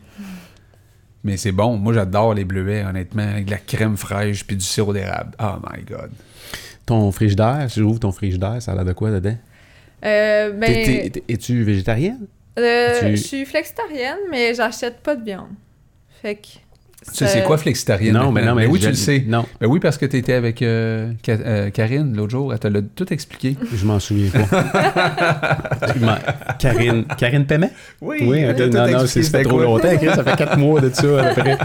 Mais 1.22 1.36
c'est 1.36 1.52
bon. 1.52 1.76
Moi, 1.76 1.92
j'adore 1.92 2.32
les 2.34 2.44
bleuets, 2.44 2.82
honnêtement, 2.84 3.22
avec 3.28 3.44
de 3.44 3.50
la 3.50 3.58
crème 3.58 3.96
fraîche 3.96 4.46
puis 4.46 4.56
du 4.56 4.64
sirop 4.64 4.92
d'érable. 4.94 5.32
Oh 5.38 5.56
my 5.70 5.82
God. 5.84 6.10
Ton 6.86 7.12
frigidaire, 7.12 7.66
si 7.70 7.80
j'ouvre 7.80 8.00
ton 8.00 8.10
frigidaire, 8.10 8.60
ça 8.62 8.72
a 8.72 8.74
l'air 8.74 8.84
de 8.86 8.92
quoi 8.94 9.10
dedans? 9.10 9.36
Euh, 10.04 10.50
ben, 10.52 11.10
Es-tu 11.28 11.62
végétarienne? 11.62 12.26
euh, 12.58 13.00
tu- 13.00 13.16
je 13.16 13.22
suis 13.22 13.44
flexitarienne, 13.44 14.16
mais 14.30 14.54
j'achète 14.54 15.00
pas 15.00 15.14
de 15.14 15.24
viande. 15.24 15.50
Fait 16.22 16.36
que... 16.36 16.48
Tu 17.06 17.14
sais, 17.14 17.26
c'est 17.28 17.42
quoi 17.44 17.56
flexitarienne? 17.56 18.12
Non, 18.12 18.30
mais 18.30 18.44
non, 18.44 18.54
mais 18.54 18.66
oui, 18.66 18.78
je- 18.78 18.84
tu 18.84 18.90
le 18.90 18.94
sais. 18.96 19.24
Non, 19.26 19.46
Ben 19.60 19.66
oui, 19.68 19.80
parce 19.80 19.96
que 19.96 20.04
tu 20.06 20.18
étais 20.18 20.34
avec 20.34 20.60
euh, 20.60 21.10
Ka- 21.22 21.32
euh, 21.32 21.70
Karine 21.70 22.14
l'autre 22.14 22.30
jour. 22.30 22.52
Elle 22.52 22.58
te 22.58 22.68
l'a 22.68 22.80
tout 22.94 23.10
expliqué. 23.12 23.56
je 23.74 23.84
m'en 23.86 23.98
souviens 23.98 24.30
pas. 24.30 24.64
Karine, 26.58 27.04
Karine 27.18 27.46
Paiement? 27.46 27.70
Oui, 28.02 28.42
t'a 28.54 28.66
non, 28.66 28.98
non, 28.98 29.06
c'est 29.06 29.42
trop 29.42 29.60
longtemps, 29.60 29.88
ça 30.14 30.24
fait 30.24 30.36
quatre 30.36 30.58
mois 30.58 30.80
de 30.80 30.90
ça, 30.90 31.20
à 31.30 31.34
peu 31.34 31.40
près. 31.40 31.58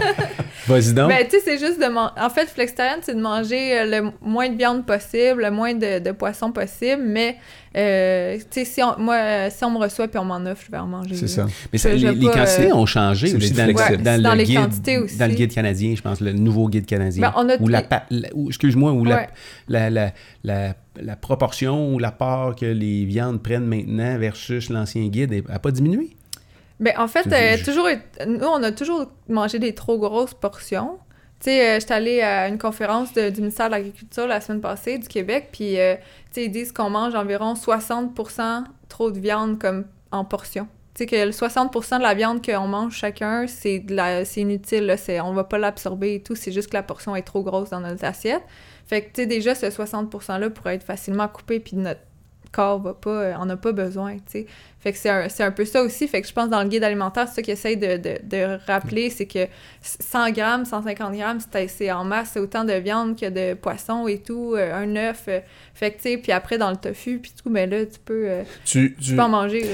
Vas-y 0.66 0.92
donc. 0.94 1.08
Ben, 1.08 1.24
tu 1.24 1.30
sais, 1.38 1.42
c'est 1.44 1.58
juste 1.58 1.80
de 1.80 1.86
manger. 1.86 2.12
En 2.20 2.30
fait, 2.30 2.46
flexitarienne, 2.46 3.00
c'est 3.02 3.14
de 3.14 3.20
manger 3.20 3.78
euh, 3.80 4.00
le 4.02 4.10
moins 4.20 4.48
de 4.48 4.56
viande 4.56 4.84
possible, 4.86 5.42
le 5.42 5.50
moins 5.50 5.74
de, 5.74 5.98
de 6.00 6.10
poisson 6.12 6.50
possible, 6.52 7.02
mais, 7.04 7.36
euh, 7.76 8.36
tu 8.36 8.44
sais, 8.50 8.64
si 8.64 8.82
on, 8.82 8.98
moi, 8.98 9.48
si 9.50 9.64
on 9.64 9.70
me 9.70 9.78
reçoit 9.78 10.08
puis 10.08 10.18
on 10.18 10.24
m'en 10.24 10.36
offre, 10.46 10.62
je 10.66 10.70
vais 10.72 10.78
en 10.78 10.86
manger. 10.86 11.14
C'est 11.14 11.28
ça. 11.28 11.46
Mais 11.72 11.78
ça, 11.78 11.90
les, 11.92 12.12
les 12.12 12.26
quantités 12.26 12.70
euh, 12.70 12.74
ont 12.74 12.86
changé 12.86 13.34
aussi 13.36 13.52
dans, 13.52 13.66
le- 13.66 13.96
dans, 13.98 14.22
Dans 14.22 14.32
le 14.32 14.38
les 14.38 14.44
guide, 14.44 14.56
quantités 14.60 14.98
aussi. 14.98 15.16
dans 15.18 15.26
le 15.28 15.34
guide 15.34 15.52
canadien, 15.54 15.94
je 15.96 16.02
pense, 16.02 16.20
le 16.20 16.32
nouveau 16.32 16.68
guide 16.68 16.86
canadien. 16.86 17.22
Ben, 17.28 17.32
on 17.36 17.48
a 17.48 17.56
ou 17.60 17.68
la, 17.68 17.80
les- 17.82 17.86
pa- 17.86 18.04
la- 18.10 18.28
ou- 18.34 18.48
excuse-moi, 18.48 18.92
ou 18.92 19.06
Ouais. 19.06 19.28
la, 19.68 19.90
la, 19.90 20.12
la, 20.42 20.74
la 21.00 21.16
proportion 21.16 21.94
ou 21.94 21.98
la 21.98 22.10
part 22.12 22.56
que 22.56 22.66
les 22.66 23.04
viandes 23.04 23.42
prennent 23.42 23.66
maintenant 23.66 24.18
versus 24.18 24.70
l'ancien 24.70 25.06
guide 25.08 25.44
n'a 25.48 25.58
pas 25.58 25.70
diminué? 25.70 26.10
Ben, 26.80 26.92
en 26.98 27.08
fait, 27.08 27.26
euh, 27.32 27.56
toujours, 27.64 27.88
nous, 28.26 28.44
on 28.44 28.62
a 28.62 28.70
toujours 28.72 29.06
mangé 29.28 29.58
des 29.58 29.74
trop 29.74 29.98
grosses 29.98 30.34
portions. 30.34 30.98
Tu 31.40 31.50
sais, 31.50 31.68
euh, 31.76 31.80
j'étais 31.80 31.94
allée 31.94 32.20
à 32.22 32.48
une 32.48 32.58
conférence 32.58 33.12
de- 33.12 33.28
du 33.30 33.40
ministère 33.40 33.66
de 33.66 33.72
l'Agriculture 33.72 34.26
la 34.26 34.40
semaine 34.40 34.60
passée 34.60 34.98
du 34.98 35.06
Québec, 35.08 35.48
puis, 35.52 35.78
euh, 35.78 35.94
tu 35.96 36.02
sais, 36.32 36.44
ils 36.44 36.50
disent 36.50 36.72
qu'on 36.72 36.90
mange 36.90 37.14
environ 37.14 37.54
60% 37.54 38.64
trop 38.88 39.10
de 39.10 39.18
viande 39.18 39.58
comme 39.58 39.84
en 40.12 40.24
portions. 40.24 40.66
Tu 40.94 41.00
sais, 41.02 41.06
que 41.06 41.16
le 41.26 41.32
60% 41.32 41.98
de 41.98 42.02
la 42.02 42.14
viande 42.14 42.44
qu'on 42.44 42.66
mange 42.68 42.94
chacun, 42.94 43.46
c'est 43.46 43.80
de 43.80 43.94
la- 43.94 44.24
c'est 44.24 44.40
inutile, 44.42 44.86
là, 44.86 44.96
on 45.24 45.32
va 45.34 45.44
pas 45.44 45.58
l'absorber 45.58 46.14
et 46.14 46.22
tout, 46.22 46.34
c'est 46.34 46.52
juste 46.52 46.70
que 46.70 46.76
la 46.76 46.82
portion 46.82 47.14
est 47.14 47.22
trop 47.22 47.42
grosse 47.42 47.68
dans 47.70 47.80
notre 47.80 48.04
assiette. 48.04 48.42
Fait 48.86 49.02
que, 49.02 49.06
tu 49.08 49.22
sais, 49.22 49.26
déjà, 49.26 49.54
ce 49.54 49.68
60 49.70 50.10
%-là 50.10 50.48
pourrait 50.48 50.76
être 50.76 50.84
facilement 50.84 51.28
coupé, 51.28 51.60
puis 51.60 51.76
notre 51.76 52.00
corps 52.56 52.80
va 52.80 52.94
pas, 52.94 53.10
euh, 53.10 53.34
en 53.34 53.48
a 53.50 53.56
pas 53.56 53.72
besoin, 53.72 54.14
tu 54.16 54.22
sais. 54.26 54.46
Fait 54.80 54.92
que 54.92 54.98
c'est 54.98 55.10
un, 55.10 55.26
un 55.46 55.50
peu 55.50 55.64
ça 55.64 55.82
aussi. 55.82 56.06
Fait 56.08 56.22
que 56.22 56.28
je 56.28 56.32
pense 56.32 56.48
dans 56.48 56.62
le 56.62 56.68
guide 56.68 56.84
alimentaire, 56.84 57.26
c'est 57.28 57.34
ça 57.36 57.42
qu'ils 57.42 57.52
essayent 57.54 57.76
de, 57.76 57.96
de, 57.96 58.18
de 58.22 58.58
rappeler, 58.66 59.10
c'est 59.10 59.26
que 59.26 59.46
100 59.82 60.30
grammes, 60.30 60.64
150 60.64 61.14
grammes, 61.16 61.38
c'est 61.68 61.90
en 61.90 62.04
masse, 62.04 62.30
c'est 62.34 62.40
autant 62.40 62.64
de 62.64 62.72
viande 62.74 63.18
que 63.18 63.28
de 63.28 63.54
poisson 63.54 64.06
et 64.08 64.18
tout, 64.18 64.54
euh, 64.56 64.72
un 64.74 64.94
œuf. 64.96 65.24
euh, 65.28 65.40
fait 65.74 65.90
que, 65.90 65.96
tu 65.96 66.02
sais, 66.02 66.16
puis 66.18 66.30
après, 66.32 66.56
dans 66.58 66.70
le 66.70 66.76
tofu, 66.76 67.18
puis 67.18 67.32
tout, 67.42 67.50
mais 67.50 67.66
là, 67.66 67.84
tu 67.84 67.98
peux, 68.04 68.28
Tu, 68.64 68.94
tu 68.98 69.04
tu- 69.10 69.16
peux 69.16 69.22
en 69.22 69.28
manger, 69.28 69.64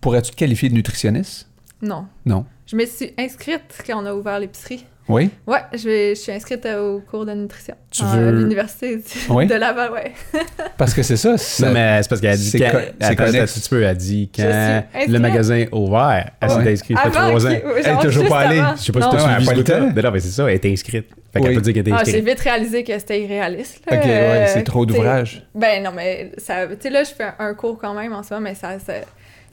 pourrais-tu 0.00 0.30
te 0.32 0.36
qualifier 0.36 0.68
de 0.68 0.74
nutritionniste? 0.74 1.48
Non. 1.82 2.06
Non. 2.26 2.44
Je 2.66 2.76
me 2.76 2.84
suis 2.86 3.12
inscrite 3.18 3.62
quand 3.86 4.02
on 4.02 4.06
a 4.06 4.12
ouvert 4.14 4.40
l'épicerie. 4.40 4.84
Oui? 5.08 5.30
Ouais, 5.46 5.60
je, 5.72 5.88
vais- 5.88 6.14
je 6.14 6.20
suis 6.20 6.32
inscrite 6.32 6.66
euh, 6.66 6.96
au 6.96 7.00
cours 7.00 7.24
de 7.24 7.32
nutrition. 7.32 7.74
Tu 7.90 8.02
à 8.02 8.06
veux- 8.16 8.30
l'université 8.30 8.96
du- 8.96 9.02
Oui? 9.30 9.46
de 9.46 9.54
Laval, 9.54 9.90
ouais. 9.92 10.12
Parce 10.76 10.92
que 10.92 11.02
c'est 11.02 11.16
ça. 11.16 11.30
Non, 11.30 11.72
mais 11.72 12.02
c'est 12.02 12.08
parce 12.08 12.20
qu'elle 12.20 12.30
a 12.30 12.36
dit 12.36 12.50
c'est 12.50 12.58
quand. 12.58 12.70
co- 12.72 12.78
c'est 13.00 13.20
attends, 13.20 13.44
tu 13.46 13.68
peux, 13.70 13.80
elle 13.82 13.88
a 13.88 13.94
dit 13.94 14.30
quand 14.34 14.82
le 15.08 15.18
magasin 15.18 15.64
ouvert. 15.72 16.30
Elle 16.40 16.50
s'est 16.50 16.72
inscrite, 16.72 16.98
ça 16.98 17.10
fait 17.10 17.16
Avant 17.16 17.28
trois 17.30 17.46
ans. 17.46 17.50
Elle 17.50 17.78
est 17.78 17.82
genre, 17.88 18.02
toujours 18.02 18.28
pas 18.28 18.38
allée. 18.40 18.62
Je 18.76 18.82
sais 18.82 18.92
pas 18.92 19.00
si 19.00 19.06
Non. 19.06 19.12
t'as 19.12 19.18
Non, 19.18 19.24
elle 19.24 19.30
a 19.30 19.34
suivi 19.40 19.46
ce 19.46 19.50
le 19.54 19.62
bout-là. 19.62 19.78
temps. 19.78 19.92
Mais 19.96 20.02
non, 20.02 20.10
mais 20.12 20.20
c'est 20.20 20.28
ça, 20.28 20.44
elle 20.44 20.54
est 20.54 20.66
inscrite. 20.66 21.06
Fait 21.32 21.40
qu'elle 21.40 21.48
Oui. 21.50 21.54
peut 21.56 21.60
dire 21.62 21.74
qu'elle 21.74 21.88
est 21.88 21.92
Ah, 21.92 22.02
j'ai 22.04 22.10
inscrite. 22.16 22.24
vite 22.28 22.40
réalisé 22.40 22.84
que 22.84 22.98
c'était 22.98 23.22
irréaliste. 23.22 23.80
là. 23.90 23.96
Ok, 23.98 24.04
ouais, 24.04 24.10
Euh, 24.10 24.46
c'est 24.48 24.62
trop 24.62 24.84
tu 24.86 24.92
sais, 24.92 24.98
d'ouvrage. 24.98 25.42
Ben 25.54 25.82
non, 25.82 25.90
mais 25.94 26.32
ça, 26.38 26.66
tu 26.66 26.74
sais, 26.80 26.90
là, 26.90 27.02
je 27.04 27.10
fais 27.10 27.28
un 27.38 27.54
cours 27.54 27.78
quand 27.78 27.94
même 27.94 28.12
en 28.12 28.22
ce 28.22 28.32
moment, 28.34 28.44
mais 28.48 28.54
ça, 28.54 28.76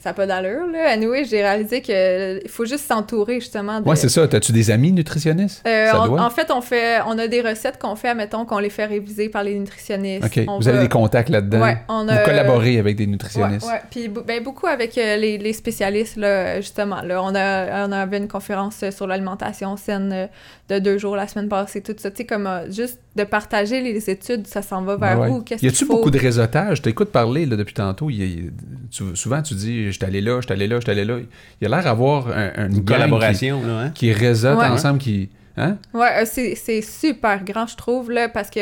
ça, 0.06 0.10
n'a 0.10 0.14
pas 0.14 0.26
d'allure, 0.26 0.66
là. 0.72 0.90
Anyway, 0.90 1.24
j'ai 1.24 1.42
réalisé 1.42 1.82
que 1.82 2.40
il 2.42 2.48
faut 2.48 2.64
juste 2.64 2.86
s'entourer, 2.86 3.40
justement, 3.40 3.80
de... 3.80 3.88
Ouais, 3.88 3.96
c'est 3.96 4.08
ça. 4.08 4.26
T'as-tu 4.28 4.52
des 4.52 4.70
amis 4.70 4.92
nutritionnistes? 4.92 5.62
Euh, 5.66 5.90
ça 5.90 6.00
on- 6.02 6.06
doit. 6.06 6.22
en 6.22 6.30
fait, 6.30 6.50
on 6.50 6.60
fait, 6.60 7.00
on 7.06 7.18
a 7.18 7.26
des 7.26 7.40
recettes 7.40 7.78
qu'on 7.78 7.96
fait, 7.96 8.08
admettons, 8.08 8.44
qu'on 8.44 8.58
les 8.58 8.70
fait 8.70 8.86
réviser 8.86 9.28
par 9.28 9.42
les 9.42 9.58
nutritionnistes. 9.58 10.24
OK. 10.26 10.44
On 10.48 10.58
Vous 10.58 10.64
va- 10.64 10.70
avez 10.72 10.80
des 10.80 10.88
contacts 10.88 11.28
là-dedans? 11.28 11.60
Ouais, 11.62 11.78
on 11.88 12.04
Vous 12.04 12.10
a... 12.10 12.18
collaborez 12.18 12.78
avec 12.78 12.96
des 12.96 13.04
Ouais, 13.04 13.10
nutritionnistes? 13.10 13.66
ouais. 13.66 13.80
Puis 13.90 14.08
bou- 14.08 14.22
ben, 14.26 14.42
beaucoup 14.42 14.66
avec 14.66 14.96
euh, 14.98 15.16
les, 15.16 15.38
les 15.38 15.52
spécialistes, 15.52 16.16
là, 16.16 16.60
justement. 16.60 17.02
Là, 17.02 17.22
on, 17.22 17.34
a, 17.34 17.86
on 17.88 17.92
avait 17.92 18.18
une 18.18 18.28
conférence 18.28 18.82
euh, 18.82 18.90
sur 18.90 19.06
l'alimentation 19.06 19.76
saine 19.76 20.10
euh, 20.12 20.26
de 20.68 20.78
deux 20.78 20.98
jours 20.98 21.16
la 21.16 21.26
semaine 21.28 21.48
passée, 21.48 21.82
tout 21.82 21.94
ça. 21.98 22.10
Tu 22.10 22.18
sais, 22.18 22.24
comme 22.26 22.46
euh, 22.46 22.70
juste 22.70 22.98
de 23.16 23.24
partager 23.24 23.80
les 23.80 24.10
études, 24.10 24.46
ça 24.46 24.62
s'en 24.62 24.82
va 24.82 24.96
vers 24.96 25.18
Ouais. 25.20 25.28
où? 25.30 25.40
Qu'est-ce 25.42 25.58
Y 25.64 25.68
qu'il 25.68 25.76
a-tu 25.76 25.84
beaucoup 25.86 26.10
de 26.10 26.18
réseautage? 26.18 26.76
Je 26.78 26.82
t'écoute 26.82 27.10
parler 27.10 27.46
là, 27.46 27.56
depuis 27.56 27.74
tantôt. 27.74 28.10
il 28.10 28.16
y 28.16 28.46
a- 28.46 28.50
tu- 28.90 29.16
souvent, 29.16 29.40
tu 29.42 29.54
dis 29.54 29.90
Je 29.98 30.04
suis 30.04 30.06
allé 30.06 30.20
là, 30.20 30.40
je 30.40 30.46
suis 30.46 30.52
allé 30.52 30.66
là, 30.66 30.76
je 30.76 30.80
suis 30.82 30.90
allé 30.90 31.04
là. 31.04 31.16
Il 31.18 31.64
y 31.64 31.66
a 31.66 31.74
l'air 31.74 31.84
d'avoir 31.84 32.28
un, 32.28 32.50
un- 32.56 32.70
Une 32.70 32.84
collaboration, 32.84 33.62
là, 33.66 33.78
hein? 33.80 33.90
Qui, 33.94 34.12
réseautent 34.12 34.58
Ouais. 34.58 34.66
ensemble, 34.66 34.98
qui. 34.98 35.30
Hein? 35.58 35.78
Ouais, 35.94 36.08
euh, 36.20 36.24
c'est 36.26 36.54
c'est 36.54 36.82
super 36.82 37.42
grand, 37.42 37.66
je 37.66 37.76
trouve, 37.76 38.10
là, 38.10 38.28
parce 38.28 38.50
que... 38.50 38.60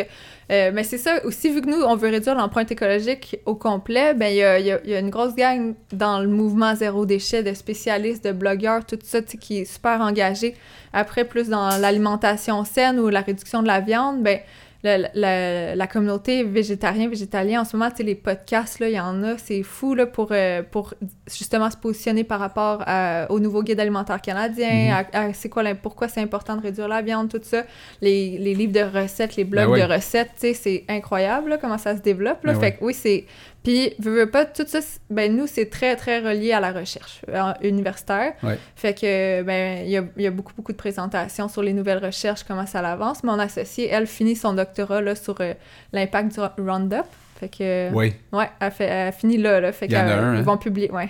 euh, 0.52 0.70
mais 0.72 0.84
c'est 0.84 0.96
ça, 0.98 1.24
aussi, 1.24 1.50
vu 1.52 1.60
que 1.60 1.66
nous, 1.68 1.82
on 1.82 1.96
veut 1.96 2.08
réduire 2.08 2.36
l'empreinte 2.36 2.70
écologique 2.70 3.36
au 3.46 3.56
complet, 3.56 4.14
ben 4.14 4.28
il 4.28 4.36
y 4.36 4.42
a, 4.44 4.60
il 4.60 4.66
y 4.66 4.70
a- 4.70 4.78
il 4.84 4.90
y 4.90 4.94
a 4.94 5.00
une 5.00 5.10
grosse 5.10 5.34
gang 5.34 5.74
dans 5.92 6.20
le 6.20 6.28
mouvement 6.28 6.72
zéro 6.76 7.04
déchet 7.04 7.42
de 7.42 7.52
spécialistes, 7.52 8.24
de 8.24 8.30
blogueurs, 8.30 8.86
tout 8.86 8.96
ça, 9.02 9.20
qui 9.22 9.58
est 9.58 9.64
super 9.64 10.00
engagé. 10.02 10.54
Après, 10.92 11.24
plus 11.24 11.48
dans 11.48 11.68
l'alimentation 11.80 12.64
saine 12.64 13.00
ou 13.00 13.08
la 13.08 13.22
réduction 13.22 13.60
de 13.62 13.66
la 13.66 13.80
viande, 13.80 14.22
ben 14.22 14.38
le- 14.84 15.06
la, 15.14 15.74
la 15.74 15.86
communauté 15.86 16.44
végétarien, 16.44 17.08
végétalien, 17.08 17.62
en 17.62 17.64
ce 17.64 17.76
moment, 17.76 17.90
tu 17.90 17.96
sais, 17.98 18.02
les 18.02 18.14
podcasts, 18.14 18.78
là, 18.80 18.88
il 18.88 18.94
y 18.94 19.00
en 19.00 19.22
a, 19.24 19.38
c'est 19.38 19.62
fou, 19.62 19.94
là, 19.94 20.06
pour, 20.06 20.28
euh, 20.30 20.62
pour 20.62 20.92
justement 21.26 21.70
se 21.70 21.76
positionner 21.76 22.22
par 22.22 22.38
rapport 22.38 22.82
à- 22.86 23.26
au 23.30 23.40
nouveau 23.40 23.62
guide 23.62 23.80
alimentaire 23.80 24.20
canadien, 24.20 25.04
à, 25.12 25.18
à 25.26 25.32
c'est 25.32 25.48
quoi, 25.48 25.64
pourquoi 25.74 26.08
c'est 26.08 26.20
important 26.20 26.56
de 26.56 26.62
réduire 26.62 26.88
la 26.88 27.00
viande, 27.02 27.30
tout 27.30 27.40
ça. 27.42 27.64
Les, 28.02 28.36
les 28.38 28.54
livres 28.54 28.72
de 28.72 29.00
recettes, 29.00 29.36
les 29.36 29.44
blogs 29.44 29.66
Ben 29.70 29.72
oui. 29.72 29.80
de 29.88 29.92
recettes, 29.92 30.30
tu 30.38 30.48
sais, 30.48 30.54
c'est 30.54 30.84
incroyable, 30.88 31.50
là, 31.50 31.58
comment 31.58 31.78
ça 31.78 31.96
se 31.96 32.02
développe, 32.02 32.44
là. 32.44 32.52
Ben 32.52 32.60
fait 32.60 32.66
oui. 32.66 32.78
que 32.78 32.84
oui, 32.84 32.94
c'est... 32.94 33.24
Puis, 33.64 33.94
veux, 33.98 34.14
veux 34.14 34.30
pas, 34.30 34.44
tout 34.44 34.64
ça, 34.66 34.78
ben 35.10 35.34
nous, 35.34 35.46
c'est 35.46 35.70
très, 35.70 35.96
très 35.96 36.20
relié 36.20 36.52
à 36.52 36.60
la 36.60 36.70
recherche 36.70 37.22
euh, 37.30 37.52
universitaire. 37.62 38.34
Ouais. 38.42 38.58
Fait 38.76 38.92
que, 38.94 39.42
ben, 39.42 39.82
il 39.84 39.90
y 39.90 39.96
a, 39.96 40.04
il 40.16 40.22
y 40.22 40.26
a 40.26 40.30
beaucoup, 40.30 40.52
beaucoup 40.54 40.72
de 40.72 40.76
présentations 40.76 41.48
sur 41.48 41.62
les 41.62 41.72
nouvelles 41.72 42.04
recherches, 42.04 42.44
comment 42.46 42.66
ça 42.66 42.80
avance. 42.80 43.24
Mon 43.24 43.38
associée, 43.38 43.88
elle, 43.90 44.06
finit 44.06 44.36
son 44.36 44.52
doctorat, 44.52 45.00
là, 45.00 45.14
sur 45.14 45.34
euh, 45.40 45.54
l'impact 45.92 46.34
du 46.34 46.62
Roundup. 46.62 47.06
Fait 47.40 47.48
que... 47.48 47.90
Oui. 47.94 48.12
Ouais, 48.32 48.50
elle, 48.60 48.70
fait, 48.70 48.84
elle 48.84 49.12
finit 49.12 49.38
là, 49.38 49.60
là. 49.60 49.72
Fait 49.72 49.86
Il 49.86 49.92
y 49.92 49.96
en 49.96 50.00
a 50.00 50.04
qu'elle- 50.04 50.18
un, 50.18 50.34
Ils 50.34 50.38
hein? 50.40 50.42
vont 50.42 50.58
publier, 50.58 50.90
ouais. 50.90 51.08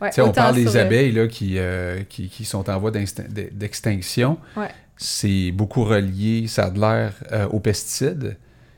Ouais, 0.00 0.10
on 0.20 0.30
parle 0.32 0.54
des 0.56 0.76
euh, 0.76 0.82
abeilles 0.82 1.12
là, 1.12 1.26
qui, 1.28 1.54
euh, 1.58 2.02
qui, 2.08 2.28
qui 2.28 2.44
sont 2.44 2.68
en 2.68 2.78
voie 2.78 2.90
d'extinction. 2.90 4.38
Ouais. 4.56 4.68
C'est 4.96 5.50
beaucoup 5.52 5.84
relié, 5.84 6.46
ça 6.46 6.66
a 6.66 6.70
de 6.70 6.80
l'air 6.80 7.14
euh, 7.32 7.46
aux 7.48 7.60
pesticides. 7.60 8.36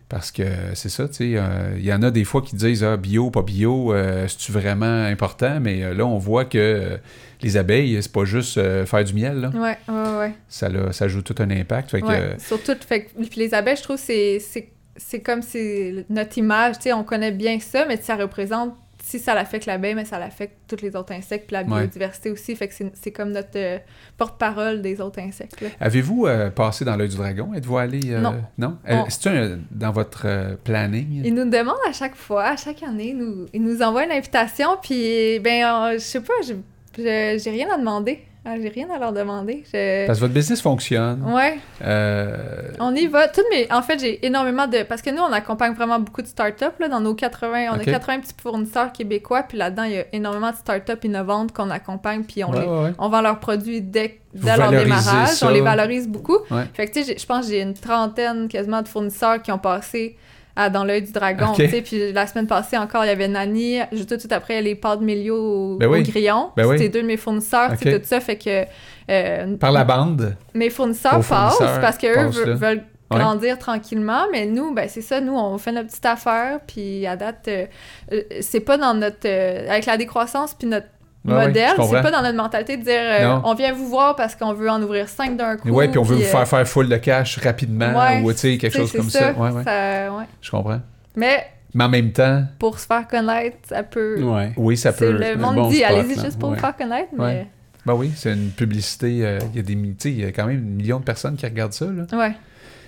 Parce 0.08 0.30
que 0.30 0.44
c'est 0.74 0.88
ça, 0.88 1.08
tu 1.08 1.14
sais, 1.14 1.32
euh, 1.34 1.74
il 1.76 1.84
y 1.84 1.92
en 1.92 2.00
a 2.02 2.12
des 2.12 2.22
fois 2.24 2.40
qui 2.40 2.54
disent 2.54 2.84
ah, 2.84 2.96
bio, 2.96 3.30
pas 3.30 3.42
bio, 3.42 3.92
euh, 3.92 4.28
c'est-tu 4.28 4.52
vraiment 4.52 5.04
important? 5.04 5.58
Mais 5.60 5.82
euh, 5.82 5.94
là, 5.94 6.06
on 6.06 6.16
voit 6.18 6.44
que 6.44 6.58
euh, 6.58 6.96
les 7.42 7.56
abeilles, 7.56 7.98
c'est 8.00 8.12
pas 8.12 8.24
juste 8.24 8.60
faire 8.84 9.04
du 9.04 9.14
miel, 9.14 9.40
là. 9.40 9.50
Ouais, 9.52 9.76
ouais, 9.88 10.18
ouais. 10.18 10.34
Ça, 10.48 10.68
là, 10.68 10.92
ça 10.92 11.08
joue 11.08 11.22
tout 11.22 11.34
un 11.40 11.50
impact. 11.50 11.90
Fait 11.90 12.02
que, 12.02 12.06
Ouais, 12.06 12.36
surtout, 12.38 12.76
fait 12.86 13.06
que- 13.06 13.10
puis 13.26 13.40
les 13.40 13.52
abeilles, 13.52 13.76
je 13.76 13.82
trouve, 13.82 13.96
c'est, 13.98 14.38
c'est, 14.38 14.68
c'est 14.96 15.20
comme 15.20 15.42
c'est 15.42 16.06
notre 16.08 16.38
image, 16.38 16.76
tu 16.76 16.82
sais, 16.84 16.92
on 16.92 17.02
connaît 17.02 17.32
bien 17.32 17.58
ça, 17.58 17.84
mais 17.88 17.96
ça 17.96 18.14
représente, 18.14 18.74
si 19.08 19.20
ça 19.20 19.34
l'affecte 19.34 19.66
l'abeille, 19.66 19.94
mais 19.94 20.04
ça 20.04 20.18
l'affecte 20.18 20.56
tous 20.66 20.82
les 20.82 20.96
autres 20.96 21.12
insectes, 21.12 21.46
puis 21.46 21.54
la 21.54 21.60
Ouais. 21.62 21.82
biodiversité 21.82 22.28
aussi, 22.28 22.56
fait 22.56 22.66
que 22.66 22.74
c'est, 22.74 22.90
c'est 23.00 23.12
comme 23.12 23.30
notre 23.30 23.50
euh, 23.56 23.78
porte-parole 24.16 24.82
des 24.82 25.00
autres 25.00 25.20
insectes. 25.20 25.64
Avez-vous 25.78 26.26
euh, 26.26 26.50
passé 26.50 26.84
dans 26.84 26.96
l'œil 26.96 27.08
du 27.08 27.16
dragon? 27.16 27.54
Êtes-vous 27.54 27.78
allé? 27.78 28.00
euh, 28.12 28.20
Non. 28.20 28.34
Non? 28.58 28.78
Euh, 28.88 28.96
Non. 28.96 29.04
C'est-tu 29.08 29.58
dans 29.70 29.92
votre 29.92 30.56
planning? 30.64 31.22
Ils 31.24 31.34
nous 31.34 31.48
demandent 31.48 31.76
à 31.88 31.92
chaque 31.92 32.16
fois, 32.16 32.46
à 32.46 32.56
chaque 32.56 32.82
année, 32.82 33.14
nous, 33.14 33.46
ils 33.52 33.62
nous 33.62 33.80
envoient 33.80 34.04
une 34.04 34.10
invitation, 34.10 34.70
puis, 34.82 35.38
ben, 35.38 35.92
je 35.92 35.98
sais 35.98 36.20
pas, 36.20 36.34
J'ai 36.98 37.38
rien 37.50 37.68
à 37.72 37.78
demander. 37.78 38.24
Ah, 38.48 38.54
J'ai 38.62 38.68
rien 38.68 38.86
à 38.94 38.98
leur 39.00 39.12
demander. 39.12 39.64
Je- 39.72 40.06
Parce 40.06 40.18
que 40.18 40.24
votre 40.24 40.34
business 40.34 40.60
fonctionne. 40.62 41.20
Ouais, 41.26 41.58
Euh, 41.84 42.70
on 42.78 42.94
y 42.94 43.06
va. 43.08 43.26
Toutes 43.28 43.44
mes... 43.50 43.66
En 43.72 43.82
fait, 43.82 43.98
j'ai 43.98 44.24
énormément 44.24 44.66
de... 44.68 44.82
Parce 44.84 45.02
que 45.02 45.10
nous, 45.10 45.20
on 45.22 45.32
accompagne 45.32 45.74
vraiment 45.74 45.98
beaucoup 45.98 46.22
de 46.22 46.26
startups. 46.28 46.64
Là, 46.78 46.88
dans 46.88 47.00
nos 47.00 47.14
80... 47.14 47.66
On 47.72 47.80
a 47.80 47.84
80 47.84 48.20
petits 48.20 48.34
fournisseurs 48.40 48.92
québécois. 48.92 49.42
Puis 49.42 49.58
là-dedans, 49.58 49.82
il 49.84 49.92
y 49.92 49.98
a 49.98 50.04
énormément 50.12 50.50
de 50.52 50.56
startups 50.56 51.04
innovantes 51.04 51.52
qu'on 51.52 51.70
accompagne. 51.70 52.22
Puis 52.22 52.44
on, 52.44 52.50
ouais, 52.52 52.60
les... 52.60 52.66
ouais, 52.66 52.82
ouais. 52.84 52.92
on 52.98 53.08
vend 53.08 53.20
leurs 53.20 53.40
produits 53.40 53.80
dès, 53.80 54.20
dès 54.32 54.56
leur 54.56 54.70
démarrage. 54.70 55.28
ça. 55.30 55.46
On 55.46 55.50
les 55.50 55.60
valorise 55.60 56.06
beaucoup. 56.08 56.38
Ouais. 56.50 56.64
Fait 56.74 56.86
que, 56.86 56.92
tu 56.92 57.02
sais, 57.04 57.16
je 57.18 57.26
pense 57.26 57.46
que 57.46 57.52
j'ai 57.52 57.62
une 57.62 57.74
trentaine 57.74 58.46
quasiment 58.48 58.82
de 58.82 58.88
fournisseurs 58.88 59.42
qui 59.42 59.50
ont 59.50 59.58
passé 59.58 60.16
à 60.56 60.70
Dans 60.70 60.84
l'œil 60.84 61.02
du 61.02 61.12
dragon. 61.12 61.52
Tu 61.54 61.68
sais. 61.68 61.82
Puis 61.82 62.12
la 62.12 62.26
semaine 62.26 62.46
passée 62.46 62.76
encore, 62.78 63.04
il 63.04 63.08
y 63.08 63.10
avait 63.10 63.28
Nani. 63.28 63.78
Juste 63.92 64.08
tout 64.08 64.14
de 64.16 64.20
suite 64.20 64.32
après, 64.32 64.60
les 64.62 64.74
pâtes 64.74 65.00
Mélio 65.00 65.36
au, 65.36 65.76
Ben 65.76 65.86
oui. 65.88 66.00
au 66.00 66.02
grillon. 66.02 66.50
Ben 66.56 66.66
oui. 66.66 66.78
C'était 66.78 66.88
deux 66.90 67.02
de 67.02 67.06
mes 67.06 67.16
fournisseurs. 67.16 67.70
tu 67.72 67.78
sais, 67.78 67.94
Ok. 67.94 68.00
tout 68.02 68.08
ça 68.08 68.20
fait 68.20 68.36
que... 68.36 68.64
euh, 69.10 69.56
Par 69.58 69.72
la 69.72 69.84
bande. 69.84 70.34
mes 70.54 70.70
fournisseurs 70.70 71.20
Vos 71.20 71.28
passent 71.34 71.54
fournisseurs 71.56 71.80
parce 71.80 71.98
qu'eux 71.98 72.26
veulent, 72.28 72.48
là. 72.48 72.54
veulent 72.54 72.84
Ouais. 73.08 73.20
grandir 73.20 73.56
tranquillement, 73.56 74.24
mais 74.32 74.46
nous, 74.46 74.74
ben 74.74 74.88
c'est 74.88 75.00
ça, 75.00 75.20
nous, 75.20 75.36
on 75.38 75.58
fait 75.58 75.70
notre 75.70 75.86
petite 75.90 76.06
affaire, 76.06 76.58
puis 76.66 77.06
à 77.06 77.14
date, 77.14 77.44
euh, 77.46 77.66
euh, 78.12 78.22
c'est 78.40 78.58
pas 78.58 78.76
dans 78.78 78.94
notre... 78.94 79.18
euh, 79.26 79.70
avec 79.70 79.86
la 79.86 79.96
décroissance 79.96 80.54
puis 80.54 80.66
notre 80.66 80.88
Ouais, 81.26 81.46
ouais, 81.46 81.52
c'est 81.88 82.02
pas 82.02 82.10
dans 82.10 82.22
notre 82.22 82.36
mentalité 82.36 82.76
de 82.76 82.82
dire 82.84 82.94
euh, 83.00 83.38
on 83.44 83.54
vient 83.54 83.72
vous 83.72 83.88
voir 83.88 84.16
parce 84.16 84.34
qu'on 84.34 84.52
veut 84.52 84.70
en 84.70 84.82
ouvrir 84.82 85.08
cinq 85.08 85.36
d'un 85.36 85.56
coup. 85.56 85.68
Ouais, 85.70 85.88
puis 85.88 85.98
on 85.98 86.02
veut 86.02 86.16
vous 86.16 86.22
euh, 86.22 86.26
faire 86.26 86.46
faire 86.46 86.66
full 86.68 86.88
de 86.88 86.96
cash 86.96 87.38
rapidement 87.38 87.92
ouais, 87.98 88.22
ou 88.22 88.32
tu 88.32 88.38
sais, 88.38 88.58
quelque 88.58 88.76
chose 88.76 88.92
comme 88.92 89.10
ça. 89.10 89.32
Ouais, 89.32 89.50
ouais. 89.50 89.62
ouais. 89.64 90.24
Je 90.40 90.50
comprends. 90.50 90.80
Mais 91.16 91.46
Mais 91.74 91.84
en 91.84 91.88
même 91.88 92.12
temps, 92.12 92.44
pour 92.58 92.78
se 92.78 92.86
faire 92.86 93.06
connaître, 93.08 93.56
ça 93.68 93.82
peut... 93.82 94.22
Ouais. 94.22 94.52
oui, 94.56 94.76
ça 94.76 94.92
peut. 94.92 95.10
le 95.12 95.36
monde 95.36 95.56
bon 95.56 95.68
dit, 95.68 95.82
allez-y 95.84 96.20
juste 96.20 96.38
pour 96.38 96.50
vous 96.50 96.56
faire 96.56 96.76
connaître, 96.76 97.08
mais... 97.16 97.22
Ouais. 97.24 97.46
Ben 97.84 97.94
oui, 97.94 98.10
c'est 98.16 98.32
une 98.32 98.50
publicité. 98.50 99.20
euh, 99.24 99.38
Il 99.52 99.56
y 99.56 99.60
a 99.60 99.62
des 99.62 99.76
mi- 99.76 99.94
tu 99.94 100.08
sais, 100.08 100.10
il 100.10 100.20
y 100.20 100.24
a 100.24 100.32
quand 100.32 100.46
même 100.46 100.56
un 100.58 100.60
million 100.76 100.98
de 100.98 101.04
personnes 101.04 101.36
qui 101.36 101.46
regardent 101.46 101.72
ça. 101.72 101.84
Là. 101.86 102.18
Ouais. 102.18 102.32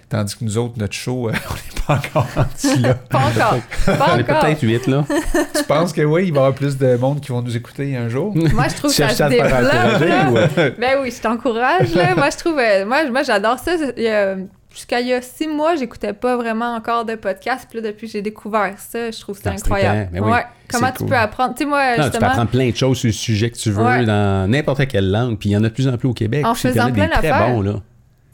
Tandis 0.08 0.36
que 0.36 0.44
nous 0.44 0.56
autres, 0.56 0.74
notre 0.78 0.94
show, 0.94 1.28
euh, 1.28 1.32
on 1.50 1.54
n'est 1.54 1.82
pas 1.86 1.94
encore 2.06 2.26
rendu 2.34 2.80
là. 2.82 2.94
Pas 3.10 3.18
encore. 3.18 3.58
Pas 3.86 4.06
On 4.14 4.18
est 4.18 4.22
encore. 4.22 4.40
peut-être 4.40 4.62
8, 4.62 4.86
là. 4.86 5.04
tu 5.56 5.64
penses 5.64 5.92
que 5.92 6.00
oui, 6.02 6.28
il 6.28 6.32
va 6.32 6.36
y 6.36 6.42
avoir 6.44 6.54
plus 6.54 6.78
de 6.78 6.96
monde 6.96 7.20
qui 7.20 7.28
vont 7.30 7.42
nous 7.42 7.56
écouter 7.56 7.94
un 7.96 8.08
jour? 8.08 8.34
Moi, 8.34 8.68
je 8.68 8.74
trouve 8.76 8.90
que 8.90 8.96
ça 8.96 9.08
se 9.10 9.22
à 9.22 9.28
te 9.28 9.34
faire 9.34 9.44
développe. 9.44 10.08
là. 10.08 10.30
ou, 10.30 10.36
euh, 10.38 10.70
Ben 10.78 10.98
oui, 11.02 11.10
je 11.14 11.20
t'encourage. 11.20 11.94
là. 11.94 12.14
moi, 12.14 12.30
je 12.30 12.36
trouve. 12.38 12.58
euh, 12.58 12.86
moi, 12.86 13.08
moi 13.10 13.22
j'adore 13.22 13.58
ça. 13.58 13.72
Il 13.96 14.02
y 14.02 14.08
a- 14.08 14.36
Jusqu'à 14.70 15.00
il 15.00 15.08
y 15.08 15.12
a 15.14 15.20
six 15.22 15.48
mois, 15.48 15.74
j'écoutais 15.76 16.12
pas 16.12 16.36
vraiment 16.36 16.74
encore 16.76 17.04
de 17.04 17.14
podcast. 17.16 17.66
Puis 17.68 17.80
là, 17.80 17.88
depuis 17.90 18.06
que 18.06 18.12
j'ai 18.12 18.22
découvert 18.22 18.74
ça, 18.78 19.10
je 19.10 19.18
trouve 19.18 19.36
que 19.36 19.42
c'est 19.42 19.48
Ah, 19.48 19.52
c'est 19.56 19.62
incroyable. 19.64 20.10
Ben 20.12 20.22
oui, 20.22 20.30
ouais. 20.30 20.44
Comment 20.70 20.92
tu 20.92 20.98
cool. 20.98 21.06
peux 21.08 21.16
apprendre? 21.16 21.54
Tu 21.54 21.64
sais, 21.64 21.68
moi, 21.68 21.96
Non, 21.96 22.10
tu 22.10 22.18
peux 22.18 22.24
apprendre 22.24 22.50
plein 22.50 22.70
de 22.70 22.76
choses 22.76 22.98
sur 22.98 23.08
le 23.08 23.12
sujet 23.12 23.50
que 23.50 23.56
tu 23.56 23.70
veux 23.72 23.82
Ouais. 23.82 24.04
dans 24.04 24.48
n'importe 24.48 24.86
quelle 24.86 25.10
langue. 25.10 25.36
Puis 25.38 25.48
il 25.48 25.52
y 25.52 25.56
en 25.56 25.64
a 25.64 25.68
de 25.68 25.74
plus 25.74 25.88
en 25.88 25.96
plus 25.96 26.08
au 26.08 26.12
Québec. 26.12 26.44
En 26.46 26.52
puis 26.52 26.62
faisant 26.62 26.92
plein 26.92 27.08
d'affaires. 27.08 27.56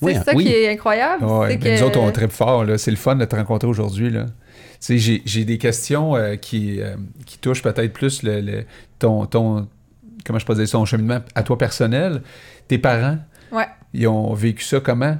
C'est 0.04 0.18
Oui, 0.18 0.24
ça 0.24 0.32
oui. 0.34 0.44
qui 0.44 0.52
est 0.52 0.70
incroyable. 0.70 1.20
Que... 1.22 1.76
nous 1.80 1.82
autres, 1.86 1.98
on 2.00 2.10
tripe 2.12 2.30
fort. 2.32 2.64
C'est 2.76 2.90
le 2.90 2.96
fun 2.96 3.16
de 3.16 3.24
te 3.24 3.34
rencontrer 3.36 3.68
aujourd'hui. 3.68 4.12
j'ai, 4.88 5.22
j'ai 5.24 5.44
des 5.44 5.58
questions 5.58 6.14
euh, 6.16 6.36
qui, 6.36 6.80
euh, 6.80 6.96
qui 7.26 7.38
touchent 7.38 7.62
peut-être 7.62 7.92
plus 7.92 8.22
le, 8.22 8.40
le- 8.40 8.64
ton, 8.98 9.26
ton, 9.26 9.68
comment 10.24 10.38
je 10.38 10.46
peux 10.46 10.54
dire, 10.54 10.68
son 10.68 10.84
cheminement 10.84 11.20
à 11.34 11.42
toi 11.42 11.56
personnel. 11.58 12.22
Tes 12.68 12.78
parents, 12.78 13.18
Ouais. 13.52 13.66
ils 13.92 14.06
ont 14.08 14.32
vécu 14.34 14.64
ça 14.64 14.80
comment? 14.80 15.16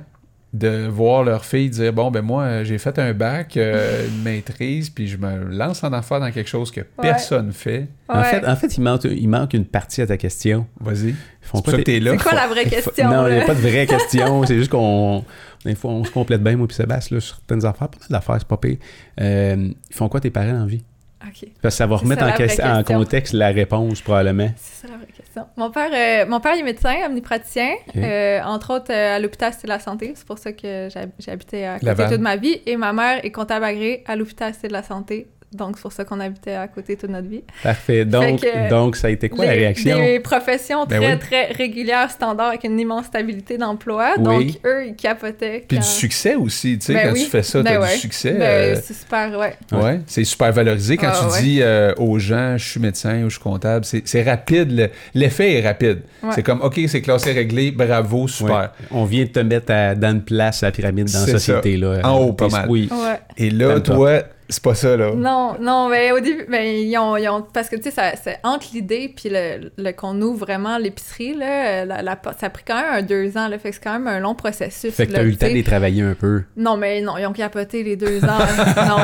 De 0.55 0.87
voir 0.87 1.25
leur 1.25 1.45
fille 1.45 1.69
dire 1.69 1.93
Bon, 1.93 2.13
ben 2.13 2.23
moi, 2.23 2.45
euh, 2.45 2.65
j'ai 2.65 2.79
fait 2.79 2.97
un 3.01 3.13
bac, 3.13 3.57
euh, 3.57 4.07
une 4.09 4.23
maîtrise, 4.23 4.89
puis 4.89 5.09
je 5.09 5.17
me 5.17 5.51
lance 5.51 5.83
en 5.83 5.93
affaires 5.93 6.21
dans 6.21 6.31
quelque 6.31 6.49
chose 6.49 6.71
que 6.71 6.81
personne 6.81 7.53
fait. 7.53 7.89
En, 8.09 8.23
fait, 8.23 8.47
en 8.47 8.55
fait, 8.55 8.77
il 8.77 8.81
manque, 8.81 9.05
il 9.05 9.29
manque 9.29 9.53
une 9.55 9.65
partie 9.65 10.01
à 10.01 10.07
ta 10.07 10.17
question. 10.17 10.67
Vas-y. 10.81 11.09
Ils 11.09 11.17
font 11.43 11.59
C'est 11.59 11.65
pour 11.65 11.71
ça 11.73 11.77
que 11.79 11.83
t'es 11.83 11.99
là. 11.99 12.13
C'est 12.13 12.23
quoi 12.23 12.35
la 12.35 12.47
vraie 12.47 12.67
question? 12.67 13.11
Non, 13.11 13.27
il 13.27 13.35
n'y 13.35 13.41
a 13.41 13.45
pas 13.45 13.55
de 13.55 13.61
vraie 13.61 13.87
question. 13.89 14.47
c'est 14.47 14.57
juste 14.57 14.71
qu'on. 14.71 15.25
Des 15.65 15.75
fois, 15.75 15.91
on 15.91 16.05
se 16.05 16.11
complète 16.11 16.43
bien, 16.43 16.57
moi 16.57 16.69
et 16.71 16.73
Sébastien, 16.73 17.17
là, 17.17 17.21
sur 17.21 17.37
certaines 17.37 17.65
affaires. 17.65 17.89
Pas 17.89 17.99
mal 17.99 18.09
d'affaires, 18.11 18.37
c'est 18.39 18.49
pas 18.49 18.57
pire. 18.57 18.77
Euh, 19.21 19.71
ils 19.91 19.97
font 19.97 20.09
quoi 20.09 20.21
tes 20.21 20.31
parents 20.31 20.63
en 20.63 20.67
vie? 20.67 20.85
OK. 21.27 21.49
Parce 21.63 21.75
que 21.75 21.79
ça 21.79 21.87
va 21.87 21.97
remettre 21.97 22.23
ça 22.23 22.29
en, 22.29 22.37
question- 22.37 22.65
en 22.67 22.83
contexte 22.85 23.33
la 23.35 23.49
réponse, 23.49 24.01
probablement. 24.01 24.51
C'est 24.57 24.87
ça 24.87 24.93
la 24.93 24.99
vraie 24.99 25.07
question. 25.13 25.47
Mon 25.57 25.71
père, 25.71 25.91
euh, 25.93 26.29
mon 26.31 26.41
père 26.41 26.55
il 26.55 26.61
est 26.61 26.65
médecin, 26.65 26.95
omnipraticien, 27.07 27.71
euh, 27.97 28.41
entre 28.45 28.75
autres 28.75 28.93
euh, 28.93 29.17
à 29.17 29.19
l'hôpital 29.19 29.53
Cité 29.53 29.67
de 29.67 29.73
la 29.73 29.79
Santé. 29.81 30.13
C'est 30.15 30.27
pour 30.27 30.39
ça 30.39 30.53
que 30.53 30.89
j'ai 31.19 31.31
habité 31.31 31.67
à 31.67 31.79
côté 31.79 31.95
toute 32.11 32.21
ma 32.21 32.37
vie. 32.37 32.61
Et 32.67 32.77
ma 32.77 32.93
mère 32.93 33.25
est 33.25 33.31
comptable 33.33 33.65
agréée 33.65 34.05
à 34.07 34.17
l'hôpital 34.17 34.53
Cité 34.55 34.69
de 34.69 34.73
la 34.75 34.83
Santé. 34.83 35.27
Donc, 35.55 35.77
c'est 35.77 35.83
pour 35.83 35.93
ça 35.93 36.05
qu'on 36.05 36.21
habitait 36.21 36.55
à 36.55 36.69
côté 36.69 36.97
toute 36.97 37.11
notre 37.11 37.29
vie. 37.29 37.43
Parfait. 37.63 38.05
Donc, 38.05 38.41
que, 38.41 38.69
donc 38.71 38.97
ça 38.97 39.07
a 39.07 39.11
été 39.11 39.29
quoi 39.29 39.45
la 39.47 39.53
réaction? 39.53 39.97
Des 39.99 40.21
professions 40.21 40.85
Ben 40.87 41.01
très, 41.01 41.13
oui. 41.15 41.19
très 41.19 41.47
régulières, 41.53 42.11
standards, 42.11 42.49
avec 42.49 42.65
une 42.65 42.79
immense 42.79 43.07
stabilité 43.07 43.57
d'emploi. 43.59 44.15
Oui. 44.19 44.23
Donc, 44.25 44.57
eux, 44.65 44.87
ils 44.89 44.95
capotaient. 44.97 45.65
Puis 45.67 45.79
quand- 45.79 45.85
du 45.85 45.89
succès 45.91 46.35
aussi. 46.35 46.79
Tu 46.79 46.87
sais, 46.87 46.95
Ben 46.95 47.09
quand 47.09 47.13
oui. 47.15 47.25
tu 47.25 47.31
fais 47.31 47.43
ça, 47.43 47.63
Ben 47.63 47.75
t'as 47.75 47.81
ouais. 47.81 47.95
du 47.95 48.01
succès. 48.01 48.33
Ben, 48.33 48.43
euh, 48.43 48.81
c'est 48.83 48.95
super, 48.95 49.39
ouais. 49.39 49.55
Ouais, 49.73 50.01
c'est 50.07 50.25
super 50.25 50.53
valorisé. 50.53 50.97
Quand 50.97 51.11
Ah, 51.13 51.27
tu 51.29 51.33
ouais. 51.35 51.43
dis 51.43 51.59
euh, 51.63 51.93
aux 51.99 52.19
gens, 52.19 52.57
je 52.59 52.65
suis 52.69 52.81
médecin 52.81 53.23
ou 53.23 53.31
je 53.31 53.35
suis 53.35 53.43
comptable, 53.43 53.85
c'est 53.85 54.23
rapide. 54.23 54.73
le- 54.77 54.91
L'effet 55.15 55.55
est 55.55 55.67
rapide. 55.67 56.03
Ouais. 56.23 56.31
C'est 56.35 56.43
comme, 56.43 56.61
OK, 56.63 56.81
c'est 56.89 57.01
classé, 57.03 57.33
réglé, 57.33 57.71
bravo, 57.71 58.27
super. 58.29 58.55
Ouais. 58.57 58.87
On 58.91 59.05
vient 59.05 59.25
de 59.25 59.29
te 59.31 59.41
mettre 59.41 59.73
à- 59.73 59.95
dans 59.95 60.11
une 60.13 60.23
place 60.23 60.63
à 60.63 60.67
la 60.67 60.73
pyramide 60.73 61.07
dans 61.13 61.21
la 61.21 61.27
société. 61.27 61.77
Là. 61.77 62.01
En 62.05 62.19
haut, 62.19 62.33
pas 62.33 62.49
mal. 62.49 62.67
Oui. 62.69 62.89
Ouais. 62.91 63.19
Et 63.37 63.51
là, 63.51 63.81
toi, 63.81 64.23
c'est 64.49 64.63
pas 64.63 64.75
ça, 64.75 64.97
là. 64.97 65.13
Non, 65.15 65.57
non, 65.61 65.89
mais 65.89 66.13
au 66.13 66.21
début, 66.21 66.45
ben, 66.49 66.63
ils 66.65 66.97
ont, 66.99 67.17
ils 67.17 67.29
ont- 67.29 67.43
parce 67.53 67.69
que, 67.69 67.77
tu 67.77 67.85
sais, 67.85 67.91
ça- 67.91 68.15
c'est 68.23 68.39
entre 68.45 68.67
l'idée 68.75 69.13
puis 69.15 69.29
le, 69.31 69.71
le- 69.79 69.93
qu'on 69.93 70.21
ouvre 70.21 70.41
vraiment 70.47 70.77
l'épicerie, 70.79 71.35
là, 71.35 71.85
la- 71.85 72.03
la- 72.03 72.21
ça 72.39 72.47
a 72.47 72.51
pris 72.51 72.63
quand 72.67 72.75
même 72.77 72.93
un 72.93 73.03
deux 73.03 73.37
ans, 73.39 73.49
là, 73.49 73.59
fait 73.59 73.71
que 73.71 73.75
c'est 73.77 73.83
quand 73.85 73.93
même 73.95 74.07
un 74.07 74.21
long 74.21 74.35
processus. 74.35 74.93
Fait 74.95 75.07
que 75.07 75.13
t'as 75.13 75.23
eu 75.23 75.31
le 75.31 75.37
temps 75.37 75.49
de 75.49 75.53
les 75.53 75.63
travailler 75.65 76.03
un 76.03 76.15
peu. 76.15 76.43
Non, 76.57 76.77
mais 76.77 77.01
non, 77.01 77.17
ils 77.19 77.27
ont 77.27 77.33
capoté 77.33 77.83
les 77.83 77.97
deux 77.97 78.23
ans. 78.25 78.39
non, 78.89 78.97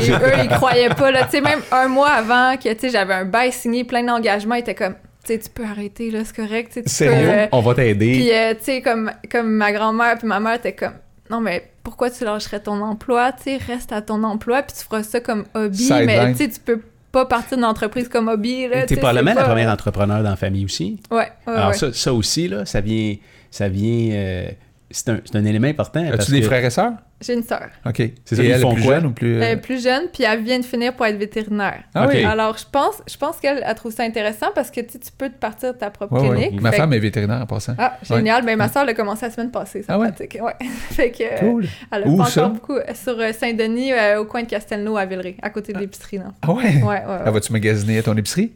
Ils 0.00 0.12
eux, 0.12 0.32
ils 0.44 0.48
croyaient 0.48 0.88
pas, 0.90 1.10
là, 1.10 1.24
tu 1.24 1.30
sais, 1.30 1.40
même 1.40 1.60
un 1.72 1.88
mois 1.88 2.10
avant 2.10 2.56
que, 2.56 2.72
tu 2.72 2.78
sais, 2.80 2.88
j'avais 2.90 3.14
un 3.14 3.24
bail 3.24 3.52
signé, 3.52 3.84
plein 3.84 4.02
d'engagements, 4.02 4.56
ils 4.56 4.60
étaient 4.60 4.74
comme, 4.74 4.94
tu 5.24 5.34
sais, 5.34 5.38
tu 5.38 5.48
peux 5.50 5.64
arrêter, 5.64 6.10
là, 6.10 6.20
c'est 6.24 6.34
correct, 6.34 6.72
tu 6.72 6.82
peux... 6.82 6.88
Sérieux? 6.88 7.28
euh, 7.30 7.46
On 7.52 7.60
va 7.60 7.74
t'aider. 7.74 8.12
puis, 8.12 8.32
euh, 8.32 8.54
tu 8.54 8.64
sais, 8.64 8.80
comme, 8.82 9.10
comme 9.30 9.48
ma 9.50 9.72
grand-mère 9.72 10.16
puis 10.18 10.26
ma 10.26 10.40
mère 10.40 10.54
étaient 10.54 10.74
comme, 10.74 10.94
non, 11.30 11.40
mais 11.40 11.70
pourquoi 11.82 12.10
tu 12.10 12.24
lâcherais 12.24 12.60
ton 12.60 12.80
emploi? 12.82 13.32
Tu 13.32 13.44
sais, 13.44 13.56
reste 13.56 13.92
à 13.92 14.02
ton 14.02 14.22
emploi, 14.24 14.62
puis 14.62 14.76
tu 14.78 14.84
feras 14.84 15.02
ça 15.02 15.20
comme 15.20 15.44
hobby. 15.54 15.88
Mais 16.06 16.32
tu 16.32 16.38
sais, 16.38 16.48
tu 16.48 16.60
peux 16.60 16.80
pas 17.12 17.24
partir 17.26 17.56
d'une 17.56 17.64
entreprise 17.66 18.08
comme 18.08 18.28
hobby. 18.28 18.68
Là, 18.68 18.80
T'es 18.82 18.86
tu 18.88 18.94
sais, 18.94 19.00
probablement 19.00 19.34
la 19.34 19.44
première 19.44 19.70
entrepreneur 19.70 20.22
dans 20.22 20.30
la 20.30 20.36
famille 20.36 20.64
aussi. 20.64 21.00
Ouais, 21.10 21.16
ouais, 21.46 21.52
Alors 21.54 21.68
ouais. 21.68 21.74
ça, 21.74 21.92
ça 21.92 22.12
aussi, 22.12 22.48
là, 22.48 22.64
ça 22.66 22.80
vient... 22.80 23.16
Ça 23.50 23.68
vient 23.70 24.10
euh, 24.12 24.50
c'est 24.90 25.08
un, 25.08 25.20
c'est 25.24 25.36
un 25.36 25.44
élément 25.46 25.68
important. 25.68 26.04
As-tu 26.12 26.32
des 26.32 26.40
que- 26.40 26.46
frères 26.46 26.64
et 26.64 26.70
sœurs? 26.70 26.92
J'ai 27.20 27.34
une 27.34 27.42
sœur. 27.42 27.68
OK. 27.84 28.00
C'est 28.24 28.36
ça, 28.36 28.42
ils 28.44 28.50
elle 28.50 28.60
font 28.60 28.74
plus 28.74 28.84
quoi? 28.84 28.94
jeune 28.94 29.06
ou 29.06 29.10
plus... 29.10 29.34
euh, 29.36 29.40
Elle 29.42 29.58
est 29.58 29.60
plus 29.60 29.82
jeune, 29.82 30.02
puis 30.12 30.22
elle 30.22 30.40
vient 30.42 30.58
de 30.60 30.64
finir 30.64 30.94
pour 30.94 31.04
être 31.06 31.16
vétérinaire. 31.18 31.82
Ah 31.94 32.06
oui? 32.08 32.20
Ok. 32.20 32.24
Alors, 32.30 32.56
je 32.56 32.64
pense, 32.70 33.02
je 33.10 33.16
pense 33.16 33.38
qu'elle 33.40 33.60
elle 33.66 33.74
trouve 33.74 33.92
ça 33.92 34.04
intéressant 34.04 34.46
parce 34.54 34.70
que 34.70 34.80
tu 34.80 34.98
peux 35.18 35.28
te 35.28 35.34
partir 35.36 35.72
de 35.74 35.78
ta 35.78 35.90
propre 35.90 36.20
Ouais, 36.20 36.28
ouais. 36.28 36.36
clinique. 36.46 36.60
Ma 36.62 36.70
femme 36.72 36.90
que- 36.90 36.94
est 36.96 37.00
vétérinaire 37.00 37.40
en 37.42 37.46
passant. 37.46 37.74
Ah, 37.78 37.98
génial. 38.02 38.44
Ben, 38.44 38.56
ma 38.56 38.68
soeur 38.68 38.84
l'a 38.84 38.94
commencé 38.94 39.26
la 39.26 39.32
semaine 39.32 39.50
passée, 39.50 39.82
sa 39.82 39.94
Ah 39.94 39.98
ouais? 39.98 40.08
pratique. 40.12 40.38
Ouais. 40.40 40.54
fait 40.90 41.10
que, 41.10 41.22
euh, 41.24 41.38
Cool. 41.40 41.66
elle 41.90 42.04
a 42.04 42.06
Où 42.06 42.16
pas 42.18 42.26
ça? 42.26 42.42
encore 42.46 42.54
beaucoup. 42.54 42.78
Sur 42.94 43.18
euh, 43.18 43.32
Saint-Denis, 43.32 43.92
euh, 43.92 44.20
au 44.20 44.24
coin 44.24 44.42
de 44.42 44.48
Castelnau, 44.48 44.96
à 44.96 45.04
Villeray, 45.04 45.36
à 45.42 45.50
côté 45.50 45.72
de 45.72 45.78
l'épicerie, 45.78 46.18
non? 46.20 46.32
Ah 46.42 46.52
ouais? 46.52 46.62
Ouais, 46.64 46.82
ouais, 46.84 47.02
Ah, 47.06 47.24
ouais. 47.24 47.30
vas-tu 47.32 47.52
magasiner 47.52 47.98
à 47.98 48.02
ton 48.04 48.16
épicerie? 48.16 48.52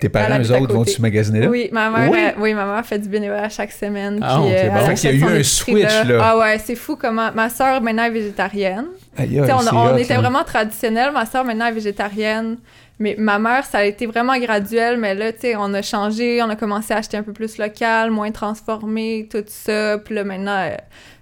Tes 0.00 0.08
parents, 0.08 0.38
eux 0.40 0.52
autres, 0.52 0.74
vont-tu 0.74 1.00
magasiner 1.00 1.40
là? 1.40 1.48
Oui, 1.48 1.68
ma 1.72 1.90
mère, 1.90 2.10
Oui? 2.10 2.18
oui, 2.38 2.54
ma 2.54 2.64
mère 2.66 2.84
fait 2.86 2.98
du 2.98 3.08
bénévolat 3.08 3.48
chaque 3.48 3.72
semaine. 3.72 4.18
Ah, 4.22 4.40
puis, 4.42 4.52
euh, 4.54 4.68
bon. 4.70 4.86
Fait 4.86 4.94
qu'il 4.94 5.20
y 5.20 5.24
a 5.24 5.28
eu 5.34 5.38
un 5.40 5.42
switch, 5.42 6.04
là. 6.06 6.18
Ah 6.22 6.38
ouais, 6.38 6.58
c'est 6.58 6.74
fou 6.76 6.96
comment. 6.96 7.30
Ma 7.32 7.48
soeur, 7.50 7.80
maintenant, 7.80 8.04
est 8.04 8.10
végétarienne. 8.10 8.86
Aïe, 9.16 9.38
aïe, 9.38 9.52
on, 9.52 9.58
c'est 9.60 9.72
on 9.74 9.94
hot, 9.94 9.96
était 9.98 10.14
là. 10.14 10.20
vraiment 10.20 10.44
traditionnel. 10.44 11.12
Ma 11.12 11.26
soeur, 11.26 11.44
maintenant, 11.44 11.66
est 11.66 11.72
végétarienne. 11.72 12.56
Mais 12.98 13.16
ma 13.18 13.38
mère, 13.38 13.64
ça 13.64 13.78
a 13.78 13.84
été 13.84 14.06
vraiment 14.06 14.38
graduel. 14.38 14.96
Mais 14.98 15.14
là, 15.14 15.32
tu 15.32 15.40
sais, 15.40 15.56
on 15.56 15.72
a 15.74 15.82
changé. 15.82 16.40
On 16.42 16.48
a 16.50 16.56
commencé 16.56 16.94
à 16.94 16.98
acheter 16.98 17.16
un 17.16 17.22
peu 17.22 17.32
plus 17.32 17.58
local, 17.58 18.10
moins 18.10 18.30
transformé, 18.30 19.28
tout 19.30 19.42
ça. 19.46 19.98
Puis 19.98 20.14
là, 20.14 20.24
maintenant, 20.24 20.58
euh, 20.58 20.76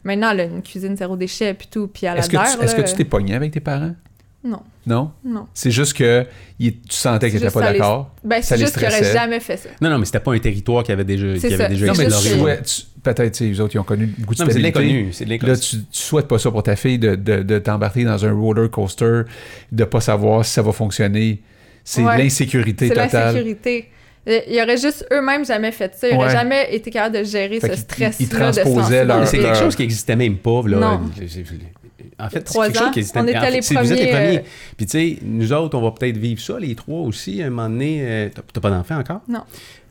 maintenant 0.04 0.30
elle 0.32 0.40
a 0.40 0.44
une 0.44 0.62
cuisine 0.62 0.96
zéro 0.96 1.16
déchet, 1.16 1.54
puis 1.54 1.68
tout. 1.70 1.88
Puis 1.88 2.06
Est-ce 2.06 2.28
que, 2.28 2.36
adhère, 2.36 2.58
tu, 2.58 2.64
est-ce 2.64 2.74
que 2.74 2.82
là. 2.82 2.86
tu 2.88 2.94
t'es 2.96 3.04
pogné 3.04 3.34
avec 3.34 3.52
tes 3.52 3.60
parents? 3.60 3.92
Non, 4.42 4.60
Non? 4.86 5.12
non. 5.24 5.46
C'est 5.52 5.70
juste 5.70 5.92
que 5.94 6.24
il- 6.58 6.80
tu 6.80 6.96
sentais 6.96 7.28
qu'ils 7.30 7.38
C'est 7.38 7.44
n'étaient 7.44 7.46
juste 7.46 7.54
pas 7.60 7.72
les- 7.72 7.78
d'accord. 7.78 8.10
Ben, 8.24 8.40
Ça 8.42 8.48
c'est 8.48 8.54
les 8.56 8.60
juste 8.62 8.74
qu'ils 8.74 8.82
n'auraient 8.84 8.96
stressait. 8.96 9.12
jamais 9.12 9.40
fait 9.40 9.56
ça. 9.58 9.68
Non, 9.80 9.90
non, 9.90 9.98
mais 9.98 10.04
c'était 10.06 10.20
pas 10.20 10.32
un 10.32 10.38
territoire 10.38 10.82
qui 10.84 10.92
avait 10.92 11.04
déjà, 11.04 11.26
C'est 11.38 11.48
qui 11.48 11.56
ça. 11.56 11.64
avait 11.64 11.74
déjà 11.74 11.86
Non, 11.86 11.92
exploré. 11.94 12.56
que- 12.58 12.62
Peut-être, 13.02 13.32
tu 13.32 13.38
sais, 13.38 13.44
les 13.44 13.60
autres, 13.60 13.74
ils 13.74 13.78
ont 13.78 13.82
connu 13.84 14.06
beaucoup 14.18 14.34
de 14.34 14.40
Non, 14.40 14.46
mais 14.46 14.52
c'est 14.52 14.58
stabilité. 14.60 14.94
l'inconnu. 14.94 15.12
C'est. 15.12 15.24
Là, 15.26 15.56
tu, 15.56 15.76
tu 15.76 15.84
souhaites 15.92 16.28
pas 16.28 16.38
ça 16.38 16.50
pour 16.50 16.62
ta 16.62 16.76
fille 16.76 16.98
de, 16.98 17.14
de, 17.14 17.42
de 17.42 17.58
t'embarquer 17.58 18.04
dans 18.04 18.24
un 18.26 18.32
roller 18.32 18.70
coaster, 18.70 19.22
de 19.72 19.84
pas 19.84 20.00
savoir 20.02 20.44
si 20.44 20.52
ça 20.52 20.60
va 20.62 20.72
fonctionner. 20.72 21.40
C'est 21.82 22.02
Ouais. 22.02 22.18
l'insécurité 22.18 22.88
C'est 22.88 22.94
totale. 22.94 23.34
l'insécurité. 23.34 23.88
Euh, 24.28 24.38
Ils 24.48 24.60
auraient 24.62 24.76
juste 24.76 25.06
eux-mêmes 25.10 25.46
jamais 25.46 25.72
fait 25.72 25.94
ça. 25.94 26.08
Ils 26.08 26.10
Ouais. 26.12 26.16
n'auraient 26.18 26.30
jamais 26.32 26.74
été 26.74 26.90
capables 26.90 27.16
de 27.18 27.24
gérer 27.24 27.58
Fait 27.58 27.70
ce 27.70 27.76
stress-là. 27.76 28.16
ils 28.20 28.28
transposaient 28.28 29.04
leur- 29.06 29.26
c'est 29.26 29.38
quelque 29.38 29.56
chose 29.56 29.74
qui 29.74 29.82
existait 29.82 30.16
même 30.16 30.36
pas, 30.36 30.60
là. 30.66 30.76
Non. 30.78 31.00
En 32.20 32.28
fait, 32.30 32.38
c'est 32.38 32.44
trois 32.44 32.66
quelque 32.66 32.78
chose 32.78 32.86
ans. 32.88 32.90
qui 32.92 32.98
existait. 33.00 33.18
On 33.20 33.26
était 33.26 33.38
en 33.38 33.40
fait, 33.42 33.50
les 33.50 33.62
c'est- 33.62 33.74
Vous 33.74 33.92
êtes 33.92 33.98
les 33.98 34.06
premiers, 34.10 34.38
euh, 34.38 34.42
Puis, 34.76 34.86
tu 34.86 34.92
sais, 34.92 35.18
nous 35.22 35.52
autres, 35.52 35.76
on 35.78 35.82
va 35.82 35.90
peut-être 35.92 36.16
vivre 36.18 36.40
ça, 36.40 36.58
les 36.58 36.74
trois 36.74 37.00
aussi, 37.00 37.42
à 37.42 37.46
un 37.46 37.50
moment 37.50 37.68
donné. 37.68 37.98
euh, 38.02 38.28
t'as- 38.52 38.60
pas 38.60 38.70
d'enfant 38.70 38.98
encore? 38.98 39.20
Non. 39.28 39.40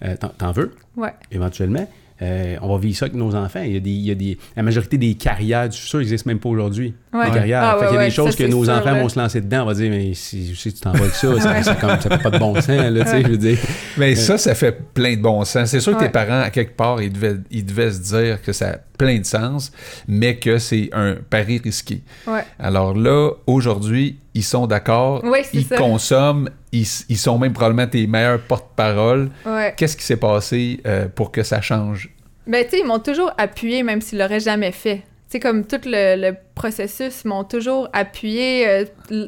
Euh, 0.05 0.15
t'en- 0.37 0.51
veux, 0.51 0.71
Ouais. 0.97 1.13
éventuellement. 1.31 1.87
Euh, 2.21 2.57
on 2.61 2.67
va 2.75 2.77
vivre 2.81 2.97
ça 2.97 3.05
avec 3.05 3.15
nos 3.15 3.33
enfants. 3.33 3.61
Il 3.63 3.71
y 3.71 3.77
a 3.77 3.79
des, 3.79 3.89
il 3.91 4.05
y 4.05 4.11
a 4.11 4.15
des, 4.15 4.37
la 4.57 4.61
majorité 4.61 4.97
des 4.97 5.13
carrières 5.13 5.69
du 5.69 5.77
futur 5.77 5.99
n'existent 5.99 6.27
même 6.29 6.39
pas 6.39 6.49
aujourd'hui. 6.49 6.93
Ouais. 7.13 7.27
Des 7.27 7.31
carrières. 7.31 7.63
Ah, 7.63 7.75
qu'il 7.79 7.85
y 7.85 7.87
a 7.87 7.97
ouais, 7.97 8.05
des 8.07 8.11
choses 8.11 8.31
ça, 8.35 8.43
que 8.43 8.49
nos 8.49 8.65
sûr, 8.65 8.73
enfants 8.73 8.91
là. 8.91 9.01
vont 9.01 9.07
se 9.07 9.17
lancer 9.17 9.39
dedans. 9.39 9.61
On 9.63 9.67
va 9.67 9.73
dire, 9.73 9.89
mais 9.89 10.13
si, 10.13 10.53
si 10.53 10.73
tu 10.73 10.81
t'en 10.81 10.91
vas 10.91 10.99
avec 10.99 11.13
ça, 11.13 11.39
ça, 11.39 11.63
ça, 11.63 11.75
comme, 11.75 11.91
ça 12.01 12.09
fait 12.09 12.21
pas 12.21 12.29
de 12.31 12.37
bon 12.37 12.55
sens. 12.55 12.67
Là, 12.67 13.03
tu 13.05 13.09
sais, 13.09 13.15
Ouais. 13.15 13.23
je 13.23 13.27
veux 13.29 13.37
dire. 13.37 13.57
Mais 13.97 14.15
ça, 14.15 14.37
ça 14.37 14.53
fait 14.53 14.77
plein 14.93 15.15
de 15.15 15.21
bon 15.21 15.45
sens. 15.45 15.69
C'est 15.69 15.79
sûr 15.79 15.95
que 15.97 16.03
tes 16.03 16.09
parents, 16.09 16.41
à 16.41 16.49
quelque 16.49 16.75
part, 16.75 17.01
ils 17.01 17.13
devaient, 17.13 17.37
ils 17.51 17.65
devaient 17.65 17.91
se 17.93 17.99
dire 18.01 18.41
que 18.41 18.51
ça 18.51 18.79
plein 18.99 19.17
de 19.17 19.25
sens, 19.25 19.71
mais 20.07 20.35
que 20.35 20.59
c'est 20.59 20.89
un 20.93 21.15
pari 21.27 21.57
risqué. 21.63 22.01
Ouais. 22.27 22.43
Alors 22.59 22.93
là, 22.95 23.31
aujourd'hui, 23.47 24.19
ils 24.35 24.43
sont 24.43 24.67
d'accord, 24.67 25.23
Ouais, 25.23 25.43
ils 25.53 25.65
ça. 25.65 25.77
consomment, 25.77 26.49
ils, 26.71 26.85
ils 27.09 27.17
sont 27.17 27.39
même 27.39 27.53
probablement 27.53 27.87
tes 27.87 28.05
meilleurs 28.05 28.41
porte-parole. 28.41 29.31
Ouais. 29.45 29.73
Qu'est-ce 29.75 29.97
qui 29.97 30.03
s'est 30.03 30.17
passé 30.17 30.81
euh, 30.85 31.07
pour 31.07 31.31
que 31.31 31.41
ça 31.41 31.61
change? 31.61 32.09
Ben, 32.45 32.63
tu 32.65 32.71
sais, 32.71 32.79
ils 32.81 32.85
m'ont 32.85 32.99
toujours 32.99 33.31
appuyé, 33.37 33.81
même 33.83 34.01
s'ils 34.01 34.19
l'auraient 34.19 34.39
jamais 34.39 34.71
fait. 34.71 34.97
Tu 34.97 35.33
sais, 35.33 35.39
comme 35.39 35.65
tout 35.65 35.79
le, 35.85 36.15
le 36.29 36.35
processus, 36.55 37.21
ils 37.23 37.27
m'ont 37.27 37.43
toujours 37.43 37.87
appuyé. 37.93 38.67
euh, 38.67 38.85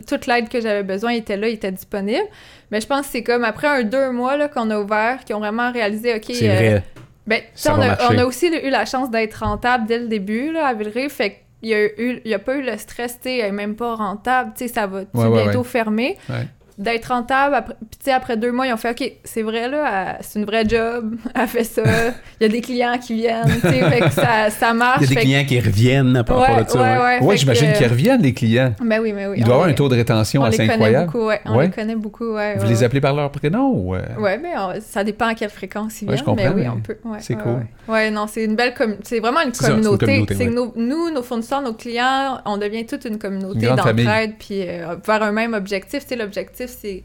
toute 0.07 0.25
l'aide 0.27 0.49
que 0.49 0.59
j'avais 0.59 0.83
besoin 0.83 1.11
était 1.11 1.37
là, 1.37 1.47
était 1.47 1.71
disponible. 1.71 2.25
Mais 2.71 2.81
je 2.81 2.87
pense 2.87 3.05
que 3.05 3.11
c'est 3.11 3.23
comme 3.23 3.43
après 3.43 3.67
un 3.67 3.83
deux 3.83 4.11
mois 4.11 4.35
là, 4.37 4.47
qu'on 4.47 4.69
a 4.71 4.79
ouvert, 4.79 5.23
qu'ils 5.23 5.35
ont 5.35 5.39
vraiment 5.39 5.71
réalisé, 5.71 6.15
OK. 6.15 6.23
C'est 6.33 6.49
euh, 6.49 6.55
vrai. 6.55 6.83
Ben, 7.27 7.41
on, 7.67 7.73
a, 7.73 7.87
marcher. 7.87 8.07
on 8.09 8.17
a 8.17 8.25
aussi 8.25 8.47
eu 8.47 8.69
la 8.69 8.85
chance 8.85 9.11
d'être 9.11 9.35
rentable 9.35 9.85
dès 9.85 9.99
le 9.99 10.07
début 10.07 10.51
là, 10.51 10.67
à 10.67 10.73
Villeray. 10.73 11.07
Fait 11.09 11.41
qu'il 11.59 11.69
y 11.69 11.73
a, 11.73 11.85
eu, 11.85 12.21
il 12.25 12.31
y 12.31 12.33
a 12.33 12.39
pas 12.39 12.55
eu 12.55 12.63
le 12.63 12.77
stress, 12.77 13.19
tu 13.21 13.29
sais, 13.29 13.51
même 13.51 13.75
pas 13.75 13.95
rentable. 13.95 14.53
Tu 14.55 14.67
sais, 14.67 14.73
ça 14.73 14.87
va 14.87 15.01
Ouais, 15.13 15.25
ouais, 15.25 15.43
bientôt 15.43 15.63
fermer. 15.63 16.17
Ouais. 16.85 16.93
D'être 16.93 17.05
rentable, 17.07 17.55
après, 17.55 17.75
puis 17.79 17.99
tu 17.99 18.05
sais, 18.05 18.11
après 18.11 18.37
deux 18.37 18.51
mois, 18.51 18.67
ils 18.67 18.73
ont 18.73 18.77
fait 18.77 18.91
OK, 18.91 19.11
c'est 19.23 19.41
vrai, 19.41 19.69
là, 19.69 20.17
c'est 20.21 20.39
une 20.39 20.45
vraie 20.45 20.67
job, 20.67 21.15
elle 21.35 21.47
fait 21.47 21.63
ça, 21.63 21.81
il 22.39 22.43
y 22.43 22.45
a 22.45 22.49
des 22.49 22.61
clients 22.61 22.97
qui 22.97 23.15
viennent, 23.15 23.45
tu 23.61 23.67
sais, 23.69 23.89
fait 23.89 23.99
que 24.01 24.09
ça, 24.11 24.49
ça 24.49 24.73
marche. 24.73 24.97
Il 25.01 25.03
y 25.03 25.05
a 25.05 25.07
des 25.07 25.13
fait 25.13 25.15
que- 25.15 25.21
clients 25.21 25.45
qui 25.45 25.59
reviennent 25.59 26.15
à 26.17 26.23
propos 26.23 26.41
Ouais, 26.51 26.63
de 26.63 26.69
ça. 26.69 26.81
ouais, 26.81 26.89
ouais. 26.97 26.97
ouais. 27.03 27.17
Oui, 27.21 27.31
fait 27.35 27.37
j'imagine 27.37 27.73
qu'ils 27.73 27.87
reviennent, 27.87 28.21
les 28.21 28.33
clients. 28.33 28.73
Ben 28.83 28.99
oui, 29.01 29.13
mais 29.13 29.27
oui. 29.27 29.35
Il 29.37 29.43
doit 29.43 29.55
avoir 29.55 29.69
un 29.69 29.73
taux 29.73 29.89
de 29.89 29.95
rétention 29.95 30.41
On 30.41 30.45
assez 30.45 30.57
les 30.63 30.67
connaît 30.67 30.73
incroyable. 30.75 31.05
beaucoup, 31.11 31.25
ouais. 31.27 31.41
On 31.45 31.57
Ouais. 31.57 31.65
les 31.65 31.71
connaît 31.71 31.95
beaucoup, 31.95 32.33
ouais. 32.33 32.55
Vous 32.55 32.63
ouais, 32.63 32.67
les 32.69 32.77
ouais. 32.79 32.83
appelez 32.83 33.01
par 33.01 33.13
leur 33.15 33.31
prénom 33.31 33.69
ou... 33.73 33.95
euh? 33.95 34.01
Ouais, 34.19 34.37
mais 34.37 34.49
on- 34.57 34.73
ça 34.81 35.03
dépend 35.03 35.27
à 35.27 35.35
quelle 35.35 35.49
fréquence 35.49 36.01
ils 36.01 36.05
Ouais, 36.05 36.13
viennent. 36.15 36.19
je 36.19 36.23
comprends, 36.23 36.43
mais 36.45 36.49
oui, 36.55 36.61
mais 36.63 36.69
on 36.69 36.79
peut. 36.79 36.97
Ouais, 37.05 37.17
c'est 37.21 37.35
ouais, 37.35 37.41
cool. 37.43 37.51
Ouais, 37.53 37.67
Ouais, 37.87 38.11
non, 38.11 38.25
c'est 38.27 38.43
une 38.45 38.55
belle 38.55 38.73
communauté. 38.73 39.03
C'est 39.05 39.19
vraiment 39.19 39.41
une 39.41 39.51
communauté. 39.51 40.25
C'est 40.29 40.47
ouais. 40.47 40.71
nous, 40.75 41.11
nos 41.11 41.21
fournisseurs, 41.23 41.61
nos 41.61 41.73
clients, 41.73 42.39
on 42.45 42.57
devient 42.57 42.85
toute 42.85 43.05
une 43.05 43.17
communauté 43.17 43.67
d'entraide, 43.67 44.33
puis 44.39 44.61
euh, 44.67 44.95
vers 45.05 45.21
un 45.23 45.31
même 45.31 45.53
objectif. 45.53 46.03
Tu 46.03 46.09
sais, 46.09 46.15
l'objectif, 46.15 46.69
c'est. 46.71 47.03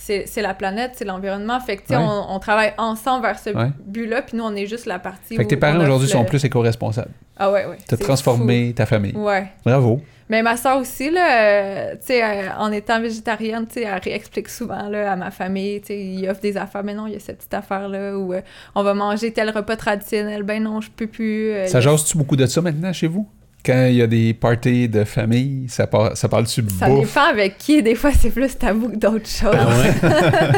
C'est 0.00 0.42
la 0.42 0.54
planète, 0.54 0.92
c'est 0.94 1.04
l'environnement. 1.04 1.58
Fait 1.58 1.76
que, 1.76 1.80
tu 1.82 1.88
sais, 1.88 1.96
Ouais. 1.96 2.04
on, 2.06 2.36
on 2.36 2.38
travaille 2.38 2.72
ensemble 2.78 3.22
vers 3.24 3.36
ce 3.36 3.50
Ouais. 3.50 3.70
but-là, 3.84 4.22
puis 4.22 4.36
nous, 4.36 4.44
on 4.44 4.54
est 4.54 4.66
juste 4.66 4.86
la 4.86 5.00
partie. 5.00 5.34
Fait 5.36 5.42
que 5.42 5.48
tes 5.48 5.56
parents 5.56 5.80
aujourd'hui 5.80 6.06
le- 6.06 6.12
sont 6.12 6.24
plus 6.24 6.44
éco-responsables. 6.44 7.10
Ah 7.36 7.50
ouais, 7.50 7.66
ouais. 7.66 7.78
T'as 7.84 7.96
transformé 7.96 8.72
ta 8.76 8.86
famille. 8.86 9.16
Ouais. 9.16 9.48
Bravo. 9.64 10.00
Mais 10.28 10.40
ma 10.42 10.56
soeur 10.56 10.78
aussi, 10.78 11.10
là, 11.10 11.40
euh, 11.42 11.92
tu 11.94 11.98
sais, 12.06 12.22
euh, 12.22 12.48
en 12.58 12.70
étant 12.70 13.00
végétarienne, 13.00 13.66
tu 13.66 13.80
sais, 13.80 13.86
elle 13.92 13.98
réexplique 14.00 14.48
souvent 14.50 14.88
là, 14.88 15.10
à 15.10 15.16
ma 15.16 15.32
famille, 15.32 15.80
tu 15.80 15.88
sais, 15.88 15.98
il 16.00 16.28
offre 16.28 16.42
des 16.42 16.56
affaires, 16.56 16.84
mais 16.84 16.94
non, 16.94 17.08
il 17.08 17.14
y 17.14 17.16
a 17.16 17.18
cette 17.18 17.38
petite 17.38 17.54
affaire-là 17.54 18.16
où 18.16 18.34
euh, 18.34 18.40
on 18.76 18.84
va 18.84 18.94
manger 18.94 19.32
tel 19.32 19.50
repas 19.50 19.74
traditionnel, 19.74 20.44
ben 20.44 20.62
non, 20.62 20.80
je 20.80 20.90
peux 20.92 21.08
plus. 21.08 21.54
Ça 21.66 21.80
jase-tu 21.80 22.16
beaucoup 22.16 22.36
de 22.36 22.46
ça 22.46 22.60
maintenant 22.60 22.92
chez 22.92 23.08
vous? 23.08 23.28
Quand 23.68 23.84
il 23.84 23.96
y 23.96 24.02
a 24.02 24.06
des 24.06 24.32
parties 24.32 24.88
de 24.88 25.04
famille, 25.04 25.66
ça, 25.68 25.86
par- 25.86 26.16
ça 26.16 26.26
parle-tu 26.26 26.62
Ça 26.78 26.88
bouffe? 26.88 27.06
dépend 27.08 27.26
avec 27.30 27.58
qui, 27.58 27.82
des 27.82 27.94
fois 27.94 28.12
c'est 28.18 28.30
plus 28.30 28.56
tabou 28.56 28.88
que 28.88 28.96
d'autres 28.96 29.28
choses. 29.28 29.54
Ah 29.54 29.68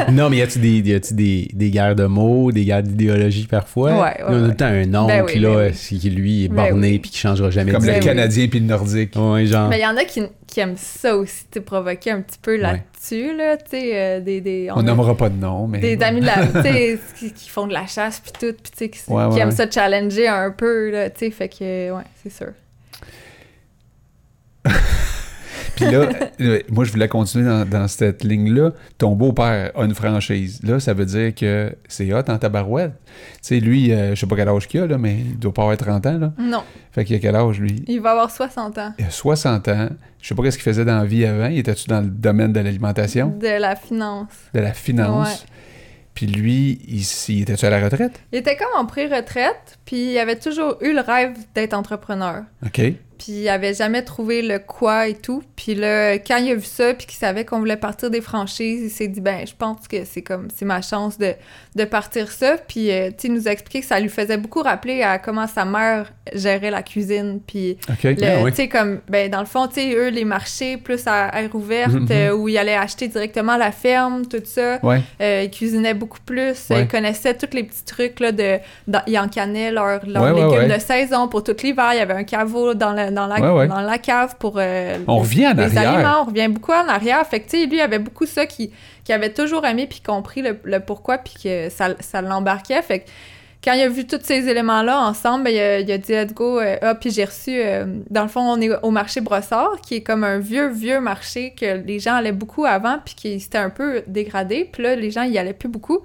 ouais? 0.07 0.11
non, 0.13 0.29
mais 0.29 0.37
y 0.37 0.41
a-tu 0.41 0.59
des, 0.59 0.77
y 0.77 1.13
des, 1.13 1.49
des 1.53 1.71
guerres 1.71 1.95
de 1.95 2.05
mots, 2.05 2.53
des 2.53 2.63
guerres 2.63 2.83
d'idéologie 2.83 3.47
parfois? 3.47 3.91
Ouais, 3.91 4.01
ouais, 4.01 4.17
on 4.27 4.33
a 4.33 4.39
tout 4.39 4.45
le 4.45 4.55
temps 4.55 4.65
un 4.65 4.95
oncle, 4.95 5.07
Ben 5.13 5.25
oui, 5.25 5.39
là, 5.39 5.49
ben 5.55 5.73
oui. 5.91 5.97
qui 5.99 6.09
lui 6.09 6.45
est 6.45 6.47
Ben 6.47 6.69
borné 6.69 6.91
oui. 6.91 6.99
puis 6.99 7.11
qui 7.11 7.17
changera 7.17 7.49
jamais 7.49 7.73
Comme 7.73 7.81
de 7.81 7.87
le 7.87 7.93
Ben. 7.95 7.99
Canadien 8.01 8.47
puis 8.47 8.59
le 8.61 8.65
Nordique. 8.67 9.13
Ouais, 9.17 9.45
genre. 9.45 9.67
Mais 9.67 9.79
il 9.79 9.83
y 9.83 9.87
en 9.87 9.97
a 9.97 10.05
qui, 10.05 10.21
qui 10.47 10.59
aiment 10.61 10.77
ça 10.77 11.17
aussi, 11.17 11.43
provoquer 11.65 12.11
un 12.11 12.21
petit 12.21 12.39
peu 12.41 12.55
là-dessus, 12.55 13.35
là, 13.35 13.57
euh, 13.73 14.19
des... 14.21 14.39
des 14.39 14.69
On 14.73 14.83
nommera 14.83 15.17
pas 15.17 15.27
de 15.27 15.35
nom, 15.35 15.67
mais... 15.67 15.79
des 15.79 16.01
amis 16.01 16.21
de 16.21 16.27
la, 16.27 16.45
qui, 17.19 17.31
qui 17.33 17.49
font 17.49 17.67
de 17.67 17.73
la 17.73 17.87
chasse 17.87 18.21
puis 18.21 18.31
tout, 18.39 18.55
puis 18.77 18.89
qui, 18.89 18.99
Ouais, 19.11 19.23
qui 19.29 19.33
ouais, 19.35 19.39
aiment 19.41 19.49
ouais. 19.49 19.55
ça 19.55 19.69
challenger 19.69 20.27
un 20.29 20.51
peu, 20.51 20.91
là, 20.91 21.09
tu 21.09 21.25
sais, 21.25 21.31
fait 21.31 21.49
que, 21.49 21.91
ouais, 21.91 22.03
c'est 22.23 22.31
sûr. 22.31 22.51
Puis 25.75 25.85
là, 25.89 26.09
euh, 26.41 26.59
moi, 26.69 26.83
je 26.83 26.91
voulais 26.91 27.07
continuer 27.07 27.45
dans, 27.45 27.65
dans 27.67 27.87
cette 27.87 28.23
ligne-là. 28.23 28.71
Ton 28.97 29.11
beau-père 29.15 29.71
a 29.75 29.83
une 29.85 29.95
franchise. 29.95 30.59
Là, 30.63 30.79
ça 30.79 30.93
veut 30.93 31.05
dire 31.05 31.33
que 31.33 31.73
c'est 31.87 32.13
hot 32.13 32.23
en 32.27 32.37
tabarouette. 32.37 32.91
Tu 33.05 33.13
sais, 33.41 33.59
lui, 33.59 33.91
euh, 33.91 34.13
je 34.13 34.19
sais 34.19 34.27
pas 34.27 34.35
quel 34.35 34.49
âge 34.49 34.67
qu'il 34.67 34.81
a, 34.81 34.87
là, 34.87 34.97
mais 34.97 35.15
il 35.15 35.39
doit 35.39 35.53
pas 35.53 35.63
avoir 35.63 35.77
30 35.77 36.05
ans, 36.05 36.17
là. 36.19 36.33
Non, 36.37 36.63
Fait 36.91 37.05
qu'il 37.05 37.15
a 37.15 37.19
quel 37.19 37.35
âge, 37.35 37.59
lui? 37.59 37.83
il 37.87 38.01
va 38.01 38.11
avoir 38.11 38.29
60 38.29 38.77
ans. 38.77 38.93
Il 38.99 39.05
a 39.05 39.09
60 39.09 39.67
ans. 39.69 39.89
Je 40.21 40.27
sais 40.27 40.35
pas 40.35 40.43
qu'est-ce 40.43 40.57
qu'il 40.57 40.65
faisait 40.65 40.85
dans 40.85 40.97
la 40.99 41.05
vie 41.05 41.25
avant. 41.25 41.47
Il 41.47 41.57
était-tu 41.57 41.87
dans 41.87 42.01
le 42.01 42.07
domaine 42.09 42.51
de 42.53 42.59
l'alimentation, 42.59 43.29
De 43.39 43.47
la 43.59 43.75
finance. 43.75 44.27
de 44.53 44.59
la 44.59 44.73
finance? 44.73 45.27
Ouais. 45.29 45.49
Puis 46.13 46.27
lui, 46.27 46.79
il, 46.87 47.01
il 47.33 47.41
était-tu 47.43 47.65
à 47.65 47.69
la 47.69 47.81
retraite? 47.81 48.19
Il 48.33 48.37
était 48.39 48.57
comme 48.57 48.67
en 48.77 48.85
pré-retraite, 48.85 49.79
puis 49.85 50.11
il 50.11 50.19
avait 50.19 50.35
toujours 50.35 50.75
eu 50.81 50.93
le 50.93 50.99
rêve 51.01 51.31
d'être 51.55 51.73
entrepreneur. 51.73 52.43
OK. 52.65 52.81
Puis 53.23 53.33
il 53.33 53.49
avait 53.49 53.75
jamais 53.75 54.01
trouvé 54.01 54.41
le 54.41 54.57
quoi 54.57 55.07
et 55.07 55.13
tout. 55.13 55.43
Puis 55.55 55.75
là, 55.75 56.13
quand 56.15 56.37
il 56.37 56.51
a 56.53 56.55
vu 56.55 56.63
ça, 56.65 56.95
puis 56.95 57.05
qu'il 57.05 57.17
savait 57.19 57.45
qu'on 57.45 57.59
voulait 57.59 57.77
partir 57.77 58.09
des 58.09 58.19
franchises, 58.21 58.81
il 58.81 58.89
s'est 58.89 59.07
dit, 59.07 59.21
ben, 59.21 59.45
je 59.45 59.53
pense 59.55 59.87
que 59.87 60.05
c'est 60.05 60.23
comme, 60.23 60.47
c'est 60.55 60.65
ma 60.65 60.81
chance 60.81 61.19
de, 61.19 61.33
de 61.75 61.83
partir 61.83 62.31
ça. 62.31 62.55
Puis, 62.67 62.89
euh, 62.91 63.09
tu 63.09 63.13
sais, 63.19 63.27
il 63.27 63.33
nous 63.35 63.47
a 63.47 63.51
expliqué 63.51 63.81
que 63.81 63.85
ça 63.85 63.99
lui 63.99 64.09
faisait 64.09 64.37
beaucoup 64.37 64.63
rappeler 64.63 65.03
à 65.03 65.19
comment 65.19 65.45
sa 65.45 65.65
mère 65.65 66.11
gérait 66.33 66.71
la 66.71 66.81
cuisine. 66.81 67.41
Puis, 67.45 67.77
oui. 68.03 68.15
tu 68.15 68.55
sais, 68.55 68.67
comme, 68.69 69.01
ben, 69.07 69.29
dans 69.29 69.41
le 69.41 69.45
fond, 69.45 69.67
tu 69.67 69.75
sais, 69.75 69.93
eux, 69.93 70.07
les 70.09 70.25
marchés 70.25 70.77
plus 70.77 71.05
à 71.05 71.29
air 71.39 71.53
ouverte, 71.53 71.91
Mhm. 71.93 72.07
euh, 72.09 72.31
où 72.33 72.49
ils 72.49 72.57
allaient 72.57 72.73
acheter 72.73 73.07
directement 73.07 73.51
à 73.53 73.57
la 73.59 73.71
ferme, 73.71 74.25
tout 74.25 74.41
ça. 74.43 74.79
Ouais. 74.81 75.01
Euh, 75.21 75.43
ils 75.45 75.51
cuisinaient 75.51 75.93
beaucoup 75.93 76.21
plus. 76.25 76.55
Ouais. 76.71 76.81
Ils 76.81 76.87
connaissaient 76.87 77.35
tous 77.35 77.53
les 77.55 77.63
petits 77.65 77.85
trucs 77.85 78.19
là, 78.19 78.31
de. 78.31 78.57
dans- 78.87 79.03
ils 79.05 79.19
encanaient 79.19 79.71
leurs 79.71 80.03
leurs 80.07 80.23
Ouais, 80.35 80.57
légumes 80.57 80.73
de 80.75 80.79
saison 80.81 81.27
pour 81.27 81.43
tout 81.43 81.55
l'hiver. 81.61 81.91
Il 81.93 81.97
y 81.97 82.01
avait 82.01 82.15
un 82.15 82.23
caveau 82.23 82.73
dans, 82.73 82.93
le- 82.93 83.10
dans, 83.13 83.27
la, 83.27 83.39
Ouais, 83.39 83.59
ouais. 83.59 83.67
dans 83.67 83.81
la 83.81 83.97
cave 83.97 84.35
pour. 84.39 84.55
euh, 84.57 84.97
On 85.07 85.17
revient 85.19 85.47
en 85.47 85.53
les 85.53 85.77
arrière. 85.77 85.93
aliments. 85.95 86.21
On 86.21 86.25
revient 86.25 86.47
beaucoup 86.47 86.71
en 86.73 86.87
arrière. 86.87 87.25
Fait 87.27 87.39
que, 87.39 87.51
lui, 87.67 87.77
il 87.77 87.81
avait 87.81 87.99
beaucoup 87.99 88.25
ça 88.25 88.45
qui, 88.45 88.71
qui 89.03 89.13
avait 89.13 89.31
toujours 89.33 89.65
aimé 89.65 89.87
puis 89.89 90.01
compris 90.01 90.41
le, 90.41 90.59
le 90.63 90.79
pourquoi 90.79 91.17
puis 91.17 91.33
que 91.43 91.69
ça, 91.69 91.89
ça 91.99 92.21
l'embarquait. 92.21 92.81
Fait 92.81 92.99
que 92.99 93.05
quand 93.63 93.73
il 93.73 93.81
a 93.81 93.89
vu 93.89 94.07
tous 94.07 94.19
ces 94.23 94.47
éléments-là 94.49 94.99
ensemble, 95.01 95.43
ben, 95.43 95.51
il, 95.53 95.59
a, 95.59 95.79
il 95.81 95.91
a 95.91 95.97
dit 95.99 96.11
let's 96.13 96.33
go. 96.33 96.59
euh, 96.59 96.77
ah, 96.81 96.95
puis 96.95 97.11
j'ai 97.11 97.25
reçu, 97.25 97.51
euh, 97.53 97.85
dans 98.09 98.23
le 98.23 98.27
fond, 98.27 98.41
on 98.41 98.59
est 98.59 98.71
au 98.81 98.89
marché 98.89 99.21
Brossard, 99.21 99.79
qui 99.85 99.97
est 99.97 100.01
comme 100.01 100.23
un 100.23 100.39
vieux, 100.39 100.67
vieux 100.69 100.99
marché 100.99 101.53
que 101.53 101.77
les 101.85 101.99
gens 101.99 102.15
allaient 102.15 102.31
beaucoup 102.31 102.65
avant, 102.65 102.97
puis 103.05 103.13
qui 103.13 103.39
s'était 103.39 103.59
un 103.59 103.69
peu 103.69 104.01
dégradé. 104.07 104.67
Puis 104.71 104.81
là, 104.81 104.95
les 104.95 105.11
gens 105.11 105.21
y 105.23 105.37
allaient 105.37 105.53
plus 105.53 105.69
beaucoup. 105.69 105.99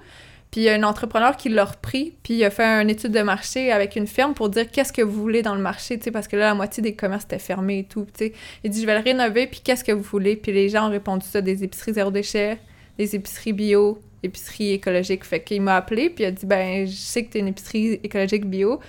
Puis 0.57 0.63
il 0.63 0.65
y 0.65 0.69
a 0.69 0.73
un 0.73 0.81
entrepreneur 0.81 1.37
qui 1.37 1.49
l'a 1.49 1.65
repris, 1.65 2.15
puis 2.23 2.33
il 2.33 2.43
a 2.43 2.49
fait 2.49 2.63
une 2.63 2.89
étude 2.89 3.11
de 3.11 3.21
marché 3.21 3.71
avec 3.71 3.95
une 3.95 4.07
ferme 4.07 4.33
pour 4.33 4.49
dire 4.49 4.71
qu'est-ce 4.71 4.91
que 4.91 5.03
vous 5.03 5.21
voulez 5.21 5.43
dans 5.43 5.53
le 5.53 5.61
marché, 5.61 5.99
tu 5.99 6.05
sais, 6.05 6.11
parce 6.11 6.27
que 6.27 6.35
là, 6.35 6.47
la 6.47 6.55
moitié 6.55 6.81
des 6.81 6.95
commerces 6.95 7.25
étaient 7.25 7.37
fermés 7.37 7.77
et 7.77 7.83
tout, 7.83 8.05
tu 8.05 8.25
sais. 8.25 8.33
Il 8.63 8.71
dit, 8.71 8.81
je 8.81 8.87
vais 8.87 8.97
le 8.97 9.03
rénover, 9.03 9.45
puis 9.45 9.61
qu'est-ce 9.63 9.83
que 9.83 9.91
vous 9.91 10.01
voulez? 10.01 10.35
Puis 10.35 10.51
les 10.51 10.69
gens 10.69 10.87
ont 10.87 10.89
répondu 10.89 11.27
ça, 11.27 11.41
des 11.41 11.63
épiceries 11.63 11.93
zéro 11.93 12.09
déchet, 12.09 12.57
des 12.97 13.15
épiceries 13.15 13.53
bio, 13.53 14.01
épiceries 14.23 14.71
écologiques. 14.71 15.25
Fait 15.25 15.43
qu'il 15.43 15.61
m'a 15.61 15.75
appelé, 15.75 16.09
puis 16.09 16.23
il 16.23 16.27
a 16.27 16.31
dit, 16.31 16.47
ben, 16.47 16.87
je 16.87 16.91
sais 16.91 17.23
que 17.23 17.33
t'es 17.33 17.39
une 17.39 17.49
épicerie 17.49 17.99
écologique 18.03 18.45
bio, 18.45 18.79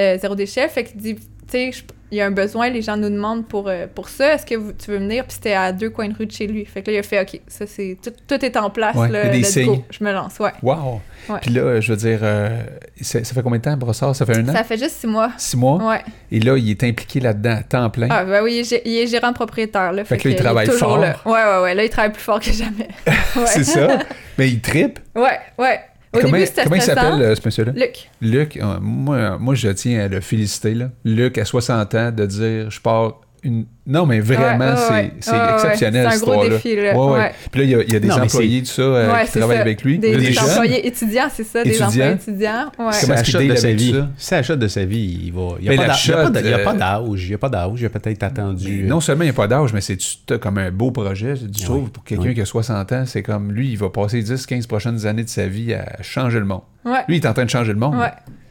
euh, 0.00 0.16
zéro 0.16 0.34
déchet. 0.34 0.66
Fait 0.68 0.84
qu'il 0.84 0.96
dit, 0.96 1.16
tu 1.50 1.72
sais, 1.72 1.84
il 2.10 2.16
y 2.16 2.20
a 2.22 2.26
un 2.26 2.30
besoin, 2.30 2.70
les 2.70 2.80
gens 2.80 2.96
nous 2.96 3.10
demandent 3.10 3.46
pour, 3.46 3.68
euh, 3.68 3.86
pour 3.94 4.08
ça, 4.08 4.32
est-ce 4.34 4.46
que 4.46 4.54
vous- 4.54 4.72
tu 4.72 4.90
veux 4.90 4.96
venir? 4.96 5.24
Puis 5.24 5.34
c'était 5.34 5.52
à 5.52 5.72
deux 5.72 5.90
coins 5.90 6.08
de 6.08 6.14
rue 6.16 6.24
de 6.24 6.32
chez 6.32 6.46
lui. 6.46 6.64
Fait 6.64 6.80
que 6.82 6.90
là, 6.90 6.96
il 6.96 7.00
a 7.00 7.02
fait, 7.02 7.20
OK, 7.20 7.40
ça 7.46 7.66
c'est, 7.66 7.98
tout, 8.02 8.10
tout 8.26 8.42
est 8.42 8.56
en 8.56 8.70
place, 8.70 8.96
Ouais, 8.96 9.10
là, 9.10 9.24
il 9.24 9.26
y 9.26 9.28
a 9.28 9.32
des 9.32 9.38
let's 9.40 9.52
signes. 9.52 9.66
go. 9.66 9.84
Je 9.90 10.02
me 10.02 10.10
lance, 10.12 10.38
ouais. 10.38 10.52
Wow! 10.62 11.02
Ouais. 11.28 11.38
Puis 11.42 11.50
là, 11.50 11.80
je 11.82 11.92
veux 11.92 11.98
dire, 11.98 12.20
euh, 12.22 12.62
ça, 13.02 13.22
fait 13.22 13.42
combien 13.42 13.58
de 13.58 13.64
temps, 13.64 13.76
Brossard? 13.76 14.16
Ça 14.16 14.24
fait 14.24 14.38
un 14.38 14.48
an? 14.48 14.52
Ça 14.54 14.64
fait 14.64 14.78
juste 14.78 14.96
six 14.96 15.06
mois. 15.06 15.32
Six 15.36 15.56
mois? 15.58 15.76
Ouais. 15.86 16.00
Et 16.32 16.40
là, 16.40 16.56
il 16.56 16.70
est 16.70 16.82
impliqué 16.84 17.20
là-dedans 17.20 17.56
à 17.58 17.62
temps 17.62 17.90
plein? 17.90 18.08
Ah, 18.10 18.24
ben 18.24 18.42
oui, 18.42 18.54
il 18.54 18.58
est, 18.60 18.62
gé- 18.72 18.82
il 18.86 18.96
est 18.96 19.06
gérant 19.06 19.34
propriétaire, 19.34 19.92
là. 19.92 20.04
Fait 20.06 20.16
que 20.16 20.28
là, 20.28 20.34
il 20.34 20.40
travaille 20.40 20.66
fort. 20.68 20.96
là. 20.96 21.16
Ouais, 21.26 21.32
ouais, 21.32 21.62
ouais. 21.64 21.74
Là, 21.74 21.84
il 21.84 21.90
travaille 21.90 22.12
plus 22.12 22.22
fort 22.22 22.40
que 22.40 22.50
jamais. 22.52 22.88
C'est 23.46 23.64
ça? 23.64 23.98
Mais 24.38 24.48
il 24.48 24.60
tripe? 24.62 24.98
Ouais, 25.14 25.38
ouais. 25.58 25.80
Au 26.18 26.22
comment 26.22 26.36
début, 26.36 26.46
c'était 26.46 26.64
comment 26.64 26.76
il 26.76 26.82
s'appelle, 26.82 27.22
euh, 27.22 27.34
ce 27.34 27.40
monsieur-là? 27.44 27.72
Luc. 27.74 28.10
Luc, 28.20 28.56
euh, 28.56 28.78
moi, 28.80 29.38
moi, 29.38 29.54
je 29.54 29.68
tiens 29.68 30.04
à 30.04 30.08
le 30.08 30.20
féliciter. 30.20 30.74
Là. 30.74 30.90
Luc, 31.04 31.38
à 31.38 31.44
60 31.44 31.94
ans, 31.94 32.12
de 32.12 32.26
dire 32.26 32.70
je 32.70 32.80
pars 32.80 33.20
une... 33.48 33.64
Non, 33.86 34.04
mais 34.06 34.20
vraiment, 34.20 34.58
Ouais, 34.66 34.70
ouais, 34.70 34.76
c'est 34.76 34.92
ouais. 34.92 35.12
c'est 35.20 35.30
Ouais, 35.32 35.38
ouais, 35.38 35.52
exceptionnel, 35.54 36.02
C'est 36.02 36.06
un 36.08 36.10
cette 36.12 36.20
gros 36.20 36.32
histoire-là. 36.32 36.54
défi, 36.56 36.76
là. 36.76 36.82
Ouais, 36.98 37.06
ouais. 37.12 37.18
Ouais. 37.18 37.32
Puis 37.50 37.60
là, 37.60 37.64
il 37.66 37.70
y 37.70 37.74
a, 37.74 37.82
il 37.82 37.92
y 37.92 37.96
a 37.96 38.00
des 38.00 38.08
Non, 38.08 38.18
employés, 38.22 38.60
tout 38.60 38.66
ça, 38.66 38.82
euh, 38.82 39.12
Ouais, 39.12 39.24
qui 39.24 39.30
travaillent 39.38 39.56
ça. 39.56 39.62
avec 39.62 39.82
lui. 39.82 39.98
Des, 39.98 40.12
Là, 40.12 40.18
des 40.18 40.32
jeunes? 40.32 40.44
employés 40.44 40.86
étudiants, 40.86 41.28
c'est 41.34 41.44
ça, 41.44 41.62
des 41.64 41.70
Étudiants? 41.70 41.86
employés 41.88 42.12
étudiants. 42.12 42.64
Ouais. 42.66 42.70
Comment 42.76 42.92
Ça 42.92 43.14
est-ce 43.14 43.36
qu'il 43.38 43.48
de 43.48 43.54
sa 43.56 43.72
vie. 43.72 43.92
ça? 43.92 44.08
Ça 44.18 44.36
achète 44.36 44.58
de 44.58 44.68
sa 44.68 44.84
vie, 44.84 45.20
il 45.24 45.32
va. 45.32 45.48
Il 45.58 45.62
n'y 45.62 45.68
Mais 45.70 45.74
a, 45.74 45.76
pas 45.78 45.86
la 45.86 45.88
d'a- 45.94 45.98
il 46.04 46.10
y 46.10 46.12
a 46.12 46.16
pas 46.22 46.30
d'a- 46.30 46.40
il 46.40 46.46
y 46.50 46.52
a 46.52 46.58
shot, 46.58 46.64
pas 46.64 46.72
euh, 46.74 46.78
d'âge. 46.78 47.22
Il 47.24 47.28
n'y 47.28 47.34
a 47.34 47.38
pas 47.38 47.48
d'âge. 47.48 47.70
Il 47.80 47.86
a 47.86 47.88
peut-être 47.90 48.22
attendu. 48.22 48.82
Non 48.84 49.00
seulement 49.00 49.22
il 49.22 49.26
n'y 49.26 49.30
a 49.30 49.34
pas 49.34 49.48
d'âge, 49.48 49.72
mais 49.72 49.80
c'est 49.80 49.98
comme 50.38 50.58
un 50.58 50.70
beau 50.70 50.90
projet. 50.90 51.34
Tu 51.34 51.64
trouves, 51.64 51.90
pour 51.90 52.04
quelqu'un 52.04 52.34
qui 52.34 52.40
a 52.42 52.44
60 52.44 52.92
ans, 52.92 53.04
c'est 53.06 53.22
comme 53.22 53.52
lui, 53.52 53.70
il 53.70 53.78
va 53.78 53.88
passer 53.88 54.20
10-15 54.22 54.66
prochaines 54.66 55.06
années 55.06 55.24
de 55.24 55.28
sa 55.30 55.46
vie 55.46 55.72
à 55.72 56.02
changer 56.02 56.38
le 56.40 56.44
monde. 56.44 56.60
Lui, 57.08 57.16
il 57.16 57.24
est 57.24 57.26
en 57.26 57.32
train 57.32 57.44
de 57.46 57.50
changer 57.50 57.72
le 57.72 57.78
monde. 57.78 57.96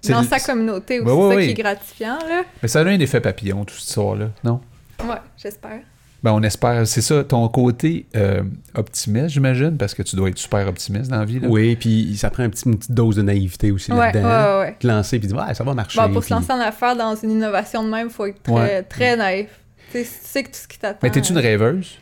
Dans 0.10 0.24
sa 0.24 0.40
communauté 0.40 1.00
aussi, 1.02 1.36
ça 1.36 1.42
qui 1.42 1.50
est 1.50 1.54
gratifiant, 1.54 2.18
là. 2.30 2.44
Mais 2.62 2.68
ça 2.70 2.80
a 2.80 2.84
un 2.86 3.00
effet 3.00 3.20
papillon, 3.20 3.66
toute 3.66 3.78
cette 3.78 3.90
histoire-là, 3.90 4.28
non? 4.44 4.62
Ouais, 5.04 5.18
j'espère. 5.38 5.82
Ben, 6.24 6.32
on 6.32 6.42
espère. 6.42 6.88
C'est 6.88 7.02
ça, 7.02 7.24
ton 7.24 7.48
côté 7.48 8.08
euh, 8.16 8.42
optimiste, 8.76 9.30
j'imagine, 9.30 9.78
parce 9.78 9.94
que 9.94 10.02
tu 10.02 10.16
dois 10.16 10.30
être 10.30 10.38
super 10.38 10.68
optimiste 10.68 11.12
dans 11.12 11.20
la 11.20 11.26
vie. 11.26 11.40
Là. 11.40 11.48
Oui, 11.48 11.76
puis 11.76 12.18
ça 12.18 12.30
prend 12.30 12.44
un 12.44 12.50
petit, 12.50 12.66
une 12.66 12.78
petite 12.78 12.92
dose 12.92 13.18
de 13.18 13.22
naïveté 13.22 13.72
aussi 13.72 13.92
ouais, 13.92 14.12
là-dedans. 14.12 14.28
Ouais, 14.28 14.60
ouais. 14.66 14.76
Te 14.80 14.88
lancer, 14.88 15.20
puis 15.20 15.28
dire, 15.28 15.38
ouais 15.38 15.54
ça 15.54 15.64
va 15.64 15.74
marcher. 15.74 16.02
Pour 16.12 16.24
se 16.24 16.34
lancer 16.34 16.52
en 16.52 16.60
affaires 16.60 16.96
dans 16.96 17.16
une 17.16 17.32
innovation 17.32 17.84
de 17.84 17.90
même, 17.90 18.08
il 18.08 18.14
faut 18.14 18.26
être 18.26 18.42
très, 18.42 18.84
très 18.84 19.16
naïf. 19.16 19.50
Tu 19.92 20.04
sais 20.04 20.44
que 20.44 20.50
tout 20.50 20.56
ce 20.56 20.68
qui 20.68 20.80
t'attend. 20.80 21.00
Mais 21.04 21.12
t'es-tu 21.12 21.32
une 21.32 21.38
euh, 21.38 21.42
rêveuse? 21.42 21.98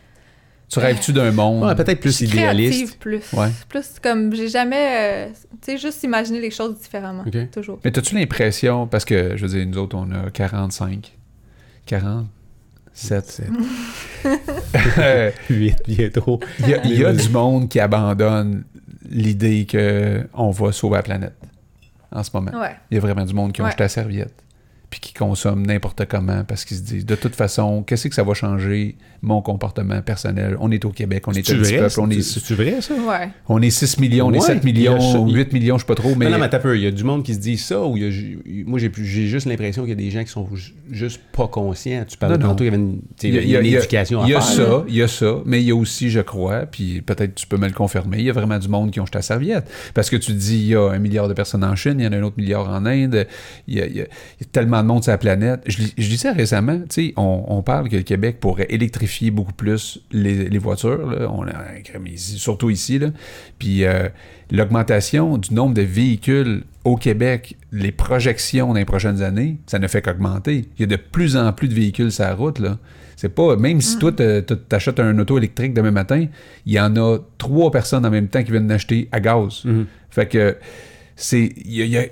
Tu 0.69 0.79
rêves-tu 0.79 1.13
d'un 1.13 1.31
monde? 1.31 1.75
Peut-être 1.75 1.99
plus 1.99 2.21
idéaliste 2.21 2.97
plus 2.97 3.21
ouais. 3.33 3.49
plus 3.69 3.99
comme 4.01 4.33
j'ai 4.33 4.47
jamais 4.47 5.27
euh, 5.27 5.29
tu 5.61 5.73
sais 5.73 5.77
juste 5.77 6.01
imaginer 6.03 6.39
les 6.39 6.49
choses 6.49 6.79
différemment 6.79 7.23
okay. 7.27 7.47
toujours. 7.47 7.79
Mais 7.83 7.95
as-tu 7.95 8.15
l'impression 8.15 8.87
parce 8.87 9.05
que 9.05 9.37
je 9.37 9.45
veux 9.45 9.51
dire 9.55 9.67
nous 9.67 9.77
autres 9.77 9.95
on 9.95 10.09
a 10.11 10.31
45 10.31 11.15
40 11.85 12.25
7. 12.95 13.41
8 15.49 15.75
bientôt. 15.87 16.39
Il 16.59 16.69
y 16.97 17.05
a, 17.05 17.13
du 17.13 17.29
monde 17.29 17.67
qui 17.69 17.79
abandonne 17.79 18.63
l'idée 19.09 19.67
qu'on 19.69 20.51
va 20.51 20.71
sauver 20.71 20.95
la 20.95 21.03
planète 21.03 21.35
en 22.11 22.23
ce 22.23 22.31
moment. 22.33 22.51
Il 22.89 22.95
y 22.95 22.97
a 22.97 23.01
vraiment 23.01 23.25
du 23.25 23.33
monde 23.33 23.51
qui 23.51 23.61
ont 23.61 23.69
jeté 23.69 23.83
la 23.83 23.89
serviette 23.89 24.33
puis 24.95 25.01
qui 25.01 25.13
consomment 25.13 25.65
n'importe 25.67 26.05
comment 26.05 26.45
parce 26.45 26.63
qu'ils 26.63 26.77
se 26.77 26.81
disent 26.83 27.05
de 27.05 27.15
toute 27.15 27.35
façon, 27.35 27.83
qu'est-ce 27.83 28.07
que 28.07 28.15
ça 28.15 28.23
va 28.23 28.33
changer 28.33 28.95
mon 29.21 29.41
comportement 29.41 30.01
personnel? 30.01 30.55
On 30.61 30.71
est 30.71 30.85
au 30.85 30.91
Québec, 30.91 31.27
on 31.27 31.33
est 31.33 31.39
un 31.49 31.53
petit 31.57 31.73
peuple, 31.75 31.99
on 31.99 32.09
est, 32.09 32.21
c'est 32.21 32.53
vrai 32.55 32.79
ça? 32.79 32.93
Ouais. 32.93 33.27
on 33.49 33.61
est 33.61 33.69
6 33.71 33.99
millions, 33.99 34.27
on 34.27 34.31
est 34.33 34.39
Ouais, 34.39 34.45
7 34.45 34.59
il 34.63 34.69
y 34.69 34.87
a 34.87 34.91
millions, 34.93 35.01
ça, 35.01 35.19
il- 35.27 35.35
8 35.35 35.51
millions, 35.51 35.77
je 35.77 35.81
sais 35.81 35.85
pas 35.87 35.95
trop, 35.95 36.15
mais, 36.15 36.25
Non, 36.27 36.31
non, 36.31 36.37
mais 36.39 36.49
t'as 36.49 36.59
peu. 36.59 36.77
Il 36.77 36.83
y 36.83 36.87
a 36.87 36.91
du 36.91 37.03
monde 37.03 37.23
qui 37.23 37.33
se 37.33 37.39
dit 37.39 37.57
ça 37.57 37.83
ou 37.85 37.97
il 37.97 38.03
y 38.03 38.07
a 38.07 38.09
ju- 38.09 38.39
moi, 38.65 38.79
j'ai 38.79 38.89
juste 39.27 39.47
l'impression 39.47 39.81
qu'il 39.81 39.89
y 39.89 39.93
a 39.93 39.95
des 39.95 40.11
gens 40.11 40.23
qui 40.23 40.29
sont 40.31 40.47
ju- 40.55 40.73
juste 40.89 41.19
pas 41.33 41.49
conscients. 41.49 42.05
Tu 42.07 42.15
parlais 42.17 42.37
Non, 42.37 42.43
non. 42.45 42.49
tantôt, 42.51 42.63
il 42.63 42.67
y 42.67 42.69
avait 42.69 42.77
une, 42.77 43.01
il 43.21 43.33
y 43.33 43.37
a, 43.37 43.41
il 43.41 43.49
y 43.49 43.55
a 43.57 43.59
une 43.59 43.65
il 43.65 43.71
y 43.73 43.75
a- 43.75 43.79
éducation 43.79 44.23
il 44.25 44.29
y 44.29 44.33
a 44.33 44.37
à 44.37 44.41
faire. 44.41 44.65
ça, 44.65 44.85
il 44.87 44.95
y 44.95 45.01
a 45.03 45.07
ça, 45.09 45.39
mais 45.45 45.61
il 45.61 45.67
y 45.67 45.71
a 45.71 45.75
aussi, 45.75 46.09
je 46.09 46.21
crois, 46.21 46.61
puis 46.67 47.01
peut-être 47.01 47.35
tu 47.35 47.47
peux 47.47 47.57
me 47.57 47.67
le 47.67 47.73
confirmer, 47.73 48.19
il 48.19 48.25
y 48.25 48.29
a 48.29 48.33
vraiment 48.33 48.59
du 48.59 48.69
monde 48.69 48.91
qui 48.91 49.01
ont 49.01 49.05
jeté 49.05 49.17
la 49.17 49.21
serviette. 49.23 49.69
Parce 49.93 50.09
que 50.09 50.15
tu 50.15 50.31
dis, 50.31 50.55
il 50.59 50.67
y 50.67 50.75
a 50.75 50.89
un 50.89 50.99
milliard 50.99 51.27
de 51.27 51.33
personnes 51.33 51.65
en 51.65 51.75
Chine, 51.75 51.95
il 51.99 52.05
y 52.05 52.07
en 52.07 52.13
a 52.13 52.15
un 52.17 52.23
autre 52.23 52.37
milliard 52.37 52.69
en 52.69 52.85
Inde, 52.85 53.27
il 53.67 53.73
y 53.75 53.81
a, 53.81 53.85
il 53.87 53.95
y 53.97 54.01
a- 54.01 54.05
il 54.05 54.41
y 54.41 54.43
a 54.43 54.47
tellement 54.51 54.83
de 54.85 54.89
monde 54.89 55.03
sur 55.03 55.11
la 55.11 55.17
planète. 55.17 55.61
Je, 55.67 55.83
je 55.97 56.07
disais 56.09 56.31
récemment, 56.31 56.79
tu 56.79 57.07
sais, 57.07 57.13
on, 57.17 57.43
on 57.47 57.61
parle 57.61 57.89
que 57.89 57.97
le 57.97 58.03
Québec 58.03 58.39
pourrait 58.39 58.67
électrifier 58.69 59.29
beaucoup 59.31 59.51
plus 59.53 59.99
les, 60.11 60.47
les 60.49 60.57
voitures, 60.57 61.05
là. 61.11 61.29
On 61.29 61.43
a, 61.45 61.53
comme 61.91 62.07
ici- 62.07 62.37
surtout 62.39 62.69
ici, 62.69 62.97
là. 62.99 63.09
Puis 63.59 63.83
euh, 63.83 64.07
l'augmentation 64.51 65.37
du 65.37 65.53
nombre 65.53 65.73
de 65.73 65.81
véhicules 65.81 66.63
au 66.83 66.95
Québec, 66.95 67.57
les 67.71 67.91
projections 67.91 68.67
dans 68.69 68.73
les 68.75 68.85
prochaines 68.85 69.21
années, 69.21 69.57
ça 69.67 69.79
ne 69.79 69.87
fait 69.87 70.01
qu'augmenter. 70.01 70.65
Il 70.77 70.81
y 70.81 70.83
a 70.83 70.87
de 70.87 70.95
plus 71.01 71.35
en 71.35 71.51
plus 71.51 71.67
de 71.67 71.73
véhicules 71.73 72.11
sur 72.11 72.23
la 72.23 72.35
route, 72.35 72.59
là. 72.59 72.77
C'est 73.17 73.29
pas, 73.33 73.55
même 73.55 73.79
si 73.81 73.97
toi, 73.97 74.11
t'achètes 74.11 74.99
un 74.99 75.17
auto 75.19 75.37
électrique 75.37 75.73
demain 75.73 75.91
matin, 75.91 76.25
il 76.65 76.73
y 76.73 76.79
en 76.79 76.95
a 76.97 77.17
trois 77.37 77.71
personnes 77.71 78.05
en 78.05 78.09
même 78.11 78.27
temps 78.27 78.43
qui 78.43 78.51
viennent 78.51 78.67
d'acheter 78.67 79.07
à 79.11 79.19
gaz. 79.21 79.61
Mhm. 79.63 79.85
Fait 80.09 80.27
que 80.27 80.57
c'est. 81.15 81.53
y 81.65 81.81
a- 81.81 81.85
y 81.85 81.97
a- 81.97 82.07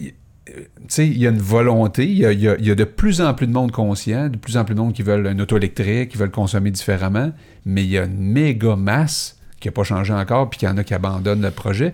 il 0.97 1.17
y 1.17 1.25
a 1.27 1.29
une 1.29 1.37
volonté, 1.39 2.05
il 2.05 2.17
y 2.17 2.25
a, 2.25 2.31
il 2.31 2.39
y 2.41 2.49
a- 2.49 2.55
il 2.59 2.67
y 2.67 2.71
a 2.71 2.75
de 2.75 2.83
plus 2.83 3.21
en 3.21 3.33
plus 3.33 3.47
de 3.47 3.53
monde 3.53 3.71
conscient, 3.71 4.29
de 4.29 4.37
plus 4.37 4.57
en 4.57 4.65
plus 4.65 4.75
de 4.75 4.79
monde 4.79 4.93
qui 4.93 5.01
veulent 5.03 5.25
un 5.27 5.39
auto 5.39 5.55
électrique, 5.57 6.09
qui 6.09 6.17
veulent 6.17 6.31
consommer 6.31 6.69
différemment, 6.71 7.31
mais 7.65 7.83
il 7.83 7.89
y 7.89 7.97
a 7.97 8.03
une 8.03 8.17
méga 8.19 8.75
masse 8.75 9.37
qui 9.59 9.67
n'a 9.67 9.71
pas 9.71 9.83
changé 9.83 10.11
encore, 10.13 10.49
puis 10.49 10.59
qu'il 10.59 10.67
y 10.67 10.71
en 10.71 10.77
a 10.77 10.83
qui 10.83 10.93
abandonnent 10.93 11.41
le 11.41 11.51
projet. 11.51 11.93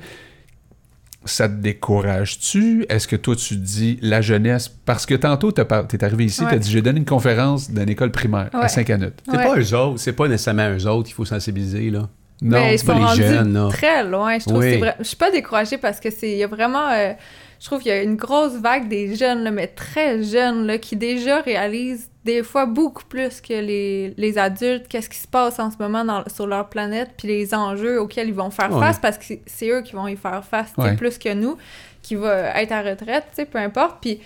Ça 1.26 1.50
te 1.50 1.54
décourage-tu? 1.56 2.86
Est-ce 2.90 3.08
que 3.08 3.18
toi, 3.18 3.36
tu 3.36 3.58
dis 3.58 4.00
la 4.02 4.22
jeunesse? 4.22 4.70
Parce 4.70 5.06
que 5.06 5.16
tantôt, 5.16 5.52
tu 5.52 5.62
es 5.62 6.04
arrivé 6.04 6.26
ici, 6.26 6.40
tu 6.40 6.46
as 6.46 6.52
Ouais. 6.52 6.60
dit 6.60 6.72
j'ai 6.72 6.82
donné 6.82 7.00
une 7.00 7.06
conférence 7.06 7.70
d'une 7.70 7.90
école 7.90 8.12
primaire 8.12 8.50
à 8.54 8.62
Ouais. 8.62 8.68
Saint-Canut. 8.70 9.14
C'est 9.26 9.38
Ouais. 9.38 9.44
pas 9.44 9.58
eux 9.60 9.76
autres, 9.76 10.00
c'est 10.00 10.14
pas 10.14 10.28
nécessairement 10.28 10.70
eux 10.72 10.88
autres 10.88 11.08
qu'il 11.08 11.16
faut 11.16 11.26
sensibiliser, 11.26 11.90
là. 11.92 12.08
Non, 12.42 12.58
mais 12.62 12.76
ils 12.76 12.86
pas 12.86 13.14
les 13.16 13.22
jeunes, 13.22 13.54
là. 13.54 13.68
très 13.70 14.04
loin. 14.06 14.40
Je 14.40 14.46
trouve 14.46 14.60
Oui. 14.60 14.66
que 14.68 14.72
c'est 14.72 14.78
vrai. 14.80 14.96
Je 15.00 15.04
suis 15.04 15.18
pas 15.18 15.30
découragée 15.30 15.78
parce 15.78 16.00
que 16.00 16.10
c'est. 16.10 16.32
Il 16.32 16.38
y 16.38 16.44
a 16.44 16.48
vraiment. 16.48 16.88
euh, 16.90 17.12
je 17.60 17.66
trouve 17.66 17.82
qu'il 17.82 17.92
y 17.92 17.96
a 17.96 18.02
une 18.02 18.16
grosse 18.16 18.54
vague 18.54 18.88
des 18.88 19.16
jeunes, 19.16 19.44
là, 19.44 19.52
mais 19.52 19.68
très 19.68 20.24
jeunes, 20.24 20.66
là, 20.66 20.78
qui 20.78 20.96
déjà 20.96 21.42
réalisent 21.42 22.10
des 22.26 22.44
fois 22.44 22.66
beaucoup 22.66 23.04
plus 23.06 23.42
que 23.42 23.54
les, 23.54 24.14
les 24.18 24.38
adultes 24.38 24.88
qu'est-ce 24.88 25.10
qui 25.10 25.18
se 25.18 25.28
passe 25.28 25.60
en 25.60 25.70
ce 25.72 25.78
moment 25.80 26.06
dans- 26.06 26.24
sur 26.34 26.48
leur 26.48 26.70
planète, 26.70 27.10
puis 27.18 27.28
les 27.28 27.54
enjeux 27.54 28.00
auxquels 28.00 28.28
ils 28.28 28.34
vont 28.34 28.50
faire 28.52 28.72
Ouais. 28.74 28.80
face 28.80 29.00
parce 29.00 29.18
que 29.18 29.26
c'est- 29.46 29.70
eux 29.70 29.82
qui 29.82 29.94
vont 29.94 30.08
y 30.08 30.16
faire 30.16 30.44
face, 30.46 30.72
Ouais. 30.78 30.96
plus 30.96 31.18
que 31.18 31.34
nous, 31.34 31.58
qui 32.02 32.16
va 32.16 32.60
être 32.62 32.72
à 32.72 32.82
retraite, 32.82 33.26
peu 33.52 33.58
importe. 33.58 33.98
Puis 34.02 34.20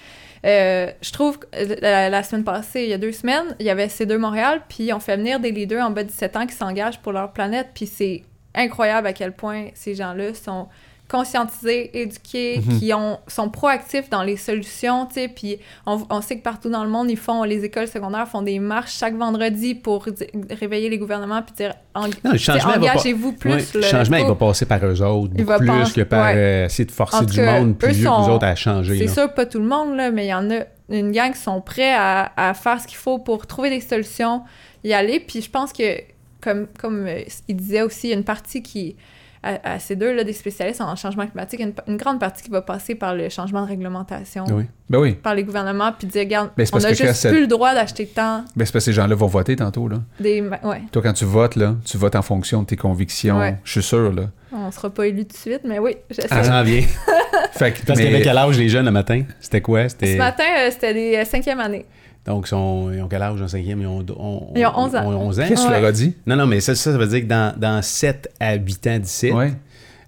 euh, 0.45 0.91
je 1.01 1.11
trouve 1.13 1.39
que 1.39 1.45
euh, 1.55 1.75
la, 1.81 2.09
la 2.09 2.21
semaine 2.23 2.43
passée, 2.43 2.83
il 2.83 2.89
y 2.89 2.93
a 2.93 2.97
deux 2.97 3.13
semaines, 3.13 3.55
il 3.59 3.65
y 3.65 3.69
avait 3.69 3.87
C2 3.87 4.17
Montréal, 4.17 4.61
puis 4.67 4.91
on 4.91 4.99
fait 4.99 5.15
venir 5.15 5.39
des 5.39 5.51
leaders 5.51 5.85
en 5.87 5.89
bas 5.91 6.03
de 6.03 6.09
17 6.09 6.35
ans 6.35 6.45
qui 6.45 6.53
s'engagent 6.53 6.99
pour 6.99 7.13
leur 7.13 7.31
planète, 7.31 7.69
puis 7.73 7.87
c'est 7.87 8.23
incroyable 8.53 9.07
à 9.07 9.13
quel 9.13 9.31
point 9.31 9.67
ces 9.73 9.95
gens-là 9.95 10.33
sont 10.33 10.67
conscientisés, 11.09 11.99
éduqués, 12.01 12.59
Mhm. 12.65 12.79
qui 12.79 12.93
ont, 12.93 13.19
sont 13.27 13.49
proactifs 13.49 14.09
dans 14.09 14.23
les 14.23 14.35
solutions, 14.37 15.05
tu 15.05 15.15
sais, 15.15 15.27
puis 15.27 15.59
on, 15.85 16.01
on 16.09 16.21
sait 16.21 16.37
que 16.37 16.41
partout 16.43 16.69
dans 16.69 16.83
le 16.83 16.89
monde, 16.89 17.11
ils 17.11 17.17
font, 17.17 17.43
les 17.43 17.63
écoles 17.63 17.87
secondaires 17.87 18.27
font 18.27 18.41
des 18.41 18.57
marches 18.57 18.93
chaque 18.97 19.15
vendredi 19.15 19.75
pour 19.75 20.07
réveiller 20.49 20.89
les 20.89 20.97
gouvernements 20.97 21.41
puis 21.43 21.53
dire, 21.55 21.73
engagez-vous 21.93 23.33
plus. 23.33 23.73
Le 23.73 23.81
changement, 23.81 24.17
il 24.17 24.25
va 24.27 24.35
passer 24.35 24.65
par 24.65 24.83
eux 24.85 25.01
autres, 25.01 25.33
Il 25.35 25.45
beaucoup 25.45 25.65
va 25.65 25.81
plus 25.83 25.93
que 25.93 26.01
par 26.01 26.25
ouais. 26.25 26.33
euh, 26.35 26.65
essayer 26.65 26.85
de 26.85 26.91
forcer 26.91 27.25
du 27.25 27.35
cas, 27.35 27.59
monde 27.59 27.77
plus 27.77 28.03
sont- 28.03 28.31
autres 28.31 28.45
à 28.45 28.55
changer. 28.55 28.97
C'est 28.97 29.13
sûr, 29.13 29.33
pas 29.33 29.45
tout 29.45 29.59
le 29.59 29.67
monde, 29.67 29.95
là, 29.95 30.11
mais 30.11 30.25
il 30.25 30.29
y 30.29 30.33
en 30.33 30.49
a 30.51 30.61
une 30.89 31.11
gang 31.11 31.31
qui 31.31 31.39
sont 31.39 31.61
prêts 31.61 31.93
à, 31.93 32.31
à 32.37 32.53
faire 32.53 32.79
ce 32.81 32.87
qu'il 32.87 32.97
faut 32.97 33.19
pour 33.19 33.47
trouver 33.47 33.69
des 33.69 33.81
solutions, 33.81 34.43
y 34.83 34.93
aller. 34.93 35.19
Puis 35.19 35.41
je 35.41 35.49
pense 35.49 35.71
que, 35.73 35.99
comme, 36.41 36.67
comme 36.79 37.07
euh, 37.07 37.21
il 37.47 37.55
disait 37.55 37.81
aussi, 37.81 38.07
il 38.07 38.09
y 38.11 38.13
a 38.13 38.17
une 38.17 38.23
partie 38.23 38.61
qui, 38.61 38.95
à, 39.43 39.73
à 39.73 39.79
ces 39.79 39.95
deux, 39.95 40.15
là, 40.15 40.23
des 40.23 40.33
spécialistes 40.33 40.79
en 40.81 40.95
changement 40.95 41.27
climatique, 41.27 41.59
une, 41.59 41.73
une 41.87 41.97
grande 41.97 42.19
partie 42.19 42.41
qui 42.43 42.49
va 42.49 42.61
passer 42.61 42.95
par 42.95 43.13
le 43.13 43.27
changement 43.29 43.61
de 43.63 43.67
réglementation, 43.67 44.45
Oui. 44.51 44.63
Ben 44.89 44.99
oui. 44.99 45.13
par 45.13 45.35
les 45.35 45.43
gouvernements, 45.43 45.91
puis 45.91 46.07
dire, 46.07 46.21
regarde, 46.23 46.49
c'est 46.57 46.69
on 46.69 46.71
parce 46.71 46.85
a 46.85 46.91
que 46.93 46.97
quand 46.97 47.03
juste 47.07 47.19
ça- 47.19 47.29
plus 47.29 47.41
le 47.41 47.47
droit 47.47 47.73
d'acheter 47.73 48.05
tant 48.07 48.39
Ben, 48.55 48.65
c'est 48.65 48.71
parce 48.71 48.71
que 48.71 48.79
ces 48.79 48.93
gens-là 48.93 49.15
vont 49.15 49.27
voter 49.27 49.55
tantôt, 49.55 49.87
là. 49.87 49.97
des... 50.19 50.41
Ouais, 50.41 50.81
Toi, 50.91 51.01
quand 51.01 51.13
tu 51.13 51.25
votes, 51.25 51.55
là, 51.55 51.75
tu 51.85 51.97
votes 51.97 52.15
en 52.15 52.21
fonction 52.21 52.61
de 52.61 52.67
tes 52.67 52.75
convictions. 52.77 53.37
Ouais. 53.39 53.57
Je 53.63 53.71
suis 53.71 53.83
sûr, 53.83 54.11
là. 54.13 54.23
on 54.53 54.71
sera 54.71 54.89
pas 54.89 55.07
élu 55.07 55.25
tout 55.25 55.33
de 55.33 55.37
suite, 55.37 55.61
mais 55.65 55.79
oui, 55.79 55.97
j'essaie. 56.09 56.27
Ça 56.29 56.43
s'en 56.43 56.63
vient. 56.63 56.81
Fait 57.53 57.71
que, 57.71 57.85
Parce 57.85 57.99
mais- 57.99 58.05
qu'avec 58.05 58.23
quel 58.23 58.37
âge 58.37 58.57
les 58.57 58.69
jeunes 58.69 58.85
le 58.85 58.91
matin? 58.91 59.23
C'était 59.39 59.61
quoi? 59.61 59.83
Ce 59.83 59.89
C'était... 59.89 60.15
matin, 60.15 60.43
euh, 60.59 60.69
c'était 60.71 60.93
des 60.93 61.15
euh, 61.17 61.25
cinquième 61.25 61.59
année. 61.59 61.85
Donc, 62.25 62.45
ils, 62.45 62.49
sont... 62.49 62.91
ils 62.93 63.01
ont 63.01 63.07
quel 63.09 63.21
âge 63.21 63.41
en 63.41 63.47
cinquième? 63.47 63.81
Ils 63.81 63.87
ont, 63.87 64.05
on- 64.17 64.53
Ils 64.55 64.65
ont 64.65 64.71
11 64.77 64.95
ans. 64.95 65.01
on- 65.05 65.27
11 65.27 65.39
ans? 65.39 65.43
Qu'est-ce 65.47 65.61
que 65.63 65.67
tu 65.67 65.73
leur 65.73 65.83
as 65.85 65.91
dit? 65.91 66.15
Non, 66.25 66.35
non, 66.37 66.45
mais 66.47 66.59
ça, 66.61 66.73
ça, 66.75 66.91
ça 66.91 66.97
veut 66.97 67.07
dire 67.07 67.21
que 67.21 67.25
dans, 67.25 67.53
dans 67.59 67.81
7 67.81 68.29
à 68.39 68.55
8 68.55 68.87
ans 68.87 68.99
d'ici, 68.99 69.31
Ouais, 69.31 69.51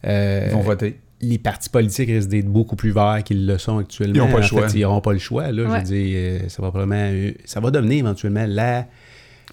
euh, 0.08 0.46
ils 0.48 0.54
vont 0.54 0.62
voter. 0.62 1.00
les 1.22 1.38
partis 1.38 1.70
politiques 1.70 2.10
risquent 2.10 2.30
d'être 2.30 2.48
beaucoup 2.48 2.76
plus 2.78 2.92
verts 2.92 3.22
qu'ils 3.26 3.46
le 3.46 3.58
sont 3.58 3.80
actuellement. 3.80 4.16
Ils 4.16 4.22
ont 4.22 4.28
pas 4.32 4.38
le 4.38 4.44
En 4.44 4.48
choix. 4.48 4.68
fait, 4.70 4.78
ils 4.78 4.82
n'auront 4.82 5.02
pas 5.02 5.14
le 5.14 5.20
choix. 5.20 5.52
Là, 5.52 5.64
Je 5.64 5.68
veux 5.70 5.82
dire, 5.84 6.16
euh, 6.18 6.40
ça 6.50 6.62
va 6.62 6.70
probablement... 6.70 7.10
euh, 7.12 7.32
Ça 7.46 7.60
va 7.60 7.70
devenir 7.72 8.00
éventuellement 8.00 8.46
la 8.48 8.86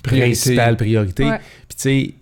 Priorité. 0.03 0.27
principale 0.33 0.77
priorité. 0.77 1.25
Ouais. 1.25 1.39
Puis 1.69 1.77
tu 1.77 1.83
sais, 1.83 2.15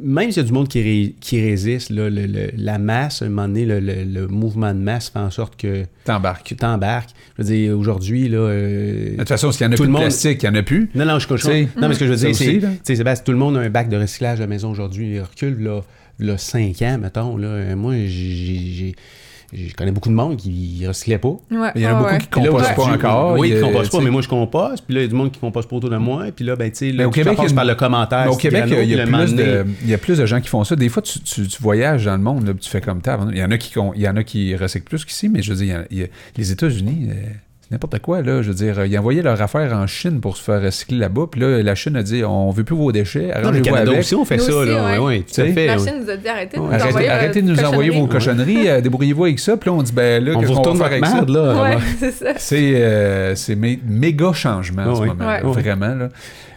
même 0.00 0.30
s'il 0.30 0.42
y 0.42 0.44
a 0.44 0.48
du 0.48 0.52
monde 0.52 0.68
qui, 0.68 0.80
ré- 0.82 1.14
qui 1.20 1.40
résiste, 1.40 1.90
là, 1.90 2.08
le- 2.08 2.26
le- 2.26 2.50
la 2.56 2.78
masse, 2.78 3.22
à 3.22 3.26
un 3.26 3.28
moment 3.28 3.48
donné, 3.48 3.64
le, 3.66 4.26
mouvement 4.28 4.72
de 4.74 4.78
masse 4.78 5.10
fait 5.10 5.18
en 5.18 5.30
sorte 5.30 5.56
que 5.56 5.84
T'embarques. 6.04 6.54
t'embarques. 6.58 7.10
Je 7.38 7.42
veux 7.42 7.48
dire, 7.48 7.78
aujourd'hui, 7.78 8.28
là... 8.28 8.38
euh, 8.38 9.12
De 9.12 9.16
toute 9.18 9.28
façon, 9.28 9.52
s'il 9.52 9.64
y 9.66 9.68
en 9.68 9.72
a 9.72 9.76
plus 9.76 9.86
de 9.86 9.90
monde- 9.92 10.02
plastique, 10.02 10.42
il 10.42 10.50
n'y 10.50 10.56
en 10.56 10.60
a 10.60 10.62
plus. 10.62 10.90
Non, 10.94 11.04
non, 11.04 11.18
je, 11.18 11.36
sais, 11.36 11.68
non, 11.80 11.88
mais 11.88 11.94
ce 11.94 11.98
que 12.00 12.06
je 12.06 12.10
veux 12.12 12.16
dire, 12.16 12.34
c'est... 12.34 12.58
Tu 12.58 12.66
sais, 12.84 12.96
Sébastien, 12.96 13.24
tout 13.24 13.32
le 13.32 13.38
monde 13.38 13.56
a 13.56 13.60
un 13.60 13.70
bac 13.70 13.88
de 13.88 13.96
recyclage 13.96 14.38
à 14.38 14.42
la 14.42 14.46
maison 14.46 14.70
aujourd'hui. 14.70 15.12
Il 15.14 15.20
recule, 15.20 15.58
là, 15.62 15.80
là 16.18 16.38
5 16.38 16.80
ans, 16.82 16.98
mettons. 17.00 17.36
Là. 17.36 17.48
Euh, 17.48 17.76
Moi, 17.76 17.94
j'ai- 18.06 18.94
Je 19.52 19.74
connais 19.74 19.90
beaucoup 19.92 20.08
de 20.08 20.14
monde 20.14 20.36
qui 20.38 20.78
ne 20.80 20.88
recyclait 20.88 21.18
pas. 21.18 21.28
Ouais, 21.50 21.70
Il 21.74 21.82
y 21.82 21.86
en 21.86 21.90
a 21.90 21.94
beaucoup 21.98 22.10
ouais. 22.12 22.18
qui 22.20 22.26
Puis 22.26 22.40
là, 22.40 22.48
compostent 22.48 22.74
pas 22.74 22.84
encore. 22.84 23.38
Oui, 23.38 23.48
Il 23.48 23.50
y 23.50 23.58
qui 23.58 23.62
a- 23.64 23.66
compostent 23.66 23.92
pas, 23.92 24.00
mais 24.00 24.10
moi, 24.10 24.22
je 24.22 24.28
composte. 24.28 24.84
Puis 24.86 24.94
là, 24.94 25.00
il 25.00 25.04
y 25.04 25.06
a 25.06 25.08
du 25.10 25.14
monde 25.14 25.30
qui 25.30 25.40
composte 25.40 25.68
pas 25.68 25.76
autour 25.76 25.90
de 25.90 25.96
moi. 25.98 26.24
Puis 26.34 26.44
là, 26.44 26.56
ben, 26.56 26.70
tu 26.70 26.90
sais, 26.96 27.04
au 27.04 27.10
Québec, 27.10 27.34
ça 27.36 27.42
passe 27.42 27.50
il 27.50 27.50
y 27.50 27.52
a 27.52 27.56
par 27.56 27.64
le 27.66 27.74
commentaire. 27.74 28.32
Au 28.32 28.36
Québec, 28.36 28.64
il 28.68 28.72
y 28.88 28.98
a, 29.00 29.04
plus 29.06 29.34
de, 29.34 29.66
il 29.82 29.90
y 29.90 29.94
a 29.94 29.98
plus 29.98 30.16
de 30.18 30.24
gens 30.26 30.40
qui 30.40 30.48
font 30.48 30.64
ça. 30.64 30.74
Des 30.74 30.88
fois, 30.88 31.02
tu, 31.02 31.20
tu- 31.20 31.46
tu 31.46 31.62
voyages 31.62 32.06
dans 32.06 32.16
le 32.16 32.22
monde, 32.22 32.46
là, 32.46 32.54
tu 32.58 32.68
fais 32.70 32.80
comme 32.80 33.00
ça. 33.04 33.18
Il 33.30 33.36
y 33.38 33.44
en 33.44 33.50
a 33.50 33.58
qui, 33.58 33.72
con- 33.72 33.92
il 33.94 34.00
y 34.00 34.08
en 34.08 34.16
a 34.16 34.24
qui 34.24 34.56
recyclent 34.56 34.88
plus 34.88 35.04
qu'ici, 35.04 35.28
mais 35.28 35.42
je 35.42 35.52
veux 35.52 35.58
dire, 35.64 35.66
il 35.66 35.68
y 35.68 35.72
a- 35.74 35.84
il 35.90 35.98
y 35.98 36.02
a- 36.04 36.08
les 36.38 36.52
États-Unis, 36.52 37.08
euh, 37.10 37.14
n'importe 37.72 37.98
quoi, 38.00 38.22
là. 38.22 38.42
Je 38.42 38.48
veux 38.48 38.54
dire, 38.54 38.84
ils 38.84 38.98
envoyaient 38.98 39.22
leur 39.22 39.40
affaire 39.42 39.72
en 39.74 39.86
Chine 39.86 40.20
pour 40.20 40.36
se 40.36 40.42
faire 40.44 40.62
recycler 40.62 40.98
là-bas. 40.98 41.22
Puis 41.30 41.40
là, 41.40 41.62
la 41.62 41.74
Chine 41.74 41.96
a 41.96 42.02
dit 42.02 42.22
on 42.24 42.50
veut 42.50 42.64
plus 42.64 42.76
vos 42.76 42.92
déchets. 42.92 43.20
Non, 43.22 43.26
le 43.28 43.34
arrangez-vous 43.46 43.64
Canada 43.64 43.90
avec. 43.90 44.00
aussi, 44.00 44.14
on 44.14 44.24
fait 44.24 44.36
Nous 44.36 44.42
ça, 44.44 44.52
aussi, 44.54 44.70
là. 44.70 45.02
ouais. 45.02 45.20
Tout 45.34 45.40
à 45.40 45.44
fait. 45.46 45.66
La 45.66 45.78
ouais. 45.78 45.88
Chine 45.88 46.02
nous 46.04 46.10
a 46.10 46.16
dit 46.16 46.28
arrêtez 46.28 46.56
de 46.56 46.62
nous 46.62 46.68
Arrêtez, 46.68 46.84
envoyer, 46.88 47.08
arrêtez 47.08 47.42
de 47.42 47.50
euh, 47.50 47.54
nous 47.56 47.64
envoyer 47.64 47.90
vos 47.90 48.06
cochonneries. 48.06 48.68
euh, 48.68 48.80
débrouillez-vous 48.80 49.24
avec 49.24 49.38
ça. 49.38 49.56
Puis 49.56 49.70
là, 49.70 49.76
on 49.76 49.82
dit 49.82 49.92
ben 49.92 50.22
là, 50.24 50.32
On 50.36 50.40
qu'est-ce 50.40 50.52
vous 50.52 50.56
qu'on 50.56 50.62
va 50.62 50.70
retourne 50.70 50.78
faire 50.78 50.86
avec 50.86 51.06
ça? 51.06 51.24
là. 51.26 51.62
Ouais, 51.62 51.78
c'est 51.98 52.10
ça. 52.12 52.32
C'est 52.36 52.72
euh, 52.76 53.34
c'est 53.34 53.54
mé- 53.56 53.80
méga 53.86 54.32
changement 54.32 54.82
en 54.84 54.94
ce 54.94 55.00
oui. 55.02 55.08
moment, 55.08 55.26
Ouais. 55.26 55.42
là, 55.42 55.48
vraiment. 55.50 55.94
Là. 55.94 56.08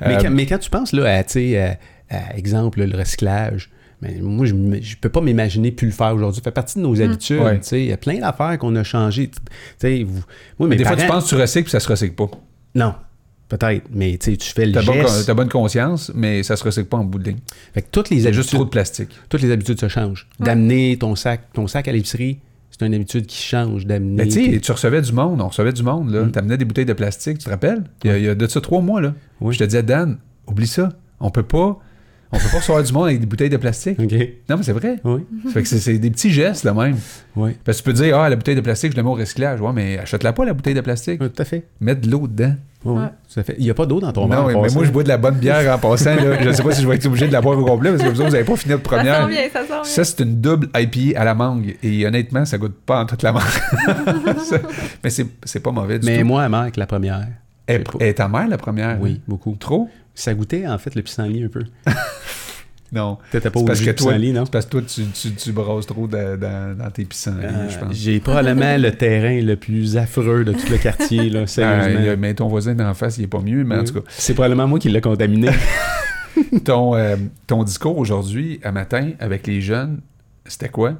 Mais, 0.02 0.16
Euh, 0.16 0.18
quand, 0.22 0.30
mais 0.32 0.46
quand 0.46 0.58
tu 0.58 0.70
penses 0.70 0.92
là, 0.94 1.18
à, 1.18 1.24
tu 1.24 1.34
sais, 1.34 1.58
à- 1.60 1.78
à, 2.16 2.36
exemple, 2.38 2.84
le 2.84 2.98
recyclage, 2.98 3.70
mais 4.02 4.20
moi, 4.22 4.46
je 4.46 4.54
ne 4.54 4.80
peux 5.02 5.10
pas 5.10 5.22
m'imaginer 5.22 5.72
plus 5.72 5.88
le 5.88 5.94
faire 5.94 6.14
aujourd'hui. 6.14 6.40
Ça 6.40 6.44
fait 6.44 6.52
partie 6.52 6.78
de 6.78 6.84
nos 6.84 7.02
habitudes. 7.02 7.40
Ouais. 7.42 7.60
tu 7.60 7.68
sais. 7.68 7.80
Il 7.82 7.88
y 7.88 7.94
a 7.94 7.98
plein 7.98 8.20
d'affaires 8.20 8.58
qu'on 8.60 8.76
a 8.76 8.84
changées. 8.84 9.30
Tu 9.30 9.40
sais, 9.78 10.04
vous- 10.04 10.24
moi, 10.60 10.68
mais 10.68 10.76
des 10.76 10.84
fois, 10.86 10.96
tu 10.96 11.08
penses 11.08 11.26
que 11.26 11.30
tu 11.30 11.36
recycles 11.36 11.64
puis 11.66 11.72
ça 11.72 11.80
se 11.80 11.88
recycle 11.90 12.16
pas. 12.16 12.30
Non, 12.76 12.94
peut-être. 13.48 13.86
Mais 13.92 14.18
tu 14.18 14.38
tu 14.38 14.52
fais 14.54 14.66
le 14.66 14.74
T'as 14.74 14.84
bonne, 14.84 14.96
geste. 15.02 15.26
t'as 15.26 15.34
bonne 15.34 15.50
conscience, 15.50 16.12
mais 16.14 16.44
ça 16.44 16.56
se 16.56 16.64
recycle 16.64 16.88
pas 16.88 16.98
en 16.98 17.04
bout 17.06 17.20
de 17.20 17.30
ligne. 17.30 17.40
Fait 17.74 17.82
que 17.82 17.88
toutes 17.92 18.10
les 18.10 18.28
habitudes, 18.28 18.34
juste 18.44 18.54
trop 18.54 18.66
de 18.66 18.70
plastique. 18.70 19.10
toutes 19.30 19.42
les 19.42 19.52
habitudes 19.52 19.80
se 19.80 19.88
changent. 19.88 20.28
D'amener 20.40 20.98
ton 20.98 21.16
sac, 21.16 21.42
ton 21.54 21.68
sac 21.68 21.88
à 21.88 21.92
l'épicerie, 21.92 22.40
c'est 22.72 22.86
une 22.86 22.94
habitude 22.94 23.26
qui 23.26 23.42
change. 23.42 23.86
D'amener. 23.86 24.26
Mais 24.26 24.28
tu 24.28 24.52
sais, 24.54 24.60
tu 24.60 24.72
recevais 24.74 25.02
du 25.02 25.14
monde, 25.14 25.40
on 25.42 25.48
recevait 25.48 25.72
du 25.72 25.84
monde, 25.84 26.12
là. 26.12 26.24
Mm. 26.24 26.32
T'amenais 26.32 26.58
des 26.58 26.66
bouteilles 26.66 26.86
de 26.86 26.94
plastique, 26.94 27.38
tu 27.38 27.46
te 27.46 27.50
rappelles? 27.50 27.84
Il 28.04 28.10
y 28.10 28.14
a, 28.14 28.18
il 28.18 28.24
y 28.26 28.28
a 28.28 28.36
de 28.36 28.48
ça 28.48 28.60
trois 28.60 28.82
mois, 28.82 29.00
là. 29.00 29.14
Oui. 29.40 29.54
Je 29.54 29.60
te 29.60 29.64
disais, 29.64 29.84
Dan, 29.84 30.18
oublie 30.48 30.68
ça. 30.68 30.90
On 31.22 31.32
peut 31.32 31.44
pas. 31.44 31.80
On 32.36 32.38
peut 32.38 32.50
pas 32.52 32.58
recevoir 32.58 32.84
du 32.84 32.92
monde 32.94 33.06
avec 33.08 33.20
des 33.22 33.26
bouteilles 33.26 33.50
de 33.50 33.58
plastique. 33.58 33.98
Non, 33.98 34.58
mais 34.58 34.64
c'est 34.64 34.74
vrai. 34.74 34.98
Oui. 35.04 35.22
Ça 35.46 35.50
fait 35.54 35.62
que 35.64 35.68
c'est- 35.70 35.98
des 35.98 36.12
petits 36.12 36.32
gestes, 36.32 36.64
là, 36.66 36.74
même. 36.74 36.98
Oui. 37.36 37.52
Parce 37.64 37.78
que 37.82 37.84
tu 37.84 37.90
peux 37.90 37.94
dire, 38.04 38.18
ah, 38.20 38.30
la 38.30 38.36
bouteille 38.36 38.56
de 38.56 38.62
plastique, 38.62 38.92
je 38.92 38.98
la 38.98 39.04
mets 39.04 39.10
au 39.10 39.14
recyclage. 39.14 39.62
Ouais, 39.62 39.72
mais 39.74 39.98
achète-la 40.00 40.34
pas, 40.34 40.44
la 40.46 40.54
bouteille 40.54 40.74
de 40.74 40.82
plastique. 40.82 41.20
Oui, 41.22 41.30
tout 41.30 41.42
à 41.42 41.46
fait. 41.46 41.64
Mets 41.80 41.96
de 41.96 42.10
l'eau 42.12 42.28
dedans. 42.28 42.54
Oui, 42.84 43.00
Ouais. 43.02 43.08
tout 43.34 43.40
à 43.40 43.44
fait. 43.44 43.56
Il 43.58 43.64
n'y 43.64 43.72
a 43.72 43.74
pas 43.74 43.88
d'eau 43.88 44.00
dans 44.00 44.12
ton 44.12 44.28
verre. 44.28 44.42
non, 44.42 44.48
mais, 44.48 44.54
mais 44.68 44.74
moi, 44.74 44.84
je 44.86 44.92
bois 44.92 45.02
de 45.02 45.08
la 45.08 45.18
bonne 45.18 45.36
bière 45.36 45.74
en 45.74 45.80
passant, 45.80 46.14
là. 46.16 46.44
Je 46.44 46.52
sais 46.52 46.62
pas 46.62 46.72
si 46.72 46.84
je 46.84 46.88
vais 46.88 46.96
être 46.96 47.06
obligé 47.08 47.26
de 47.28 47.32
la 47.34 47.42
boire 47.42 47.58
au 47.58 47.66
complet, 47.66 47.90
parce 47.92 48.04
que 48.04 48.10
vous 48.10 48.22
n'avez 48.24 48.44
pas 48.44 48.56
fini 48.56 48.74
Ça 48.76 48.80
première. 48.80 49.24
sent 49.24 49.30
bien, 49.34 49.42
ça 49.52 49.62
sent 49.62 49.68
bien. 49.70 49.84
Ça, 49.84 50.04
c'est 50.04 50.20
une 50.24 50.40
double 50.42 50.70
IPA 50.76 51.20
à 51.20 51.24
la 51.26 51.34
mangue. 51.34 51.76
Et 51.82 52.06
honnêtement, 52.06 52.46
ça 52.46 52.58
goûte 52.60 52.76
pas 52.86 53.00
en 53.02 53.06
toute 53.08 53.24
la 53.24 53.32
mangue. 53.32 53.42
Ça- 54.44 54.60
mais 55.04 55.10
c'est 55.10 55.26
c'est 55.44 55.62
pas 55.62 55.72
mauvais 55.72 55.98
du 56.00 56.06
Mais 56.06 56.20
tout. 56.20 56.26
moi, 56.26 56.44
à 56.44 56.60
avec 56.62 56.78
la 56.78 56.86
première. 56.86 57.26
Est, 57.68 57.84
est 58.00 58.14
ta 58.14 58.28
mère 58.28 58.48
la 58.48 58.58
première? 58.60 58.98
Oui, 59.02 59.20
beaucoup. 59.28 59.56
Trop? 59.60 59.90
Ça 60.16 60.34
goûtait, 60.34 60.66
en 60.68 60.78
fait, 60.78 60.96
le 60.96 61.02
pissenlit 61.02 61.44
un 61.44 61.50
peu. 61.50 61.64
Non. 62.92 63.18
T'étais 63.32 63.50
pas 63.50 63.60
au 63.60 63.66
parce 63.66 63.82
que 63.82 63.90
toi, 63.92 64.12
pissenlit, 64.14 64.32
non? 64.32 64.46
parce 64.46 64.66
que 64.66 64.70
toi, 64.72 64.82
tu, 64.84 65.04
tu, 65.08 65.34
tu 65.34 65.52
brasses 65.52 65.88
trop 65.88 66.08
dans, 66.08 66.40
dans, 66.40 66.78
dans 66.78 66.90
tes 66.92 67.04
pissenlits, 67.04 67.44
Euh, 67.46 67.68
je 67.70 67.78
pense. 67.80 67.94
J'ai 67.96 68.20
probablement 68.20 68.78
le 68.78 68.92
terrain 68.92 69.42
le 69.42 69.56
plus 69.56 69.98
affreux 69.98 70.46
de 70.46 70.54
tout 70.54 70.70
le 70.70 70.78
quartier, 70.78 71.30
là, 71.30 71.42
Ah, 71.44 71.48
sérieusement. 71.48 72.16
mais 72.18 72.34
ton 72.36 72.48
voisin 72.48 72.76
d'en 72.76 72.94
face, 72.94 73.18
il 73.18 73.24
est 73.26 73.28
pas 73.28 73.42
mieux, 73.42 73.64
mais 73.66 73.76
en 73.78 73.84
tout 73.84 73.96
cas. 73.96 74.00
C'est 74.08 74.34
probablement 74.36 74.68
moi 74.68 74.80
qui 74.80 74.90
l'ai 74.90 75.02
contaminé. 75.02 75.50
Ton, 76.66 76.96
euh, 76.96 77.16
ton 77.48 77.64
discours 77.64 77.98
aujourd'hui, 77.98 78.60
à 78.64 78.72
matin, 78.72 79.12
avec 79.20 79.48
les 79.48 79.62
jeunes, 79.62 80.02
c'était 80.46 80.68
quoi? 80.70 80.94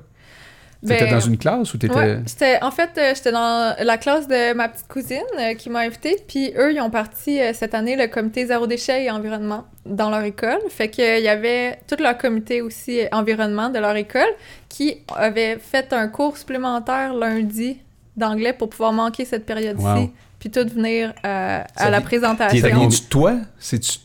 T'étais 0.88 1.06
Ben, 1.06 1.12
dans 1.16 1.20
une 1.20 1.38
classe 1.38 1.74
ou 1.74 1.78
t'étais... 1.78 1.96
Ouais, 1.96 2.20
j'étais, 2.28 2.62
en 2.64 2.72
fait, 2.72 2.90
euh, 2.98 3.14
j'étais 3.16 3.32
dans 3.32 3.76
la 3.80 3.98
classe 3.98 4.28
de 4.28 4.54
ma 4.54 4.70
petite 4.70 4.88
cousine 4.88 5.18
euh, 5.40 5.54
qui 5.56 5.70
m'a 5.70 5.80
invitée, 5.80 6.18
puis 6.28 6.54
eux, 6.58 6.74
ils 6.74 6.80
ont 6.82 6.90
parti 6.90 7.40
euh, 7.42 7.52
cette 7.54 7.74
année 7.74 7.96
le 7.96 8.08
comité 8.08 8.46
zéro 8.46 8.68
déchet 8.68 9.06
et 9.06 9.12
environnement 9.12 9.66
dans 9.86 10.10
leur 10.10 10.24
école. 10.24 10.60
Fait 10.70 10.90
qu'il 10.90 11.22
y 11.24 11.28
avait 11.28 11.80
tout 11.88 11.96
leur 12.02 12.18
comité 12.18 12.62
aussi 12.62 13.02
environnement 13.12 13.70
de 13.70 13.80
leur 13.80 13.96
école 13.96 14.30
qui 14.70 14.98
avait 15.16 15.58
fait 15.60 15.92
un 15.94 16.08
cours 16.08 16.38
supplémentaire 16.38 17.14
lundi 17.14 17.78
d'anglais 18.18 18.54
pour 18.54 18.70
pouvoir 18.70 18.94
manquer 18.94 19.26
cette 19.26 19.46
période-ci, 19.46 19.84
Wow. 19.86 20.10
puis 20.40 20.50
tout 20.50 20.68
venir 20.68 21.14
euh, 21.26 21.62
à 21.76 21.90
la 21.90 22.02
présentation. 22.02 22.62
T'es 22.62 22.72
de 22.72 23.10
toi? 23.10 23.36
C'est-tu 23.60 24.00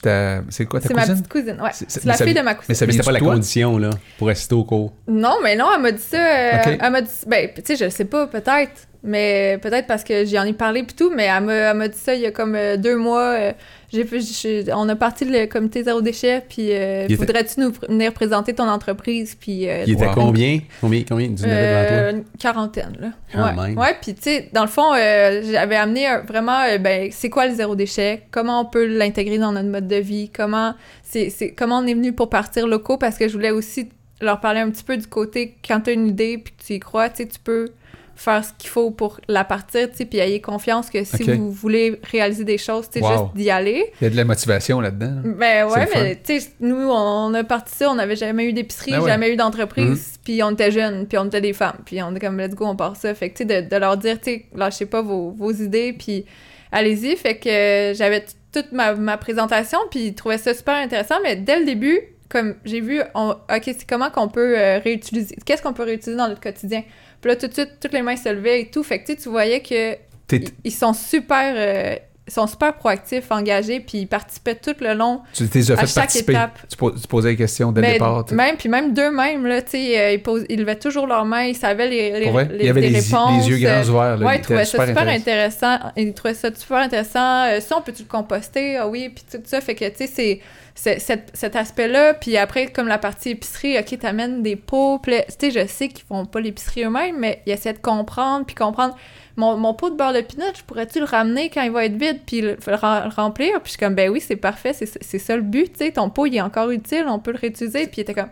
ta... 0.00 0.42
C'est 0.50 0.66
quoi 0.66 0.80
ta 0.80 0.88
C'est 0.88 0.94
ma 0.94 1.00
cousine? 1.02 1.16
petite 1.16 1.28
cousine, 1.32 1.60
ouais. 1.60 1.70
C'est- 1.72 2.04
la 2.04 2.14
fille 2.14 2.34
de 2.34 2.40
ma 2.40 2.54
cousine. 2.54 2.66
Mais 2.68 2.74
ça 2.74 2.86
c'était 2.86 3.02
pas 3.02 3.12
la 3.12 3.20
condition, 3.20 3.78
là, 3.78 3.90
pour 4.18 4.28
rester 4.28 4.54
au 4.54 4.64
cours. 4.64 4.92
Non, 5.08 5.36
mais 5.42 5.56
non, 5.56 5.66
elle 5.74 5.82
m'a 5.82 5.92
dit 5.92 6.02
ça. 6.02 6.16
euh. 6.18 6.76
Elle 6.80 6.92
m'a 6.92 7.00
dit, 7.02 7.10
ben, 7.26 7.48
tu 7.54 7.62
sais, 7.64 7.76
je 7.76 7.90
sais 7.90 8.04
pas, 8.04 8.26
peut-être, 8.26 8.88
mais 9.04 9.58
peut-être 9.62 9.86
parce 9.86 10.04
que 10.04 10.24
j'y 10.24 10.38
en 10.38 10.44
ai 10.44 10.52
parlé 10.52 10.82
pis 10.84 10.94
tout, 10.94 11.10
mais 11.14 11.24
elle 11.24 11.42
m'a, 11.44 11.52
elle 11.54 11.76
m'a 11.76 11.88
dit 11.88 11.98
ça 11.98 12.14
il 12.14 12.20
y 12.20 12.26
a 12.26 12.30
comme 12.30 12.54
euh, 12.54 12.76
deux 12.76 12.96
mois. 12.96 13.34
euh, 13.38 13.52
j'ai, 13.92 14.06
j'ai- 14.20 14.64
on 14.72 14.88
a 14.88 14.96
parti 14.96 15.26
le 15.26 15.44
comité 15.46 15.82
zéro 15.84 16.00
déchet, 16.00 16.42
puis 16.48 16.68
euh, 16.70 17.06
voudrais-tu 17.10 17.60
nous 17.60 17.70
pr- 17.70 17.88
venir 17.88 18.12
présenter 18.14 18.54
ton 18.54 18.66
entreprise, 18.68 19.34
puis 19.38 19.68
euh, 19.68 19.84
Il 19.86 19.92
était 19.94 20.06
Wow. 20.06 20.14
combien? 20.14 20.60
Combien? 20.80 21.02
Combien? 21.06 21.28
Devant 21.28 21.44
toi? 21.46 21.50
euh, 21.50 22.10
une 22.12 22.24
quarantaine, 22.38 22.96
là. 22.98 23.08
Quand 23.32 23.44
ouais. 23.60 23.68
même. 23.68 23.78
Ouais, 23.78 23.94
puis 24.00 24.14
tu 24.14 24.22
sais, 24.22 24.48
dans 24.52 24.62
le 24.62 24.68
fond, 24.68 24.94
euh, 24.94 25.42
j'avais 25.50 25.76
amené 25.76 26.06
un- 26.06 26.20
vraiment, 26.20 26.60
euh, 26.62 26.78
ben, 26.78 27.10
c'est 27.12 27.28
quoi 27.28 27.46
le 27.48 27.54
zéro 27.54 27.74
déchet? 27.76 28.22
Comment 28.30 28.60
on 28.62 28.64
peut 28.64 28.86
l'intégrer 28.86 29.36
dans 29.38 29.52
notre 29.52 29.68
mode 29.68 29.88
de 29.88 29.96
vie? 29.96 30.30
Comment, 30.34 30.74
c'est, 31.02 31.28
c'est, 31.28 31.50
comment 31.50 31.78
on 31.80 31.86
est 31.86 31.94
venu 31.94 32.12
pour 32.14 32.30
partir 32.30 32.66
locaux? 32.66 32.96
Parce 32.96 33.18
que 33.18 33.28
je 33.28 33.32
voulais 33.34 33.50
aussi 33.50 33.90
leur 34.22 34.40
parler 34.40 34.60
un 34.60 34.70
petit 34.70 34.84
peu 34.84 34.96
du 34.96 35.06
côté, 35.06 35.56
quand 35.66 35.80
tu 35.82 35.90
as 35.90 35.92
une 35.92 36.06
idée 36.06 36.38
puis 36.38 36.54
que 36.56 36.64
tu 36.64 36.72
y 36.74 36.80
crois, 36.80 37.10
tu 37.10 37.24
sais, 37.24 37.28
tu 37.28 37.38
peux 37.40 37.68
faire 38.14 38.44
ce 38.44 38.52
qu'il 38.58 38.68
faut 38.70 38.90
pour 38.90 39.20
la 39.28 39.42
partir, 39.44 39.90
tu 39.90 39.96
sais, 39.96 40.04
puis 40.04 40.18
ayez 40.18 40.40
confiance 40.40 40.90
que 40.90 41.02
si 41.04 41.22
vous 41.24 41.50
voulez 41.50 42.00
réaliser 42.10 42.44
des 42.44 42.58
choses, 42.58 42.88
tu 42.90 43.00
sais, 43.00 43.04
Wow. 43.04 43.10
juste 43.10 43.36
d'y 43.36 43.50
aller. 43.50 43.92
Il 44.00 44.04
y 44.04 44.06
a 44.06 44.10
de 44.10 44.16
la 44.16 44.24
motivation 44.24 44.80
là-dedans. 44.80 45.22
là. 45.24 45.32
Ben 45.36 45.66
ouais, 45.68 45.88
mais 45.94 46.20
tu 46.22 46.40
sais, 46.40 46.50
nous, 46.60 46.88
on 46.90 47.32
a 47.34 47.42
parti 47.44 47.74
ça, 47.74 47.90
on 47.90 47.94
n'avait 47.94 48.16
jamais 48.16 48.44
eu 48.44 48.52
d'épicerie, 48.52 48.92
Ben 48.92 49.00
ouais. 49.00 49.10
jamais 49.10 49.32
eu 49.32 49.36
d'entreprise, 49.36 50.14
puis 50.24 50.42
on 50.42 50.50
était 50.52 50.70
jeunes, 50.70 51.06
puis 51.06 51.18
on 51.18 51.24
était 51.26 51.40
des 51.40 51.52
femmes, 51.52 51.78
puis 51.84 52.02
on 52.02 52.14
est 52.14 52.20
comme, 52.20 52.38
let's 52.38 52.54
go, 52.54 52.66
on 52.66 52.76
part 52.76 52.96
ça. 52.96 53.14
Fait 53.14 53.30
que, 53.30 53.38
tu 53.38 53.48
sais, 53.48 53.62
de, 53.62 53.68
de 53.68 53.76
leur 53.76 53.96
dire, 53.96 54.20
tu 54.20 54.30
sais, 54.30 54.46
lâchez 54.54 54.86
pas 54.86 55.02
vos, 55.02 55.30
vos 55.30 55.50
idées, 55.52 55.92
puis 55.92 56.24
allez-y. 56.70 57.16
Fait 57.16 57.36
que 57.38 57.48
euh, 57.48 57.94
j'avais 57.94 58.24
toute 58.52 58.72
ma, 58.72 58.94
ma 58.94 59.16
présentation, 59.16 59.78
puis 59.90 60.08
ils 60.08 60.14
trouvaient 60.14 60.38
ça 60.38 60.52
super 60.54 60.74
intéressant, 60.76 61.16
mais 61.22 61.36
dès 61.36 61.58
le 61.58 61.64
début, 61.64 61.98
comme 62.28 62.54
j'ai 62.64 62.80
vu, 62.80 63.00
on, 63.14 63.30
OK, 63.30 63.62
c'est 63.64 63.86
comment 63.88 64.10
qu'on 64.10 64.28
peut 64.28 64.58
euh, 64.58 64.78
réutiliser, 64.78 65.36
qu'est-ce 65.44 65.62
qu'on 65.62 65.72
peut 65.74 65.82
réutiliser 65.82 66.16
dans 66.16 66.28
notre 66.28 66.40
quotidien? 66.40 66.82
Puis 67.22 67.30
là, 67.30 67.36
tout 67.36 67.46
de 67.46 67.52
suite, 67.52 67.78
toutes 67.80 67.92
les 67.92 68.02
mains 68.02 68.16
se 68.16 68.28
levaient 68.28 68.62
et 68.62 68.70
tout. 68.70 68.82
Fait 68.82 68.98
que, 69.00 69.06
tu 69.06 69.12
sais, 69.12 69.18
tu 69.18 69.28
voyais 69.30 69.60
que 69.62 69.96
ils, 70.32 70.48
ils 70.64 70.72
sont 70.72 70.92
super... 70.92 71.98
ils 72.32 72.34
sont 72.34 72.46
super 72.46 72.72
proactifs, 72.72 73.30
engagés, 73.30 73.80
puis 73.80 73.98
ils 73.98 74.06
participaient 74.06 74.54
tout 74.54 74.74
le 74.80 74.94
long 74.94 75.20
Tu 75.34 75.46
t'es 75.48 75.58
déjà 75.58 75.74
à 75.74 75.76
fait 75.76 75.86
chaque 75.86 75.94
participer. 76.04 76.32
étape. 76.32 76.58
Tu, 76.66 76.76
po- 76.78 76.90
tu 76.90 77.06
posais 77.06 77.28
des 77.30 77.36
questions 77.36 77.70
dès 77.72 77.82
le 77.82 77.92
départ. 77.92 78.24
tu 78.24 78.30
sais. 78.30 78.34
même, 78.36 78.56
puis 78.56 78.70
même 78.70 78.94
d'eux-mêmes, 78.94 79.44
là, 79.46 79.56
euh, 79.56 79.60
ils, 79.74 80.46
ils 80.48 80.58
levaient 80.60 80.78
toujours 80.78 81.06
leurs 81.06 81.26
mains, 81.26 81.44
ils 81.44 81.54
savaient 81.56 81.88
les, 81.88 82.18
les, 82.20 82.30
vrai? 82.30 82.48
les- 82.50 82.58
Il 82.60 82.64
y 82.66 82.70
avait 82.70 82.80
les 82.80 82.88
les, 82.88 83.00
réponses. 83.00 83.46
les 83.46 83.50
yeux 83.50 83.66
grands 83.68 83.82
ouverts. 83.88 84.16
là. 84.16 84.26
ouais, 84.26 84.36
Il 84.36 84.38
ils 84.38 84.42
trouvaient 84.42 84.64
ça 84.64 84.86
super 84.86 84.88
intéressant. 85.08 85.66
intéressant. 85.74 85.92
Ils 85.96 86.14
trouvaient 86.14 86.34
ça 86.34 86.48
super 86.54 86.78
intéressant. 86.78 87.44
Euh, 87.44 87.60
ça, 87.60 87.76
on 87.76 87.82
peut-tu 87.82 88.02
le 88.04 88.08
composter? 88.08 88.78
Ah 88.78 88.88
oui, 88.88 89.10
puis 89.14 89.24
tout 89.30 89.42
ça. 89.44 89.60
Fait 89.60 89.74
que, 89.74 89.84
tu 89.90 90.06
sais, 90.06 90.40
c'est, 90.74 90.98
cet, 90.98 91.30
cet 91.34 91.54
aspect-là. 91.54 92.14
Puis 92.14 92.38
après, 92.38 92.68
comme 92.68 92.88
la 92.88 92.96
partie 92.98 93.30
épicerie, 93.30 93.78
OK, 93.78 93.98
t'amènes 93.98 94.42
des 94.42 94.56
pots. 94.56 94.98
Puis 95.02 95.12
tu 95.38 95.50
sais, 95.50 95.60
je 95.60 95.66
sais 95.70 95.88
qu'ils 95.88 96.04
font 96.08 96.24
pas 96.24 96.40
l'épicerie 96.40 96.84
eux-mêmes, 96.84 97.16
mais 97.18 97.42
ils 97.46 97.52
essaient 97.52 97.74
de 97.74 97.78
comprendre, 97.78 98.46
puis 98.46 98.54
comprendre. 98.54 98.96
Mon, 99.36 99.56
mon 99.56 99.72
pot 99.74 99.90
de 99.90 99.96
beurre 99.96 100.12
de 100.12 100.20
pinot, 100.20 100.44
je 100.54 100.62
pourrais-tu 100.62 100.98
le 100.98 101.06
ramener 101.06 101.48
quand 101.50 101.62
il 101.62 101.70
va 101.70 101.84
être 101.86 101.96
vide, 101.96 102.20
puis 102.26 102.40
le, 102.42 102.56
le 102.66 102.74
rem- 102.74 103.04
le 103.04 103.14
remplir? 103.14 103.52
Puis 103.54 103.62
je 103.64 103.68
suis 103.70 103.78
comme, 103.78 103.94
ben 103.94 104.10
oui, 104.10 104.20
c'est 104.20 104.36
parfait, 104.36 104.72
c'est, 104.72 104.86
c'est 105.02 105.18
ça 105.18 105.36
le 105.36 105.42
but, 105.42 105.72
tu 105.72 105.84
sais. 105.86 105.92
Ton 105.92 106.10
pot, 106.10 106.26
il 106.26 106.36
est 106.36 106.40
encore 106.40 106.70
utile, 106.70 107.04
on 107.08 107.18
peut 107.18 107.32
le 107.32 107.38
réutiliser. 107.38 107.86
Puis 107.86 107.96
il 107.98 108.00
était 108.02 108.14
comme, 108.14 108.28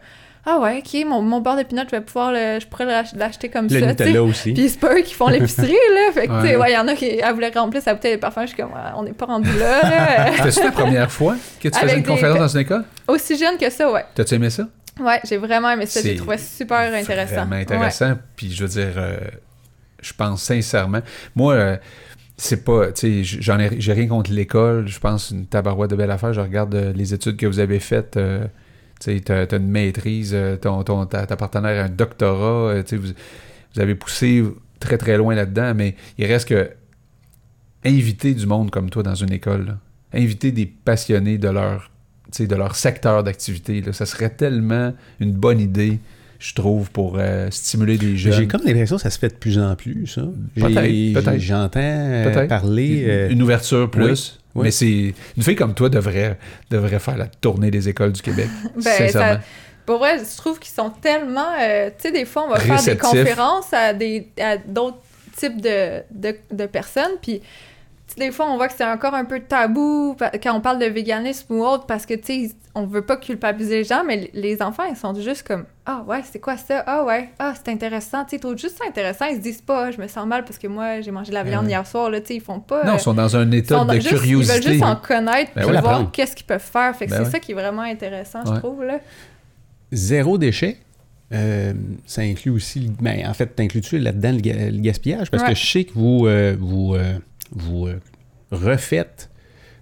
ah 0.47 0.59
ouais, 0.59 0.83
OK, 0.85 1.05
mon, 1.07 1.21
mon 1.23 1.41
beurre 1.41 1.57
de 1.59 1.63
pinot, 1.65 1.83
je 1.87 1.97
vais 1.97 2.01
pouvoir 2.03 2.33
le, 2.33 2.59
je 2.61 2.67
pourrais 2.67 2.87
l'ach- 2.87 3.13
l'acheter 3.15 3.49
comme 3.51 3.65
Le 3.69 3.71
ça, 3.71 3.77
tu 3.79 3.83
sais. 3.83 3.89
Nutella 4.07 4.23
aussi. 4.23 4.53
Puis 4.53 4.69
c'est 4.71 4.81
pas 4.81 4.95
eux 4.95 5.01
qui 5.03 5.15
font 5.15 5.29
l'épicerie, 5.29 5.73
là. 5.73 6.13
Fait 6.13 6.27
que, 6.29 6.33
tu 6.41 6.47
sais, 6.49 6.57
Ouais. 6.57 6.63
ouais, 6.63 6.71
il 6.71 6.75
y 6.75 6.79
en 6.79 6.89
a 6.89 6.95
qui 6.95 7.07
elle 7.19 7.35
voulait 7.35 7.51
remplir 7.55 7.83
sa 7.83 7.95
bouteille 7.95 8.15
de 8.17 8.21
parfum. 8.21 8.43
Je 8.43 8.49
suis 8.49 8.57
comme, 8.57 8.73
Ouais, 8.73 8.91
on 8.97 9.03
n'est 9.03 9.13
pas 9.13 9.27
rendu 9.27 9.51
là, 9.59 9.83
là. 9.83 10.33
C'était 10.51 10.67
la 10.67 10.73
première 10.73 11.11
fois 11.11 11.37
que 11.63 11.69
tu 11.69 11.75
faisais 11.79 11.83
Avec 11.93 11.97
une 11.99 12.03
des- 12.03 12.09
conférence 12.09 12.39
dans 12.39 12.49
une 12.49 12.61
école? 12.61 12.85
Aussi 13.09 13.37
jeune 13.39 13.59
que 13.59 13.69
ça, 13.71 13.91
ouais. 13.93 14.05
T'as-tu 14.15 14.35
aimé 14.35 14.49
ça? 14.51 14.67
Ouais, 14.99 15.21
j'ai 15.25 15.37
vraiment 15.39 15.71
aimé 15.71 15.87
ça. 15.87 16.01
J'ai 16.03 16.17
trouvé 16.17 16.37
super 16.37 16.93
intéressant. 16.95 17.35
Vraiment 17.47 17.57
intéressant. 17.57 18.15
Puis 18.37 18.53
je 18.53 18.63
veux 18.65 18.69
dire, 18.69 18.93
euh, 18.97 19.17
je 20.03 20.13
pense 20.15 20.43
sincèrement. 20.43 21.01
Moi, 21.35 21.55
euh, 21.55 21.77
c'est 22.37 22.65
pas. 22.65 22.93
Tu 22.93 23.25
sais, 23.25 23.41
j'en 23.41 23.59
ai, 23.59 23.81
j'ai 23.81 23.93
rien 23.93 24.07
contre 24.07 24.33
l'école. 24.33 24.89
Je 24.89 24.99
pense 24.99 25.31
une 25.31 25.47
tabarouette 25.47 25.91
de 25.91 25.97
belle 25.97 26.11
affaire. 26.11 26.33
Je 26.33 26.41
regarde 26.41 26.75
euh, 26.75 26.93
les 26.95 27.13
études 27.13 27.37
que 27.37 27.47
vous 27.47 27.59
avez 27.59 27.81
faites. 27.81 28.17
euh, 28.17 28.47
tu 29.01 29.19
sais, 29.19 29.49
une 29.57 29.69
maîtrise, 29.69 30.33
euh, 30.35 30.57
ton, 30.57 30.83
ton, 30.83 31.07
ta, 31.07 31.25
partenaire 31.27 31.85
a 31.85 31.87
un 31.87 31.89
doctorat. 31.89 32.83
tu 32.83 32.89
sais, 32.91 32.97
vous, 32.97 33.09
vous 33.75 33.81
avez 33.81 33.95
poussé 33.95 34.45
très 34.79 34.99
très 34.99 35.17
loin 35.17 35.35
là-dedans, 35.35 35.75
mais 35.75 35.97
il 36.19 36.27
reste 36.27 36.49
que 36.49 36.71
inviter 37.85 38.35
du 38.35 38.47
monde 38.47 38.71
comme 38.71 38.91
toi 38.91 39.03
dans 39.03 39.15
une 39.15 39.33
école, 39.33 39.79
inviter 40.13 40.53
des 40.53 40.67
passionnés 40.67 41.39
de 41.39 41.49
leur, 41.49 41.91
de 42.39 42.57
leur 42.57 42.75
secteur 42.77 43.23
d'activité, 43.23 43.81
là, 43.81 43.93
ça 43.93 44.07
serait 44.07 44.31
tellement 44.31 44.93
une 45.19 45.33
bonne 45.33 45.61
idée, 45.61 45.99
je 46.41 46.55
trouve, 46.55 46.91
pour 46.91 47.17
euh, 47.19 47.49
stimuler 47.51 47.97
des 47.99 48.17
jeunes. 48.17 48.33
J'ai 48.33 48.49
comme 48.49 48.62
l'impression 48.65 48.97
que 48.97 49.03
ça 49.03 49.11
se 49.11 49.19
fait 49.19 49.29
de 49.29 49.35
plus 49.35 49.59
en 49.59 49.77
plus, 49.77 50.07
ça. 50.09 50.23
Peut-être. 50.57 51.39
J'entends 51.39 51.81
euh, 51.83 52.47
parler. 52.49 53.05
euh, 53.07 53.29
Une 53.31 53.43
ouverture 53.43 53.89
plus. 53.91 54.41
oui. 54.55 54.65
Mais 54.65 54.71
c'est 54.71 55.15
une 55.37 55.43
fille 55.43 55.55
comme 55.55 55.75
toi 55.75 55.89
devrait, 55.89 56.39
devrait 56.71 56.99
faire 56.99 57.17
la 57.19 57.27
tournée 57.27 57.71
des 57.71 57.89
écoles 57.89 58.12
du 58.12 58.23
Québec. 58.23 58.49
Ben, 58.75 58.83
sincèrement. 58.83 59.35
ça- 59.35 59.41
Pour 59.87 59.99
vrai, 59.99 60.19
je 60.19 60.37
trouve 60.39 60.59
qu'ils 60.59 60.73
sont 60.75 60.91
tellement. 60.91 61.53
euh, 61.61 61.91
tu 61.91 62.09
sais, 62.09 62.12
des 62.12 62.25
fois, 62.25 62.45
on 62.47 62.51
va 62.51 62.59
faire 62.59 62.83
des 62.83 62.97
conférences 62.97 63.73
à 63.73 63.93
des 63.93 64.29
à 64.41 64.57
d'autres. 64.57 64.99
Tu 65.39 65.47
type 65.47 65.61
de, 65.62 66.01
de, 66.11 66.37
de 66.53 66.67
personnes. 66.67 67.12
Puis 67.23 67.41
des 68.21 68.31
fois, 68.31 68.47
on 68.51 68.57
voit 68.57 68.69
que 68.69 68.75
c'est 68.77 68.85
encore 68.85 69.15
un 69.15 69.25
peu 69.25 69.41
tabou 69.41 70.17
quand 70.43 70.57
on 70.57 70.61
parle 70.61 70.79
de 70.79 70.87
véganisme 70.87 71.55
ou 71.55 71.65
autre, 71.65 71.87
parce 71.87 72.07
que, 72.07 72.15
tu 72.15 72.49
sais, 72.49 72.55
on 72.75 72.87
veut 72.87 73.03
pas 73.03 73.17
culpabiliser 73.17 73.79
les 73.79 73.85
gens, 73.85 74.05
mais 74.07 74.31
les 74.33 74.63
enfants, 74.63 74.85
ils 74.89 74.97
sont 74.97 75.13
juste 75.15 75.43
comme 75.43 75.65
«Ah 75.87 76.05
ouais, 76.07 76.21
c'est 76.31 76.39
quoi 76.39 76.57
ça? 76.57 76.85
Ah 76.87 77.05
ouais, 77.05 77.31
ah, 77.39 77.55
c'est 77.57 77.73
intéressant.» 77.73 78.25
Tu 78.27 78.37
sais, 78.37 78.39
trouvent 78.39 78.59
juste 78.59 78.81
intéressant. 78.87 79.25
Ils 79.27 79.37
se 79.37 79.41
disent 79.41 79.63
pas 79.63 79.91
«Je 79.93 80.01
me 80.01 80.07
sens 80.07 80.27
mal 80.27 80.45
parce 80.45 80.59
que 80.59 80.69
moi, 80.69 81.01
j'ai 81.01 81.11
mangé 81.11 81.31
de 81.31 81.35
la 81.35 81.43
viande 81.43 81.69
hier 81.69 81.85
soir.» 81.87 82.11
Tu 82.13 82.19
sais, 82.27 82.35
ils 82.37 82.41
font 82.41 82.61
pas... 82.61 82.85
Non, 82.85 82.95
ils 82.95 83.01
sont 83.01 83.15
dans 83.15 83.37
un 83.37 83.51
état 83.51 83.85
de 83.85 83.99
curiosité. 83.99 84.59
Ils 84.59 84.63
veulent 84.63 84.73
juste 84.73 84.85
en 84.85 84.97
connaître 84.97 85.51
ben 85.57 85.81
voir 85.81 86.11
qu'est-ce 86.13 86.37
qu'ils 86.37 86.47
peuvent 86.47 86.61
faire. 86.61 86.95
Fait 86.95 87.07
que 87.07 87.11
ben 87.11 87.25
c'est 87.25 87.31
ça 87.31 87.41
qui 87.41 87.53
est 87.53 87.57
vraiment 87.57 87.83
intéressant, 87.83 88.41
je 88.47 88.59
trouve, 88.61 88.85
là. 88.85 89.01
Zéro 89.91 90.39
déchet? 90.39 90.77
Euh, 91.33 91.73
ça 92.07 92.23
inclut 92.23 92.51
aussi, 92.51 92.91
ben, 93.01 93.25
en 93.27 93.35
fait, 93.35 93.47
t'inclus-tu 93.55 93.99
là-dedans 93.99 94.33
le, 94.33 94.81
gaspillage? 94.81 95.31
Parce 95.31 95.45
que 95.45 95.55
je 95.55 95.65
sais 95.65 95.85
que 95.85 95.93
vous, 95.95 96.27
euh, 96.27 96.57
vous, 96.59 96.95
euh, 96.95 97.19
vous 97.53 97.89
refaites 98.51 99.31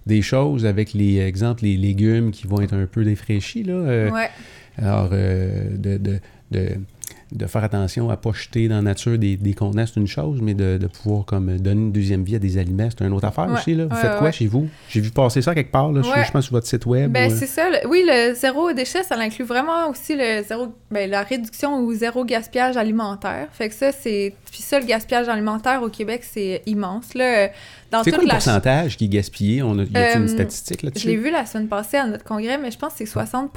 des 0.06 0.22
choses 0.22 0.64
avec 0.64 0.94
les 0.94 1.18
exemples, 1.18 1.64
les 1.64 1.76
légumes 1.76 2.30
qui 2.30 2.46
vont 2.46 2.60
être 2.60 2.74
un 2.74 2.86
peu 2.86 3.04
défraîchis. 3.04 3.62
Là, 3.62 4.10
ouais. 4.10 4.30
Alors, 4.78 5.10
de, 5.10 5.96
de, 5.98 6.20
de 6.50 6.68
de 7.32 7.46
faire 7.46 7.62
attention 7.62 8.08
à 8.08 8.12
ne 8.12 8.16
pas 8.16 8.32
jeter 8.32 8.68
dans 8.68 8.76
la 8.76 8.82
nature 8.82 9.18
des, 9.18 9.36
des 9.36 9.52
contenants, 9.52 9.84
c'est 9.86 10.00
une 10.00 10.06
chose, 10.06 10.40
mais 10.40 10.54
de, 10.54 10.78
de, 10.78 10.86
pouvoir 10.86 11.24
comme 11.26 11.58
donner 11.58 11.80
une 11.80 11.92
deuxième 11.92 12.24
vie 12.24 12.36
à 12.36 12.38
des 12.38 12.56
aliments, 12.56 12.88
c'est 12.90 13.04
une 13.04 13.12
autre 13.12 13.26
affaire 13.26 13.50
aussi. 13.52 13.74
Là. 13.74 13.86
Vous 13.86 13.96
faites 13.96 14.18
quoi 14.18 14.30
chez 14.30 14.46
vous? 14.46 14.68
J'ai 14.88 15.00
vu 15.00 15.10
passer 15.10 15.42
ça 15.42 15.54
quelque 15.54 15.70
part, 15.70 15.92
là, 15.92 16.00
je, 16.02 16.32
pense 16.32 16.44
sur 16.44 16.52
votre 16.52 16.66
site 16.66 16.86
web. 16.86 17.12
Ben, 17.12 17.30
c'est 17.30 17.46
ça. 17.46 17.68
oui, 17.88 18.02
le 18.06 18.34
zéro 18.34 18.72
déchet, 18.72 19.02
ça 19.02 19.16
inclut 19.18 19.44
vraiment 19.44 19.88
aussi 19.90 20.16
le 20.16 20.42
zéro, 20.42 20.68
ben, 20.90 21.10
la 21.10 21.22
réduction 21.22 21.80
ou 21.80 21.92
zéro 21.92 22.24
gaspillage 22.24 22.76
alimentaire. 22.76 23.48
Fait 23.52 23.68
que 23.68 23.74
ça, 23.74 23.92
c'est... 23.92 24.34
Puis 24.50 24.62
ça, 24.62 24.80
le 24.80 24.86
gaspillage 24.86 25.28
alimentaire 25.28 25.82
au 25.82 25.88
Québec, 25.88 26.22
c'est 26.24 26.62
immense. 26.66 27.14
Là. 27.14 27.48
c'est 28.02 28.10
quoi 28.10 28.22
le 28.22 28.28
pourcentage 28.28 28.96
qui 28.96 29.04
est 29.04 29.08
gaspillé? 29.08 29.62
On 29.62 29.78
a, 29.78 29.82
y 29.82 29.96
a 29.96 30.16
une 30.16 30.24
euh, 30.24 30.28
statistique 30.28 30.82
là-dessus? 30.82 31.04
Je 31.04 31.10
l'ai 31.10 31.16
vu 31.16 31.30
la 31.30 31.44
semaine 31.44 31.68
passée 31.68 31.98
à 31.98 32.06
notre 32.06 32.24
congrès, 32.24 32.56
mais 32.56 32.70
je 32.70 32.78
pense 32.78 32.92
que 32.92 32.98
c'est 32.98 33.06
60 33.06 33.50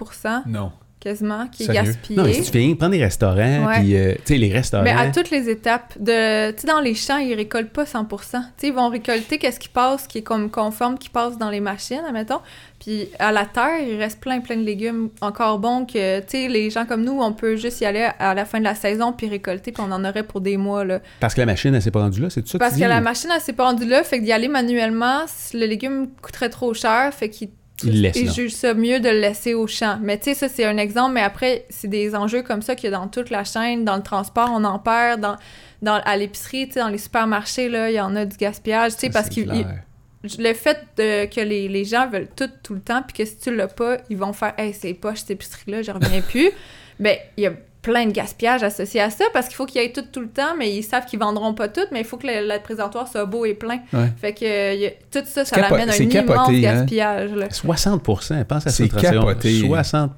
Non 0.48 0.72
quasiment, 1.02 1.48
qui 1.48 1.64
est 1.64 1.74
gaspillé. 1.74 2.16
Non, 2.16 2.24
mais 2.24 2.34
si 2.34 2.44
tu 2.44 2.52
fais 2.52 2.76
prends 2.76 2.90
des 2.90 3.04
restaurants, 3.04 3.68
puis, 3.74 3.96
euh, 3.96 4.14
tu 4.18 4.22
sais, 4.26 4.38
les 4.38 4.54
restaurants... 4.54 4.84
Mais 4.84 4.92
à 4.92 5.12
toutes 5.12 5.32
les 5.32 5.50
étapes, 5.50 5.94
de, 6.00 6.52
tu 6.52 6.62
sais, 6.62 6.68
dans 6.68 6.80
les 6.80 6.94
champs, 6.94 7.18
ils 7.18 7.34
récoltent 7.34 7.72
pas 7.72 7.86
100 7.86 8.06
Tu 8.06 8.18
sais, 8.20 8.68
ils 8.68 8.74
vont 8.74 8.88
récolter 8.88 9.40
qu'est-ce 9.40 9.60
qui 9.60 9.68
passe, 9.68 10.08
qui 10.08 10.20
est 10.20 10.22
comme 10.22 10.50
conforme, 10.50 10.98
qui 10.98 11.10
passe 11.10 11.38
dans 11.38 11.50
les 11.50 11.60
machines, 11.60 12.04
admettons. 12.08 12.40
Puis 12.80 13.10
à 13.20 13.32
la 13.32 13.46
terre, 13.46 13.80
il 13.88 13.98
reste 13.98 14.20
plein, 14.20 14.42
plein 14.42 14.58
de 14.58 14.64
légumes 14.64 15.10
encore 15.22 15.60
bons 15.60 15.86
que, 15.86 16.20
tu 16.22 16.26
sais, 16.28 16.48
les 16.48 16.70
gens 16.70 16.86
comme 16.86 17.04
nous, 17.04 17.20
on 17.20 17.34
peut 17.34 17.56
juste 17.56 17.82
y 17.82 17.86
aller 17.86 18.10
à 18.18 18.34
la 18.34 18.46
fin 18.46 18.60
de 18.60 18.64
la 18.64 18.76
saison 18.76 19.12
puis 19.12 19.28
récolter, 19.28 19.72
puis 19.72 19.84
on 19.88 19.92
en 19.92 20.06
aurait 20.06 20.24
pour 20.24 20.40
des 20.42 20.58
mois, 20.58 20.86
là. 20.86 21.00
Parce 21.20 21.34
que 21.34 21.42
la 21.42 21.46
machine, 21.46 21.74
elle 21.74 21.82
s'est 21.82 21.92
pas 21.92 22.02
rendue 22.02 22.22
là, 22.22 22.30
c'est 22.30 22.42
tout 22.44 22.50
ça 22.50 22.60
Parce 22.60 22.78
que, 22.78 22.84
la 22.84 23.02
machine, 23.02 23.30
elle 23.34 23.42
s'est 23.42 23.54
pas 23.54 23.66
rendue 23.66 23.86
là, 23.86 24.04
fait 24.04 24.20
que 24.20 24.24
d'y 24.24 24.32
aller 24.32 24.48
manuellement, 24.48 25.26
le 25.54 25.66
légume 25.66 26.10
coûterait 26.22 26.50
trop 26.50 26.74
cher, 26.74 27.12
fait 27.14 27.30
qu'il 27.30 27.50
il 27.84 28.32
juge 28.32 28.52
ça 28.52 28.74
mieux 28.74 29.00
de 29.00 29.10
le 29.10 29.20
laisser 29.20 29.54
au 29.54 29.68
champ. 29.68 29.98
Mais 30.02 30.18
tu 30.18 30.26
sais, 30.26 30.34
ça, 30.34 30.50
c'est 30.50 30.66
un 30.66 30.78
exemple, 30.78 31.14
mais 31.14 31.22
après, 31.22 31.66
c'est 31.70 31.88
des 31.88 32.16
enjeux 32.16 32.42
comme 32.42 32.62
ça 32.62 32.76
qu'il 32.76 32.90
y 32.90 32.94
a 32.94 32.98
dans 32.98 33.08
toute 33.08 33.30
la 33.30 33.44
chaîne, 33.44 33.86
dans 33.86 33.96
le 33.96 34.04
transport, 34.04 34.50
on 34.52 34.64
en 34.64 34.80
perd, 34.80 35.22
dans, 35.22 35.36
dans, 35.82 36.02
à 36.04 36.18
l'épicerie, 36.18 36.68
tu 36.68 36.74
sais, 36.74 36.80
dans 36.80 36.90
les 36.90 36.98
supermarchés, 36.98 37.70
là, 37.70 37.90
il 37.90 37.96
y 37.96 38.02
en 38.02 38.16
a 38.16 38.26
du 38.26 38.38
gaspillage, 38.38 38.94
tu 38.94 39.00
sais, 39.00 39.10
parce 39.10 39.30
que 39.30 39.42
le 39.42 40.54
fait 40.54 40.78
de, 40.98 41.26
que 41.26 41.42
les, 41.42 41.68
les, 41.68 41.84
gens 41.84 42.08
veulent 42.08 42.30
tout 42.36 42.50
tout 42.62 42.76
le 42.76 42.82
temps, 42.82 43.02
puis 43.02 43.18
que 43.18 43.26
si 43.26 43.38
tu 43.38 43.56
l'as 43.56 43.68
pas, 43.68 43.98
ils 44.10 44.18
vont 44.18 44.34
faire 44.34 44.54
«Hey, 44.58 44.74
c'est 44.74 44.94
poche, 44.94 45.20
cette 45.20 45.32
épicerie-là, 45.32 45.82
je 45.82 45.92
reviens 45.92 46.22
plus.» 46.22 46.52
Ben, 47.00 47.18
il 47.36 47.44
y 47.44 47.48
a 47.48 47.54
plein 47.82 48.06
de 48.06 48.12
gaspillage 48.12 48.64
associé 48.64 49.02
à 49.02 49.10
ça 49.10 49.26
parce 49.34 49.48
qu'il 49.48 49.56
faut 49.56 49.66
qu'il 49.66 49.82
y 49.82 49.86
ait 49.86 49.92
tout 49.92 50.04
tout 50.12 50.20
le 50.22 50.28
temps, 50.28 50.56
mais 50.58 50.76
ils 50.76 50.84
savent 50.84 51.06
qu'ils 51.06 51.20
vendront 51.20 51.54
pas 51.54 51.68
tout, 51.68 51.82
mais 51.92 52.02
il 52.02 52.06
faut 52.06 52.18
que 52.18 52.28
le, 52.28 52.62
présentoir 52.62 53.08
soit 53.08 53.26
beau 53.26 53.46
et 53.46 53.54
plein. 53.54 53.80
Fait 54.20 54.34
que 54.34 54.90
tout 55.12 55.26
ça, 55.26 55.46
ça 55.46 55.60
l'amène 55.60 55.90
à 55.90 55.94
un 55.94 55.98
immense 55.98 56.50
hein? 56.50 56.60
gaspillage. 56.60 57.32
60% 57.32 58.44
pense 58.46 58.68
à 58.68 58.70
cette 58.70 58.96
capoté. 58.96 59.62
60 59.62 60.12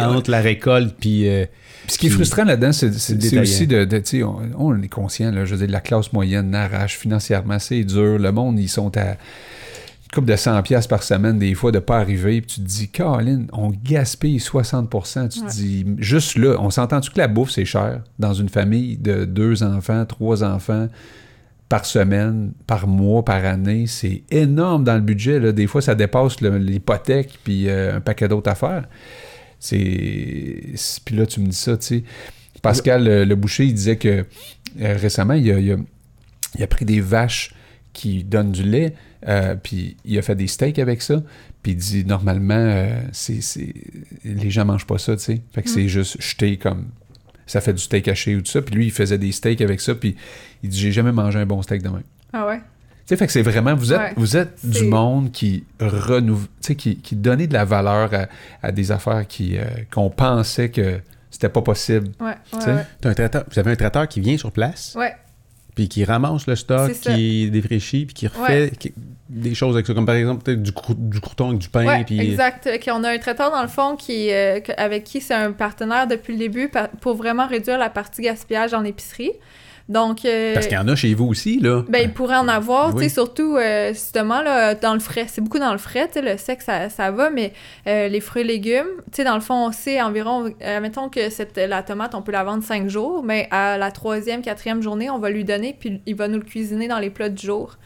entre 0.00 0.30
la 0.30 0.40
récolte 0.40 0.94
puis... 0.98 1.28
Euh, 1.28 1.46
ce 1.86 1.96
qui 1.96 2.08
est 2.08 2.10
frustrant 2.10 2.44
là-dedans, 2.44 2.72
c'est 2.72 3.38
aussi 3.38 3.66
de, 3.66 3.84
de 3.84 3.98
tu 3.98 4.18
sais, 4.18 4.22
on, 4.22 4.82
est 4.82 4.88
conscient, 4.88 5.30
là, 5.30 5.46
je 5.46 5.54
veux 5.54 5.66
dire, 5.66 5.72
la 5.72 5.80
classe 5.80 6.12
moyenne 6.12 6.50
n'arrache 6.50 6.98
financièrement, 6.98 7.58
c'est 7.58 7.82
dur. 7.82 8.18
Le 8.18 8.30
monde, 8.30 8.58
ils 8.58 8.68
sont 8.68 8.94
à 8.98 9.16
coupe 10.12 10.24
de 10.24 10.36
100 10.36 10.62
pièces 10.62 10.86
par 10.86 11.02
semaine 11.02 11.38
des 11.38 11.54
fois 11.54 11.70
de 11.70 11.78
pas 11.78 11.98
arriver 11.98 12.40
puis 12.40 12.50
tu 12.56 12.60
te 12.60 12.66
dis 12.66 12.88
Caroline 12.88 13.46
on 13.52 13.70
gaspille 13.70 14.38
60% 14.38 15.28
tu 15.28 15.40
te 15.40 15.50
dis 15.50 15.84
juste 15.98 16.36
là 16.36 16.56
on 16.58 16.70
s'entend-tu 16.70 17.10
que 17.10 17.18
la 17.18 17.28
bouffe 17.28 17.50
c'est 17.50 17.64
cher 17.64 18.02
dans 18.18 18.32
une 18.32 18.48
famille 18.48 18.96
de 18.96 19.24
deux 19.24 19.62
enfants 19.62 20.06
trois 20.06 20.44
enfants 20.44 20.88
par 21.68 21.84
semaine 21.84 22.52
par 22.66 22.86
mois 22.86 23.24
par 23.24 23.44
année? 23.44 23.86
C'est 23.86 24.22
énorme 24.30 24.84
dans 24.84 24.94
le 24.94 25.00
budget 25.00 25.38
là. 25.38 25.52
des 25.52 25.66
fois 25.66 25.82
ça 25.82 25.94
dépasse 25.94 26.40
l'hypothèque 26.40 27.38
puis 27.44 27.68
euh, 27.68 27.96
un 27.96 28.00
paquet 28.00 28.28
d'autres 28.28 28.50
affaires. 28.50 28.88
C'est 29.60 30.74
puis 31.04 31.16
là 31.16 31.26
tu 31.26 31.40
me 31.40 31.46
dis 31.46 31.56
ça 31.56 31.76
tu 31.76 31.86
sais. 31.86 32.04
Pascal 32.62 33.04
le, 33.04 33.34
boucher 33.34 33.66
il 33.66 33.74
disait 33.74 33.96
que 33.96 34.24
euh, 34.80 34.96
récemment 34.96 35.34
il 35.34 35.50
a, 35.50 35.58
il 35.58 36.62
a 36.62 36.66
pris 36.66 36.84
des 36.84 37.00
vaches 37.00 37.54
qui 37.92 38.24
donnent 38.24 38.52
du 38.52 38.62
lait 38.62 38.94
euh, 39.26 39.56
puis 39.60 39.96
il 40.04 40.16
a 40.18 40.22
fait 40.22 40.34
des 40.34 40.46
steaks 40.46 40.78
avec 40.78 41.02
ça. 41.02 41.22
Puis 41.62 41.72
il 41.72 41.76
dit 41.76 42.04
normalement, 42.04 42.54
euh, 42.54 43.00
c'est, 43.12 43.40
les 44.24 44.50
gens 44.50 44.64
mangent 44.64 44.86
pas 44.86 44.98
ça, 44.98 45.16
tu 45.16 45.22
sais. 45.22 45.40
Fait 45.52 45.62
que 45.62 45.68
c'est 45.68 45.84
mm. 45.84 45.88
juste 45.88 46.22
jeté 46.22 46.56
comme. 46.56 46.86
Ça 47.46 47.62
fait 47.62 47.72
du 47.72 47.82
steak 47.82 48.06
haché 48.08 48.36
ou 48.36 48.42
tout 48.42 48.50
ça. 48.50 48.60
Puis 48.60 48.74
lui, 48.74 48.86
il 48.86 48.92
faisait 48.92 49.16
des 49.16 49.32
steaks 49.32 49.62
avec 49.62 49.80
ça. 49.80 49.94
Puis 49.94 50.16
il 50.62 50.68
dit 50.68 50.78
J'ai 50.78 50.92
jamais 50.92 51.12
mangé 51.12 51.38
un 51.38 51.46
bon 51.46 51.62
steak 51.62 51.82
de 51.82 51.88
même. 51.88 52.02
Ah 52.32 52.46
ouais? 52.46 52.58
Tu 52.58 53.14
sais, 53.14 53.16
fait 53.16 53.26
que 53.26 53.32
c'est 53.32 53.42
vraiment. 53.42 53.74
Vous 53.74 53.92
êtes, 53.92 54.12
vous 54.16 54.36
êtes 54.36 54.64
du 54.64 54.84
monde 54.84 55.32
qui 55.32 55.64
renouvelle. 55.80 56.48
Qui, 56.60 56.98
qui 56.98 57.16
donnait 57.16 57.46
de 57.46 57.54
la 57.54 57.64
valeur 57.64 58.10
à, 58.62 58.72
des 58.72 58.92
affaires 58.92 59.26
qui, 59.26 59.56
euh, 59.56 59.64
qu'on 59.90 60.10
pensait 60.10 60.68
que 60.68 61.00
c'était 61.30 61.48
pas 61.48 61.62
possible. 61.62 62.10
Ouais. 62.20 62.34
ouais, 62.52 62.84
Un 63.04 63.14
traiteur, 63.14 63.44
vous 63.50 63.58
avez 63.58 63.70
un 63.70 63.76
traiteur 63.76 64.06
qui 64.06 64.20
vient 64.20 64.36
sur 64.36 64.52
place. 64.52 64.94
Ouais 64.98 65.14
puis 65.78 65.88
qui 65.88 66.04
ramasse 66.04 66.48
le 66.48 66.56
stock, 66.56 66.90
qui 66.90 67.44
est 67.44 67.50
défraîchi, 67.50 68.04
puis 68.04 68.12
qui 68.12 68.26
refait 68.26 68.72
des 69.28 69.54
choses 69.54 69.76
avec 69.76 69.86
ça, 69.86 69.94
comme 69.94 70.06
par 70.06 70.16
exemple 70.16 70.42
peut-être 70.42 70.60
du, 70.60 70.72
du 70.96 71.20
crouton 71.20 71.50
avec 71.50 71.60
du 71.60 71.68
pain. 71.68 71.86
Ouais, 71.86 72.02
puis... 72.02 72.18
exact. 72.18 72.68
on 72.88 73.04
a 73.04 73.10
un 73.10 73.18
traiteur 73.18 73.52
dans 73.52 73.62
le 73.62 73.68
fond 73.68 73.94
qui, 73.94 74.32
euh, 74.32 74.58
avec 74.76 75.04
qui 75.04 75.20
c'est 75.20 75.34
un 75.34 75.52
partenaire 75.52 76.08
depuis 76.08 76.32
le 76.32 76.40
début 76.40 76.68
pour 77.00 77.14
vraiment 77.14 77.46
réduire 77.46 77.78
la 77.78 77.90
partie 77.90 78.22
gaspillage 78.22 78.74
en 78.74 78.82
épicerie. 78.82 79.30
Donc, 79.88 80.26
euh, 80.26 80.52
Parce 80.52 80.66
qu'il 80.66 80.76
y 80.76 80.80
en 80.80 80.86
a 80.86 80.94
chez 80.94 81.14
vous 81.14 81.24
aussi, 81.24 81.60
là. 81.60 81.82
Ben, 81.88 82.02
il 82.02 82.12
pourrait 82.12 82.36
en 82.36 82.48
avoir, 82.48 82.94
tu 82.94 83.02
sais, 83.02 83.08
surtout, 83.08 83.56
euh, 83.56 83.88
justement, 83.94 84.42
là, 84.42 84.74
dans 84.74 84.92
le 84.92 85.00
frais. 85.00 85.24
C'est 85.28 85.40
beaucoup 85.40 85.58
dans 85.58 85.72
le 85.72 85.78
frais, 85.78 86.08
tu 86.08 86.14
sais, 86.14 86.22
le 86.22 86.36
sec, 86.36 86.60
ça, 86.60 86.90
ça 86.90 87.10
va, 87.10 87.30
mais 87.30 87.54
euh, 87.86 88.08
les 88.08 88.20
fruits 88.20 88.42
et 88.42 88.44
légumes, 88.44 88.86
tu 89.06 89.16
sais, 89.16 89.24
dans 89.24 89.34
le 89.34 89.40
fond, 89.40 89.68
on 89.68 89.72
sait 89.72 90.02
environ, 90.02 90.52
mettons 90.82 91.08
que 91.08 91.30
cette, 91.30 91.56
la 91.56 91.82
tomate, 91.82 92.14
on 92.14 92.20
peut 92.20 92.32
la 92.32 92.44
vendre 92.44 92.62
cinq 92.62 92.88
jours, 92.88 93.22
mais 93.22 93.48
à 93.50 93.78
la 93.78 93.90
troisième, 93.90 94.42
quatrième 94.42 94.82
journée, 94.82 95.08
on 95.08 95.18
va 95.18 95.30
lui 95.30 95.44
donner, 95.44 95.74
puis 95.78 96.02
il 96.04 96.14
va 96.14 96.28
nous 96.28 96.38
le 96.38 96.44
cuisiner 96.44 96.86
dans 96.86 96.98
les 96.98 97.10
plats 97.10 97.30
du 97.30 97.44
jour. 97.44 97.76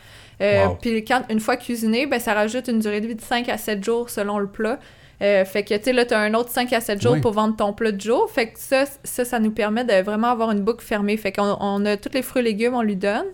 Puis 0.80 1.04
quand, 1.04 1.22
une 1.30 1.38
fois 1.38 1.56
cuisiné, 1.56 2.06
ben, 2.06 2.18
ça 2.18 2.34
rajoute 2.34 2.66
une 2.66 2.80
durée 2.80 3.00
de 3.00 3.06
vie 3.06 3.14
de 3.14 3.20
5 3.20 3.48
à 3.48 3.56
7 3.56 3.84
jours 3.84 4.10
selon 4.10 4.40
le 4.40 4.48
plat. 4.48 4.80
Euh, 5.22 5.44
fait 5.44 5.62
que, 5.62 5.74
tu 5.74 5.84
sais, 5.84 5.92
là, 5.92 6.04
tu 6.04 6.14
as 6.14 6.18
un 6.18 6.34
autre 6.34 6.50
5 6.50 6.72
à 6.72 6.80
7 6.80 7.00
jours 7.00 7.20
pour 7.20 7.32
vendre 7.32 7.54
ton 7.56 7.72
plat 7.72 7.92
de 7.92 8.00
jour. 8.00 8.28
Fait 8.30 8.48
que 8.48 8.58
ça, 8.58 8.84
ça, 9.04 9.24
ça 9.24 9.38
nous 9.38 9.52
permet 9.52 9.84
de 9.84 10.02
vraiment 10.02 10.28
avoir 10.28 10.50
une 10.50 10.60
boucle 10.60 10.84
fermée. 10.84 11.16
Fait 11.16 11.32
qu'on 11.32 11.56
on 11.60 11.84
a 11.86 11.96
tous 11.96 12.12
les 12.12 12.22
fruits 12.22 12.40
et 12.40 12.44
légumes, 12.44 12.74
on 12.74 12.82
lui 12.82 12.96
donne. 12.96 13.26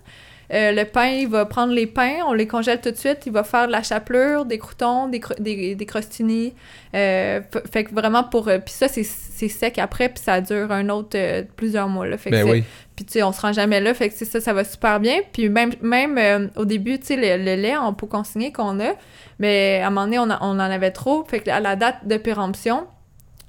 Euh, 0.50 0.72
le 0.72 0.84
pain, 0.84 1.08
il 1.08 1.28
va 1.28 1.44
prendre 1.44 1.74
les 1.74 1.86
pains, 1.86 2.20
on 2.26 2.32
les 2.32 2.46
congèle 2.46 2.80
tout 2.80 2.90
de 2.90 2.96
suite, 2.96 3.18
il 3.26 3.32
va 3.32 3.44
faire 3.44 3.66
de 3.66 3.72
la 3.72 3.82
chapelure, 3.82 4.46
des 4.46 4.56
croutons, 4.56 5.06
des, 5.06 5.20
des, 5.38 5.74
des 5.74 5.86
crostinis. 5.86 6.54
Euh, 6.94 7.42
fait 7.70 7.84
que 7.84 7.94
vraiment 7.94 8.24
pour... 8.24 8.44
puis 8.44 8.72
ça, 8.72 8.88
c'est 8.88 9.02
sec 9.02 9.78
après, 9.78 10.08
puis 10.08 10.22
ça 10.22 10.40
dure 10.40 10.72
un 10.72 10.88
autre 10.88 11.18
plusieurs 11.56 11.88
mois. 11.88 12.06
Là. 12.06 12.16
Fait 12.16 12.30
ben 12.30 12.48
oui. 12.48 12.64
Puis 12.98 13.04
tu 13.04 13.12
sais, 13.12 13.22
on 13.22 13.30
se 13.30 13.40
rend 13.40 13.52
jamais 13.52 13.78
là, 13.78 13.94
fait 13.94 14.08
que 14.08 14.24
ça, 14.24 14.40
ça 14.40 14.52
va 14.52 14.64
super 14.64 14.98
bien. 14.98 15.20
Puis 15.32 15.48
même, 15.48 15.70
même 15.82 16.50
au 16.56 16.64
début, 16.64 16.98
tu 16.98 17.06
sais, 17.06 17.16
le, 17.16 17.44
le, 17.44 17.54
lait 17.54 17.76
en 17.76 17.92
pot 17.92 18.08
consigné 18.08 18.50
qu'on 18.50 18.80
a, 18.80 18.94
mais 19.38 19.80
à 19.80 19.86
un 19.86 19.90
moment 19.90 20.06
donné, 20.06 20.18
on, 20.18 20.24
en 20.24 20.58
avait 20.58 20.90
trop. 20.90 21.24
Fait 21.24 21.38
que 21.38 21.48
à 21.48 21.60
la 21.60 21.76
date 21.76 22.08
de 22.08 22.16
péremption, 22.16 22.88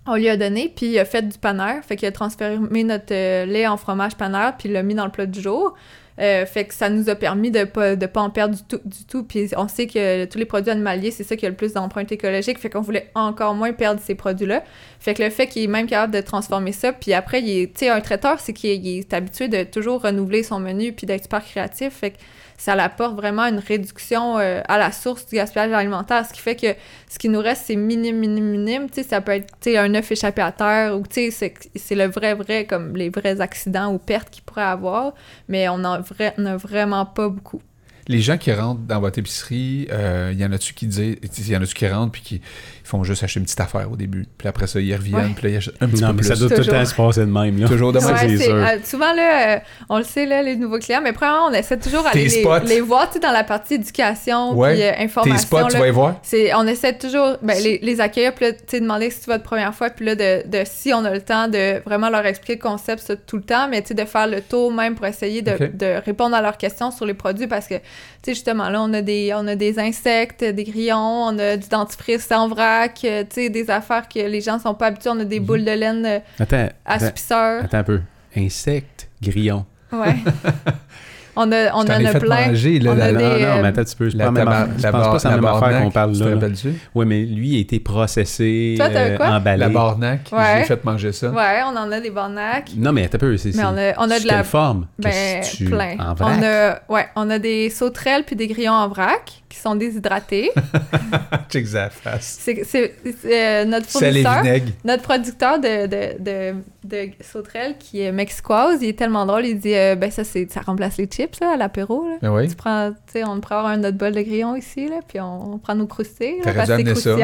on 0.05 0.17
lui 0.17 0.29
a 0.29 0.37
donné, 0.37 0.71
puis 0.75 0.85
il 0.85 0.99
a 0.99 1.05
fait 1.05 1.23
du 1.27 1.39
paneur. 1.39 1.83
Fait 1.83 1.95
qu'il 1.95 2.07
a 2.07 2.11
transformé 2.11 2.83
notre 2.83 3.11
euh, 3.11 3.47
lait 3.47 3.65
en 3.65 3.77
fromage 3.77 4.15
paneur, 4.17 4.55
puis 4.55 4.69
il 4.69 4.73
l'a 4.73 4.83
mis 4.83 4.93
dans 4.93 5.05
le 5.05 5.11
plat 5.11 5.25
du 5.25 5.41
jour. 5.41 5.73
Euh, 6.19 6.45
fait 6.45 6.65
que 6.65 6.73
ça 6.73 6.89
nous 6.89 7.09
a 7.09 7.15
permis 7.15 7.49
de 7.49 7.63
pas, 7.63 7.95
de 7.95 8.05
pas 8.05 8.21
en 8.21 8.29
perdre 8.29 8.55
du 8.55 8.63
tout, 8.63 8.79
du 8.83 9.05
tout. 9.05 9.23
Puis 9.23 9.49
on 9.55 9.67
sait 9.67 9.87
que 9.87 10.25
tous 10.25 10.37
les 10.37 10.45
produits 10.45 10.71
animaliers, 10.71 11.11
c'est 11.11 11.23
ça 11.23 11.37
qui 11.37 11.45
a 11.45 11.49
le 11.49 11.55
plus 11.55 11.73
d'empreintes 11.73 12.11
écologiques. 12.11 12.59
Fait 12.59 12.69
qu'on 12.69 12.81
voulait 12.81 13.09
encore 13.15 13.55
moins 13.55 13.71
perdre 13.71 14.01
ces 14.03 14.15
produits-là. 14.15 14.63
Fait 14.99 15.13
que 15.13 15.23
le 15.23 15.29
fait 15.29 15.47
qu'il 15.47 15.63
est 15.63 15.67
même 15.67 15.87
capable 15.87 16.13
de 16.13 16.21
transformer 16.21 16.73
ça, 16.73 16.91
puis 16.91 17.13
après, 17.13 17.41
tu 17.41 17.69
sais, 17.75 17.89
un 17.89 18.01
traiteur, 18.01 18.39
c'est 18.39 18.53
qu'il 18.53 18.85
est, 18.87 19.13
habitué 19.13 19.47
de 19.47 19.63
toujours 19.63 20.01
renouveler 20.01 20.43
son 20.43 20.59
menu 20.59 20.91
puis 20.91 21.07
d'être 21.07 21.23
super 21.23 21.43
créatif. 21.43 21.93
Fait 21.93 22.11
que 22.11 22.17
ça 22.59 22.73
apporte 22.73 23.15
vraiment 23.15 23.43
une 23.43 23.59
réduction 23.59 24.37
euh, 24.37 24.61
à 24.67 24.77
la 24.77 24.91
source 24.91 25.25
du 25.27 25.35
gaspillage 25.35 25.71
alimentaire, 25.71 26.25
ce 26.25 26.33
qui 26.33 26.41
fait 26.41 26.55
que 26.55 26.67
ce 27.09 27.17
qui 27.17 27.29
nous 27.29 27.39
reste, 27.39 27.63
c'est 27.67 27.75
minime, 27.77 28.17
minime, 28.17 28.51
minime. 28.51 28.89
Tu 28.89 29.01
sais, 29.01 29.07
ça 29.07 29.21
peut 29.21 29.31
être 29.31 29.67
un 29.67 29.95
œuf 29.95 30.11
échappé 30.11 30.41
à 30.41 30.51
terre 30.51 30.97
ou 30.97 31.03
tu 31.07 31.31
sais, 31.31 31.53
c'est 31.75 31.95
le 31.95 32.05
vrai, 32.05 32.33
vrai, 32.33 32.65
comme 32.65 32.95
les 32.95 33.09
vrais 33.09 33.39
accidents 33.39 33.93
ou 33.93 33.97
pertes 33.97 34.29
qu'il 34.29 34.43
pourrait 34.43 34.63
avoir, 34.63 35.13
mais 35.47 35.69
on 35.69 35.83
en 35.85 36.01
vrai, 36.01 36.33
on 36.37 36.45
a 36.45 36.57
vraiment 36.57 37.05
pas 37.05 37.29
beaucoup. 37.29 37.61
Les 38.09 38.21
gens 38.21 38.37
qui 38.37 38.51
rentrent 38.51 38.81
dans 38.81 38.99
votre 38.99 39.19
épicerie, 39.19 39.87
euh, 39.91 40.31
il 40.33 40.39
y 40.39 40.43
en 40.43 40.51
a-tu 40.51 40.73
qui 40.73 40.87
disent, 40.87 41.17
il 41.21 41.49
y 41.49 41.55
en 41.55 41.61
a-tu 41.61 41.75
qui 41.75 41.87
rentrent 41.87 42.11
puis 42.11 42.21
qui 42.23 42.41
font 42.89 43.03
juste 43.03 43.23
acheter 43.23 43.39
une 43.39 43.45
petite 43.45 43.59
affaire 43.61 43.91
au 43.91 43.95
début, 43.95 44.25
puis 44.37 44.47
après 44.47 44.67
ça 44.67 44.79
ils 44.79 44.93
reviennent, 44.95 45.15
Ouais. 45.19 45.31
puis 45.35 45.43
là 45.45 45.49
ils 45.49 45.57
achètent 45.57 45.75
un 45.81 45.87
petit 45.87 46.01
Non, 46.01 46.07
peu 46.09 46.13
mais 46.13 46.19
plus. 46.21 46.27
ça 46.29 46.35
doit 46.35 46.49
tout 46.49 46.61
le 46.61 46.65
temps 46.67 46.85
se 46.85 46.95
passer 46.95 47.19
de 47.21 47.25
même. 47.25 47.59
Là. 47.59 47.67
Toujours 47.67 47.93
de 47.93 47.99
même. 47.99 48.07
Ouais, 48.09 48.15
c'est 48.19 48.37
c'est- 48.37 48.43
sûr. 48.45 48.55
euh, 48.55 48.77
souvent, 48.83 49.13
là, 49.13 49.55
euh, 49.55 49.59
on 49.89 49.97
le 49.99 50.03
sait, 50.03 50.25
là, 50.25 50.41
les 50.41 50.55
nouveaux 50.55 50.79
clients, 50.79 51.01
mais 51.03 51.13
premièrement, 51.13 51.47
on 51.49 51.53
essaie 51.53 51.77
toujours 51.77 52.03
Tes 52.11 52.19
d'aller 52.25 52.63
les, 52.67 52.75
les 52.75 52.81
voir 52.81 53.07
tu 53.07 53.13
sais, 53.13 53.19
dans 53.19 53.31
la 53.31 53.43
partie 53.43 53.75
éducation 53.75 54.53
Ouais. 54.57 54.73
puis 54.73 54.83
euh, 54.83 54.91
Tes 54.91 55.03
information. 55.03 55.37
spots, 55.37 55.67
tu 55.69 55.77
vas 55.77 55.87
y 55.87 55.91
voir. 55.91 56.15
C'est, 56.23 56.53
on 56.55 56.65
essaie 56.67 56.97
toujours 56.97 57.37
ben, 57.41 57.57
les, 57.61 57.79
les 57.81 58.01
accueillir, 58.01 58.33
puis 58.33 58.45
là, 58.45 58.53
tu 58.53 58.59
sais, 58.67 58.79
demander 58.79 59.09
si 59.11 59.19
c'est 59.21 59.31
votre 59.31 59.43
première 59.43 59.73
fois, 59.73 59.89
puis 59.89 60.05
là, 60.05 60.15
de, 60.15 60.47
de 60.47 60.63
si 60.65 60.93
on 60.93 61.05
a 61.05 61.11
le 61.11 61.21
temps 61.21 61.47
de 61.47 61.81
vraiment 61.85 62.09
leur 62.09 62.25
expliquer 62.25 62.55
le 62.55 62.61
concept 62.61 63.03
ça, 63.03 63.15
tout 63.15 63.37
le 63.37 63.43
temps, 63.43 63.67
mais 63.69 63.81
tu 63.81 63.89
sais, 63.89 63.93
de 63.93 64.05
faire 64.05 64.27
le 64.27 64.41
tour 64.41 64.71
même 64.73 64.95
pour 64.95 65.05
essayer 65.05 65.41
de, 65.41 65.51
de 65.73 66.01
répondre 66.05 66.35
à 66.35 66.41
leurs 66.41 66.57
questions 66.57 66.91
sur 66.91 67.05
les 67.05 67.13
produits 67.13 67.47
parce 67.47 67.67
que, 67.67 67.75
tu 67.75 67.81
sais, 68.23 68.33
justement, 68.33 68.69
là, 68.69 68.81
on 68.81 68.93
a 68.93 69.01
des, 69.01 69.33
on 69.35 69.47
a 69.47 69.55
des 69.55 69.79
insectes, 69.79 70.43
des 70.43 70.63
grillons, 70.63 70.97
on 70.97 71.37
a 71.39 71.57
du 71.57 71.67
dentifrice 71.69 72.31
en 72.31 72.47
vrac, 72.47 72.78
euh, 73.03 73.23
tu 73.23 73.27
sais, 73.29 73.49
des 73.49 73.69
affaires 73.69 74.07
que 74.07 74.19
les 74.19 74.41
gens 74.41 74.59
sont 74.59 74.73
pas 74.73 74.87
habitués, 74.87 75.09
on 75.13 75.19
a 75.19 75.25
des 75.25 75.39
Mhm. 75.39 75.45
boules 75.45 75.65
de 75.65 75.71
laine 75.71 76.05
euh, 76.05 76.19
Attends, 76.39 76.55
attends, 76.85 77.05
assoupisseurs. 77.05 77.63
attends 77.65 77.77
un 77.77 77.83
peu. 77.83 78.01
Insectes, 78.37 79.09
grillons. 79.21 79.65
Ouais. 79.91 80.15
on 81.35 81.51
a, 81.51 81.71
on 81.73 81.77
en 81.79 81.87
a 81.89 81.99
fait 82.11 82.19
plein. 82.19 82.47
manger, 82.47 82.79
là, 82.79 82.91
On 82.91 82.95
la- 82.95 83.05
a 83.05 83.11
Non, 83.11 83.17
des, 83.19 83.23
non, 83.23 83.29
euh, 83.31 83.61
mais 83.61 83.67
attends 83.69 83.81
un 83.81 83.83
petit 83.85 83.95
peu. 83.95 84.09
C'est 84.09 84.17
La 84.17 84.25
pas 84.25 84.31
la 84.31 84.31
même 84.31 84.45
tabar- 84.45 84.61
affaire. 84.63 84.77
Je 84.77 84.83
la 84.83 84.91
pense 84.91 84.99
bar- 85.01 85.09
pas 85.09 85.15
que 85.15 85.21
c'est 85.21 85.29
la 85.29 85.35
même 85.35 85.45
affaire 85.45 85.81
qu'on 85.81 85.91
parle 85.91 86.11
Tu 86.13 86.19
là. 86.23 86.35
là. 86.35 86.47
Ouais, 86.95 87.05
mais 87.05 87.21
lui 87.25 87.55
a 87.55 87.59
été 87.59 87.79
processé, 87.79 88.75
Toi, 88.77 88.89
t'as 88.89 88.99
euh, 88.99 89.17
quoi? 89.17 89.27
emballé. 89.29 89.57
La 89.59 89.69
barnac, 89.69 90.19
Ouais. 90.31 90.39
j'ai 90.59 90.63
fait 90.65 90.83
manger 90.83 91.11
ça. 91.11 91.29
Ouais, 91.31 91.61
on 91.65 91.77
en 91.77 91.91
a 91.91 91.99
des 91.99 92.09
barnacs. 92.11 92.71
Non, 92.77 92.91
mais 92.91 93.05
attends 93.05 93.15
un 93.15 93.19
peu. 93.19 93.37
C'est, 93.37 93.55
Mais 93.55 93.63
on 93.63 93.77
a, 93.77 93.93
on 93.97 94.11
a 94.11 94.19
de 94.19 94.27
la. 94.27 94.43
forme? 94.43 94.87
Ben, 94.99 95.41
tu- 95.41 95.65
plein. 95.65 95.95
En 95.99 96.13
vrac? 96.13 96.37
On 96.39 96.43
a, 96.43 96.79
ouais, 96.93 97.07
on 97.15 97.29
a 97.29 97.39
des 97.39 97.69
sauterelles 97.69 98.23
puis 98.25 98.35
des 98.35 98.47
grillons 98.47 98.73
en 98.73 98.87
vrac 98.89 99.38
qui 99.49 99.57
sont 99.57 99.75
déshydratés. 99.75 100.51
Check 101.49 101.67
sa 101.67 101.89
face. 101.89 102.37
c'est, 102.39 102.93
euh, 103.25 103.65
notre 103.65 103.87
vinaigre. 103.99 104.67
notre 104.85 105.01
producteur 105.03 105.59
de, 105.59 105.87
de, 105.87 106.21
de, 106.23 106.55
de 106.83 107.09
sauterelles 107.21 107.75
qui 107.79 108.01
est 108.01 108.11
mexicoise, 108.11 108.79
il 108.81 108.89
est 108.89 108.97
tellement 108.97 109.25
drôle, 109.25 109.45
il 109.47 109.59
dit 109.59 109.73
euh, 109.73 109.95
ben 109.95 110.11
ça 110.11 110.23
c'est 110.23 110.51
ça 110.51 110.61
remplace 110.61 110.97
les 110.97 111.05
chips 111.07 111.39
là, 111.41 111.53
à 111.53 111.57
l'apéro 111.57 112.07
là. 112.07 112.15
Ben 112.21 112.31
oui. 112.31 112.47
Tu 112.47 112.55
prends, 112.55 112.91
tu 112.91 112.97
sais, 113.13 113.23
on 113.25 113.39
prend 113.39 113.65
un 113.65 113.77
notre 113.77 113.97
bol 113.97 114.11
de 114.13 114.21
grillons 114.21 114.55
ici 114.55 114.87
là, 114.87 114.97
puis 115.07 115.19
on, 115.19 115.53
on 115.55 115.57
prend 115.57 115.73
nos 115.75 115.87
croustilles 115.87 116.41
T'aurais 116.43 116.65
dû 116.65 116.71
amener 116.71 116.95
ça. 116.95 117.15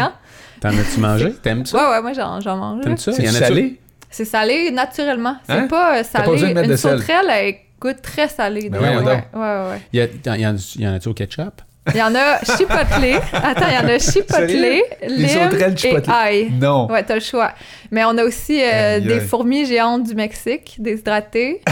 T'en 0.62 0.70
as-tu 0.70 1.00
mangé? 1.00 1.34
T'aimes 1.44 1.66
ça? 1.66 1.78
Ouais 1.78 1.96
ouais, 1.96 2.02
moi 2.02 2.14
j'en, 2.14 2.40
j'en 2.42 2.58
mange. 2.58 2.78
là. 2.80 2.84
T'aimes 2.86 2.98
ça? 2.98 3.12
C'est 3.14 3.28
salé? 3.28 3.80
C'est 4.10 4.26
salé 4.26 4.72
naturellement. 4.72 5.36
C'est 5.46 5.52
Hein? 5.54 5.68
pas 5.68 6.00
euh, 6.00 6.04
pas 6.12 6.20
besoin 6.26 6.38
salé. 6.38 6.50
de 6.50 6.54
mettre 6.56 6.66
Une 6.66 6.72
de 6.72 6.76
sel. 6.78 7.00
sauterelle, 7.00 7.26
elle 7.30 7.56
goûte 7.80 8.02
très 8.02 8.30
salée. 8.30 8.70
Ben 8.70 8.80
ouais, 8.82 8.96
ouais, 8.98 9.04
ouais, 9.04 9.70
ouais. 9.70 9.82
Y, 9.94 10.00
a, 10.02 10.38
y, 10.38 10.48
en, 10.48 10.56
y 10.78 10.88
en 10.88 10.94
a-tu 10.94 11.10
au 11.10 11.14
ketchup? 11.14 11.62
Il 11.94 11.98
y 11.98 12.02
en 12.02 12.16
a 12.16 12.40
chipotelé. 12.58 13.18
Attends, 13.32 13.68
il 13.70 13.76
y 13.76 13.78
en 13.78 13.96
a 13.96 14.00
chipotelé, 14.00 14.84
lime 15.08 15.30
sauterelles 15.30 15.76
et 15.84 16.10
ail. 16.12 16.52
Non. 16.60 16.88
Ouais, 16.92 17.04
t'as 17.04 17.16
le 17.16 17.20
choix. 17.20 17.52
Mais 17.92 18.04
on 18.06 18.18
a 18.18 18.24
aussi 18.24 18.60
euh, 18.62 19.00
des 19.00 19.20
fourmis 19.20 19.66
géantes 19.66 20.04
du 20.04 20.16
Mexique, 20.16 20.76
déshydratées. 20.80 21.62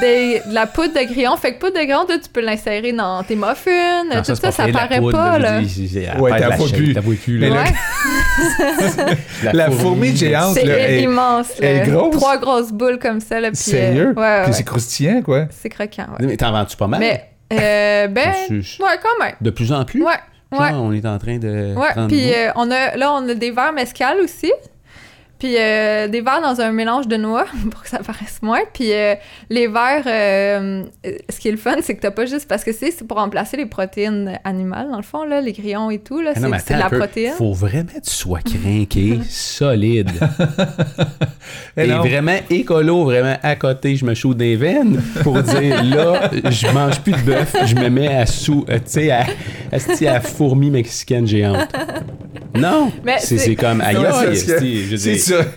des, 0.00 0.42
de 0.46 0.54
la 0.54 0.66
poudre 0.66 0.92
de 0.94 1.04
grillon. 1.12 1.36
Fait 1.36 1.54
que 1.54 1.60
poudre 1.60 1.78
de 1.78 1.84
grillon, 1.84 2.04
toi, 2.04 2.16
tu 2.18 2.28
peux 2.28 2.40
l'insérer 2.40 2.92
dans 2.92 3.22
tes 3.22 3.36
muffins. 3.36 4.04
Non, 4.04 4.22
tout 4.22 4.34
ça, 4.34 4.50
ça 4.52 4.66
la 4.66 4.72
paraît 4.72 4.98
poudre, 4.98 5.12
pas, 5.16 5.38
là. 5.38 5.60
dis, 5.60 5.98
Ouais, 6.18 6.30
perd 6.30 6.42
t'as 6.42 6.48
la 6.50 6.56
pas 6.56 6.66
shape, 6.66 6.76
pu. 6.76 6.94
t'as 6.94 7.02
pas 7.02 7.10
pu, 7.12 7.38
Mais 7.38 7.48
là. 7.48 7.62
Ouais, 7.62 9.14
là, 9.44 9.52
La 9.52 9.70
fourmi 9.70 10.16
géante, 10.16 10.54
c'est 10.54 10.64
là, 10.64 10.90
immense. 10.98 11.52
elle 11.60 11.76
est 11.76 11.90
grosse? 11.90 12.14
Trois 12.16 12.36
grosses 12.38 12.72
boules 12.72 12.98
comme 12.98 13.20
ça. 13.20 13.40
Là, 13.40 13.50
puis, 13.50 13.58
euh, 13.68 13.70
Sérieux? 13.70 14.14
ouais, 14.16 14.22
ouais, 14.22 14.42
Puis 14.44 14.54
c'est 14.54 14.64
croustillant, 14.64 15.22
quoi. 15.22 15.46
C'est 15.50 15.68
croquant, 15.68 16.06
ouais. 16.18 16.26
Mais 16.26 16.36
t'en 16.36 16.52
vends-tu 16.52 16.76
pas 16.76 16.86
mal? 16.86 17.00
Mais, 17.00 17.24
euh, 17.52 18.06
ben, 18.08 18.32
Je- 18.50 18.60
je- 18.60 18.82
ouais, 18.82 18.98
quand 19.02 19.24
même. 19.24 19.34
De 19.40 19.50
plus 19.50 19.72
en 19.72 19.84
plus? 19.84 20.02
Ouais, 20.02 20.12
Genre, 20.52 20.60
ouais. 20.62 20.70
on 20.72 20.92
est 20.92 21.06
en 21.06 21.18
train 21.18 21.38
de 21.38 21.74
Ouais, 21.76 22.06
puis 22.08 22.32
euh, 22.32 22.50
on 22.56 22.70
a, 22.70 22.96
là, 22.96 23.12
on 23.12 23.28
a 23.28 23.34
des 23.34 23.50
verres 23.50 23.72
mescal 23.72 24.18
aussi. 24.20 24.52
Puis 25.38 25.54
euh, 25.56 26.08
des 26.08 26.20
verres 26.20 26.40
dans 26.42 26.60
un 26.60 26.72
mélange 26.72 27.06
de 27.06 27.16
noix 27.16 27.46
pour 27.70 27.82
que 27.82 27.88
ça 27.88 27.98
paraisse 27.98 28.40
moins. 28.42 28.60
Puis 28.72 28.92
euh, 28.92 29.14
les 29.50 29.68
verres, 29.68 30.02
euh, 30.06 30.84
euh, 31.06 31.12
ce 31.30 31.38
qui 31.38 31.48
est 31.48 31.52
le 31.52 31.56
fun, 31.56 31.76
c'est 31.82 31.94
que 31.94 32.00
t'as 32.00 32.10
pas 32.10 32.26
juste. 32.26 32.48
Parce 32.48 32.64
que 32.64 32.72
c'est 32.72 32.90
c'est 32.90 33.06
pour 33.06 33.18
remplacer 33.18 33.56
les 33.56 33.66
protéines 33.66 34.38
animales, 34.44 34.88
dans 34.90 34.96
le 34.96 35.02
fond, 35.02 35.22
là, 35.24 35.40
les 35.40 35.52
grillons 35.52 35.90
et 35.90 35.98
tout. 36.00 36.20
Là, 36.20 36.32
Ah 36.34 36.40
non, 36.40 36.48
mais 36.48 36.58
c'est 36.58 36.74
de 36.74 36.78
la 36.80 36.90
peu. 36.90 36.98
protéine. 36.98 37.32
Faut 37.36 37.52
vraiment 37.52 37.84
que 37.86 38.00
tu 38.04 38.10
sois 38.10 38.40
crinqué, 38.40 39.18
solide. 39.28 40.10
Et 41.76 41.86
non. 41.86 42.00
vraiment 42.00 42.36
écolo, 42.50 43.04
vraiment 43.04 43.36
à 43.42 43.54
côté, 43.56 43.94
je 43.96 44.04
me 44.04 44.14
chaude 44.14 44.38
des 44.38 44.56
veines 44.56 45.00
pour 45.22 45.40
dire 45.42 45.82
là, 45.84 46.30
je 46.50 46.66
mange 46.72 47.00
plus 47.00 47.12
de 47.12 47.20
bœuf, 47.20 47.54
je 47.66 47.74
me 47.76 47.88
mets 47.88 48.08
à 48.08 48.26
sous, 48.26 48.64
euh, 48.68 48.76
tu 48.78 48.82
sais, 48.86 49.10
à, 49.10 49.20
à 49.72 49.76
la 50.00 50.20
fourmi 50.20 50.70
mexicaine 50.70 51.26
géante. 51.26 51.68
Non, 52.56 52.90
Mais 53.04 53.16
c'est 53.20 53.36
c'est- 53.36 53.38
c'est 53.38 53.54
comme 53.56 53.80
aïe, 53.80 53.96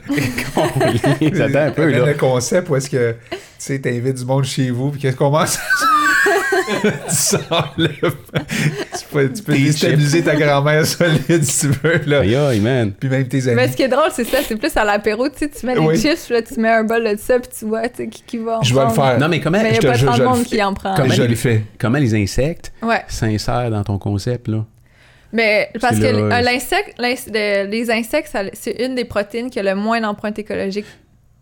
Mais 0.10 1.30
ça. 1.31 1.35
ça 1.38 1.43
attend 1.45 1.60
un 1.68 1.72
peu 1.72 1.89
là. 1.91 2.06
Le 2.06 2.14
concept 2.14 2.69
où 2.69 2.76
est-ce 2.76 2.89
que, 2.89 3.11
tu 3.31 3.38
sais, 3.57 3.80
t'invites 3.80 4.18
du 4.18 4.26
monde 4.26 4.43
chez 4.45 4.69
vous, 4.72 4.91
puis 4.91 4.99
qu'est-ce 5.02 5.15
qu'on 5.15 5.26
commence 5.31 5.57
tu. 6.76 7.38
Tu 7.77 9.06
peux, 9.11 9.31
tu 9.34 9.43
peux 9.43 9.53
déstabiliser 9.53 10.23
ta 10.23 10.35
grand-mère 10.35 10.85
solide 10.85 11.43
si 11.43 11.68
tu 11.68 11.73
veux, 11.84 12.02
là. 12.06 12.19
Aïe, 12.22 12.35
aïe, 12.35 12.60
man. 12.60 12.93
Puis 12.98 13.10
même 13.10 13.27
tes 13.27 13.41
Mais 13.41 13.64
amis. 13.64 13.72
ce 13.72 13.77
qui 13.77 13.84
est 13.84 13.88
drôle, 13.88 14.10
c'est 14.14 14.23
ça, 14.23 14.38
c'est 14.48 14.56
plus 14.56 14.76
à 14.77 14.84
l'apéro, 14.85 15.27
tu 15.30 15.38
sais, 15.39 15.49
tu 15.49 15.65
mets 15.65 15.77
Oui. 15.77 15.95
les 15.95 16.02
chips, 16.02 16.26
puis 16.26 16.34
là, 16.35 16.41
tu 16.41 16.60
mets 16.60 16.69
un 16.69 16.84
bol 16.84 17.03
de 17.03 17.18
ça, 17.19 17.39
puis 17.39 17.49
tu 17.57 17.65
vois, 17.65 17.88
tu 17.89 18.03
sais, 18.03 18.07
qui, 18.10 18.23
qui 18.26 18.38
va 18.38 18.60
en 18.60 18.64
Je 18.64 18.73
vais 18.73 18.84
le 18.84 18.89
faire. 18.89 19.19
Non, 19.19 19.27
mais 19.27 19.39
comment, 19.41 19.61
Mais 19.61 19.69
il 19.72 19.76
je 19.76 19.80
n'y 19.80 19.80
a 19.80 19.81
te 19.81 19.88
pas 19.88 19.93
jure, 19.98 20.10
tant 20.10 20.15
je 20.15 20.22
le 20.22 20.27
monde 20.30 20.43
qui 20.43 20.64
en 20.64 20.73
prend. 20.73 20.93
Comment 20.95 21.14
je 21.14 21.22
les- 21.23 21.27
le 21.30 21.35
fais. 21.35 21.64
comment 21.80 21.98
les 21.98 22.15
insectes 22.15 22.72
Ouais. 22.81 23.02
s'insèrent 23.07 23.69
dans 23.72 23.84
ton 23.84 23.98
concept, 23.98 24.48
là? 24.48 24.65
Mais 25.34 25.70
parce 25.80 25.98
que 25.99 26.06
euh, 26.06 26.41
l'insecte, 26.41 26.95
l'ins- 26.99 27.14
le- 27.34 27.70
les 27.70 27.90
insectes, 27.91 28.36
c'est 28.53 28.84
une 28.86 28.95
des 28.95 29.06
protéines 29.06 29.49
qui 29.49 29.60
a 29.60 29.64
le 29.64 29.76
moins 29.76 30.02
d'empreinte 30.02 30.38
écologique. 30.40 30.86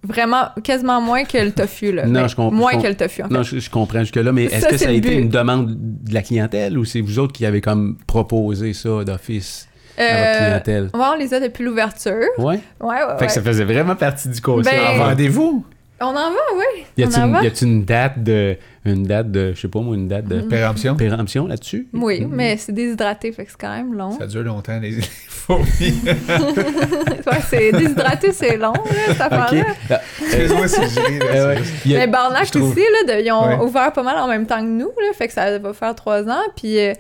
Vraiment, 0.02 0.46
quasiment 0.64 1.02
moins 1.02 1.26
que 1.26 1.38
le 1.38 1.52
tofu, 1.52 1.92
là. 1.92 2.06
Non, 2.06 2.28
je 2.28 2.36
comprends- 2.36 2.56
Moins 2.56 2.72
je 2.76 2.84
que 2.84 2.88
le 2.88 2.96
tofu, 2.96 3.22
en 3.24 3.28
fait. 3.28 3.34
Non, 3.34 3.44
je, 3.44 3.60
je 3.60 3.70
comprends 3.70 4.00
jusque-là, 4.00 4.32
mais 4.32 4.46
est-ce 4.46 4.68
que 4.68 4.78
ça 4.78 4.86
a 4.88 4.92
le 4.92 4.98
été 4.98 5.10
but. 5.10 5.16
une 5.24 5.30
demande 5.30 5.76
de 5.78 6.14
la 6.14 6.22
clientèle 6.22 6.78
ou 6.78 6.86
c'est 6.86 7.02
vous 7.02 7.20
autres 7.20 7.34
qui 7.34 7.46
avez 7.46 7.60
comme 7.60 7.98
proposé 8.08 8.72
ça 8.74 9.04
d'office 9.04 9.68
à 9.98 10.02
votre 10.04 10.14
Euh, 10.16 10.38
clientèle? 10.38 10.84
ouais, 10.94 11.06
on 11.14 11.18
les 11.18 11.34
a 11.34 11.42
depuis 11.42 11.66
l'ouverture. 11.66 12.14
Ouais? 12.38 12.46
Ouais, 12.80 12.88
ouais, 12.88 12.96
Fait 13.18 13.22
ouais. 13.22 13.26
que 13.28 13.32
ça 13.34 13.42
faisait 13.42 13.66
vraiment 13.66 13.96
partie 13.98 14.30
du 14.30 14.40
concept. 14.40 14.74
Ben- 14.74 15.02
En 15.02 15.06
vendez-vous? 15.10 15.66
On 16.00 16.06
en 16.06 16.14
vend, 16.14 16.38
oui. 16.58 17.04
a-t-il 17.04 17.20
une, 17.22 17.34
y 17.44 17.48
a-t-il 17.48 17.68
une 17.68 17.84
date 17.84 18.24
de 18.24 18.56
une 18.86 19.04
date 19.04 19.32
de 19.32 19.54
je 19.54 19.60
sais 19.62 19.68
pas 19.68 19.80
moi 19.82 19.96
une 19.96 20.08
date 20.08 20.26
de 20.26 20.42
Péremption? 20.42 20.96
péremption 20.96 21.48
là-dessus 21.48 21.88
Oui, 21.94 22.26
mais 22.30 22.58
c'est 22.58 22.72
déshydraté, 22.72 23.32
fait 23.32 23.46
que 23.46 23.52
c'est 23.52 23.60
quand 23.60 23.76
même 23.76 23.94
long. 23.94 24.18
Ça 24.18 24.26
dure 24.28 24.44
longtemps, 24.44 24.80
les 24.80 24.92
les 24.96 25.02
fourmis. 25.02 26.02
ouais, 26.48 27.40
c'est 27.50 27.72
déshydraté, 27.72 28.32
c'est 28.32 28.58
long, 28.58 28.74
là, 28.74 28.82
cette 29.08 29.22
affaire-là. 29.22 29.64
Ah, 29.90 30.00
Excuse-moi 30.22 30.68
si 30.68 30.82
je 30.82 31.00
euh, 31.24 31.56
a- 31.56 31.60
Mais 31.88 32.08
Barnac 32.08 32.50
trouve- 32.52 32.72
aussi, 32.72 32.80
là, 33.06 33.16
de- 33.16 33.22
ils 33.26 33.32
ont 33.32 33.48
Ouais. 33.48 33.66
ouvert 33.66 33.92
pas 33.94 34.04
mal 34.04 34.18
en 34.18 34.28
même 34.28 34.46
temps 34.46 34.60
que 34.60 34.68
nous, 34.68 34.88
là, 34.98 35.14
fait 35.14 35.28
que 35.28 35.34
ça 35.34 35.58
va 35.58 35.74
faire 35.74 35.96
trois 35.96 36.24
ans. 36.30 36.42
Puis, 36.56 36.80
euh, 36.80 36.94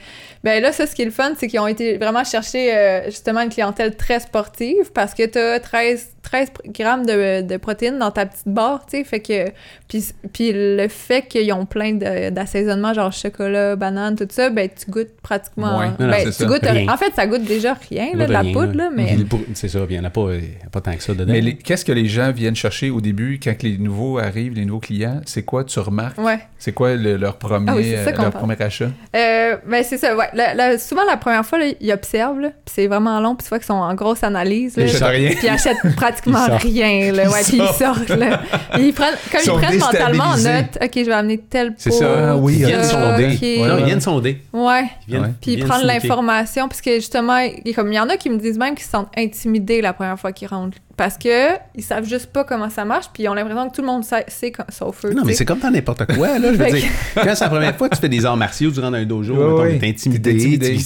ben 0.43 0.61
là, 0.61 0.71
ça, 0.71 0.87
ce 0.87 0.95
qui 0.95 1.01
est 1.01 1.05
le 1.05 1.11
fun, 1.11 1.33
c'est 1.37 1.47
qu'ils 1.47 1.59
ont 1.59 1.67
été 1.67 1.97
vraiment 1.97 2.23
chercher 2.23 2.75
euh, 2.75 3.05
justement 3.05 3.41
une 3.41 3.49
clientèle 3.49 3.95
très 3.95 4.19
sportive 4.19 4.91
parce 4.93 5.13
que 5.13 5.25
t'as 5.25 5.59
13, 5.59 6.07
13 6.23 6.49
grammes 6.67 7.05
de, 7.05 7.41
de 7.41 7.57
protéines 7.57 7.99
dans 7.99 8.11
ta 8.11 8.25
petite 8.25 8.47
barre, 8.47 8.85
tu 8.85 8.97
sais, 8.97 9.03
fait 9.03 9.19
que... 9.19 9.45
Puis, 9.87 10.05
puis 10.31 10.51
le 10.53 10.87
fait 10.87 11.23
qu'ils 11.23 11.51
ont 11.53 11.65
plein 11.69 11.93
d'assaisonnements, 11.93 12.93
genre 12.93 13.11
chocolat, 13.11 13.75
banane, 13.75 14.15
tout 14.15 14.27
ça, 14.29 14.49
ben 14.49 14.67
tu 14.69 14.89
goûtes 14.89 15.15
pratiquement... 15.21 15.71
Moins. 15.73 15.95
Non, 15.99 16.05
non, 16.07 16.11
ben, 16.11 16.25
tu 16.25 16.31
ça. 16.31 16.45
goûtes... 16.45 16.59
Rien. 16.65 16.91
En 16.91 16.97
fait, 16.97 17.13
ça 17.15 17.25
goûte 17.27 17.43
déjà 17.43 17.75
rien, 17.89 18.07
là, 18.15 18.25
de 18.27 18.31
la 18.33 18.39
rien, 18.41 18.53
poudre, 18.53 18.75
là, 18.75 18.89
mais... 18.95 19.17
C'est 19.53 19.67
ça, 19.69 19.79
il 19.89 19.93
n'y 19.95 19.99
en 19.99 20.05
a 20.05 20.09
pas, 20.09 20.27
il 20.33 20.43
y 20.43 20.65
a 20.65 20.69
pas 20.71 20.81
tant 20.81 20.93
que 20.93 21.03
ça 21.03 21.13
dedans. 21.13 21.31
Mais 21.33 21.53
qu'est-ce 21.55 21.85
que 21.85 21.91
les 21.91 22.05
gens 22.07 22.31
viennent 22.31 22.55
chercher 22.55 22.89
au 22.89 23.01
début 23.01 23.39
quand 23.41 23.61
les 23.63 23.77
nouveaux 23.77 24.17
arrivent, 24.19 24.53
les 24.53 24.65
nouveaux 24.65 24.79
clients? 24.79 25.21
C'est 25.25 25.43
quoi 25.43 25.63
tu 25.63 25.79
remarques? 25.79 26.17
Ouais. 26.17 26.39
C'est 26.57 26.71
quoi 26.73 26.95
le- 26.95 27.17
leur 27.17 27.37
premier, 27.37 27.65
Ah 27.71 27.75
oui, 27.75 27.83
c'est 27.89 28.03
ça 28.03 28.09
euh, 28.19 28.21
leur 28.23 28.31
premier 28.31 28.61
achat? 28.61 28.89
Euh, 29.15 29.55
ben 29.67 29.83
c'est 29.83 29.97
ça, 29.97 30.15
ouais. 30.15 30.27
La- 30.33 30.53
la- 30.53 30.77
souvent, 30.77 31.03
la 31.09 31.17
première 31.17 31.45
fois, 31.45 31.59
là, 31.59 31.65
ils 31.79 31.91
observent, 31.91 32.39
puis 32.41 32.51
c'est 32.73 32.87
vraiment 32.87 33.19
long, 33.19 33.35
puis 33.35 33.43
tu 33.43 33.49
vois 33.49 33.59
qu'ils 33.59 33.65
sont 33.67 33.73
en 33.73 33.93
grosse 33.93 34.23
analyse. 34.23 34.75
là. 34.77 34.83
Ils 34.83 34.89
achètent 34.89 35.03
rien. 35.07 35.29
Puis 35.29 35.39
ils 35.43 35.49
achètent 35.49 35.77
pratiquement 35.95 36.45
Ils 36.47 36.53
rien, 36.69 37.11
là, 37.13 37.29
ouais, 37.29 37.41
Ils 37.41 37.45
puis 37.47 37.57
ils 37.61 37.75
sortent, 37.77 38.09
là. 38.09 38.41
Ils 38.77 38.93
prennent, 38.93 39.15
comme 39.31 39.41
Ils 39.43 39.51
prennent 39.61 39.79
mentalement 39.79 40.23
en 40.25 40.37
note, 40.37 40.77
OK, 40.81 40.91
je 40.95 41.05
vais 41.05 41.11
amener 41.13 41.37
tel 41.37 41.58
C'est 41.77 41.91
ça, 41.91 42.31
Ah 42.31 42.37
oui, 42.37 42.57
ils 42.59 42.65
viennent 42.65 42.83
sonder. 42.83 43.25
ok. 43.33 43.41
Ouais, 43.41 43.67
non, 43.67 43.77
ils 43.79 43.85
viennent 43.85 44.01
sonder. 44.01 44.41
Ouais. 44.53 44.83
Ils 45.07 45.11
viennent, 45.11 45.21
Ouais. 45.23 45.29
Puis 45.41 45.53
ils 45.53 45.59
sneaker. 45.65 45.83
l'information, 45.85 46.67
parce 46.67 46.81
que 46.81 46.95
justement, 46.95 47.37
il, 47.37 47.73
comme, 47.75 47.91
il 47.91 47.95
y 47.95 47.99
en 47.99 48.09
a 48.09 48.17
qui 48.17 48.29
me 48.29 48.37
disent 48.37 48.57
même 48.57 48.75
qu'ils 48.75 48.85
se 48.85 48.91
sentent 48.91 49.11
intimidés 49.17 49.81
la 49.81 49.93
première 49.93 50.19
fois 50.19 50.31
qu'ils 50.31 50.47
rentrent. 50.47 50.77
Parce 50.97 51.17
que 51.17 51.53
ils 51.75 51.83
savent 51.83 52.05
juste 52.05 52.25
pas 52.27 52.43
comment 52.43 52.69
ça 52.69 52.83
marche, 52.83 53.05
puis 53.13 53.23
ils 53.23 53.29
ont 53.29 53.33
l'impression 53.33 53.69
que 53.69 53.75
tout 53.75 53.81
le 53.81 53.87
monde 53.87 54.03
sait, 54.03 54.25
sait 54.27 54.51
sauf 54.67 55.05
eux. 55.05 55.13
Non, 55.13 55.21
tu 55.21 55.27
mais 55.27 55.33
c'est 55.33 55.45
comme 55.45 55.59
dans 55.59 55.71
n'importe 55.71 56.05
quoi, 56.13 56.37
là. 56.39 56.51
Je 56.51 56.57
veux 56.57 56.71
dire, 56.71 56.83
quand 57.15 57.35
c'est 57.35 57.43
la 57.45 57.49
première 57.49 57.77
fois 57.77 57.87
que 57.87 57.95
tu 57.95 58.01
fais 58.01 58.09
des 58.09 58.25
arts 58.25 58.35
martiaux 58.35 58.69
durant 58.69 58.91
un 58.93 59.05
dojo, 59.05 59.63
t'es 59.79 59.87
intimidé, 59.87 60.31
T'es 60.31 60.37
intimidé. 60.37 60.77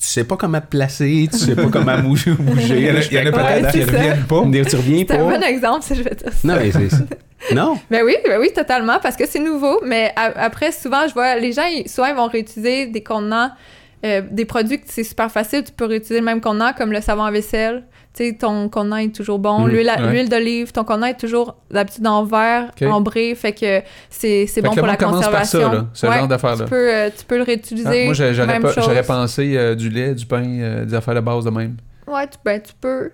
Tu- 0.00 0.06
sais 0.06 0.24
pas 0.24 0.36
comment 0.36 0.60
te 0.60 0.66
placer, 0.66 1.28
tu 1.30 1.38
sais 1.38 1.54
pas 1.56 1.66
comment 1.70 1.98
bouger. 1.98 2.30
bouger. 2.38 2.76
Il 2.80 2.86
y 2.86 2.90
en 2.90 2.96
a, 2.96 3.00
il 3.00 3.12
y 3.12 3.18
en 3.28 3.32
peut-être 3.32 3.70
c'est 3.72 3.78
qui 3.78 3.84
reviennent 3.84 4.24
pas. 4.24 4.42
Tu 4.42 4.76
reviens 4.76 5.04
C'est 5.08 5.12
un 5.14 5.16
pas. 5.28 5.38
bon 5.38 5.42
exemple, 5.42 5.82
si 5.84 5.94
je 5.94 6.02
vais 6.02 6.14
dire 6.14 6.32
ça. 6.32 6.38
Non, 6.48 6.56
mais 6.56 6.70
c'est. 6.70 6.88
Non. 7.54 7.78
Ben 7.90 8.02
oui, 8.04 8.16
ben 8.26 8.40
oui, 8.40 8.50
totalement, 8.54 8.98
parce 9.02 9.16
que 9.16 9.26
c'est 9.26 9.38
nouveau. 9.38 9.78
Mais 9.84 10.12
a- 10.16 10.32
après, 10.44 10.72
souvent, 10.72 11.06
je 11.06 11.12
vois, 11.12 11.36
les 11.36 11.52
gens, 11.52 11.66
ils- 11.66 11.86
souvent, 11.90 12.06
ils 12.08 12.14
vont 12.14 12.26
réutiliser 12.26 12.86
des 12.86 13.02
contenants, 13.02 13.50
euh, 14.06 14.22
des 14.30 14.46
produits 14.46 14.78
que 14.80 14.86
c'est 14.88 15.04
super 15.04 15.30
facile. 15.30 15.62
Tu 15.62 15.72
peux 15.72 15.84
réutiliser 15.84 16.20
le 16.20 16.24
même 16.24 16.40
contenant, 16.40 16.72
comme 16.72 16.90
le 16.90 17.02
savon 17.02 17.22
à 17.22 17.30
vaisselle. 17.30 17.82
Tu 18.16 18.28
sais, 18.28 18.36
ton 18.38 18.68
contenant 18.68 18.98
est 18.98 19.12
toujours 19.12 19.40
bon. 19.40 19.60
Mhm, 19.62 19.68
L'huile 19.70 19.90
ouais. 20.04 20.28
D'olive, 20.28 20.70
ton 20.70 20.84
contenant 20.84 21.06
est 21.08 21.18
toujours 21.18 21.56
d'habitude 21.68 22.06
en 22.06 22.22
verre, 22.24 22.70
Ok. 22.80 22.86
ambré. 22.88 23.34
Fait 23.34 23.52
que 23.52 23.82
c'est 24.08 24.46
bon 24.62 24.70
que 24.70 24.78
pour 24.78 24.86
la 24.86 24.96
commence 24.96 25.26
par 25.26 25.44
ça, 25.44 25.58
conservation. 25.58 25.72
là, 25.72 25.86
ce 25.92 26.06
Ouais, 26.06 26.14
genre 26.18 26.28
d'affaires-là. 26.28 26.64
Tu 26.64 26.70
peux, 26.70 26.94
euh, 26.94 27.10
tu 27.16 27.24
peux 27.24 27.34
le 27.36 27.42
Ah, 27.42 27.46
réutiliser. 27.46 28.04
moi, 28.04 28.14
j'aurais 28.14 29.02
pensé 29.02 29.56
euh, 29.56 29.74
du 29.74 29.90
lait, 29.90 30.14
du 30.14 30.26
pain, 30.26 30.44
euh, 30.46 30.84
des 30.84 30.94
affaires 30.94 31.16
de 31.16 31.20
base 31.20 31.44
de 31.44 31.50
même. 31.50 31.76
Ouais, 32.06 32.26
tu, 32.28 32.38
ben, 32.44 32.60
tu 32.62 32.72
peux. 32.80 33.10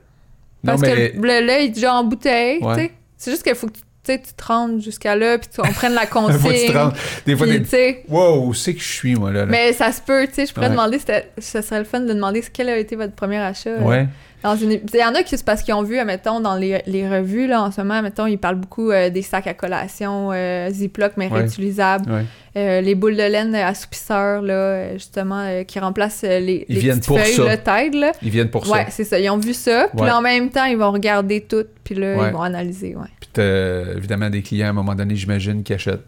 Non, 0.62 0.72
Parce 0.72 0.82
mais. 0.82 1.12
que 1.12 1.16
le 1.16 1.22
le 1.40 1.46
lait 1.46 1.64
est 1.64 1.68
déjà 1.70 1.94
en 1.94 2.04
bouteille, 2.04 2.62
Ouais. 2.62 2.74
tu 2.74 2.80
sais. 2.82 2.90
C'est 3.16 3.30
juste 3.30 3.42
qu'il 3.42 3.54
faut 3.54 3.68
que 3.68 3.72
tu, 3.72 3.80
tu 4.04 4.34
te 4.34 4.44
rendes 4.44 4.82
jusqu'à 4.82 5.16
là, 5.16 5.38
puis 5.38 5.48
on 5.60 5.72
prenne 5.72 5.94
la 5.94 6.00
Des 6.04 6.06
fois, 6.08 6.22
consigne. 6.22 6.66
tu 6.66 6.72
te 6.72 6.76
rends- 6.76 6.92
Des 7.24 7.36
fois, 7.36 7.46
des. 7.46 7.62
tu 7.62 7.68
sais, 7.70 8.04
Wow, 8.08 8.44
où 8.48 8.52
c'est 8.54 8.74
que 8.74 8.80
je 8.80 8.92
suis, 8.92 9.14
moi, 9.14 9.30
là? 9.30 9.40
là? 9.40 9.46
Mais 9.46 9.72
ça 9.72 9.92
se 9.92 10.02
peut, 10.02 10.26
tu 10.26 10.34
sais, 10.34 10.46
je 10.46 10.52
pourrais 10.52 10.66
Ouais. 10.66 10.72
demander, 10.72 10.98
ça 11.38 11.62
serait 11.62 11.78
le 11.78 11.84
fun 11.86 12.00
de 12.00 12.12
demander 12.12 12.42
quel 12.52 12.68
a 12.68 12.76
été 12.76 12.96
votre 12.96 13.14
premier 13.14 13.38
achat. 13.38 13.78
Ouais. 13.78 14.06
Dans 14.42 14.56
une... 14.56 14.72
Il 14.72 14.80
y 14.94 15.04
en 15.04 15.14
a 15.14 15.22
qui, 15.22 15.36
c'est 15.36 15.44
parce 15.44 15.62
qu'ils 15.62 15.74
ont 15.74 15.82
vu, 15.82 16.02
mettons, 16.04 16.40
dans 16.40 16.54
les, 16.56 16.82
les 16.86 17.08
revues, 17.08 17.46
là, 17.46 17.62
en 17.62 17.70
ce 17.70 17.80
moment, 17.80 18.00
mettons, 18.02 18.26
ils 18.26 18.38
parlent 18.38 18.56
beaucoup 18.60 18.90
euh, 18.90 19.10
des 19.10 19.22
sacs 19.22 19.46
à 19.46 19.54
collation 19.54 20.30
euh, 20.32 20.68
Ziploc, 20.70 21.12
mais 21.16 21.28
Ouais. 21.28 21.40
réutilisables. 21.40 22.10
Ouais. 22.10 22.24
Euh, 22.56 22.80
les 22.80 22.94
boules 22.94 23.16
de 23.16 23.22
laine 23.22 23.54
assoupisseurs, 23.54 24.42
là, 24.42 24.94
justement, 24.94 25.40
euh, 25.46 25.62
qui 25.64 25.78
remplacent 25.78 26.24
euh, 26.24 26.40
les, 26.40 26.64
Ils 26.68 26.74
les 26.76 26.80
viennent 26.80 26.96
petites 26.96 27.06
pour 27.08 27.20
feuilles, 27.20 27.34
ça. 27.62 27.82
Tide, 27.82 27.94
là. 27.94 28.12
Ils 28.22 28.30
viennent 28.30 28.50
pour 28.50 28.68
Ouais, 28.70 28.84
ça. 28.86 28.90
c'est 28.90 29.04
ça. 29.04 29.18
Ils 29.20 29.30
ont 29.30 29.38
vu 29.38 29.52
ça, 29.54 29.88
puis 29.94 30.02
Ouais. 30.04 30.10
en 30.10 30.20
même 30.22 30.50
temps, 30.50 30.64
ils 30.64 30.76
vont 30.78 30.90
regarder 30.90 31.42
tout, 31.42 31.64
puis 31.84 31.94
là, 31.94 32.16
Ouais. 32.16 32.28
ils 32.28 32.32
vont 32.32 32.42
analyser, 32.42 32.96
ouais. 32.96 33.06
Puis 33.20 33.30
t'as 33.32 33.92
évidemment 33.96 34.30
des 34.30 34.42
clients, 34.42 34.66
à 34.66 34.70
un 34.70 34.74
moment 34.74 34.94
donné, 34.94 35.14
j'imagine, 35.16 35.62
qui 35.62 35.74
achètent 35.74 36.00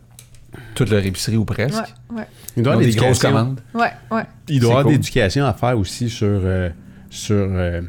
toute 0.74 0.90
leur 0.90 1.04
épicerie 1.04 1.36
ou 1.36 1.44
presque. 1.44 1.74
Ouais, 2.10 2.16
ouais, 2.18 2.26
Il 2.56 2.62
doit 2.62 2.74
Ils 2.74 2.76
y 2.76 2.80
avoir 2.80 2.92
des 2.94 2.96
grosses 2.96 3.18
commandes. 3.20 3.60
ouais, 3.74 3.88
ouais. 4.10 4.22
Il 4.48 4.60
doit 4.60 4.68
y 4.68 4.70
avoir 4.72 4.82
cool. 4.84 4.92
de 4.92 4.96
l'éducation 4.98 5.44
à 5.46 5.52
faire 5.54 5.78
aussi 5.78 6.10
sur, 6.10 6.26
euh, 6.28 6.68
sur 7.08 7.36
euh, 7.36 7.80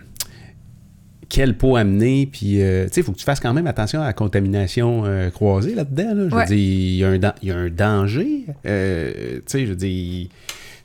quel 1.34 1.58
pot 1.58 1.76
amener. 1.78 2.28
Puis, 2.32 2.62
euh, 2.62 2.86
tu 2.86 2.94
sais, 2.94 3.02
il 3.02 3.04
faut 3.04 3.12
que 3.12 3.18
tu 3.18 3.24
fasses 3.26 3.40
quand 3.40 3.54
même 3.54 3.66
attention 3.68 4.02
à 4.02 4.06
la 4.06 4.14
contamination 4.14 5.04
euh, 5.06 5.32
croisée 5.32 5.74
là-dedans. 5.74 6.14
là. 6.14 6.30
Je 6.30 6.36
Ouais. 6.36 6.42
veux 6.44 6.48
dire, 6.48 6.58
il 6.58 6.96
y, 6.98 7.04
a 7.04 7.08
un 7.10 7.18
dan- 7.18 7.34
il 7.42 7.50
y 7.50 7.52
a 7.52 7.56
un 7.58 7.70
danger. 7.70 8.46
Euh, 8.68 9.12
tu 9.38 9.42
sais, 9.48 9.62
je 9.66 9.70
veux 9.72 9.76
dire, 9.76 10.28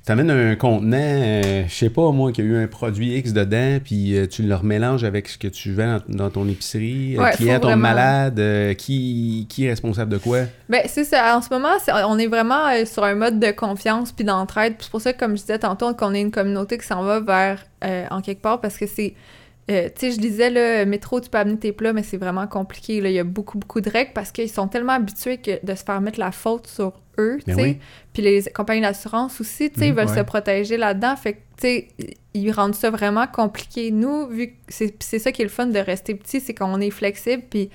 tu 0.06 0.12
amènes 0.12 0.30
un 0.30 0.56
contenant, 0.56 1.42
je 1.68 1.70
sais 1.74 1.90
pas 1.90 2.10
moi, 2.12 2.32
qui 2.32 2.40
a 2.40 2.44
eu 2.44 2.56
un 2.56 2.66
produit 2.66 3.14
X 3.18 3.34
dedans, 3.34 3.78
puis 3.84 4.16
tu 4.30 4.42
le 4.42 4.54
remélanges 4.54 5.04
avec 5.04 5.28
ce 5.28 5.36
que 5.36 5.48
tu 5.48 5.70
vends 5.74 5.98
dans, 6.08 6.16
dans 6.16 6.30
ton 6.30 6.48
épicerie. 6.48 7.18
Ouais, 7.18 7.32
faut 7.32 7.44
tombe 7.44 7.62
vraiment- 7.64 7.76
malade. 7.76 8.74
qui, 8.78 9.44
qui 9.50 9.66
est 9.66 9.68
responsable 9.68 10.10
de 10.12 10.16
quoi? 10.16 10.38
Ben, 10.70 10.80
c'est 10.86 11.04
ça. 11.04 11.36
En 11.36 11.42
ce 11.42 11.50
moment, 11.50 11.74
on 12.08 12.18
est 12.18 12.26
vraiment 12.26 12.68
sur 12.86 13.04
un 13.04 13.16
mode 13.16 13.38
de 13.38 13.50
confiance 13.50 14.12
puis 14.12 14.24
d'entraide. 14.24 14.76
C'est 14.78 14.90
pour 14.90 15.02
ça 15.02 15.12
comme 15.12 15.32
je 15.36 15.42
disais 15.42 15.58
tantôt, 15.58 15.92
qu'on 15.92 16.14
est 16.14 16.22
une 16.22 16.30
communauté 16.30 16.78
qui 16.78 16.86
s'en 16.86 17.02
va 17.02 17.20
vers 17.20 17.66
en 18.10 18.22
quelque 18.22 18.40
part 18.40 18.62
parce 18.62 18.78
que 18.78 18.86
c'est. 18.86 19.12
Euh, 19.70 19.88
tu 19.94 20.06
sais, 20.06 20.12
je 20.12 20.18
disais, 20.18 20.50
là, 20.50 20.84
métro, 20.86 21.20
tu 21.20 21.28
peux 21.28 21.38
amener 21.38 21.58
tes 21.58 21.72
plats, 21.72 21.92
mais 21.92 22.02
c'est 22.02 22.16
vraiment 22.16 22.46
compliqué. 22.46 23.00
Là. 23.00 23.10
Il 23.10 23.14
y 23.14 23.18
a 23.18 23.24
beaucoup, 23.24 23.58
beaucoup 23.58 23.80
de 23.80 23.90
règles 23.90 24.12
parce 24.14 24.32
qu'ils 24.32 24.48
sont 24.50 24.66
tellement 24.68 24.94
habitués 24.94 25.36
que 25.38 25.64
de 25.64 25.74
se 25.74 25.84
faire 25.84 26.00
mettre 26.00 26.18
la 26.18 26.32
faute 26.32 26.66
sur 26.66 26.94
eux, 27.18 27.38
tu 27.46 27.52
sais. 27.54 27.60
oui. 27.62 27.78
Puis 28.14 28.22
les 28.22 28.42
compagnies 28.54 28.80
d'assurance 28.80 29.40
aussi, 29.40 29.70
tu 29.70 29.80
sais, 29.80 29.86
ils 29.88 29.90
Mhm, 29.92 29.96
veulent 29.98 30.08
ouais. 30.08 30.16
se 30.18 30.22
protéger 30.22 30.76
là-dedans. 30.78 31.16
Fait 31.16 31.34
que, 31.34 31.38
tu 31.58 31.62
sais, 31.62 31.88
ils 32.34 32.50
rendent 32.50 32.74
ça 32.74 32.90
vraiment 32.90 33.26
compliqué. 33.26 33.90
Nous, 33.90 34.26
vu 34.28 34.48
que 34.48 34.52
c'est 34.68 34.94
c'est 35.02 35.18
ça 35.18 35.32
qui 35.32 35.42
est 35.42 35.46
le 35.46 35.50
fun 35.50 35.66
de 35.66 35.78
rester 35.78 36.14
petit, 36.14 36.40
c'est 36.40 36.54
qu'on 36.54 36.80
est 36.80 36.90
flexible, 36.90 37.42
puis 37.50 37.68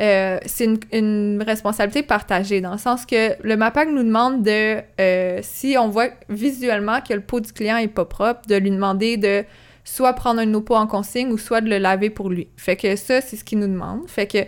euh, 0.00 0.38
c'est 0.46 0.64
une, 0.64 0.78
une 0.92 1.42
responsabilité 1.44 2.02
partagée, 2.02 2.60
dans 2.60 2.72
le 2.72 2.78
sens 2.78 3.06
que 3.06 3.40
le 3.42 3.56
MAPAC 3.56 3.88
nous 3.90 4.02
demande 4.02 4.42
de, 4.42 4.80
euh, 5.00 5.38
si 5.42 5.76
on 5.78 5.88
voit 5.88 6.08
visuellement 6.28 7.00
que 7.00 7.14
le 7.14 7.20
pot 7.20 7.40
du 7.40 7.52
client 7.52 7.76
est 7.76 7.88
pas 7.88 8.04
propre, 8.04 8.42
de 8.48 8.56
lui 8.56 8.70
demander 8.70 9.16
de 9.16 9.44
soit 9.84 10.14
prendre 10.14 10.40
un 10.40 10.60
pots 10.60 10.76
en 10.76 10.86
consigne 10.86 11.30
ou 11.30 11.38
soit 11.38 11.60
de 11.60 11.68
le 11.68 11.78
laver 11.78 12.10
pour 12.10 12.30
lui. 12.30 12.48
Fait 12.56 12.76
que 12.76 12.96
ça, 12.96 13.20
c'est 13.20 13.36
ce 13.36 13.44
qu'il 13.44 13.58
nous 13.58 13.68
demande. 13.68 14.08
Fait 14.08 14.26
que 14.26 14.38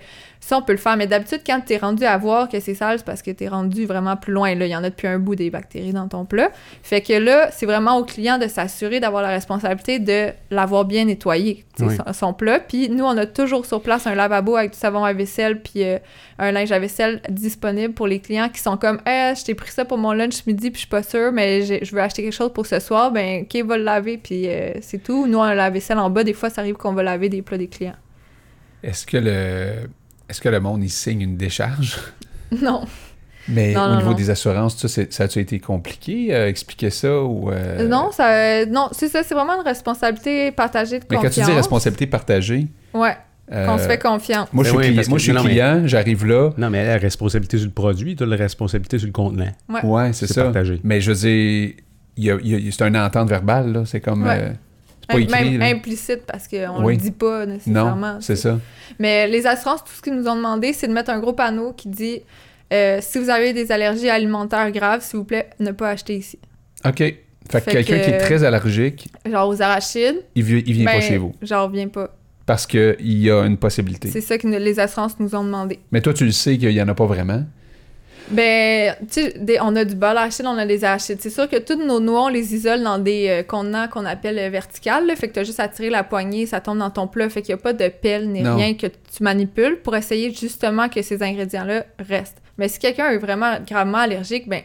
ça, 0.47 0.56
on 0.59 0.62
peut 0.62 0.73
le 0.73 0.78
faire. 0.78 0.97
Mais 0.97 1.06
d'habitude, 1.09 1.40
quand 1.44 1.60
t'es 1.66 1.77
rendu 1.77 2.05
à 2.05 2.16
voir 2.18 2.48
que 2.48 2.60
c'est 2.60 2.74
sale, 2.74 2.98
c'est 2.98 3.05
parce 3.05 3.20
que 3.23 3.31
t'es 3.32 3.48
rendu 3.48 3.85
vraiment 3.85 4.16
plus 4.16 4.32
loin. 4.32 4.55
Là, 4.55 4.66
il 4.66 4.70
y 4.70 4.77
en 4.77 4.85
a 4.85 4.90
depuis 4.90 5.09
un 5.09 5.18
bout 5.18 5.35
des 5.35 5.51
bactéries 5.51 5.93
dans 5.93 6.06
ton 6.06 6.24
plat. 6.24 6.51
Fait 6.82 7.01
que 7.01 7.12
là, 7.14 7.51
c'est 7.51 7.66
vraiment 7.66 7.97
au 7.98 8.05
client 8.05 8.39
de 8.39 8.47
s'assurer 8.47 9.01
d'avoir 9.01 9.23
la 9.23 9.31
responsabilité 9.31 9.98
de 9.98 10.28
l'avoir 10.51 10.85
bien 10.85 11.05
nettoyé, 11.06 11.64
Oui. 11.81 11.97
son, 12.06 12.12
son 12.12 12.32
plat. 12.32 12.60
Puis 12.60 12.89
nous, 12.90 13.05
on 13.05 13.16
a 13.16 13.27
toujours 13.27 13.66
sur 13.66 13.81
place 13.82 14.06
un 14.06 14.14
lavabo 14.14 14.55
avec 14.56 14.73
du 14.73 14.78
savon 14.78 15.05
à 15.05 15.12
vaisselle 15.12 15.60
puis 15.62 15.82
euh, 15.85 15.98
un 16.39 16.52
linge 16.52 16.70
à 16.70 16.78
vaisselle 16.78 17.20
disponible 17.28 17.94
pour 17.94 18.06
les 18.06 18.20
clients 18.20 18.48
qui 18.48 18.60
sont 18.60 18.77
comme 18.77 19.01
Eh, 19.06 19.32
je 19.36 19.44
t'ai 19.44 19.55
pris 19.55 19.70
ça 19.73 19.85
pour 19.85 19.98
mon 19.98 20.12
lunch 20.12 20.47
midi 20.47 20.70
puis 20.70 20.77
je 20.77 20.81
suis 20.81 20.89
pas 20.89 21.02
sûre, 21.02 21.32
mais 21.32 21.62
je 21.85 21.93
veux 21.94 22.01
acheter 22.01 22.23
quelque 22.23 22.32
chose 22.32 22.52
pour 22.52 22.66
ce 22.66 22.78
soir. 22.78 23.10
Ben, 23.10 23.43
OK, 23.43 23.64
va 23.64 23.77
le 23.77 23.82
laver 23.85 24.16
puis 24.18 24.48
euh, 24.48 24.74
c'est 24.81 25.02
tout. 25.02 25.27
Nous, 25.27 25.39
on 25.39 25.43
a 25.43 25.55
la 25.56 25.70
vaisselle 25.70 25.98
en 25.98 26.09
bas. 26.09 26.23
Des 26.23 26.35
fois, 26.35 26.51
ça 26.51 26.60
arrive 26.60 26.77
qu'on 26.77 26.93
va 26.93 27.02
laver 27.02 27.28
des 27.28 27.43
plats 27.43 27.59
des 27.59 27.66
clients. 27.68 27.97
Est-ce 28.82 29.05
que 29.06 29.16
le. 29.16 29.89
Est-ce 30.28 30.40
que 30.40 30.48
le 30.48 30.61
monde, 30.61 30.82
il 30.82 30.90
signe 30.90 31.20
une 31.23 31.36
décharge? 31.36 31.98
non. 32.62 32.85
Mais 33.48 33.74
Non, 33.74 33.85
au 33.85 33.89
non, 33.90 33.97
niveau 33.98 34.11
non. 34.11 34.16
des 34.16 34.28
assurances, 34.31 34.85
ça, 34.89 35.24
a-tu 35.24 35.39
été 35.39 35.61
compliqué? 35.61 36.35
euh, 36.35 36.48
expliquer 36.48 36.90
ça 36.90 37.23
ou. 37.23 37.51
euh, 37.53 37.86
Non, 37.86 38.11
ça, 38.11 38.66
non, 38.66 38.89
c'est 38.90 39.07
ça, 39.09 39.23
c'est 39.23 39.35
vraiment 39.35 39.55
une 39.61 39.65
responsabilité 39.66 40.51
partagée 40.51 40.98
de 40.98 41.05
Mais 41.09 41.16
confiance. 41.16 41.36
quand 41.36 41.43
tu 41.43 41.51
dis 41.51 41.57
responsabilité 41.57 42.07
partagée. 42.09 42.66
Ouais, 42.93 43.16
euh, 43.53 43.65
qu'on 43.66 43.78
se 43.78 43.85
fait 43.85 43.98
confiance. 44.03 44.48
Moi, 44.53 44.65
je 44.65 44.70
Ben 44.70 44.70
suis 44.70 44.77
oui, 44.78 44.82
client, 44.86 44.94
parce 44.97 45.07
que- 45.07 45.11
moi, 45.11 45.19
je 45.19 45.23
suis 45.23 45.32
non, 45.32 45.43
mais- 45.44 45.51
client, 45.51 45.82
j'arrive 45.85 46.27
là. 46.27 46.51
Non, 46.59 46.70
mais 46.70 46.85
la 46.85 46.97
responsabilité 46.98 47.59
sur 47.59 47.66
le 47.69 47.73
produit, 47.73 48.16
tu 48.16 48.24
as 48.24 48.27
la 48.27 48.35
responsabilité 48.36 48.98
sur 48.98 49.07
le 49.07 49.12
contenant. 49.12 49.53
Ouais. 49.69 49.85
Ouais, 49.85 50.12
c'est 50.12 50.27
ça. 50.27 50.43
partagé. 50.43 50.81
Mais 50.82 51.01
je 51.01 51.12
veux 51.12 51.16
dire, 51.16 52.73
c'est 52.73 52.82
une 52.89 52.97
entente 52.97 53.28
verbale, 53.28 53.73
là. 53.73 53.82
C'est 53.86 54.01
comme. 54.01 54.24
Ouais. 54.27 54.55
C'est 55.11 55.15
pas 55.15 55.20
écrit. 55.41 55.51
Même 55.51 55.59
là. 55.61 55.66
implicite 55.66 56.23
parce 56.27 56.49
qu'on 56.49 56.85
Oui. 56.85 56.95
le 56.95 57.01
dit 57.01 57.11
pas 57.11 57.47
nécessairement. 57.47 58.15
Non, 58.15 58.20
c'est 58.20 58.37
ça. 58.37 58.59
Mais 58.99 59.27
les 59.28 59.47
assurances, 59.47 59.85
tout 59.85 59.93
ce 59.93 60.03
qu'ils 60.03 60.15
nous 60.15 60.28
ont 60.28 60.37
demandé, 60.37 60.73
c'est 60.73 60.89
de 60.89 60.93
mettre 60.93 61.11
un 61.11 61.19
gros 61.20 61.33
panneau 61.33 61.73
qui 61.73 61.89
dit 61.89 62.20
euh, 62.73 62.99
si 63.01 63.19
vous 63.19 63.31
avez 63.31 63.53
des 63.53 63.70
allergies 63.73 64.11
alimentaires 64.11 64.70
graves, 64.73 65.03
s'il 65.03 65.19
vous 65.19 65.24
plaît, 65.24 65.51
ne 65.61 65.70
pas 65.73 65.91
acheter 65.91 66.16
ici. 66.16 66.39
OK. 66.85 66.99
Fait 66.99 67.61
que 67.65 67.70
quelqu'un 67.70 67.99
que- 67.99 68.05
qui 68.05 68.11
est 68.11 68.19
très 68.19 68.43
allergique, 68.43 69.09
Genre 69.24 69.49
aux 69.49 69.62
arachides, 69.62 70.23
il, 70.35 70.43
vi- 70.43 70.65
il 70.66 70.73
vient 70.73 70.85
ben, 70.87 70.95
pas 70.95 71.01
chez 71.01 71.16
vous. 71.16 71.33
Genre, 71.43 71.70
viens 71.70 71.87
pas. 71.89 72.16
Parce 72.45 72.66
qu'il 72.66 72.97
y 73.01 73.31
a 73.31 73.43
une 73.45 73.57
possibilité. 73.57 74.09
C'est 74.09 74.20
ça 74.20 74.37
que 74.39 74.47
les 74.49 74.81
assurances 74.81 75.19
nous 75.20 75.35
ont 75.37 75.45
demandé. 75.45 75.78
Mais 75.93 76.01
toi, 76.01 76.12
tu 76.12 76.24
le 76.24 76.33
sais 76.33 76.59
qu'il 76.59 76.70
y 76.73 76.83
en 76.83 76.89
a 76.89 76.95
pas 76.95 77.07
vraiment? 77.07 77.45
Ben, 78.31 78.94
tu 79.12 79.20
sais, 79.23 79.35
on 79.61 79.77
a 79.77 79.85
du 79.85 79.94
bol 79.94 80.16
arachide, 80.16 80.47
on 80.47 80.59
a 80.59 80.66
des 80.66 80.82
arachides. 80.85 81.19
C'est 81.20 81.31
sûr 81.31 81.48
que 81.48 81.57
tous 81.57 81.77
nos 81.77 82.01
noix, 82.01 82.24
on 82.24 82.28
les 82.28 82.55
isole 82.55 82.82
dans 82.82 82.98
des 82.98 83.28
euh, 83.28 83.43
contenants 83.44 83.86
qu'on 83.89 84.05
appelle 84.05 84.39
euh, 84.39 84.48
verticales. 84.51 85.07
là. 85.07 85.15
fait 85.15 85.28
que 85.28 85.35
tu 85.35 85.40
as 85.40 85.44
juste 85.44 85.61
à 85.61 85.69
tirer 85.69 85.90
la 85.90 86.03
poignée, 86.03 86.44
ça 86.47 86.61
tombe 86.61 86.78
dans 86.78 86.90
ton 86.90 87.07
plat. 87.07 87.28
Fait 87.28 87.43
qu'il 87.43 87.55
n'y 87.55 87.61
a 87.61 87.62
pas 87.62 87.73
de 87.73 87.89
pelle 87.89 88.28
ni 88.31 88.43
Non. 88.43 88.57
rien 88.57 88.74
que 88.74 88.86
tu 88.89 89.23
manipules 89.23 89.78
pour 89.82 89.94
essayer 89.94 90.32
justement 90.35 90.89
que 90.89 91.03
ces 91.03 91.23
ingrédients-là 91.23 91.85
restent. 92.09 92.39
Mais 92.59 92.69
si 92.69 92.78
quelqu'un 92.81 93.11
est 93.11 93.19
vraiment 93.19 93.59
gravement 93.66 93.98
allergique, 93.98 94.48
ben, 94.48 94.62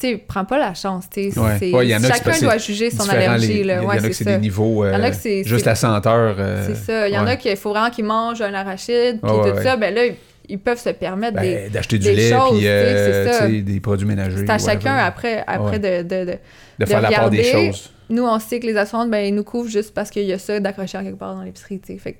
tu 0.00 0.08
sais, 0.10 0.16
prends 0.16 0.44
pas 0.44 0.58
la 0.58 0.74
chance. 0.74 1.06
tu 1.10 1.30
sais. 1.32 1.38
Ouais. 1.38 1.56
C'est- 1.58 1.72
Ouais, 1.72 1.86
il 1.86 1.90
y 1.90 1.96
en 1.96 2.04
a 2.04 2.08
chacun 2.08 2.38
doit 2.40 2.58
juger 2.58 2.90
son 2.90 3.08
allergie. 3.08 3.60
Il 3.60 3.66
y 3.66 3.74
en 3.74 3.88
a 3.88 3.98
que 4.00 4.12
c'est 4.12 4.24
des 4.24 4.38
niveaux. 4.38 4.84
euh, 4.84 4.92
a 4.92 5.10
juste 5.44 5.64
la 5.64 5.74
senteur. 5.74 6.36
euh, 6.38 6.66
C'est 6.68 6.74
ça. 6.76 7.08
Il 7.08 7.14
y 7.14 7.18
en 7.18 7.26
a 7.26 7.36
qu'il 7.36 7.56
faut 7.56 7.70
vraiment 7.70 7.90
qu'ils 7.90 8.04
mangent 8.04 8.42
un 8.42 8.52
arachide, 8.54 9.20
puis 9.22 9.30
tout 9.32 9.36
ouais. 9.38 9.62
ça. 9.62 9.76
Ben 9.76 9.94
là, 9.94 10.02
ils, 10.48 10.58
peuvent 10.58 10.78
se 10.80 10.90
permettre. 10.90 11.36
Ben, 11.36 11.70
d'acheter 11.70 11.98
du 11.98 12.10
lait 12.10 12.30
choses, 12.30 12.58
puis 12.58 12.66
euh, 12.66 13.62
des 13.62 13.80
produits 13.80 14.06
ménagers. 14.06 14.36
C'est 14.38 14.50
à 14.50 14.58
chacun 14.58 14.96
après, 14.96 15.44
après 15.46 15.78
de- 15.78 16.02
de- 16.02 16.24
de, 16.32 16.38
de 16.78 16.84
faire 16.84 17.00
la 17.00 17.10
part 17.10 17.30
des 17.30 17.44
choses. 17.44 17.92
Nous, 18.10 18.22
on 18.24 18.38
sait 18.38 18.58
que 18.58 18.66
les 18.66 18.76
assurances, 18.76 19.08
ben, 19.10 19.18
ils 19.26 19.34
nous 19.34 19.44
couvrent 19.44 19.68
juste 19.70 19.92
parce 19.92 20.10
qu'il 20.10 20.24
y 20.24 20.32
a 20.32 20.38
ça 20.38 20.58
d'accrocher 20.60 20.96
à 20.98 21.02
quelque 21.04 21.18
part 21.18 21.34
dans 21.34 21.42
l'épicerie. 21.42 21.80
Fait 21.98 22.16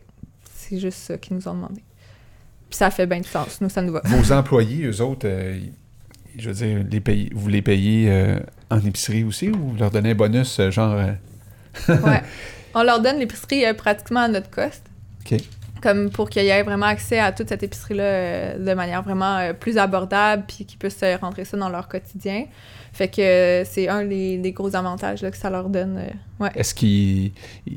c'est 0.54 0.78
juste 0.78 0.98
ça 0.98 1.16
qu'ils 1.16 1.36
nous 1.36 1.48
ont 1.48 1.54
demandé. 1.54 1.82
Puis 2.68 2.76
ça 2.76 2.90
fait 2.90 3.06
bien 3.06 3.20
du 3.20 3.28
sens. 3.28 3.60
Nous, 3.62 3.70
ça 3.70 3.80
nous 3.80 3.92
va. 3.92 4.02
Vos 4.04 4.32
employés, 4.32 4.84
eux 4.84 5.00
autres, 5.00 5.26
euh, 5.26 5.58
je 6.36 6.50
veux 6.50 6.54
dire, 6.54 6.84
les 6.90 7.30
vous 7.34 7.48
les 7.48 7.62
payez 7.62 8.10
euh, 8.10 8.38
en 8.70 8.78
épicerie 8.84 9.24
aussi 9.24 9.48
ou 9.48 9.70
vous 9.70 9.76
leur 9.78 9.90
donnez 9.90 10.10
un 10.10 10.14
bonus 10.14 10.60
genre. 10.70 10.94
Ouais. 11.88 12.22
On 12.74 12.82
leur 12.82 13.00
donne 13.00 13.18
l'épicerie 13.18 13.64
pratiquement 13.74 14.20
à 14.20 14.28
notre 14.28 14.50
coste. 14.50 14.82
OK. 15.24 15.40
Comme 15.82 16.10
pour 16.10 16.28
qu'ils 16.28 16.46
aient 16.46 16.62
vraiment 16.62 16.86
accès 16.86 17.18
à 17.18 17.32
toute 17.32 17.48
cette 17.48 17.62
épicerie-là 17.62 18.02
euh, 18.02 18.58
de 18.58 18.74
manière 18.74 19.02
vraiment 19.02 19.36
euh, 19.38 19.52
plus 19.52 19.78
abordable, 19.78 20.44
puis 20.48 20.64
qu'ils 20.64 20.78
puissent 20.78 21.02
euh, 21.02 21.16
rentrer 21.20 21.44
ça 21.44 21.56
dans 21.56 21.68
leur 21.68 21.86
quotidien. 21.88 22.44
Fait 22.92 23.08
que 23.08 23.20
euh, 23.20 23.64
c'est 23.64 23.88
un 23.88 24.04
des, 24.04 24.38
des 24.38 24.52
gros 24.52 24.74
avantages 24.74 25.22
là, 25.22 25.30
que 25.30 25.36
ça 25.36 25.50
leur 25.50 25.68
donne. 25.68 26.00
ouais. 26.40 26.50
Est-ce 26.54 26.74
qu'ils 26.74 27.32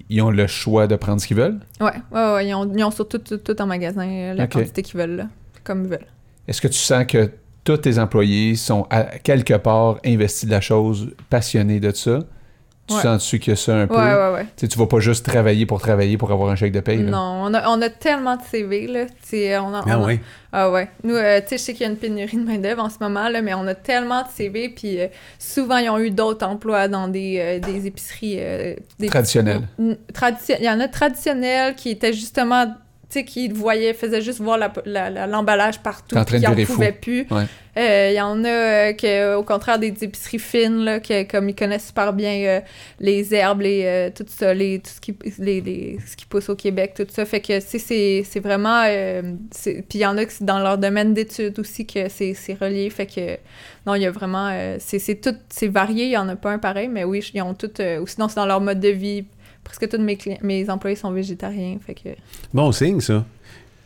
ils 0.10 0.22
ont 0.22 0.32
le 0.32 0.48
choix 0.48 0.88
de 0.88 0.96
prendre 0.96 1.22
ce 1.22 1.28
qu'ils 1.28 1.38
veulent? 1.38 1.60
Ouais, 1.80 1.92
ouais, 2.12 2.34
ouais, 2.34 2.48
Ils 2.48 2.54
ont, 2.56 2.72
ils 2.76 2.84
ont 2.84 2.92
surtout 2.92 3.20
tout, 3.20 3.38
tout 3.38 3.62
en 3.62 3.68
magasin 3.68 4.34
la 4.34 4.46
Ok. 4.46 4.52
quantité 4.54 4.82
qu'ils 4.82 5.00
veulent, 5.00 5.16
là, 5.18 5.28
comme 5.64 5.84
ils 5.84 5.90
veulent. 5.90 6.08
Est-ce 6.48 6.62
que 6.62 6.68
tu 6.68 6.80
sens 6.80 7.06
que 7.06 7.30
tous 7.64 7.78
tes 7.78 8.00
employés 8.00 8.56
sont 8.56 8.88
à 8.90 9.04
quelque 9.04 9.54
part 9.54 10.00
investis 10.04 10.46
de 10.46 10.52
la 10.52 10.62
chose, 10.62 11.12
passionnés 11.30 11.80
de 11.80 11.92
ça? 11.92 12.20
Tu 12.92 12.98
Ouais. 12.98 13.02
sens-tu 13.04 13.40
que 13.40 13.56
ça 13.56 13.76
un 13.76 13.88
peu? 13.88 13.96
Ouais, 13.96 14.14
ouais, 14.14 14.34
ouais. 14.34 14.68
Tu 14.68 14.78
vas 14.78 14.86
pas 14.88 15.00
juste 15.00 15.26
travailler 15.26 15.66
pour 15.66 15.80
travailler 15.80 16.18
pour 16.18 16.32
avoir 16.32 16.50
un 16.52 16.56
chèque 16.56 16.72
de 16.74 16.80
paye. 16.82 17.04
là. 17.04 17.12
Non, 17.12 17.44
on 17.46 17.54
a, 17.54 17.70
on 17.70 17.82
a 17.82 17.90
tellement 17.90 18.36
de 18.36 18.42
CV, 18.44 18.88
là. 18.88 19.06
On 19.62 19.74
a, 19.74 19.84
Ah 19.86 19.98
on 20.00 20.04
a- 20.04 20.06
ouais? 20.08 20.20
Ah 20.54 20.70
ouais. 20.72 20.90
Nous, 21.04 21.16
euh, 21.16 21.40
tu 21.40 21.48
sais, 21.50 21.58
je 21.58 21.64
sais 21.64 21.74
qu'il 21.74 21.84
y 21.86 21.90
a 21.90 21.92
une 21.92 21.98
pénurie 21.98 22.36
de 22.38 22.44
main-d'œuvre 22.44 22.84
en 22.84 22.90
ce 22.90 22.98
moment, 23.00 23.30
là, 23.30 23.42
mais 23.42 23.54
on 23.54 23.66
a 23.68 23.76
tellement 23.76 24.24
de 24.24 24.28
CV, 24.36 24.70
puis 24.70 25.00
euh, 25.00 25.08
souvent, 25.40 25.78
ils 25.78 25.90
ont 25.90 26.00
eu 26.00 26.12
d'autres 26.12 26.46
emplois 26.46 26.88
dans 26.90 27.08
des, 27.08 27.38
euh, 27.40 27.60
des 27.60 27.88
épiceries. 27.88 28.36
euh, 28.40 28.76
des 29.00 29.08
Traditionnelles. 29.08 29.68
Tradition- 30.14 30.58
Il 30.60 30.66
y 30.66 30.70
en 30.70 30.80
a 30.82 30.88
traditionnels 30.90 31.76
qui 31.76 31.90
étaient 31.92 32.14
justement, 32.14 32.66
sais, 33.14 33.26
qui 33.26 33.50
voyaient, 33.50 33.94
faisaient 33.94 34.22
juste 34.22 34.40
voir 34.42 34.58
la- 34.58 34.72
la- 34.86 35.10
la- 35.10 35.28
l'emballage 35.28 35.80
partout, 35.82 36.16
qui 36.26 36.48
en 36.48 36.52
virer 36.52 36.66
fou. 36.66 36.74
pouvaient 36.74 36.92
plus. 36.92 37.26
Ouais. 37.32 37.44
Euh, 37.78 38.10
Il 38.12 38.18
y 38.18 38.22
en 38.22 38.44
a 38.44 38.50
euh, 38.50 38.94
que, 38.94 39.36
au 39.36 39.44
contraire, 39.44 39.80
des 39.80 39.94
épiceries 40.04 40.40
fines, 40.40 40.84
là, 40.84 41.00
que, 41.00 41.24
comme 41.24 41.48
ils 41.48 41.56
connaissent 41.56 41.88
super 41.88 42.12
bien 42.12 42.34
euh, 42.34 42.60
les 43.00 43.34
herbes, 43.34 43.62
les, 43.62 43.84
euh, 43.86 44.10
tout 44.14 44.26
ça, 44.28 44.54
les, 44.54 44.80
tout 44.80 44.92
ce 44.94 45.00
qui, 45.00 45.16
les, 45.40 45.62
les- 45.62 45.98
ce 46.06 46.18
qui 46.18 46.26
pousse 46.26 46.50
au 46.50 46.56
Québec, 46.56 46.94
tout 46.98 47.08
ça. 47.10 47.24
Fait 47.26 47.40
que 47.40 47.60
c'est- 47.62 48.40
vraiment... 48.42 48.84
Puis 48.84 49.84
il 49.94 50.00
y 50.02 50.06
en 50.06 50.18
a 50.18 50.26
que 50.26 50.34
c'est 50.34 50.44
dans 50.44 50.60
leur 50.60 50.78
domaine 50.78 51.14
d'études 51.14 51.58
aussi 51.60 51.86
que 51.86 52.10
c'est 52.10 52.36
relié. 52.60 52.90
Fait 52.90 53.06
que, 53.06 53.38
non, 53.86 53.96
il 53.96 54.02
y 54.02 54.06
a 54.06 54.12
vraiment... 54.12 54.52
c'est 54.80 55.22
tout... 55.22 55.36
C'est 55.50 55.68
varié, 55.70 56.06
il 56.06 56.12
y 56.12 56.18
en 56.18 56.28
a 56.28 56.36
pas 56.36 56.52
un 56.52 56.60
pareil, 56.60 56.90
mais 56.90 57.06
oui, 57.06 57.24
ils 57.34 57.42
ont 57.42 57.54
tout... 57.54 57.72
ou 58.02 58.06
sinon, 58.08 58.28
c'est 58.28 58.36
dans 58.36 58.46
leur 58.46 58.60
mode 58.60 58.80
de 58.82 58.90
vie. 58.90 59.26
Presque 59.74 59.90
tous 59.90 60.02
mes, 60.02 60.18
clients, 60.18 60.38
mes 60.42 60.70
employés 60.70 60.96
sont 60.96 61.12
végétariens, 61.12 61.78
fait 61.86 61.94
que... 61.96 62.10
Bon 62.54 62.72
signe, 62.72 63.00
ça. 63.02 63.26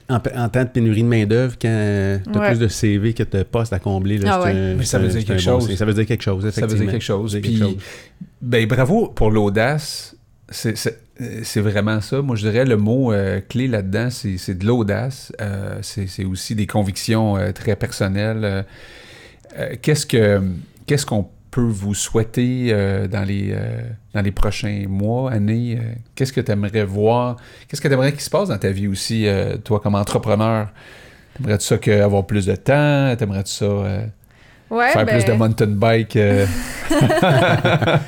En, 0.08 0.20
temps 0.20 0.64
de 0.64 0.70
pénurie 0.70 1.02
de 1.04 1.08
main-d'œuvre, 1.08 1.56
quand 1.60 1.68
tu 2.24 2.30
as 2.38 2.40
Ouais. 2.40 2.50
plus 2.50 2.60
de 2.60 2.68
CV 2.68 3.14
que 3.14 3.24
de 3.24 3.42
postes 3.44 3.74
à 3.74 3.80
combler, 3.80 4.18
là, 4.20 4.34
Ah 4.36 4.40
c'est 4.44 4.54
ouais. 4.54 4.60
un- 4.60 4.76
Mais 4.76 4.86
ça 4.86 5.00
veut 5.00 5.06
un- 5.08 5.10
dire 5.10 5.26
quelque 5.26 5.42
chose. 5.42 5.76
Ça 5.76 5.86
veut 5.86 5.94
dire 5.94 6.06
quelque 6.06 6.22
chose, 6.24 6.48
Ça 6.52 6.66
veut 6.68 6.76
dire 6.78 6.92
quelque 6.92 7.04
chose. 7.04 7.32
Puis, 7.42 7.42
quelque 7.60 7.64
chose. 7.64 7.78
ben 8.42 8.68
bravo 8.68 9.08
pour 9.08 9.32
l'audace. 9.32 10.16
C'est- 10.50 11.60
vraiment 11.60 12.02
ça. 12.02 12.22
Moi, 12.22 12.36
je 12.36 12.48
dirais 12.48 12.66
le 12.66 12.78
mot 12.78 13.12
euh, 13.14 13.42
clé 13.48 13.68
là-dedans, 13.68 14.10
c'est 14.12 14.54
de 14.58 14.66
l'audace. 14.66 15.32
Euh, 15.42 15.80
c'est 15.82 16.26
aussi 16.26 16.54
des 16.54 16.68
convictions 16.68 17.36
euh, 17.38 17.52
très 17.52 17.76
personnelles. 17.76 18.66
Qu'est-ce 19.82 20.06
que 20.06 20.42
qu'est-ce 20.86 21.06
qu'on 21.06 21.28
peut 21.56 21.62
vous 21.62 21.94
souhaiter 21.94 22.68
euh, 22.72 23.08
dans 23.08 23.24
les 23.24 23.54
euh, 23.54 23.80
dans 24.14 24.22
les 24.22 24.32
prochains 24.32 24.88
mois, 24.90 25.32
années 25.32 25.78
Euh, 25.80 25.94
Qu'est-ce 26.14 26.34
que 26.34 26.42
tu 26.42 26.52
aimerais 26.52 26.84
voir? 26.84 27.38
Qu'est-ce 27.68 27.80
que 27.80 27.88
tu 27.88 27.94
aimerais 27.94 28.12
qu'il 28.12 28.20
se 28.22 28.30
passe 28.30 28.50
dans 28.50 28.58
ta 28.58 28.72
vie 28.72 28.90
aussi, 28.90 29.26
toi 29.64 29.80
comme 29.80 29.96
entrepreneur? 29.96 30.68
T'aimerais-tu 31.36 31.66
ça 31.66 31.78
que 31.78 31.92
avoir 32.02 32.28
plus 32.28 32.46
de 32.46 32.56
temps? 32.56 33.16
T'aimerais-tu 33.16 33.54
ça 33.54 33.66
Ouais, 34.70 34.90
faire 34.90 35.06
ben, 35.06 35.18
plus 35.20 35.26
de 35.26 35.34
mountain 35.38 35.68
bike 35.68 36.16
euh, 36.16 36.46
euh, 36.92 38.08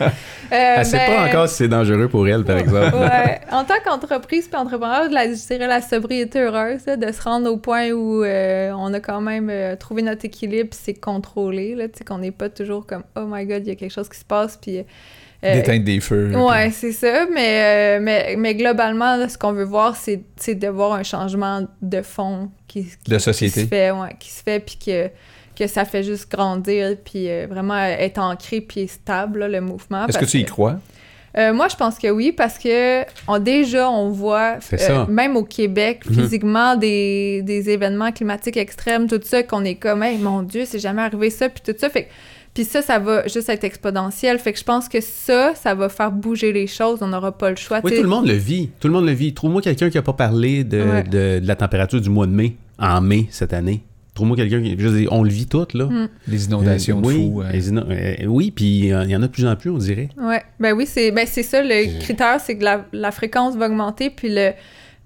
Elle 0.51 0.85
sait 0.85 0.97
ben, 0.97 1.15
pas 1.15 1.27
encore 1.27 1.49
si 1.49 1.55
c'est 1.55 1.67
dangereux 1.67 2.07
pour 2.07 2.27
elle, 2.27 2.43
par 2.43 2.57
exemple. 2.57 2.95
ouais. 2.95 3.39
En 3.51 3.63
tant 3.63 3.75
qu'entreprise 3.84 4.47
puis 4.47 4.59
entrepreneur, 4.59 5.09
la, 5.11 5.27
je 5.27 5.47
dirais 5.47 5.67
la 5.67 5.81
sobriété 5.81 6.39
heureuse, 6.39 6.85
là, 6.85 6.95
de 6.97 7.11
se 7.11 7.21
rendre 7.21 7.51
au 7.51 7.57
point 7.57 7.91
où 7.91 8.23
euh, 8.23 8.71
on 8.75 8.93
a 8.93 8.99
quand 8.99 9.21
même 9.21 9.49
euh, 9.49 9.75
trouvé 9.75 10.01
notre 10.01 10.25
équilibre 10.25 10.69
c'est 10.71 10.95
contrôlé, 10.95 11.75
là, 11.75 11.85
qu'on 12.05 12.17
n'est 12.19 12.31
pas 12.31 12.49
toujours 12.49 12.85
comme 12.85 13.03
«Oh 13.15 13.25
my 13.27 13.45
God, 13.45 13.61
il 13.65 13.69
y 13.69 13.71
a 13.71 13.75
quelque 13.75 13.93
chose 13.93 14.09
qui 14.09 14.17
se 14.19 14.25
passe», 14.25 14.57
puis... 14.61 14.84
d'éteindre 15.43 15.85
des 15.85 15.99
feux 15.99 16.35
Ouais, 16.35 16.71
c'est 16.71 16.91
ça, 16.91 17.27
mais, 17.31 17.99
mais, 17.99 18.35
mais 18.38 18.55
globalement, 18.55 19.15
là, 19.15 19.29
ce 19.29 19.38
qu'on 19.38 19.53
veut 19.53 19.63
voir, 19.63 19.95
c'est 19.95 20.21
c'est 20.38 20.55
de 20.55 20.67
voir 20.67 20.93
un 20.93 21.03
changement 21.03 21.67
de 21.84 22.01
fond 22.01 22.49
qui, 22.67 22.85
qui- 22.85 23.11
De 23.11 23.19
société. 23.19 23.53
qui 23.53 23.59
se 23.61 23.67
fait, 23.67 23.91
ouais, 23.91 24.15
qui 24.19 24.31
se 24.31 24.41
fait, 24.41 24.59
puis 24.59 24.77
que, 24.84 25.09
que 25.57 25.67
ça 25.67 25.85
fait 25.85 26.03
juste 26.03 26.29
grandir, 26.31 26.95
puis 27.03 27.29
euh, 27.29 27.47
vraiment 27.49 27.77
être 27.77 28.19
ancré, 28.19 28.61
puis 28.61 28.88
stable, 28.88 29.39
là, 29.39 29.47
le 29.47 29.61
mouvement. 29.61 30.05
Est-ce 30.07 30.17
que 30.17 30.25
tu 30.25 30.38
y 30.39 30.45
crois? 30.45 30.77
Euh, 31.38 31.53
moi, 31.53 31.67
je 31.67 31.75
pense 31.75 31.99
que 31.99 32.09
oui, 32.09 32.31
parce 32.31 32.57
que 32.57 33.03
on, 33.27 33.38
déjà, 33.38 33.89
on 33.91 34.09
voit, 34.09 34.57
euh, 34.73 35.05
même 35.07 35.35
au 35.38 35.43
Québec, 35.43 36.01
Mhm. 36.09 36.15
physiquement, 36.15 36.75
des, 36.75 37.41
des 37.43 37.69
événements 37.69 38.11
climatiques 38.11 38.57
extrêmes, 38.57 39.07
tout 39.07 39.19
ça, 39.23 39.43
qu'on 39.43 39.63
est 39.63 39.75
comme, 39.75 40.01
hey, 40.03 40.17
mon 40.17 40.41
Dieu, 40.41 40.63
c'est 40.65 40.79
jamais 40.79 41.01
arrivé 41.03 41.29
ça, 41.29 41.47
puis 41.49 41.61
tout 41.65 41.77
ça. 41.77 41.89
Fait 41.89 42.07
puis 42.55 42.65
ça, 42.65 42.81
ça 42.81 42.97
va 42.97 43.27
juste 43.27 43.49
être 43.49 43.65
exponentiel. 43.65 44.39
Fait 44.39 44.51
que 44.51 44.57
je 44.57 44.63
pense 44.63 44.89
que 44.89 44.99
ça, 44.99 45.53
ça 45.53 45.75
va 45.75 45.89
faire 45.89 46.11
bouger 46.11 46.51
les 46.51 46.65
choses. 46.65 46.97
On 47.03 47.07
n'aura 47.07 47.31
pas 47.38 47.51
le 47.51 47.55
choix. 47.55 47.81
Oui, 47.84 47.95
tout 47.95 48.01
le 48.01 48.09
monde 48.09 48.25
le 48.25 48.34
vit. 48.34 48.71
Tout 48.79 48.88
le 48.88 48.95
monde 48.95 49.05
le 49.05 49.11
vit. 49.11 49.31
Trouve-moi 49.35 49.61
quelqu'un 49.61 49.91
qui 49.91 49.97
n'a 49.97 50.01
pas 50.01 50.13
parlé 50.13 50.63
de, 50.63 50.81
Ouais. 50.81 51.03
de- 51.03 51.39
de 51.39 51.47
la 51.47 51.55
température 51.55 52.01
du 52.01 52.09
mois 52.09 52.25
de 52.25 52.31
mai, 52.31 52.55
en 52.79 52.99
mai 52.99 53.27
cette 53.29 53.53
année. 53.53 53.84
Trouve-moi 54.18 54.35
quelqu'un 54.35 54.64
qui. 54.64 54.72
Je 54.76 54.88
veux 54.88 54.98
dire, 54.99 55.10
on 55.14 55.22
le 55.22 55.30
vit 55.30 55.45
tout, 55.45 55.68
là. 55.76 55.85
Mm. 55.85 56.10
Les 56.27 56.45
inondations 56.45 56.98
Euh, 56.98 57.02
de 57.02 57.06
oui, 57.07 57.15
fous. 57.31 57.41
euh, 57.44 57.52
les 57.52 57.69
ino- 57.69 57.84
euh, 57.88 58.15
oui, 58.26 58.49
puis 58.49 58.91
euh, 58.91 59.03
il 59.03 59.11
y 59.11 59.15
en 59.15 59.22
a 59.22 59.27
de 59.27 59.31
plus 59.31 59.45
en 59.45 59.56
plus, 59.56 59.69
on 59.69 59.77
dirait. 59.77 60.10
Ouais, 60.19 60.41
ben 60.60 60.73
oui, 60.73 60.88
c'est 60.88 61.11
ben 61.11 61.27
c'est 61.30 61.44
ça 61.44 61.61
le 61.61 61.99
critère, 61.99 62.39
c'est 62.41 62.57
que 62.57 62.64
la, 62.64 62.84
la 62.94 63.11
fréquence 63.11 63.56
va 63.56 63.68
augmenter, 63.68 64.10
puis 64.10 64.30
le 64.34 64.53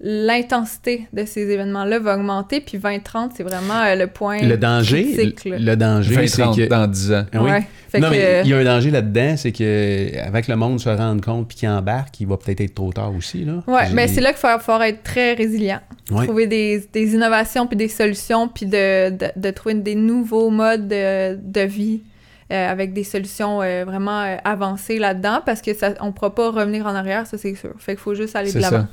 l'intensité 0.02 1.06
de 1.12 1.24
ces 1.24 1.48
événements-là 1.50 1.98
va 2.00 2.16
augmenter, 2.16 2.60
puis 2.60 2.78
2030, 2.78 3.32
c'est 3.36 3.42
vraiment 3.44 3.82
euh, 3.84 3.94
le 3.94 4.08
point 4.08 4.42
Le 4.42 4.56
danger, 4.56 5.04
critique, 5.12 5.44
le, 5.44 5.58
le 5.58 5.76
danger, 5.76 6.14
20, 6.16 6.26
c'est 6.26 6.42
30 6.42 6.56
que. 6.56 6.66
dans 6.68 6.86
10 6.88 7.12
ans. 7.12 7.24
Oui. 7.34 7.40
Ouais. 7.40 7.62
Fait 7.88 8.00
non, 8.00 8.08
que, 8.08 8.14
mais 8.14 8.24
euh, 8.24 8.42
il 8.44 8.50
y 8.50 8.54
a 8.54 8.58
un 8.58 8.64
danger 8.64 8.90
là-dedans, 8.90 9.34
c'est 9.36 9.52
que 9.52 10.18
avec 10.26 10.48
le 10.48 10.56
monde 10.56 10.80
se 10.80 10.88
rende 10.88 11.22
compte 11.24 11.46
puis 11.46 11.58
qu'il 11.58 11.68
embarque, 11.68 12.18
il 12.20 12.26
va 12.26 12.36
peut-être 12.36 12.60
être 12.62 12.74
trop 12.74 12.92
tard 12.92 13.14
aussi. 13.14 13.44
Là. 13.44 13.62
Ouais, 13.66 13.86
J'ai- 13.88 13.94
mais 13.94 14.08
c'est 14.08 14.20
là 14.20 14.32
qu'il 14.32 14.42
va 14.42 14.58
falloir 14.58 14.82
être 14.84 15.02
très 15.02 15.34
résilient. 15.34 15.80
Ouais. 16.10 16.24
Trouver 16.26 16.46
des, 16.46 16.82
des 16.92 17.14
innovations 17.14 17.66
puis 17.66 17.76
des 17.76 17.88
solutions, 17.88 18.48
puis 18.48 18.66
de, 18.66 19.10
de, 19.10 19.26
de 19.36 19.50
trouver 19.50 19.74
des 19.74 19.94
nouveaux 19.94 20.50
modes 20.50 20.88
de, 20.88 21.36
de 21.36 21.60
vie 21.60 22.00
euh, 22.02 22.08
avec 22.54 22.92
des 22.92 23.04
solutions 23.04 23.60
euh, 23.62 23.84
vraiment 23.84 24.22
euh, 24.22 24.36
avancées 24.44 24.98
là-dedans, 24.98 25.40
parce 25.44 25.62
que 25.62 25.74
ça, 25.74 25.94
on 26.00 26.12
pourra 26.12 26.34
pas 26.34 26.50
revenir 26.50 26.86
en 26.86 26.94
arrière, 26.94 27.26
ça 27.26 27.38
c'est 27.38 27.54
sûr. 27.54 27.72
Fait 27.78 27.92
qu'il 27.92 28.00
faut 28.00 28.14
juste 28.14 28.36
aller 28.36 28.52
de 28.52 28.58
l'avant. 28.58 28.86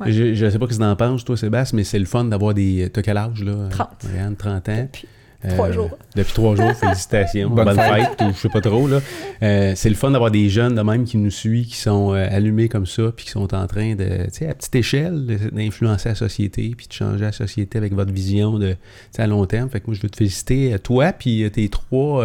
Ouais. 0.00 0.12
Je, 0.12 0.34
je 0.34 0.50
sais 0.50 0.58
pas 0.58 0.66
ce 0.68 0.74
que 0.76 0.82
t'en 0.82 0.96
penses, 0.96 1.24
toi, 1.24 1.36
Sébastien, 1.36 1.76
mais 1.76 1.84
c'est 1.84 1.98
le 1.98 2.04
fun 2.06 2.24
d'avoir 2.24 2.54
des. 2.54 2.88
T'as 2.92 3.02
quel 3.02 3.16
âge, 3.16 3.42
là? 3.42 3.68
30. 3.70 3.88
Marianne, 4.04 4.36
30 4.36 4.68
ans. 4.68 4.76
Depuis 4.82 5.08
trois 5.54 5.68
Euh, 5.68 5.72
jours. 5.72 5.98
Depuis 6.16 6.32
trois 6.32 6.56
jours, 6.56 6.72
félicitations. 6.72 7.50
Bonne 7.54 7.66
Bonne, 7.66 7.78
fête. 7.78 8.20
ou 8.22 8.32
je 8.32 8.38
sais 8.38 8.48
pas 8.48 8.60
trop. 8.60 8.88
là. 8.88 9.00
Euh, 9.42 9.72
c'est 9.76 9.88
le 9.90 9.94
fun 9.94 10.10
d'avoir 10.10 10.30
des 10.30 10.48
jeunes 10.48 10.74
de 10.74 10.80
même 10.82 11.04
qui 11.04 11.18
nous 11.18 11.30
suivent, 11.30 11.66
qui 11.66 11.76
sont 11.76 12.14
euh, 12.14 12.26
allumés 12.30 12.68
comme 12.68 12.86
ça, 12.86 13.12
puis 13.14 13.26
qui 13.26 13.30
sont 13.32 13.54
en 13.54 13.66
train 13.66 13.94
de, 13.94 14.24
tu 14.24 14.30
sais, 14.38 14.48
à 14.48 14.54
petite 14.54 14.74
échelle, 14.74 15.26
d'influencer 15.52 16.08
la 16.08 16.14
société, 16.14 16.72
puis 16.76 16.88
de 16.88 16.92
changer 16.92 17.24
la 17.24 17.32
société 17.32 17.78
avec 17.78 17.92
votre 17.92 18.12
vision 18.12 18.58
de, 18.58 18.74
tu 19.14 19.20
à 19.20 19.26
long 19.26 19.44
terme. 19.46 19.68
Fait 19.70 19.80
que 19.80 19.86
moi, 19.86 19.94
je 19.94 20.00
veux 20.02 20.08
te 20.10 20.16
féliciter, 20.16 20.72
euh, 20.74 20.78
toi, 20.78 21.12
puis 21.12 21.44
euh, 21.44 21.50
tes 21.50 21.68
trois. 21.68 22.24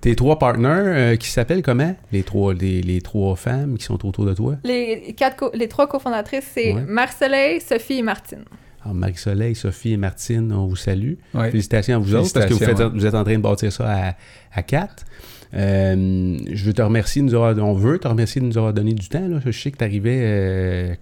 Tes 0.00 0.16
trois 0.16 0.38
partners 0.38 0.68
euh, 0.70 1.16
qui 1.16 1.28
s'appellent 1.28 1.62
comment? 1.62 1.94
Les 2.12 2.22
trois, 2.22 2.54
les, 2.54 2.80
les 2.82 3.00
trois 3.00 3.36
femmes 3.36 3.76
qui 3.78 3.84
sont 3.84 4.04
autour 4.06 4.24
de 4.24 4.34
toi? 4.34 4.56
Les, 4.64 5.14
quatre 5.16 5.36
co- 5.36 5.50
les 5.54 5.68
trois 5.68 5.86
cofondatrices, 5.88 6.50
c'est 6.54 6.72
Ouais. 6.72 6.82
Marcelet, 6.86 7.60
Sophie 7.60 7.98
et 7.98 8.02
Martine. 8.02 8.44
Alors, 8.82 8.94
Marie-Soleil, 8.94 9.54
Sophie 9.54 9.92
et 9.92 9.96
Martine, 9.98 10.52
on 10.52 10.66
vous 10.66 10.76
salue. 10.76 11.14
Ouais. 11.34 11.50
Félicitations 11.50 11.96
à 11.96 11.98
vous 11.98 12.14
autres 12.14 12.32
parce 12.32 12.46
que 12.46 12.52
vous, 12.54 12.58
faites, 12.58 12.68
Félicitations, 12.68 12.98
vous 12.98 13.06
êtes 13.06 13.14
en 13.14 13.24
train 13.24 13.34
de 13.36 13.42
bâtir 13.42 13.70
ça 13.70 13.86
à, 13.90 14.14
à 14.54 14.62
quatre. 14.62 15.04
Euh, 15.52 16.38
je 16.50 16.64
veux 16.64 16.72
te 16.72 16.80
remercier 16.80 17.20
de 17.22 17.26
nous 17.26 17.34
avoir, 17.34 17.56
on 17.58 17.74
veut 17.74 17.98
te 17.98 18.08
remercier 18.08 18.40
de 18.40 18.46
nous 18.46 18.56
avoir 18.56 18.72
donné 18.72 18.94
du 18.94 19.08
temps. 19.08 19.26
Là. 19.28 19.38
Je 19.44 19.50
sais 19.50 19.70
que 19.70 19.76
tu 19.78 19.84
arrivais 19.84 20.20
euh, 20.22 20.94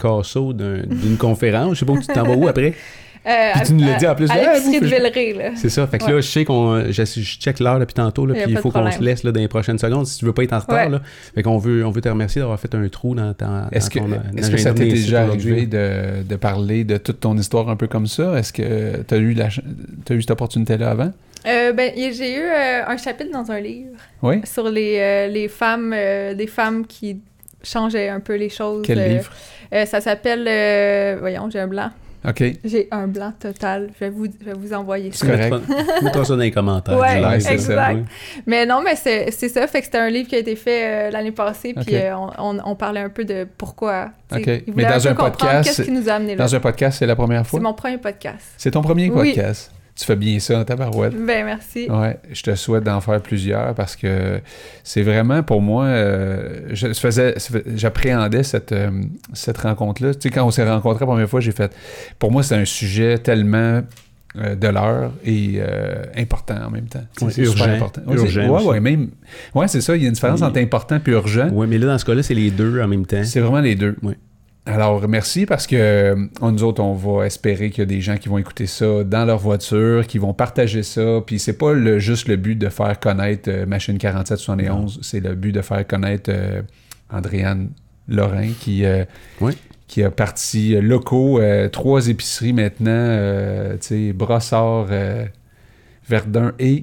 d'une 0.86 1.16
conférence. 1.18 1.74
Je 1.74 1.78
sais 1.80 1.86
pas 1.86 1.93
où 1.93 2.01
tu 2.01 2.06
t'en 2.06 2.24
vas 2.24 2.35
où 2.35 2.48
après. 2.48 2.74
Euh, 3.29 3.51
Puis 3.57 3.63
tu 3.67 3.73
nous 3.75 3.85
l'as 3.87 3.95
dit 3.97 4.07
en 4.07 4.15
plus, 4.15 4.31
À 4.31 4.37
l'épicerie 4.37 4.75
vous, 4.79 4.81
de 4.81 4.87
Villeray, 4.87 5.33
là. 5.35 5.51
C'est 5.57 5.69
ça. 5.69 5.87
Fait 5.87 5.99
que 5.99 6.05
là, 6.05 6.17
je 6.17 6.21
sais 6.23 6.45
qu'on. 6.45 6.85
Je, 6.91 6.93
je 7.05 7.21
check 7.39 7.61
l'heure 7.61 7.79
depuis 7.79 7.95
tantôt, 7.95 8.25
là, 8.25 8.35
puis 8.35 8.45
il 8.53 8.57
faut 8.59 8.71
qu'on 8.71 8.91
se 8.91 9.01
laisse 9.03 9.23
là, 9.25 9.33
dans 9.33 9.41
les 9.41 9.49
prochaines 9.49 9.79
secondes 9.79 10.07
si 10.07 10.19
tu 10.19 10.25
veux 10.25 10.33
pas 10.33 10.45
être 10.45 10.53
en 10.55 10.61
retard. 10.61 10.87
Ouais. 10.87 10.89
Là. 10.91 11.03
Fait 11.35 11.43
qu'on 11.43 11.59
veut, 11.59 11.85
on 11.85 11.91
veut 11.91 12.01
te 12.01 12.09
remercier 12.09 12.41
d'avoir 12.41 12.59
fait 12.59 12.75
un 12.75 12.89
trou 12.89 13.15
dans, 13.15 13.35
ta- 13.35 13.69
Est-ce 13.73 13.91
que, 13.91 13.99
est-ce 14.37 14.51
que 14.51 14.57
ça 14.57 14.73
t'est 14.73 14.87
déjà 14.87 15.23
arrivé 15.23 15.67
de, 15.67 16.23
de 16.29 16.37
parler 16.37 16.85
de 16.85 16.97
toute 16.97 17.21
ton 17.21 17.37
histoire 17.37 17.69
un 17.69 17.77
peu 17.77 17.87
comme 17.87 18.07
ça? 18.07 18.39
Est-ce 18.39 18.53
que 18.53 19.03
tu 19.07 19.15
as 19.15 19.19
eu, 19.19 19.35
la, 19.35 19.49
t'as 20.05 20.15
eu 20.15 20.23
cette 20.23 20.31
opportunité-là 20.31 20.91
avant? 20.91 21.13
Euh, 21.47 21.73
ben, 21.73 21.93
j'ai 21.97 22.35
eu 22.35 22.41
euh, 22.43 22.83
un 22.87 22.97
chapitre 22.97 23.31
dans 23.33 23.51
un 23.51 23.61
livre 23.61 23.91
Oui? 24.23 24.41
sur 24.45 24.69
les, 24.69 24.97
euh, 24.99 25.27
les 25.29 25.49
femmes, 25.49 25.93
euh, 25.97 26.35
des 26.35 26.47
femmes 26.49 26.85
qui 26.87 27.21
changeaient 27.63 28.09
un 28.09 28.21
peu 28.21 28.35
les 28.37 28.49
choses. 28.49 28.85
Quel 28.87 28.99
Euh, 28.99 29.09
livre? 29.09 29.31
euh, 29.75 29.85
ça 29.87 30.01
s'appelle, 30.01 30.47
euh, 30.49 31.17
voyons, 31.21 31.49
j'ai 31.51 31.61
un 31.61 31.69
blanc. 31.69 31.91
OK. 32.27 32.43
J'ai 32.65 32.89
un 32.90 33.07
blanc 33.07 33.32
total. 33.39 33.90
Je 33.95 34.05
vais 34.05 34.11
vous, 34.11 34.27
je 34.40 34.45
vais 34.47 34.53
vous 34.55 34.73
envoyer 34.73 35.12
ça. 35.12 35.27
correct. 35.27 35.53
mettras- 35.69 36.03
mettras 36.03 36.24
ça 36.24 36.35
dans 36.35 36.40
les 36.40 36.51
commentaires. 36.51 36.99
Ouais, 36.99 37.20
live, 37.20 37.40
c'est 37.40 37.47
ça, 37.47 37.53
exact. 37.73 37.95
ouais. 37.95 38.03
Mais 38.47 38.66
non, 38.66 38.81
mais 38.82 38.97
c'est 38.97 39.31
c'est 39.31 39.49
ça. 39.49 39.66
Fait 39.66 39.78
que 39.81 39.85
c'était 39.85 39.99
un 39.99 40.11
livre 40.11 40.28
qui 40.28 40.35
a 40.35 40.39
été 40.39 40.57
fait 40.57 41.09
euh, 41.09 41.11
l'année 41.11 41.32
passée, 41.32 41.74
puis 41.74 41.95
euh, 41.95 42.16
on, 42.16 42.31
on, 42.39 42.59
on 42.65 42.74
parlait 42.74 43.01
un 43.01 43.09
peu 43.11 43.24
de 43.24 43.47
pourquoi. 43.57 44.11
Ok. 44.35 44.47
Mais 44.74 44.85
dans 44.85 45.07
un 45.09 45.15
podcast, 45.15 45.65
Qu'est-ce 45.69 45.82
qui 45.82 45.93
nous 45.93 46.09
a 46.09 46.12
amené 46.15 46.35
là? 46.35 46.45
Dans 46.45 46.55
un 46.55 46.61
podcast, 46.61 46.99
c'est 46.99 47.07
la 47.07 47.15
première 47.16 47.45
C'est 47.45 47.51
fois? 47.51 47.61
mon 47.61 47.73
premier 47.74 47.99
podcast. 47.99 48.45
C'est 48.57 48.73
ton 48.73 48.82
premier 48.82 49.11
Oui. 49.11 49.35
podcast? 49.35 49.70
Tu 49.99 50.05
fais 50.05 50.15
bien 50.15 50.39
ça, 50.39 50.65
tabarouette. 50.65 51.12
Ben, 51.15 51.45
merci. 51.45 51.89
Ouais, 51.91 52.16
je 52.33 52.43
te 52.45 52.55
souhaite 52.55 52.85
d'en 52.85 53.01
faire 53.01 53.20
plusieurs 53.20 53.75
parce 53.75 53.97
que 53.97 54.41
c'est 54.85 55.03
vraiment 55.03 55.43
pour 55.43 55.61
moi, 55.61 55.87
euh, 55.87 56.61
je 56.70 56.93
faisais, 56.93 57.35
j'appréhendais 57.75 58.45
cette, 58.45 58.70
euh, 58.70 58.91
cette 59.33 59.59
rencontre-là. 59.59 60.15
Tu 60.15 60.20
sais, 60.23 60.31
quand 60.31 60.45
on 60.47 60.53
s'est 60.53 60.69
rencontrés 60.69 61.01
la 61.01 61.07
première 61.07 61.29
fois, 61.29 61.41
j'ai 61.41 61.51
fait, 61.51 61.75
pour 62.20 62.31
moi, 62.31 62.45
c'est 62.45 62.55
un 62.55 62.65
sujet 62.65 63.19
tellement 63.19 63.83
euh, 64.37 64.55
de 64.55 64.69
l'heure 64.69 65.11
et 65.25 65.55
euh, 65.57 66.05
important 66.16 66.57
en 66.66 66.70
même 66.70 66.87
temps. 66.87 67.03
Ouais, 67.20 67.33
c'est 67.33 67.45
super 67.47 67.66
urgent. 67.66 67.77
important. 67.77 68.03
Ouais, 68.07 68.16
Urgent 68.16 68.66
ouais, 68.69 68.79
même. 68.81 69.09
Ouais, 69.55 69.66
c'est 69.66 69.81
ça. 69.81 69.97
Il 69.97 70.03
y 70.03 70.05
a 70.05 70.09
une 70.09 70.15
différence 70.15 70.41
Oui. 70.43 70.47
entre 70.47 70.61
important 70.61 71.01
et 71.05 71.11
urgent. 71.11 71.49
Ouais, 71.49 71.66
mais 71.66 71.79
là, 71.79 71.87
dans 71.87 71.99
ce 71.99 72.05
cas-là, 72.05 72.23
c'est 72.23 72.35
les 72.35 72.53
deux 72.53 72.81
en 72.81 72.87
même 72.87 73.05
temps. 73.05 73.25
C'est 73.25 73.41
vraiment 73.41 73.61
les 73.61 73.75
deux. 73.75 73.97
Oui. 74.03 74.15
Alors, 74.70 75.09
merci 75.09 75.47
parce 75.47 75.66
que 75.66 75.77
euh, 75.77 76.27
nous 76.43 76.62
autres, 76.62 76.82
on 76.82 76.93
va 76.93 77.24
espérer 77.24 77.70
qu'il 77.70 77.78
y 77.78 77.82
a 77.82 77.86
des 77.86 78.03
gens 78.03 78.19
qui 78.19 78.28
vont 78.28 78.36
écouter 78.36 78.66
ça 78.66 79.03
dans 79.03 79.24
leur 79.24 79.39
voiture, 79.39 80.07
qui 80.07 80.19
vont 80.19 80.35
partager 80.35 80.82
ça. 80.82 81.23
Puis 81.24 81.39
c'est 81.39 81.57
pas 81.57 81.73
le- 81.73 81.99
juste 81.99 82.28
le 82.28 82.36
but 82.36 82.55
de 82.55 82.69
faire 82.69 83.01
connaître 83.01 83.49
euh, 83.51 83.65
Machine 83.65 83.97
4771, 83.97 84.99
c'est 85.03 85.20
le 85.20 85.35
but 85.35 85.53
de 85.53 85.62
faire 85.62 85.86
connaître 85.86 86.31
euh, 86.31 86.61
Andréane 87.11 87.70
Lorrain 88.09 88.51
qui, 88.61 88.85
euh, 88.85 89.07
Oui. 89.40 89.57
qui 89.86 90.03
a 90.03 90.11
parti 90.11 90.78
locaux, 90.82 91.40
trois 91.73 92.09
épiceries 92.09 92.53
maintenant, 92.53 93.16
tu 93.81 93.86
sais, 93.86 94.12
Brossard, 94.12 94.89
Verdun 96.07 96.53
et 96.59 96.82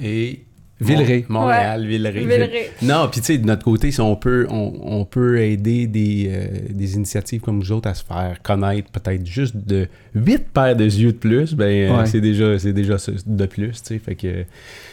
Et 0.00 0.44
Villeray. 0.84 1.24
Mont- 1.28 1.40
Montréal, 1.40 1.86
Villeray. 1.86 2.20
Villeray. 2.20 2.70
Non, 2.82 3.08
puis 3.10 3.20
tu 3.20 3.26
sais, 3.26 3.38
de 3.38 3.46
notre 3.46 3.64
côté, 3.64 3.90
si 3.90 4.00
on 4.00 4.16
peut, 4.16 4.46
on, 4.50 4.72
on 4.82 5.04
peut 5.04 5.40
aider 5.40 5.86
des, 5.86 6.28
euh, 6.30 6.46
des 6.70 6.94
initiatives 6.96 7.40
comme 7.40 7.58
nous 7.58 7.72
autres 7.72 7.88
à 7.88 7.94
se 7.94 8.04
faire 8.04 8.40
connaître 8.42 8.90
peut-être 8.90 9.26
juste 9.26 9.56
de 9.56 9.88
8 10.14 10.48
paires 10.52 10.76
de 10.76 10.84
yeux 10.84 11.12
de 11.12 11.18
plus, 11.18 11.54
ben 11.54 11.64
euh, 11.90 11.98
Ouais. 11.98 12.06
c'est 12.06 12.20
déjà 12.20 12.58
c'est 12.58 12.72
déjà 12.72 12.96
de 13.26 13.46
plus, 13.46 13.70
tu 13.72 13.78
sais. 13.94 13.98
Fait 13.98 14.14
que 14.14 14.44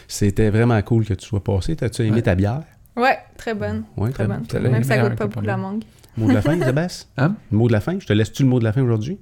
c'était 0.08 0.50
vraiment 0.50 0.80
cool 0.82 1.04
que 1.04 1.14
tu 1.14 1.26
sois 1.26 1.42
passé. 1.42 1.76
T'as-tu 1.76 2.02
aimé 2.02 2.16
Ouais. 2.16 2.22
ta 2.22 2.34
bière? 2.34 2.62
Ouais, 2.96 3.18
très 3.36 3.54
bonne. 3.54 3.84
Ouais, 3.96 4.10
Très 4.10 4.26
bonne. 4.26 4.42
t'as 4.46 4.58
Même 4.60 4.82
ça 4.84 4.98
goûte 4.98 5.14
pas 5.16 5.26
beaucoup 5.26 5.44
la 5.46 5.56
mangue. 5.56 5.82
Mot 6.16 6.28
de 6.28 6.34
la 6.34 6.42
fin, 6.42 6.60
Sébastien? 6.60 7.06
Hein? 7.16 7.36
Mot 7.52 7.68
de 7.68 7.72
la 7.72 7.80
fin? 7.80 7.96
Je 7.98 8.06
te 8.06 8.12
laisse-tu 8.12 8.42
le 8.42 8.48
mot 8.48 8.58
de 8.58 8.64
la 8.64 8.72
fin 8.72 8.82
aujourd'hui? 8.82 9.18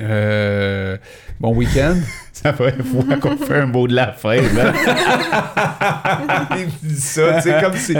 Euh, 0.00 0.96
bon 1.40 1.54
week-end. 1.54 1.94
Ça 2.32 2.52
fait 2.52 2.74
une 2.76 2.82
fois 2.84 3.16
qu'on 3.16 3.36
fait 3.36 3.58
un 3.60 3.66
mot 3.66 3.86
de 3.86 3.94
la 3.94 4.12
fin, 4.12 4.36
Il 6.56 6.66
dit 6.88 7.00
ça, 7.00 7.34
tu 7.36 7.42
sais, 7.42 7.60
comme 7.62 7.74
si 7.76 7.94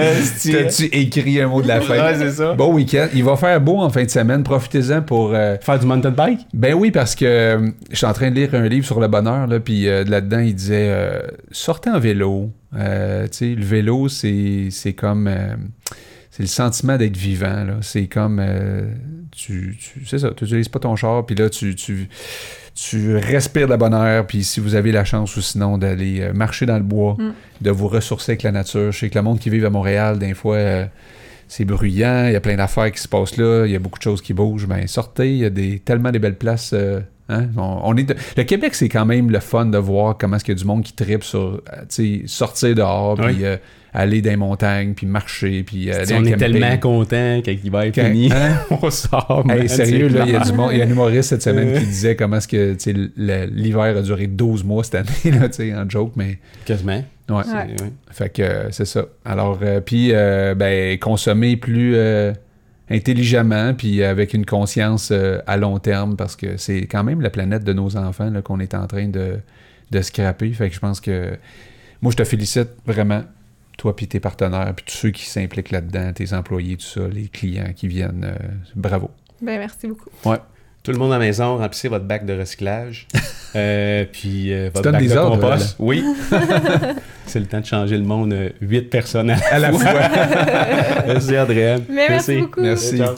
t'as-tu 0.53 0.85
écrit 0.87 1.41
un 1.41 1.47
mot 1.49 1.63
de 1.63 1.69
la 1.69 1.81
fin? 1.81 1.95
Ouais, 2.05 2.15
c'est 2.19 2.33
ça. 2.33 2.53
Bon 2.55 2.75
week-end. 2.75 3.07
Il 3.15 3.23
va 3.25 3.37
faire 3.37 3.61
beau 3.61 3.81
en 3.81 3.91
fin 3.91 4.03
de 4.05 4.11
semaine. 4.11 4.43
Profitez-en 4.43 5.03
pour. 5.03 5.33
euh, 5.35 5.57
Faire 5.61 5.79
du 5.79 5.87
mountain 5.87 6.11
bike? 6.11 6.41
Ben 6.53 6.75
oui, 6.75 6.91
parce 6.91 7.15
que 7.15 7.25
euh, 7.25 7.69
je 7.91 7.97
suis 7.97 8.07
en 8.07 8.13
train 8.13 8.31
de 8.31 8.35
lire 8.35 8.51
un 8.55 8.67
livre 8.69 8.85
sur 8.85 8.99
le 9.01 9.07
bonheur, 9.09 9.47
là, 9.47 9.61
puis 9.61 9.89
euh, 9.89 10.03
là-dedans, 10.05 10.41
il 10.41 10.55
disait 10.55 10.89
euh, 10.91 11.21
sortez 11.53 11.91
en 11.91 11.99
vélo. 12.01 12.51
Euh, 12.77 13.25
tu 13.29 13.31
sais, 13.33 13.47
le 13.55 13.65
vélo, 13.65 14.09
c'est 14.09 14.67
c'est 14.71 14.95
comme. 14.95 15.31
C'est 16.37 16.43
le 16.43 16.49
sentiment 16.49 16.97
d'être 16.97 17.17
vivant. 17.17 17.63
là. 17.65 17.75
C'est 17.81 18.09
comme. 18.09 18.41
euh, 18.41 18.89
tu, 19.31 19.77
tu- 19.79 20.05
c'est 20.05 20.19
ça, 20.19 20.31
tu 20.37 20.43
n'utilises 20.45 20.69
pas 20.69 20.81
ton 20.81 20.97
char, 20.97 21.25
puis 21.27 21.37
là, 21.37 21.49
tu, 21.49 21.75
tu, 21.77 22.09
tu 22.75 23.17
respires 23.17 23.67
de 23.67 23.71
la 23.71 23.77
bonne 23.77 23.95
air, 23.95 24.27
puis 24.27 24.43
si 24.43 24.59
vous 24.59 24.75
avez 24.75 24.91
la 24.91 25.05
chance 25.05 25.37
ou 25.37 25.41
sinon 25.43 25.79
d'aller 25.79 26.21
euh, 26.23 26.33
marcher 26.33 26.67
dans 26.67 26.77
le 26.79 26.83
bois, 26.83 27.15
Mm. 27.19 27.33
de 27.61 27.71
vous 27.71 27.87
ressourcer 27.89 28.33
avec 28.33 28.43
la 28.43 28.51
nature. 28.53 28.91
Je 28.91 28.99
sais 28.99 29.11
que 29.11 29.15
le 29.19 29.23
monde 29.23 29.39
qui 29.39 29.49
vit 29.51 29.65
à 29.65 29.71
Montréal, 29.71 30.19
des 30.19 30.35
fois. 30.35 30.57
euh, 30.57 30.87
c'est 31.47 31.67
bruyant, 31.67 32.25
il 32.27 32.33
y 32.33 32.37
a 32.37 32.41
plein 32.41 32.57
d'affaires 32.57 32.91
qui 32.91 33.01
se 33.01 33.07
passent 33.07 33.37
là, 33.37 33.67
il 33.67 33.71
y 33.73 33.77
a 33.77 33.79
beaucoup 33.79 33.99
de 33.99 34.03
choses 34.03 34.23
qui 34.23 34.33
bougent. 34.33 34.67
Ben, 34.67 34.87
sortez, 34.89 35.31
il 35.31 35.39
y 35.39 35.45
a 35.45 35.51
des, 35.51 35.79
tellement 35.79 36.11
des 36.11 36.19
belles 36.19 36.39
places. 36.39 36.71
euh, 36.73 37.01
hein? 37.29 37.47
On, 37.57 37.81
on 37.85 37.97
est 37.97 38.05
de- 38.05 38.17
Le 38.37 38.43
Québec, 38.45 38.75
c'est 38.75 38.89
quand 38.89 39.07
même 39.07 39.31
le 39.31 39.41
fun 39.41 39.67
de 39.67 39.79
voir 39.79 40.17
comment 40.19 40.37
est-ce 40.37 40.45
qu'il 40.45 40.55
y 40.55 40.59
a 40.59 40.61
du 40.61 40.67
monde 40.67 40.83
qui 40.83 40.93
tripe 40.93 41.25
sur 41.25 41.41
euh, 41.41 41.61
tu 41.89 42.21
sais, 42.21 42.23
sortir 42.27 42.75
dehors, 42.75 43.19
Oui. 43.19 43.35
puis 43.35 43.45
euh, 43.45 43.57
aller 43.97 44.21
dans 44.23 44.31
les 44.31 44.37
montagnes, 44.37 44.95
puis 44.95 45.07
marcher, 45.07 45.63
puis 45.63 45.89
euh, 45.91 45.97
aller 45.99 46.07
Si 46.07 46.15
en 46.15 46.23
on 46.23 46.25
est 46.25 46.37
tellement 46.37 46.77
content 46.79 47.41
quand 47.45 47.53
l'hiver 47.63 47.81
est 47.83 47.93
Quand- 47.93 48.05
fini, 48.07 48.29
hein? 48.33 48.57
on 48.83 48.91
sort. 48.91 49.45
Hey, 49.49 49.59
man, 49.59 49.69
sérieux, 49.69 50.09
là, 50.09 50.25
il 50.27 50.33
y 50.33 50.37
a 50.37 50.41
du 50.41 50.53
monde- 50.53 50.71
il 50.73 50.79
y 50.79 50.83
a 50.83 50.85
un 50.85 50.91
humoriste 50.91 51.29
cette 51.31 51.43
semaine 51.43 51.79
qui 51.79 51.87
disait 51.87 52.17
comment 52.17 52.37
est-ce 52.39 52.49
que 52.49 52.73
tu 52.75 52.81
sais, 52.81 52.93
le- 52.93 53.47
l'hiver 53.47 53.97
a 53.97 54.03
duré 54.03 54.27
12 54.27 54.65
mois 54.65 54.83
cette 54.85 54.97
année, 54.97 55.39
là, 55.41 55.49
tu 55.49 55.55
sais, 55.57 55.75
en 55.75 55.89
joke, 55.89 56.13
mais 56.17 56.39
Quasiment. 56.65 57.03
ouais. 57.31 57.37
Ouais. 57.37 57.77
Fait 58.11 58.29
que 58.31 58.43
euh, 58.43 58.71
c'est 58.73 58.85
ça. 58.85 59.05
Alors, 59.25 59.59
euh, 59.63 59.81
puis, 59.81 60.09
euh, 60.13 60.55
ben, 60.57 60.99
consommer 60.99 61.57
plus 61.57 61.95
euh, 61.95 62.33
intelligemment, 62.91 63.75
puis 63.75 64.03
avec 64.03 64.35
une 64.35 64.45
conscience 64.45 65.11
euh, 65.11 65.39
à 65.47 65.57
long 65.57 65.79
terme, 65.79 66.17
parce 66.17 66.37
que 66.37 66.57
c'est 66.57 66.83
quand 66.83 67.05
même 67.05 67.21
la 67.21 67.31
planète 67.31 67.65
de 67.65 67.73
nos 67.73 67.97
enfants 67.97 68.31
qu'on 68.43 68.61
est 68.61 68.75
en 68.75 68.87
train 68.87 69.09
de, 69.09 69.39
de 69.91 70.03
scraper. 70.03 70.53
Fait 70.53 70.69
que 70.69 70.75
je 70.75 70.81
pense 70.81 71.01
que 71.01 71.39
moi, 72.03 72.13
je 72.13 72.17
te 72.17 72.25
félicite 72.25 72.69
vraiment, 72.87 73.25
toi 73.79 73.97
puis 73.97 74.07
tes 74.07 74.21
partenaires, 74.21 74.75
puis 74.77 74.85
tous 74.85 74.97
ceux 74.97 75.11
qui 75.11 75.25
s'impliquent 75.25 75.71
là-dedans, 75.71 76.13
tes 76.13 76.33
employés, 76.35 76.77
tout 76.77 76.85
ça, 76.85 77.09
les 77.09 77.29
clients 77.29 77.73
qui 77.75 77.89
viennent. 77.89 78.25
euh, 78.25 78.49
bravo. 78.77 79.11
Ben, 79.41 79.59
merci 79.59 79.87
beaucoup. 79.87 80.11
Tout 80.85 80.93
le 80.93 80.99
monde 80.99 81.13
à 81.13 81.19
la 81.19 81.25
maison, 81.25 81.57
remplissez 81.57 81.89
votre 81.89 82.05
bac 82.05 82.25
de 82.25 82.39
recyclage. 82.39 83.07
Euh, 83.57 84.05
puis 84.11 84.53
euh, 84.53 84.69
votre 84.75 84.91
bac 84.91 85.01
des 85.01 85.11
de 85.11 85.17
ordres, 85.17 85.39
compost. 85.41 85.77
Oui. 85.79 86.05
C'est 87.25 87.39
le 87.39 87.47
temps 87.47 87.61
de 87.61 87.65
changer 87.65 87.97
le 87.97 88.03
monde. 88.03 88.33
euh, 88.33 88.49
Huit 88.61 88.91
personnes 88.91 89.31
à, 89.31 89.37
À 89.49 89.61
la 89.61 89.71
fois. 89.73 89.93
Merci, 91.07 91.37
Adrien. 91.37 91.79
Mais 91.89 92.09
merci 92.09 92.37
beaucoup. 92.39 92.61
Merci. 92.63 92.99
Ciao. 92.99 93.15